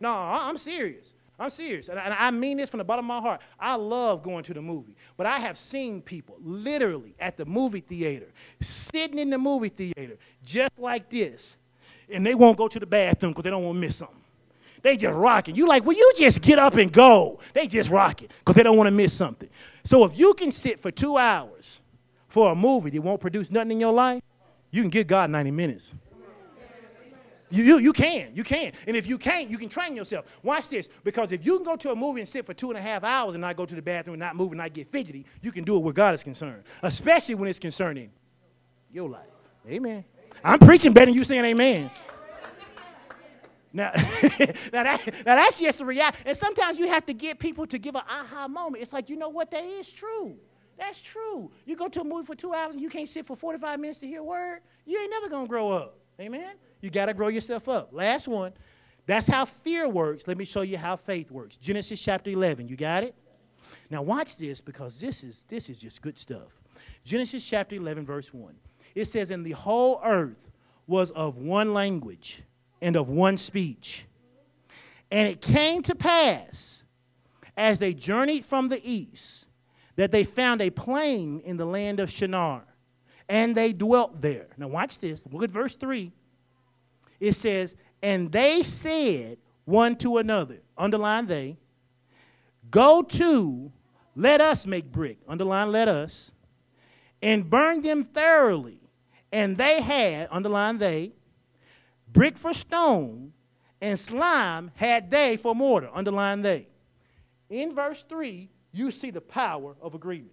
No, 0.00 0.10
I'm 0.12 0.58
serious. 0.58 1.14
I'm 1.38 1.50
serious. 1.50 1.88
And 1.88 1.98
I 1.98 2.30
mean 2.30 2.58
this 2.58 2.68
from 2.68 2.78
the 2.78 2.84
bottom 2.84 3.06
of 3.06 3.08
my 3.08 3.20
heart. 3.20 3.40
I 3.58 3.74
love 3.76 4.22
going 4.22 4.44
to 4.44 4.52
the 4.52 4.60
movie. 4.60 4.94
But 5.16 5.26
I 5.26 5.38
have 5.38 5.56
seen 5.56 6.02
people 6.02 6.36
literally 6.42 7.14
at 7.18 7.38
the 7.38 7.46
movie 7.46 7.80
theater, 7.80 8.26
sitting 8.60 9.18
in 9.18 9.30
the 9.30 9.38
movie 9.38 9.70
theater, 9.70 10.18
just 10.44 10.78
like 10.78 11.08
this, 11.08 11.56
and 12.12 12.26
they 12.26 12.34
won't 12.34 12.58
go 12.58 12.68
to 12.68 12.78
the 12.78 12.86
bathroom 12.86 13.32
because 13.32 13.44
they 13.44 13.50
don't 13.50 13.64
want 13.64 13.76
to 13.76 13.80
miss 13.80 13.96
something. 13.96 14.19
They 14.82 14.96
just 14.96 15.16
rocking. 15.16 15.54
You 15.54 15.66
like, 15.66 15.84
well, 15.84 15.96
you 15.96 16.12
just 16.16 16.42
get 16.42 16.58
up 16.58 16.74
and 16.74 16.92
go. 16.92 17.40
They 17.52 17.66
just 17.66 17.90
rocking 17.90 18.28
because 18.38 18.56
they 18.56 18.62
don't 18.62 18.76
want 18.76 18.86
to 18.88 18.94
miss 18.94 19.12
something. 19.12 19.48
So 19.84 20.04
if 20.04 20.18
you 20.18 20.34
can 20.34 20.50
sit 20.50 20.80
for 20.80 20.90
two 20.90 21.16
hours 21.16 21.80
for 22.28 22.52
a 22.52 22.54
movie 22.54 22.90
that 22.90 23.02
won't 23.02 23.20
produce 23.20 23.50
nothing 23.50 23.72
in 23.72 23.80
your 23.80 23.92
life, 23.92 24.22
you 24.70 24.82
can 24.82 24.90
get 24.90 25.06
God 25.06 25.30
90 25.30 25.50
minutes. 25.50 25.94
You, 27.52 27.64
you, 27.64 27.78
you 27.78 27.92
can, 27.92 28.30
you 28.34 28.44
can. 28.44 28.72
And 28.86 28.96
if 28.96 29.08
you 29.08 29.18
can't, 29.18 29.50
you 29.50 29.58
can 29.58 29.68
train 29.68 29.96
yourself. 29.96 30.24
Watch 30.44 30.68
this, 30.68 30.88
because 31.02 31.32
if 31.32 31.44
you 31.44 31.56
can 31.56 31.64
go 31.64 31.74
to 31.76 31.90
a 31.90 31.96
movie 31.96 32.20
and 32.20 32.28
sit 32.28 32.46
for 32.46 32.54
two 32.54 32.70
and 32.70 32.78
a 32.78 32.80
half 32.80 33.02
hours 33.02 33.34
and 33.34 33.42
not 33.42 33.56
go 33.56 33.66
to 33.66 33.74
the 33.74 33.82
bathroom 33.82 34.14
and 34.14 34.20
not 34.20 34.36
move 34.36 34.52
and 34.52 34.58
not 34.58 34.72
get 34.72 34.90
fidgety, 34.92 35.26
you 35.42 35.50
can 35.50 35.64
do 35.64 35.76
it 35.76 35.80
where 35.80 35.92
God 35.92 36.14
is 36.14 36.22
concerned, 36.22 36.62
especially 36.82 37.34
when 37.34 37.48
it's 37.48 37.58
concerning 37.58 38.10
your 38.92 39.08
life. 39.08 39.26
Amen. 39.68 40.04
I'm 40.44 40.60
preaching 40.60 40.92
better 40.92 41.06
than 41.06 41.14
you 41.14 41.24
saying 41.24 41.44
amen. 41.44 41.90
Now, 43.72 43.92
that, 44.72 45.00
now 45.24 45.36
that's 45.36 45.60
just 45.60 45.78
the 45.78 45.84
reality. 45.84 46.18
And 46.26 46.36
sometimes 46.36 46.76
you 46.76 46.88
have 46.88 47.06
to 47.06 47.14
get 47.14 47.38
people 47.38 47.68
to 47.68 47.78
give 47.78 47.94
an 47.94 48.02
aha 48.10 48.48
moment. 48.48 48.82
It's 48.82 48.92
like, 48.92 49.08
you 49.08 49.14
know 49.14 49.28
what? 49.28 49.52
That 49.52 49.62
is 49.64 49.88
true. 49.88 50.34
That's 50.76 51.00
true. 51.00 51.52
You 51.66 51.76
go 51.76 51.86
to 51.86 52.00
a 52.00 52.04
movie 52.04 52.26
for 52.26 52.34
two 52.34 52.52
hours 52.52 52.74
and 52.74 52.82
you 52.82 52.90
can't 52.90 53.08
sit 53.08 53.26
for 53.26 53.36
45 53.36 53.78
minutes 53.78 54.00
to 54.00 54.08
hear 54.08 54.20
a 54.20 54.24
word, 54.24 54.62
you 54.86 54.98
ain't 54.98 55.10
never 55.10 55.28
going 55.28 55.44
to 55.44 55.48
grow 55.48 55.70
up. 55.70 55.98
Amen? 56.18 56.54
You 56.80 56.90
got 56.90 57.06
to 57.06 57.14
grow 57.14 57.28
yourself 57.28 57.68
up. 57.68 57.90
Last 57.92 58.26
one. 58.26 58.52
That's 59.06 59.26
how 59.26 59.44
fear 59.44 59.88
works. 59.88 60.26
Let 60.26 60.36
me 60.36 60.44
show 60.44 60.62
you 60.62 60.76
how 60.76 60.96
faith 60.96 61.30
works. 61.30 61.56
Genesis 61.56 62.00
chapter 62.00 62.30
11. 62.30 62.66
You 62.68 62.76
got 62.76 63.04
it? 63.04 63.14
Now 63.88 64.02
watch 64.02 64.36
this 64.36 64.60
because 64.60 64.98
this 65.00 65.22
is 65.22 65.44
this 65.48 65.68
is 65.68 65.78
just 65.78 66.02
good 66.02 66.18
stuff. 66.18 66.60
Genesis 67.04 67.44
chapter 67.44 67.76
11 67.76 68.04
verse 68.04 68.32
1. 68.32 68.54
It 68.94 69.06
says 69.06 69.30
and 69.30 69.44
the 69.44 69.52
whole 69.52 70.00
earth 70.04 70.50
was 70.86 71.10
of 71.12 71.36
one 71.36 71.72
language 71.72 72.42
and 72.80 72.96
of 72.96 73.08
one 73.08 73.36
speech. 73.36 74.06
And 75.10 75.28
it 75.28 75.40
came 75.40 75.82
to 75.82 75.94
pass, 75.94 76.84
as 77.56 77.78
they 77.78 77.92
journeyed 77.92 78.44
from 78.44 78.68
the 78.68 78.80
east, 78.88 79.46
that 79.96 80.10
they 80.10 80.24
found 80.24 80.62
a 80.62 80.70
plain 80.70 81.40
in 81.44 81.56
the 81.56 81.66
land 81.66 82.00
of 82.00 82.10
Shinar, 82.10 82.62
and 83.28 83.54
they 83.54 83.72
dwelt 83.72 84.20
there. 84.20 84.48
Now, 84.56 84.68
watch 84.68 84.98
this. 84.98 85.24
Look 85.30 85.42
at 85.42 85.50
verse 85.50 85.76
3. 85.76 86.12
It 87.18 87.34
says, 87.34 87.76
And 88.02 88.32
they 88.32 88.62
said 88.62 89.38
one 89.64 89.96
to 89.96 90.18
another, 90.18 90.60
underline 90.78 91.26
they, 91.26 91.58
Go 92.70 93.02
to, 93.02 93.72
let 94.14 94.40
us 94.40 94.66
make 94.66 94.90
brick, 94.90 95.18
underline 95.28 95.72
let 95.72 95.88
us, 95.88 96.30
and 97.22 97.48
burn 97.48 97.82
them 97.82 98.04
thoroughly. 98.04 98.80
And 99.32 99.56
they 99.56 99.80
had, 99.80 100.28
underline 100.30 100.78
they, 100.78 101.12
brick 102.12 102.38
for 102.38 102.52
stone, 102.52 103.32
and 103.80 103.98
slime 103.98 104.70
had 104.74 105.10
they 105.10 105.36
for 105.36 105.54
mortar, 105.54 105.90
underline 105.92 106.42
they. 106.42 106.68
In 107.48 107.74
verse 107.74 108.04
3, 108.08 108.48
you 108.72 108.90
see 108.90 109.10
the 109.10 109.20
power 109.20 109.76
of 109.80 109.94
agreement. 109.94 110.32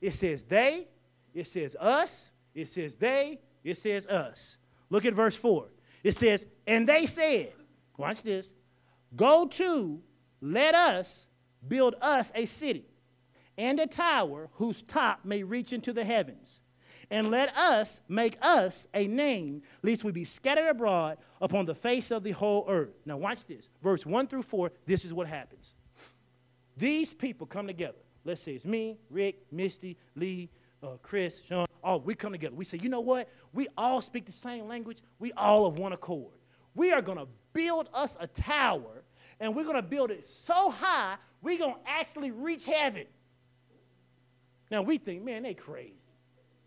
It 0.00 0.12
says 0.12 0.42
they, 0.42 0.88
it 1.34 1.46
says 1.46 1.76
us, 1.76 2.32
it 2.54 2.68
says 2.68 2.94
they, 2.94 3.40
it 3.64 3.78
says 3.78 4.06
us. 4.06 4.56
Look 4.90 5.04
at 5.04 5.14
verse 5.14 5.36
4. 5.36 5.68
It 6.02 6.12
says, 6.12 6.46
and 6.66 6.88
they 6.88 7.06
said, 7.06 7.52
watch 7.96 8.22
this, 8.22 8.54
go 9.16 9.46
to, 9.46 10.00
let 10.40 10.74
us 10.74 11.26
build 11.66 11.96
us 12.00 12.30
a 12.34 12.46
city 12.46 12.86
and 13.58 13.80
a 13.80 13.86
tower 13.86 14.48
whose 14.52 14.82
top 14.82 15.24
may 15.24 15.42
reach 15.42 15.72
into 15.72 15.92
the 15.92 16.04
heavens. 16.04 16.60
And 17.10 17.30
let 17.30 17.56
us 17.56 18.00
make 18.08 18.36
us 18.42 18.88
a 18.94 19.06
name, 19.06 19.62
lest 19.82 20.02
we 20.02 20.10
be 20.10 20.24
scattered 20.24 20.66
abroad 20.66 21.18
upon 21.40 21.64
the 21.64 21.74
face 21.74 22.10
of 22.10 22.24
the 22.24 22.32
whole 22.32 22.66
earth. 22.68 22.94
Now, 23.04 23.16
watch 23.16 23.46
this. 23.46 23.70
Verse 23.82 24.04
1 24.04 24.26
through 24.26 24.42
4, 24.42 24.72
this 24.86 25.04
is 25.04 25.12
what 25.12 25.28
happens. 25.28 25.74
These 26.76 27.12
people 27.12 27.46
come 27.46 27.66
together. 27.66 27.98
Let's 28.24 28.42
say 28.42 28.52
it's 28.52 28.64
me, 28.64 28.98
Rick, 29.08 29.40
Misty, 29.52 29.96
Lee, 30.16 30.50
uh, 30.82 30.96
Chris, 31.02 31.42
Sean. 31.48 31.66
Oh, 31.84 31.98
we 31.98 32.14
come 32.14 32.32
together. 32.32 32.56
We 32.56 32.64
say, 32.64 32.78
you 32.82 32.88
know 32.88 33.00
what? 33.00 33.28
We 33.52 33.68
all 33.78 34.00
speak 34.00 34.26
the 34.26 34.32
same 34.32 34.66
language. 34.66 34.98
We 35.20 35.32
all 35.34 35.66
of 35.66 35.78
one 35.78 35.92
accord. 35.92 36.34
We 36.74 36.92
are 36.92 37.00
going 37.00 37.18
to 37.18 37.28
build 37.52 37.88
us 37.94 38.16
a 38.20 38.26
tower, 38.26 39.04
and 39.38 39.54
we're 39.54 39.64
going 39.64 39.76
to 39.76 39.82
build 39.82 40.10
it 40.10 40.24
so 40.24 40.70
high, 40.70 41.16
we're 41.40 41.58
going 41.58 41.74
to 41.74 41.88
actually 41.88 42.32
reach 42.32 42.64
heaven. 42.64 43.06
Now, 44.70 44.82
we 44.82 44.98
think, 44.98 45.22
man, 45.22 45.44
they 45.44 45.54
crazy. 45.54 45.94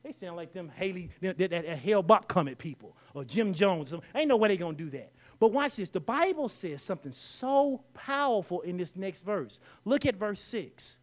They 0.04 0.12
sound 0.12 0.38
like 0.38 0.54
them 0.54 0.70
Haley, 0.70 1.10
that, 1.22 1.38
that, 1.38 1.52
that 1.52 1.66
Hale 1.66 2.04
Comet 2.04 2.58
people, 2.58 2.96
or 3.14 3.24
Jim 3.24 3.54
Jones. 3.54 3.94
Ain't 4.16 4.30
no 4.30 4.38
way 4.38 4.48
they 4.48 4.58
going 4.58 4.76
to 4.78 4.84
do 4.84 4.90
that. 4.92 5.12
But 5.40 5.52
watch 5.52 5.76
this. 5.76 5.90
The 5.90 6.00
Bible 6.00 6.50
says 6.50 6.84
something 6.84 7.12
so 7.12 7.82
powerful 7.94 8.62
in 8.62 8.78
this 8.78 8.96
next 8.96 9.22
verse. 9.22 9.60
Look 9.86 10.06
at 10.06 10.16
verse 10.16 10.42
6. 10.42 10.98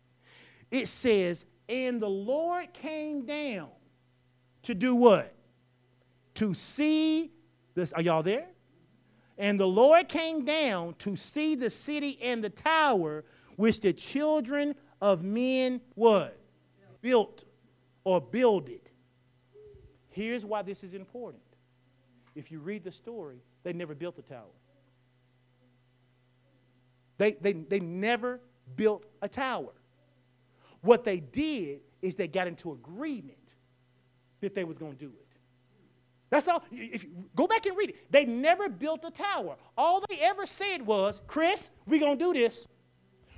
It 0.71 0.89
says, 0.89 1.45
And 1.69 2.01
the 2.01 2.09
Lord 2.09 2.73
came 2.73 3.25
down 3.25 3.69
to 4.63 4.75
do 4.75 4.95
what? 4.95 5.33
To 6.35 6.55
see 6.55 7.33
this. 7.75 7.93
Are 7.93 8.03
y'all 8.03 8.23
there? 8.23 8.47
And 9.39 9.61
the 9.61 9.67
Lord 9.67 10.09
came 10.09 10.45
down 10.45 10.95
to 11.01 11.17
see 11.17 11.55
the 11.55 11.69
city 11.69 12.19
and 12.23 12.43
the 12.43 12.51
tower 12.51 13.25
which 13.57 13.81
the 13.81 13.93
children 13.93 14.75
of 15.01 15.23
men 15.23 15.81
what? 15.95 16.39
Built 17.03 17.45
or 18.05 18.21
builded. 18.21 18.86
Here's 20.17 20.47
why 20.47 20.63
this 20.63 20.83
is 20.83 20.95
important. 20.95 21.43
If 22.35 22.51
you 22.51 22.59
read 22.59 22.85
the 22.85 22.91
story, 22.91 23.37
they 23.65 23.75
never 23.75 23.95
built 23.95 24.17
the 24.17 24.23
tower. 24.23 24.55
They, 27.19 27.33
they, 27.33 27.53
they 27.53 27.81
never 27.81 28.41
built 28.77 29.05
a 29.21 29.29
tower. 29.29 29.75
What 30.81 31.05
they 31.05 31.21
did 31.21 31.81
is 32.01 32.15
they 32.15 32.29
got 32.29 32.47
into 32.47 32.73
agreement 32.73 33.37
that 34.41 34.55
they 34.55 34.65
was 34.65 34.79
going 34.79 34.93
to 34.93 34.99
do 34.99 35.09
it. 35.09 35.27
That's 36.31 36.49
all. 36.49 36.65
If 36.73 37.05
you 37.05 37.11
go 37.35 37.47
back 37.47 37.67
and 37.67 37.77
read 37.77 37.91
it, 37.91 38.11
they 38.11 38.25
never 38.25 38.71
built 38.71 39.05
a 39.05 39.11
tower. 39.11 39.57
All 39.77 40.03
they 40.09 40.19
ever 40.21 40.47
said 40.47 40.81
was, 40.81 41.21
Chris, 41.27 41.69
we're 41.87 42.01
going 42.01 42.19
to 42.19 42.25
do 42.25 42.33
this. 42.33 42.67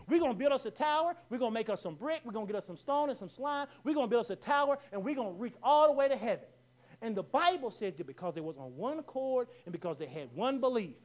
We're 0.09 0.21
going 0.21 0.33
to 0.33 0.39
build 0.39 0.53
us 0.53 0.65
a 0.65 0.71
tower. 0.71 1.17
We're 1.29 1.39
going 1.39 1.51
to 1.51 1.55
make 1.55 1.71
us 1.71 1.83
some 1.83 1.97
brick. 1.97 2.21
We're 2.25 2.33
going 2.33 2.47
to 2.47 2.53
get 2.53 2.57
us 2.57 2.67
some 2.67 2.77
stone 2.77 3.09
and 3.09 3.19
some 3.19 3.29
slime. 3.29 3.67
We're 3.83 3.95
going 3.95 4.07
to 4.07 4.11
build 4.11 4.27
us 4.27 4.31
a 4.31 4.37
tower, 4.37 4.79
and 4.93 5.03
we're 5.03 5.17
going 5.17 5.35
to 5.35 5.41
reach 5.41 5.55
all 5.61 5.89
the 5.89 5.93
way 5.93 6.07
to 6.07 6.17
heaven. 6.17 6.45
And 7.03 7.16
the 7.16 7.23
Bible 7.23 7.70
says 7.70 7.95
that 7.97 8.07
because 8.07 8.35
they 8.35 8.41
was 8.41 8.57
on 8.57 8.77
one 8.77 8.99
accord 8.99 9.49
and 9.65 9.73
because 9.73 9.99
they 9.99 10.07
had 10.07 10.29
one 10.35 10.61
belief, 10.61 10.97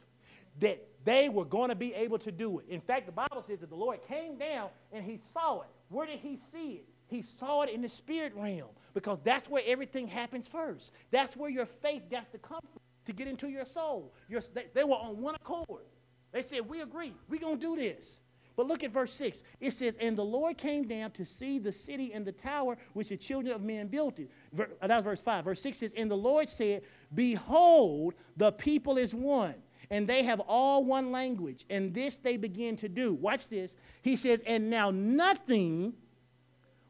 that 0.59 0.87
they 1.03 1.29
were 1.29 1.45
going 1.45 1.69
to 1.69 1.75
be 1.75 1.93
able 1.93 2.19
to 2.19 2.31
do 2.31 2.59
it. 2.59 2.65
In 2.67 2.81
fact, 2.81 3.05
the 3.05 3.11
Bible 3.11 3.43
says 3.45 3.59
that 3.59 3.69
the 3.69 3.75
Lord 3.75 3.99
came 4.07 4.37
down 4.37 4.69
and 4.91 5.03
he 5.03 5.19
saw 5.33 5.61
it. 5.61 5.67
Where 5.89 6.05
did 6.05 6.19
he 6.19 6.37
see 6.37 6.73
it? 6.73 6.85
He 7.07 7.21
saw 7.21 7.61
it 7.61 7.69
in 7.69 7.81
the 7.81 7.89
spirit 7.89 8.33
realm 8.35 8.69
because 8.93 9.19
that's 9.23 9.49
where 9.49 9.63
everything 9.65 10.07
happens 10.07 10.47
first. 10.47 10.91
That's 11.11 11.35
where 11.35 11.49
your 11.49 11.65
faith 11.65 12.03
gets 12.09 12.29
to 12.29 12.37
come 12.37 12.61
to 13.05 13.13
get 13.13 13.27
into 13.27 13.49
your 13.49 13.65
soul. 13.65 14.13
Your, 14.29 14.41
they, 14.53 14.65
they 14.73 14.83
were 14.83 14.95
on 14.95 15.21
one 15.21 15.35
accord. 15.35 15.83
They 16.31 16.41
said, 16.41 16.67
We 16.67 16.81
agree. 16.81 17.13
We're 17.29 17.41
going 17.41 17.59
to 17.59 17.61
do 17.61 17.75
this. 17.75 18.19
But 18.55 18.67
look 18.67 18.83
at 18.83 18.91
verse 18.91 19.13
6. 19.13 19.43
It 19.59 19.71
says, 19.71 19.97
And 19.99 20.17
the 20.17 20.23
Lord 20.23 20.57
came 20.57 20.87
down 20.87 21.11
to 21.11 21.25
see 21.25 21.59
the 21.59 21.71
city 21.71 22.13
and 22.13 22.25
the 22.25 22.31
tower 22.31 22.77
which 22.93 23.09
the 23.09 23.17
children 23.17 23.55
of 23.55 23.61
men 23.61 23.87
built 23.87 24.19
it. 24.19 24.29
Uh, 24.57 24.87
that 24.87 24.97
was 24.97 25.03
verse 25.03 25.21
5. 25.21 25.45
Verse 25.45 25.61
6 25.61 25.77
says, 25.77 25.93
And 25.95 26.09
the 26.09 26.17
Lord 26.17 26.49
said, 26.49 26.83
Behold, 27.13 28.13
the 28.37 28.51
people 28.51 28.97
is 28.97 29.13
one, 29.13 29.55
and 29.89 30.07
they 30.07 30.23
have 30.23 30.39
all 30.41 30.83
one 30.83 31.11
language, 31.11 31.65
and 31.69 31.93
this 31.93 32.17
they 32.17 32.37
begin 32.37 32.75
to 32.77 32.89
do. 32.89 33.13
Watch 33.13 33.47
this. 33.47 33.75
He 34.01 34.15
says, 34.15 34.43
And 34.45 34.69
now 34.69 34.91
nothing 34.91 35.93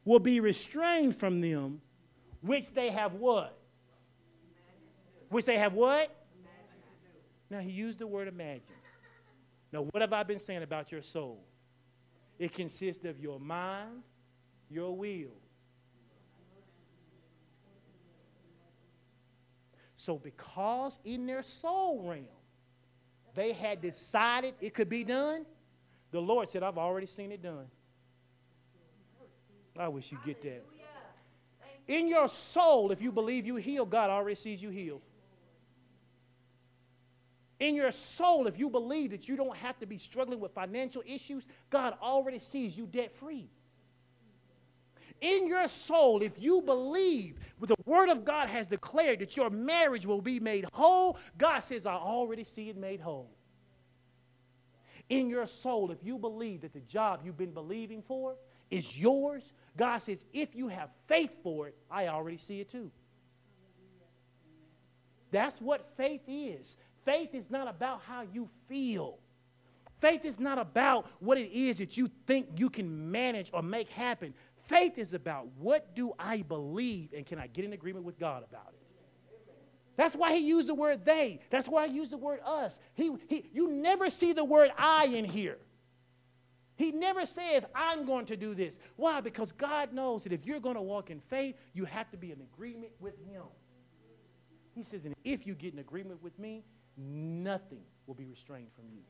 will 0.05 0.19
be 0.19 0.39
restrained 0.39 1.15
from 1.15 1.41
them, 1.41 1.81
which 2.41 2.73
they 2.73 2.89
have 2.89 3.13
what? 3.13 3.57
Which 5.29 5.45
they 5.45 5.57
have 5.57 5.73
what? 5.73 6.13
Now 7.49 7.59
he 7.59 7.71
used 7.71 7.99
the 7.99 8.07
word 8.07 8.27
imagine. 8.27 8.63
Now, 9.71 9.81
what 9.81 10.01
have 10.01 10.13
I 10.13 10.21
been 10.21 10.37
saying 10.37 10.61
about 10.61 10.91
your 10.91 11.01
soul? 11.01 11.43
It 12.37 12.53
consists 12.53 13.05
of 13.05 13.19
your 13.19 13.39
mind, 13.39 14.03
your 14.69 14.95
will. 14.95 15.31
So, 20.03 20.17
because 20.17 20.99
in 21.05 21.25
their 21.25 21.43
soul 21.43 22.01
realm 22.03 22.25
they 23.35 23.53
had 23.53 23.81
decided 23.81 24.53
it 24.59 24.73
could 24.73 24.89
be 24.89 25.05
done, 25.05 25.45
the 26.11 26.19
Lord 26.19 26.49
said, 26.49 26.61
I've 26.61 26.77
already 26.77 27.05
seen 27.05 27.31
it 27.31 27.41
done. 27.41 27.67
I 29.79 29.87
wish 29.87 30.11
you 30.11 30.17
get 30.25 30.41
that. 30.41 30.65
In 31.87 32.09
your 32.09 32.27
soul, 32.27 32.91
if 32.91 33.01
you 33.01 33.13
believe 33.13 33.45
you 33.45 33.55
heal, 33.55 33.85
God 33.85 34.09
already 34.09 34.35
sees 34.35 34.61
you 34.61 34.71
healed. 34.71 35.03
In 37.61 37.73
your 37.73 37.93
soul, 37.93 38.47
if 38.47 38.59
you 38.59 38.69
believe 38.69 39.11
that 39.11 39.29
you 39.29 39.37
don't 39.37 39.55
have 39.55 39.79
to 39.79 39.85
be 39.85 39.97
struggling 39.97 40.41
with 40.41 40.51
financial 40.51 41.01
issues, 41.05 41.45
God 41.69 41.95
already 42.01 42.39
sees 42.39 42.75
you 42.75 42.87
debt 42.87 43.13
free. 43.13 43.47
In 45.21 45.47
your 45.47 45.67
soul, 45.67 46.21
if 46.21 46.33
you 46.37 46.61
believe 46.61 47.37
the 47.61 47.75
Word 47.85 48.09
of 48.09 48.25
God 48.25 48.49
has 48.49 48.67
declared 48.67 49.19
that 49.19 49.37
your 49.37 49.49
marriage 49.49 50.05
will 50.05 50.21
be 50.21 50.39
made 50.39 50.65
whole, 50.73 51.17
God 51.37 51.61
says, 51.61 51.85
I 51.85 51.93
already 51.93 52.43
see 52.43 52.69
it 52.69 52.77
made 52.77 52.99
whole. 52.99 53.29
In 55.09 55.29
your 55.29 55.47
soul, 55.47 55.91
if 55.91 55.99
you 56.03 56.17
believe 56.17 56.61
that 56.61 56.73
the 56.73 56.81
job 56.81 57.21
you've 57.23 57.37
been 57.37 57.53
believing 57.53 58.01
for 58.01 58.35
is 58.71 58.97
yours, 58.97 59.53
God 59.77 59.99
says, 59.99 60.25
if 60.33 60.55
you 60.55 60.67
have 60.67 60.89
faith 61.07 61.31
for 61.41 61.67
it, 61.67 61.75
I 61.89 62.07
already 62.07 62.37
see 62.37 62.59
it 62.59 62.69
too. 62.69 62.91
That's 65.31 65.59
what 65.61 65.89
faith 65.97 66.21
is. 66.27 66.77
Faith 67.05 67.33
is 67.33 67.49
not 67.49 67.67
about 67.67 68.01
how 68.07 68.23
you 68.33 68.49
feel. 68.67 69.17
Faith 69.99 70.25
is 70.25 70.39
not 70.39 70.57
about 70.57 71.07
what 71.19 71.37
it 71.37 71.51
is 71.51 71.77
that 71.77 71.97
you 71.97 72.09
think 72.27 72.47
you 72.57 72.69
can 72.69 73.09
manage 73.11 73.49
or 73.53 73.61
make 73.61 73.89
happen. 73.89 74.33
Faith 74.67 74.97
is 74.97 75.13
about 75.13 75.47
what 75.57 75.95
do 75.95 76.13
I 76.17 76.41
believe 76.41 77.13
and 77.13 77.25
can 77.25 77.39
I 77.39 77.47
get 77.47 77.65
in 77.65 77.73
agreement 77.73 78.05
with 78.05 78.19
God 78.19 78.43
about 78.49 78.73
it? 78.73 78.83
That's 79.95 80.15
why 80.15 80.33
he 80.33 80.39
used 80.39 80.67
the 80.67 80.73
word 80.73 81.05
they. 81.05 81.39
That's 81.49 81.67
why 81.67 81.83
I 81.83 81.87
used 81.87 82.11
the 82.11 82.17
word 82.17 82.39
us. 82.45 82.79
He, 82.95 83.11
he, 83.27 83.49
you 83.53 83.71
never 83.71 84.09
see 84.09 84.33
the 84.33 84.43
word 84.43 84.71
I 84.77 85.05
in 85.05 85.25
here. 85.25 85.59
He 86.75 86.91
never 86.91 87.25
says, 87.25 87.63
I'm 87.75 88.05
going 88.05 88.25
to 88.25 88.35
do 88.35 88.55
this. 88.55 88.79
Why? 88.95 89.21
Because 89.21 89.51
God 89.51 89.93
knows 89.93 90.23
that 90.23 90.33
if 90.33 90.45
you're 90.45 90.59
going 90.59 90.75
to 90.75 90.81
walk 90.81 91.11
in 91.11 91.19
faith, 91.19 91.55
you 91.73 91.85
have 91.85 92.09
to 92.11 92.17
be 92.17 92.31
in 92.31 92.41
agreement 92.41 92.91
with 92.99 93.13
Him. 93.27 93.43
He 94.73 94.81
says, 94.81 95.05
and 95.05 95.13
if 95.23 95.45
you 95.45 95.53
get 95.53 95.73
in 95.73 95.79
agreement 95.79 96.23
with 96.23 96.37
me, 96.39 96.63
nothing 96.97 97.83
will 98.07 98.15
be 98.15 98.25
restrained 98.25 98.69
from 98.73 98.85
you. 98.91 99.01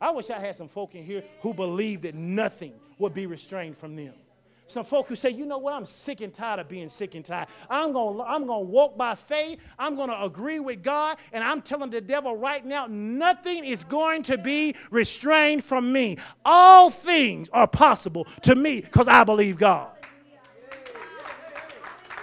I 0.00 0.10
wish 0.10 0.30
I 0.30 0.38
had 0.38 0.56
some 0.56 0.68
folk 0.68 0.94
in 0.94 1.04
here 1.04 1.24
who 1.40 1.54
believe 1.54 2.02
that 2.02 2.14
nothing 2.14 2.74
would 2.98 3.14
be 3.14 3.26
restrained 3.26 3.76
from 3.76 3.96
them. 3.96 4.14
Some 4.66 4.84
folk 4.84 5.08
who 5.08 5.14
say, 5.14 5.30
you 5.30 5.44
know 5.44 5.58
what, 5.58 5.74
I'm 5.74 5.84
sick 5.84 6.20
and 6.20 6.32
tired 6.32 6.58
of 6.58 6.68
being 6.68 6.88
sick 6.88 7.14
and 7.14 7.24
tired. 7.24 7.48
I'm 7.68 7.92
going 7.92 8.16
to 8.16 8.22
I'm 8.22 8.46
going 8.46 8.66
to 8.66 8.70
walk 8.70 8.96
by 8.96 9.14
faith. 9.14 9.60
I'm 9.78 9.94
going 9.94 10.08
to 10.08 10.22
agree 10.22 10.58
with 10.58 10.82
God. 10.82 11.18
And 11.32 11.44
I'm 11.44 11.60
telling 11.60 11.90
the 11.90 12.00
devil 12.00 12.36
right 12.36 12.64
now, 12.64 12.86
nothing 12.88 13.64
is 13.64 13.84
going 13.84 14.22
to 14.24 14.38
be 14.38 14.74
restrained 14.90 15.62
from 15.62 15.92
me. 15.92 16.16
All 16.44 16.88
things 16.88 17.48
are 17.52 17.66
possible 17.66 18.26
to 18.42 18.54
me 18.54 18.80
because 18.80 19.06
I 19.06 19.22
believe 19.22 19.58
God. 19.58 19.90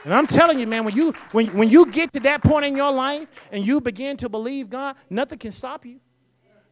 And 0.03 0.13
I'm 0.13 0.25
telling 0.25 0.59
you, 0.59 0.65
man, 0.65 0.83
when 0.83 0.95
you 0.95 1.13
when, 1.31 1.47
when 1.55 1.69
you 1.69 1.85
get 1.85 2.11
to 2.13 2.19
that 2.21 2.41
point 2.41 2.65
in 2.65 2.75
your 2.75 2.91
life 2.91 3.27
and 3.51 3.65
you 3.65 3.79
begin 3.79 4.17
to 4.17 4.29
believe 4.29 4.69
God, 4.69 4.95
nothing 5.11 5.37
can 5.37 5.51
stop 5.51 5.85
you. 5.85 5.99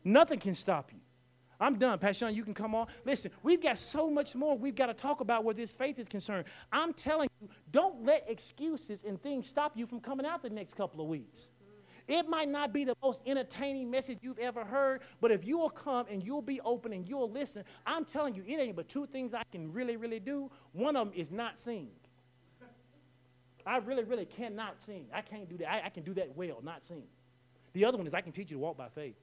Nothing 0.03 0.39
can 0.39 0.55
stop 0.55 0.91
you. 0.91 0.99
I'm 1.61 1.77
done. 1.77 1.99
Pastor 1.99 2.26
Sean, 2.26 2.35
you 2.35 2.43
can 2.43 2.53
come 2.53 2.73
on. 2.73 2.88
Listen, 3.05 3.31
we've 3.43 3.61
got 3.61 3.77
so 3.77 4.09
much 4.09 4.34
more 4.34 4.57
we've 4.57 4.76
got 4.76 4.85
to 4.85 4.93
talk 4.93 5.19
about 5.19 5.43
where 5.43 5.53
this 5.53 5.73
faith 5.73 5.99
is 5.99 6.07
concerned. 6.07 6.45
I'm 6.71 6.93
telling 6.93 7.30
you, 7.41 7.49
don't 7.71 8.05
let 8.05 8.26
excuses 8.30 9.03
and 9.05 9.21
things 9.21 9.47
stop 9.47 9.76
you 9.76 9.85
from 9.85 9.99
coming 9.99 10.26
out 10.26 10.41
the 10.41 10.49
next 10.49 10.76
couple 10.76 11.01
of 11.01 11.07
weeks. 11.07 11.49
It 12.07 12.27
might 12.27 12.49
not 12.49 12.73
be 12.73 12.85
the 12.85 12.95
most 13.03 13.19
entertaining 13.27 13.91
message 13.91 14.17
you've 14.23 14.39
ever 14.39 14.65
heard, 14.65 15.01
but 15.21 15.31
if 15.31 15.45
you 15.45 15.59
will 15.59 15.69
come 15.69 16.07
and 16.09 16.23
you'll 16.23 16.41
be 16.41 16.59
open 16.61 16.91
and 16.91 17.07
you'll 17.07 17.30
listen, 17.30 17.63
I'm 17.85 18.03
telling 18.03 18.34
you, 18.34 18.43
it 18.47 18.59
ain't 18.59 18.76
but 18.76 18.89
two 18.89 19.05
things 19.05 19.35
I 19.35 19.43
can 19.51 19.71
really, 19.71 19.95
really 19.95 20.19
do. 20.19 20.49
One 20.71 20.95
of 20.95 21.09
them 21.09 21.13
is 21.15 21.30
not 21.30 21.59
sing. 21.59 21.89
I 23.63 23.77
really, 23.77 24.03
really 24.03 24.26
cannot 24.26 24.81
sing. 24.81 25.05
I 25.13 25.21
can't 25.21 25.47
do 25.47 25.57
that. 25.57 25.71
I, 25.71 25.85
I 25.85 25.89
can 25.89 26.01
do 26.01 26.15
that 26.15 26.35
well, 26.35 26.59
not 26.63 26.84
sing. 26.84 27.03
The 27.73 27.85
other 27.85 27.97
one 27.97 28.07
is 28.07 28.15
I 28.15 28.21
can 28.21 28.31
teach 28.31 28.49
you 28.49 28.55
to 28.55 28.61
walk 28.61 28.77
by 28.77 28.89
faith. 28.89 29.15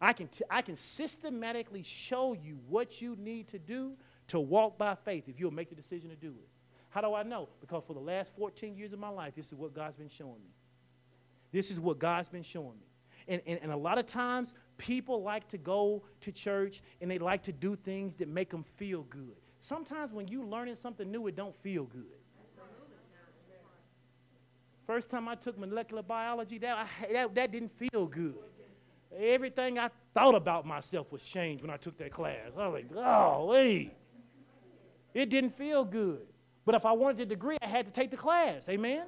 I 0.00 0.12
can, 0.12 0.28
t- 0.28 0.44
I 0.48 0.62
can 0.62 0.76
systematically 0.76 1.82
show 1.82 2.32
you 2.32 2.58
what 2.68 3.02
you 3.02 3.16
need 3.16 3.48
to 3.48 3.58
do 3.58 3.92
to 4.28 4.38
walk 4.38 4.78
by 4.78 4.94
faith 4.94 5.28
if 5.28 5.40
you'll 5.40 5.50
make 5.50 5.70
the 5.70 5.74
decision 5.74 6.10
to 6.10 6.16
do 6.16 6.28
it. 6.28 6.48
How 6.90 7.00
do 7.00 7.14
I 7.14 7.22
know? 7.22 7.48
Because 7.60 7.82
for 7.86 7.94
the 7.94 8.00
last 8.00 8.32
14 8.36 8.76
years 8.76 8.92
of 8.92 8.98
my 8.98 9.08
life, 9.08 9.34
this 9.34 9.48
is 9.48 9.54
what 9.54 9.74
God's 9.74 9.96
been 9.96 10.08
showing 10.08 10.40
me. 10.42 10.54
This 11.50 11.70
is 11.70 11.80
what 11.80 11.98
God's 11.98 12.28
been 12.28 12.42
showing 12.42 12.78
me. 12.78 12.86
And, 13.26 13.42
and, 13.46 13.58
and 13.62 13.72
a 13.72 13.76
lot 13.76 13.98
of 13.98 14.06
times, 14.06 14.54
people 14.78 15.22
like 15.22 15.48
to 15.48 15.58
go 15.58 16.02
to 16.20 16.32
church 16.32 16.82
and 17.00 17.10
they 17.10 17.18
like 17.18 17.42
to 17.42 17.52
do 17.52 17.76
things 17.76 18.14
that 18.14 18.28
make 18.28 18.50
them 18.50 18.64
feel 18.76 19.02
good. 19.04 19.36
Sometimes 19.60 20.12
when 20.12 20.28
you're 20.28 20.44
learning 20.44 20.76
something 20.76 21.10
new, 21.10 21.26
it 21.26 21.36
don't 21.36 21.54
feel 21.62 21.84
good. 21.84 22.06
First 24.86 25.10
time 25.10 25.28
I 25.28 25.34
took 25.34 25.58
molecular 25.58 26.02
biology, 26.02 26.56
that, 26.58 26.78
I, 26.78 27.12
that, 27.12 27.34
that 27.34 27.52
didn't 27.52 27.72
feel 27.76 28.06
good. 28.06 28.36
Everything 29.16 29.78
I 29.78 29.90
thought 30.14 30.34
about 30.34 30.66
myself 30.66 31.10
was 31.10 31.24
changed 31.24 31.62
when 31.62 31.70
I 31.70 31.76
took 31.76 31.96
that 31.98 32.12
class. 32.12 32.36
I 32.56 32.68
was 32.68 32.82
like, 32.82 33.46
wait. 33.48 33.92
It 35.14 35.30
didn't 35.30 35.56
feel 35.56 35.84
good. 35.84 36.26
But 36.64 36.74
if 36.74 36.84
I 36.84 36.92
wanted 36.92 37.18
the 37.18 37.26
degree, 37.26 37.56
I 37.62 37.66
had 37.66 37.86
to 37.86 37.92
take 37.92 38.10
the 38.10 38.16
class. 38.16 38.68
Amen? 38.68 39.06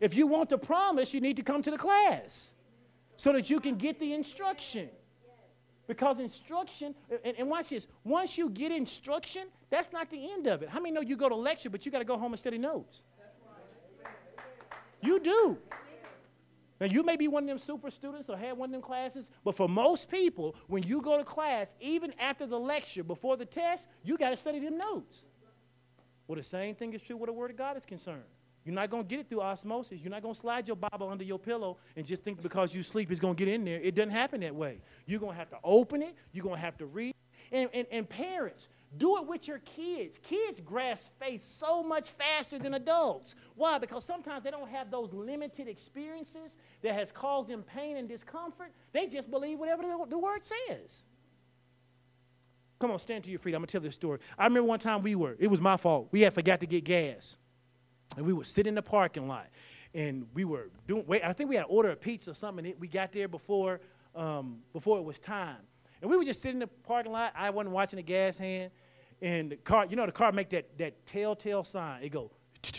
If 0.00 0.14
you 0.14 0.26
want 0.26 0.50
the 0.50 0.58
promise, 0.58 1.14
you 1.14 1.20
need 1.20 1.36
to 1.38 1.42
come 1.42 1.62
to 1.62 1.70
the 1.70 1.78
class 1.78 2.52
so 3.16 3.32
that 3.32 3.50
you 3.50 3.60
can 3.60 3.76
get 3.76 3.98
the 3.98 4.12
instruction. 4.12 4.88
Because 5.86 6.20
instruction, 6.20 6.94
and, 7.24 7.34
and 7.36 7.48
watch 7.50 7.70
this, 7.70 7.86
once 8.04 8.38
you 8.38 8.48
get 8.50 8.70
instruction, 8.70 9.48
that's 9.70 9.92
not 9.92 10.08
the 10.10 10.30
end 10.32 10.46
of 10.46 10.62
it. 10.62 10.68
How 10.68 10.78
many 10.78 10.92
know 10.92 11.00
you 11.00 11.16
go 11.16 11.28
to 11.28 11.34
lecture, 11.34 11.68
but 11.68 11.84
you 11.84 11.90
got 11.90 11.98
to 11.98 12.04
go 12.04 12.16
home 12.16 12.32
and 12.32 12.38
study 12.38 12.58
notes? 12.58 13.02
You 15.02 15.18
do. 15.18 15.58
Now, 16.80 16.86
you 16.86 17.02
may 17.02 17.16
be 17.16 17.28
one 17.28 17.42
of 17.42 17.48
them 17.48 17.58
super 17.58 17.90
students 17.90 18.30
or 18.30 18.38
have 18.38 18.56
one 18.56 18.70
of 18.70 18.72
them 18.72 18.80
classes, 18.80 19.30
but 19.44 19.54
for 19.54 19.68
most 19.68 20.10
people, 20.10 20.56
when 20.66 20.82
you 20.82 21.02
go 21.02 21.18
to 21.18 21.24
class, 21.24 21.74
even 21.78 22.14
after 22.18 22.46
the 22.46 22.58
lecture, 22.58 23.04
before 23.04 23.36
the 23.36 23.44
test, 23.44 23.86
you 24.02 24.16
got 24.16 24.30
to 24.30 24.36
study 24.36 24.60
them 24.60 24.78
notes. 24.78 25.26
Well, 26.26 26.36
the 26.36 26.42
same 26.42 26.74
thing 26.74 26.94
is 26.94 27.02
true 27.02 27.18
where 27.18 27.26
the 27.26 27.32
Word 27.32 27.50
of 27.50 27.58
God 27.58 27.76
is 27.76 27.84
concerned. 27.84 28.22
You're 28.64 28.74
not 28.74 28.88
going 28.88 29.02
to 29.02 29.08
get 29.08 29.20
it 29.20 29.28
through 29.28 29.40
osmosis. 29.40 30.00
You're 30.00 30.10
not 30.10 30.22
going 30.22 30.34
to 30.34 30.40
slide 30.40 30.68
your 30.68 30.76
Bible 30.76 31.08
under 31.08 31.24
your 31.24 31.38
pillow 31.38 31.76
and 31.96 32.06
just 32.06 32.22
think 32.22 32.42
because 32.42 32.74
you 32.74 32.82
sleep 32.82 33.10
it's 33.10 33.20
going 33.20 33.34
to 33.34 33.44
get 33.44 33.52
in 33.52 33.64
there. 33.64 33.80
It 33.80 33.94
doesn't 33.94 34.10
happen 34.10 34.40
that 34.40 34.54
way. 34.54 34.80
You're 35.06 35.20
going 35.20 35.32
to 35.32 35.38
have 35.38 35.50
to 35.50 35.58
open 35.64 36.02
it. 36.02 36.14
You're 36.32 36.44
going 36.44 36.56
to 36.56 36.60
have 36.60 36.76
to 36.78 36.86
read. 36.86 37.14
And, 37.52 37.68
and, 37.74 37.86
and 37.90 38.08
parents, 38.08 38.68
do 38.98 39.18
it 39.18 39.26
with 39.26 39.46
your 39.46 39.58
kids. 39.60 40.18
Kids 40.22 40.60
grasp 40.60 41.08
faith 41.20 41.44
so 41.44 41.82
much 41.82 42.10
faster 42.10 42.58
than 42.58 42.74
adults. 42.74 43.36
Why? 43.54 43.78
Because 43.78 44.04
sometimes 44.04 44.42
they 44.42 44.50
don't 44.50 44.68
have 44.68 44.90
those 44.90 45.12
limited 45.12 45.68
experiences 45.68 46.56
that 46.82 46.94
has 46.94 47.12
caused 47.12 47.48
them 47.48 47.62
pain 47.62 47.96
and 47.98 48.08
discomfort. 48.08 48.72
They 48.92 49.06
just 49.06 49.30
believe 49.30 49.58
whatever 49.58 49.82
the, 49.82 50.06
the 50.08 50.18
word 50.18 50.42
says. 50.42 51.04
Come 52.80 52.90
on, 52.90 52.98
stand 52.98 53.24
to 53.24 53.30
your 53.30 53.38
feet. 53.38 53.54
I'm 53.54 53.60
gonna 53.60 53.68
tell 53.68 53.80
this 53.80 53.94
story. 53.94 54.18
I 54.36 54.44
remember 54.44 54.66
one 54.66 54.80
time 54.80 55.02
we 55.02 55.14
were, 55.14 55.36
it 55.38 55.48
was 55.48 55.60
my 55.60 55.76
fault. 55.76 56.08
We 56.10 56.22
had 56.22 56.34
forgot 56.34 56.60
to 56.60 56.66
get 56.66 56.82
gas. 56.82 57.36
And 58.16 58.26
we 58.26 58.32
were 58.32 58.44
sitting 58.44 58.70
in 58.70 58.74
the 58.74 58.82
parking 58.82 59.28
lot. 59.28 59.46
And 59.94 60.26
we 60.34 60.44
were 60.44 60.70
doing 60.88 61.04
wait, 61.06 61.22
I 61.24 61.32
think 61.32 61.48
we 61.50 61.56
had 61.56 61.66
ordered 61.68 61.90
a 61.90 61.96
pizza 61.96 62.30
or 62.30 62.34
something. 62.34 62.74
We 62.78 62.88
got 62.88 63.12
there 63.12 63.28
before 63.28 63.80
um, 64.14 64.58
before 64.72 64.98
it 64.98 65.04
was 65.04 65.18
time. 65.18 65.58
And 66.00 66.10
we 66.10 66.16
were 66.16 66.24
just 66.24 66.40
sitting 66.40 66.56
in 66.56 66.60
the 66.60 66.66
parking 66.66 67.12
lot. 67.12 67.34
I 67.36 67.50
wasn't 67.50 67.74
watching 67.74 67.98
the 67.98 68.02
gas 68.02 68.38
hand. 68.38 68.70
And 69.22 69.52
the 69.52 69.56
car, 69.56 69.84
you 69.86 69.96
know, 69.96 70.06
the 70.06 70.12
car 70.12 70.32
make 70.32 70.48
that, 70.50 70.78
that 70.78 71.06
telltale 71.06 71.64
sign. 71.64 72.02
It 72.02 72.10
go. 72.10 72.30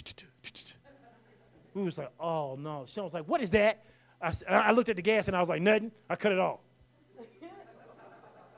We 1.73 1.83
was 1.83 1.97
like, 1.97 2.11
oh 2.19 2.57
no. 2.59 2.83
Sean 2.85 3.05
was 3.05 3.13
like, 3.13 3.23
what 3.29 3.41
is 3.41 3.49
that? 3.51 3.85
I, 4.21 4.33
I 4.49 4.71
looked 4.71 4.89
at 4.89 4.97
the 4.97 5.01
gas 5.01 5.27
and 5.27 5.37
I 5.37 5.39
was 5.39 5.47
like, 5.47 5.61
nothing. 5.61 5.89
I 6.09 6.17
cut 6.17 6.33
it 6.33 6.39
off. 6.39 6.59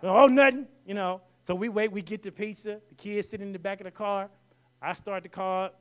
oh, 0.03 0.25
nothing. 0.25 0.65
You 0.85 0.95
know. 0.95 1.21
So 1.43 1.53
we 1.53 1.69
wait. 1.69 1.91
We 1.91 2.01
get 2.01 2.23
the 2.23 2.31
pizza. 2.31 2.81
The 2.89 2.95
kids 2.95 3.29
sitting 3.29 3.45
in 3.45 3.53
the 3.53 3.59
back 3.59 3.81
of 3.81 3.85
the 3.85 3.91
car. 3.91 4.31
I 4.81 4.93
start 4.93 5.21
the 5.23 5.29
car. 5.29 5.69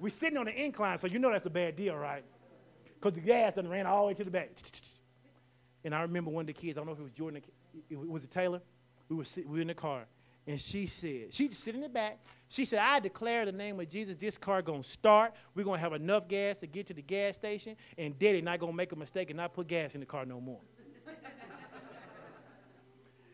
We're 0.00 0.10
sitting 0.10 0.38
on 0.38 0.46
the 0.46 0.64
incline, 0.64 0.96
so 0.96 1.06
you 1.06 1.18
know 1.18 1.30
that's 1.30 1.44
a 1.44 1.50
bad 1.50 1.76
deal, 1.76 1.94
right? 1.96 2.24
Because 2.94 3.12
the 3.14 3.20
gas 3.20 3.54
done 3.54 3.68
ran 3.68 3.86
all 3.86 4.02
the 4.02 4.08
way 4.08 4.14
to 4.14 4.24
the 4.24 4.30
back. 4.30 4.50
And 5.84 5.94
I 5.94 6.02
remember 6.02 6.30
one 6.30 6.42
of 6.42 6.46
the 6.46 6.52
kids, 6.52 6.76
I 6.76 6.80
don't 6.80 6.86
know 6.86 6.92
if 6.92 7.00
it 7.00 7.04
was 7.04 7.12
Jordan, 7.12 7.42
it 7.88 7.96
was 7.96 8.24
it 8.24 8.30
Taylor? 8.30 8.60
We 9.08 9.16
were, 9.16 9.24
we 9.36 9.44
were 9.44 9.60
in 9.60 9.68
the 9.68 9.74
car, 9.74 10.04
and 10.46 10.60
she 10.60 10.86
said, 10.86 11.32
she 11.32 11.52
sitting 11.52 11.82
in 11.82 11.88
the 11.88 11.92
back. 11.92 12.18
She 12.48 12.64
said, 12.64 12.80
I 12.80 13.00
declare 13.00 13.44
the 13.44 13.52
name 13.52 13.80
of 13.80 13.88
Jesus, 13.88 14.16
this 14.16 14.38
car 14.38 14.62
gonna 14.62 14.84
start. 14.84 15.34
We're 15.54 15.64
gonna 15.64 15.78
have 15.78 15.92
enough 15.92 16.28
gas 16.28 16.58
to 16.58 16.66
get 16.66 16.86
to 16.88 16.94
the 16.94 17.02
gas 17.02 17.34
station, 17.34 17.76
and 17.98 18.18
Daddy 18.18 18.40
not 18.40 18.60
gonna 18.60 18.72
make 18.72 18.92
a 18.92 18.96
mistake 18.96 19.30
and 19.30 19.36
not 19.36 19.52
put 19.52 19.66
gas 19.66 19.94
in 19.94 20.00
the 20.00 20.06
car 20.06 20.24
no 20.24 20.40
more. 20.40 20.60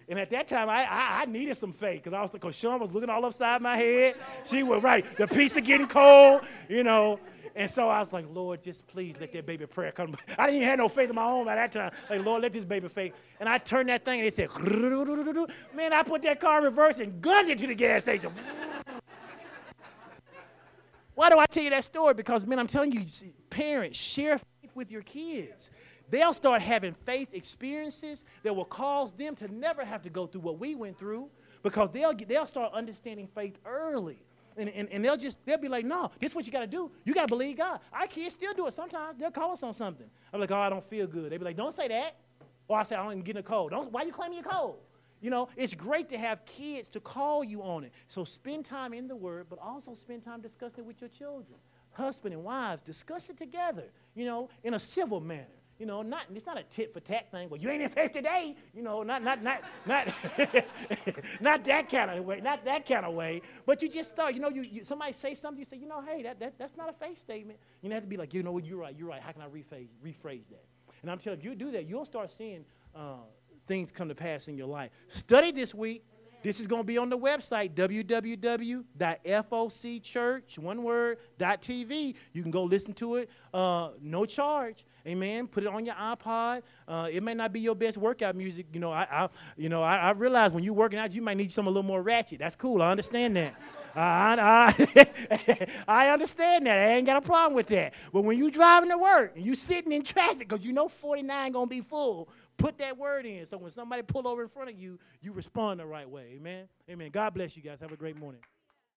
And 0.08 0.20
at 0.20 0.30
that 0.30 0.46
time, 0.46 0.68
I, 0.68 0.84
I, 0.84 1.22
I 1.22 1.24
needed 1.26 1.56
some 1.56 1.72
faith 1.72 2.04
because 2.04 2.16
I 2.16 2.22
was 2.22 2.30
because 2.30 2.54
Sean 2.54 2.78
was 2.80 2.92
looking 2.92 3.10
all 3.10 3.24
upside 3.24 3.60
my 3.60 3.76
head. 3.76 4.14
She 4.44 4.62
was 4.62 4.82
right. 4.82 5.04
The 5.16 5.26
pizza 5.26 5.60
getting 5.60 5.88
cold, 5.88 6.42
you 6.68 6.84
know. 6.84 7.18
And 7.56 7.68
so 7.68 7.88
I 7.88 7.98
was 8.00 8.12
like, 8.12 8.26
Lord, 8.32 8.62
just 8.62 8.86
please 8.86 9.16
let 9.18 9.32
that 9.32 9.46
baby 9.46 9.66
prayer 9.66 9.90
come. 9.90 10.14
I 10.38 10.46
didn't 10.46 10.56
even 10.56 10.68
have 10.68 10.78
no 10.78 10.88
faith 10.88 11.08
in 11.08 11.16
my 11.16 11.24
own 11.24 11.48
at 11.48 11.56
that 11.56 11.72
time. 11.72 11.90
Like, 12.08 12.24
Lord, 12.24 12.42
let 12.42 12.52
this 12.52 12.64
baby 12.64 12.86
faith. 12.86 13.14
And 13.40 13.48
I 13.48 13.58
turned 13.58 13.88
that 13.88 14.04
thing 14.04 14.20
and 14.20 14.28
it 14.28 14.34
said, 14.34 14.50
man, 15.74 15.92
I 15.92 16.02
put 16.04 16.22
that 16.22 16.38
car 16.38 16.58
in 16.58 16.64
reverse 16.64 16.98
and 16.98 17.20
gunned 17.20 17.50
it 17.50 17.58
to 17.58 17.66
the 17.66 17.74
gas 17.74 18.02
station. 18.02 18.30
Why 21.14 21.30
do 21.30 21.38
I 21.38 21.46
tell 21.46 21.64
you 21.64 21.70
that 21.70 21.84
story? 21.84 22.12
Because, 22.12 22.46
man, 22.46 22.58
I'm 22.58 22.66
telling 22.66 22.92
you, 22.92 23.06
parents, 23.48 23.98
share 23.98 24.38
faith 24.38 24.70
with 24.74 24.92
your 24.92 25.00
kids 25.00 25.70
they'll 26.10 26.32
start 26.32 26.62
having 26.62 26.94
faith 27.04 27.28
experiences 27.32 28.24
that 28.42 28.54
will 28.54 28.64
cause 28.64 29.12
them 29.12 29.34
to 29.36 29.52
never 29.52 29.84
have 29.84 30.02
to 30.02 30.10
go 30.10 30.26
through 30.26 30.42
what 30.42 30.58
we 30.58 30.74
went 30.74 30.98
through 30.98 31.28
because 31.62 31.90
they'll, 31.90 32.12
get, 32.12 32.28
they'll 32.28 32.46
start 32.46 32.72
understanding 32.72 33.28
faith 33.34 33.58
early. 33.64 34.22
And, 34.56 34.70
and, 34.70 34.88
and 34.90 35.04
they'll 35.04 35.16
just, 35.16 35.38
they'll 35.44 35.58
be 35.58 35.68
like, 35.68 35.84
no, 35.84 36.10
this 36.20 36.30
is 36.30 36.36
what 36.36 36.46
you 36.46 36.52
got 36.52 36.60
to 36.60 36.66
do. 36.66 36.90
You 37.04 37.12
got 37.12 37.22
to 37.22 37.28
believe 37.28 37.58
God. 37.58 37.80
Our 37.92 38.06
kids 38.06 38.34
still 38.34 38.54
do 38.54 38.66
it 38.66 38.72
sometimes. 38.72 39.16
They'll 39.16 39.30
call 39.30 39.52
us 39.52 39.62
on 39.62 39.74
something. 39.74 40.06
I'm 40.32 40.40
like, 40.40 40.50
oh, 40.50 40.56
I 40.56 40.70
don't 40.70 40.88
feel 40.88 41.06
good. 41.06 41.30
They'll 41.30 41.38
be 41.38 41.44
like, 41.44 41.56
don't 41.56 41.74
say 41.74 41.88
that. 41.88 42.16
Or 42.68 42.78
I 42.78 42.82
say, 42.82 42.96
I 42.96 43.02
don't 43.02 43.12
even 43.12 43.22
get 43.22 43.36
a 43.36 43.42
cold. 43.42 43.70
Don't, 43.70 43.92
why 43.92 44.02
are 44.02 44.06
you 44.06 44.12
claiming 44.12 44.38
you're 44.38 44.50
cold? 44.50 44.78
You 45.20 45.30
know, 45.30 45.48
it's 45.56 45.74
great 45.74 46.08
to 46.10 46.18
have 46.18 46.44
kids 46.46 46.88
to 46.90 47.00
call 47.00 47.42
you 47.42 47.62
on 47.62 47.84
it. 47.84 47.92
So 48.08 48.24
spend 48.24 48.64
time 48.64 48.92
in 48.92 49.08
the 49.08 49.16
Word, 49.16 49.46
but 49.48 49.58
also 49.62 49.94
spend 49.94 50.24
time 50.24 50.40
discussing 50.40 50.84
it 50.84 50.86
with 50.86 51.00
your 51.00 51.10
children. 51.10 51.58
Husband 51.92 52.34
and 52.34 52.44
wives, 52.44 52.82
discuss 52.82 53.30
it 53.30 53.38
together, 53.38 53.84
you 54.14 54.26
know, 54.26 54.48
in 54.62 54.74
a 54.74 54.80
civil 54.80 55.20
manner. 55.20 55.46
You 55.78 55.84
know, 55.86 56.00
not 56.02 56.22
it's 56.34 56.46
not 56.46 56.58
a 56.58 56.62
tit 56.64 56.92
for 56.94 57.00
tat 57.00 57.30
thing. 57.30 57.50
Well, 57.50 57.60
you 57.60 57.68
ain't 57.68 57.82
in 57.82 57.90
faith 57.90 58.12
today. 58.12 58.56
You 58.74 58.82
know, 58.82 59.02
not 59.02 59.22
not 59.22 59.42
not 59.42 59.60
not 59.84 60.08
not 61.40 61.64
that 61.64 61.90
kind 61.90 62.10
of 62.10 62.24
way. 62.24 62.40
Not 62.40 62.64
that 62.64 62.86
kind 62.86 63.04
of 63.04 63.14
way. 63.14 63.42
But 63.66 63.82
you 63.82 63.88
just 63.88 64.10
start. 64.10 64.34
You 64.34 64.40
know, 64.40 64.48
you, 64.48 64.62
you, 64.62 64.84
somebody 64.84 65.12
say 65.12 65.34
something. 65.34 65.58
You 65.58 65.64
say, 65.64 65.76
you 65.76 65.86
know, 65.86 66.00
hey, 66.00 66.22
that, 66.22 66.40
that 66.40 66.58
that's 66.58 66.76
not 66.76 66.88
a 66.88 66.92
faith 66.94 67.18
statement. 67.18 67.58
You 67.82 67.90
have 67.90 68.02
to 68.02 68.08
be 68.08 68.16
like, 68.16 68.32
you 68.32 68.42
know 68.42 68.52
what, 68.52 68.64
you're 68.64 68.78
right. 68.78 68.94
You're 68.96 69.08
right. 69.08 69.20
How 69.20 69.32
can 69.32 69.42
I 69.42 69.46
rephrase 69.46 69.88
rephrase 70.04 70.48
that? 70.50 70.64
And 71.02 71.10
I'm 71.10 71.18
telling 71.18 71.40
you, 71.42 71.50
if 71.50 71.60
you 71.60 71.66
do 71.66 71.70
that, 71.72 71.86
you'll 71.86 72.06
start 72.06 72.32
seeing 72.32 72.64
uh, 72.94 73.16
things 73.66 73.92
come 73.92 74.08
to 74.08 74.14
pass 74.14 74.48
in 74.48 74.56
your 74.56 74.68
life. 74.68 74.90
Study 75.08 75.52
this 75.52 75.74
week. 75.74 76.04
This 76.46 76.60
is 76.60 76.68
going 76.68 76.82
to 76.82 76.86
be 76.86 76.96
on 76.96 77.10
the 77.10 77.18
website, 77.18 77.74
www.focchurch, 77.74 80.58
one 80.58 80.84
word, 80.84 81.18
.tv. 81.40 82.14
You 82.32 82.42
can 82.42 82.52
go 82.52 82.62
listen 82.62 82.92
to 82.92 83.16
it, 83.16 83.28
uh, 83.52 83.88
no 84.00 84.24
charge. 84.24 84.84
Amen. 85.08 85.48
Put 85.48 85.64
it 85.64 85.66
on 85.66 85.84
your 85.84 85.96
iPod. 85.96 86.62
Uh, 86.86 87.08
it 87.10 87.24
may 87.24 87.34
not 87.34 87.52
be 87.52 87.58
your 87.58 87.74
best 87.74 87.96
workout 87.96 88.36
music. 88.36 88.66
You 88.72 88.78
know, 88.78 88.92
I, 88.92 89.08
I 89.10 89.28
you 89.56 89.68
know, 89.68 89.82
I, 89.82 89.96
I, 89.96 90.12
realize 90.12 90.52
when 90.52 90.62
you're 90.62 90.72
working 90.72 91.00
out, 91.00 91.12
you 91.12 91.20
might 91.20 91.36
need 91.36 91.50
something 91.50 91.66
a 91.66 91.72
little 91.72 91.82
more 91.82 92.00
ratchet. 92.00 92.38
That's 92.38 92.54
cool. 92.54 92.80
I 92.80 92.92
understand 92.92 93.34
that. 93.34 93.56
I, 93.96 94.32
uh, 94.34 94.84
I, 94.96 95.08
uh, 95.30 95.66
I 95.88 96.08
understand 96.10 96.66
that. 96.66 96.76
I 96.78 96.92
ain't 96.92 97.06
got 97.06 97.16
a 97.16 97.26
problem 97.26 97.54
with 97.54 97.68
that. 97.68 97.94
But 98.12 98.22
when 98.22 98.38
you 98.38 98.50
driving 98.50 98.90
to 98.90 98.98
work 98.98 99.32
and 99.36 99.44
you 99.44 99.54
sitting 99.54 99.92
in 99.92 100.02
traffic 100.02 100.40
because 100.40 100.64
you 100.64 100.72
know 100.72 100.88
49 100.88 101.52
gonna 101.52 101.66
be 101.66 101.80
full, 101.80 102.28
put 102.58 102.78
that 102.78 102.98
word 102.98 103.26
in. 103.26 103.46
So 103.46 103.56
when 103.56 103.70
somebody 103.70 104.02
pull 104.02 104.28
over 104.28 104.42
in 104.42 104.48
front 104.48 104.70
of 104.70 104.78
you, 104.78 104.98
you 105.22 105.32
respond 105.32 105.80
the 105.80 105.86
right 105.86 106.08
way. 106.08 106.34
Amen. 106.36 106.68
Amen. 106.90 107.10
God 107.10 107.34
bless 107.34 107.56
you 107.56 107.62
guys. 107.62 107.80
Have 107.80 107.92
a 107.92 107.96
great 107.96 108.16
morning. 108.16 108.40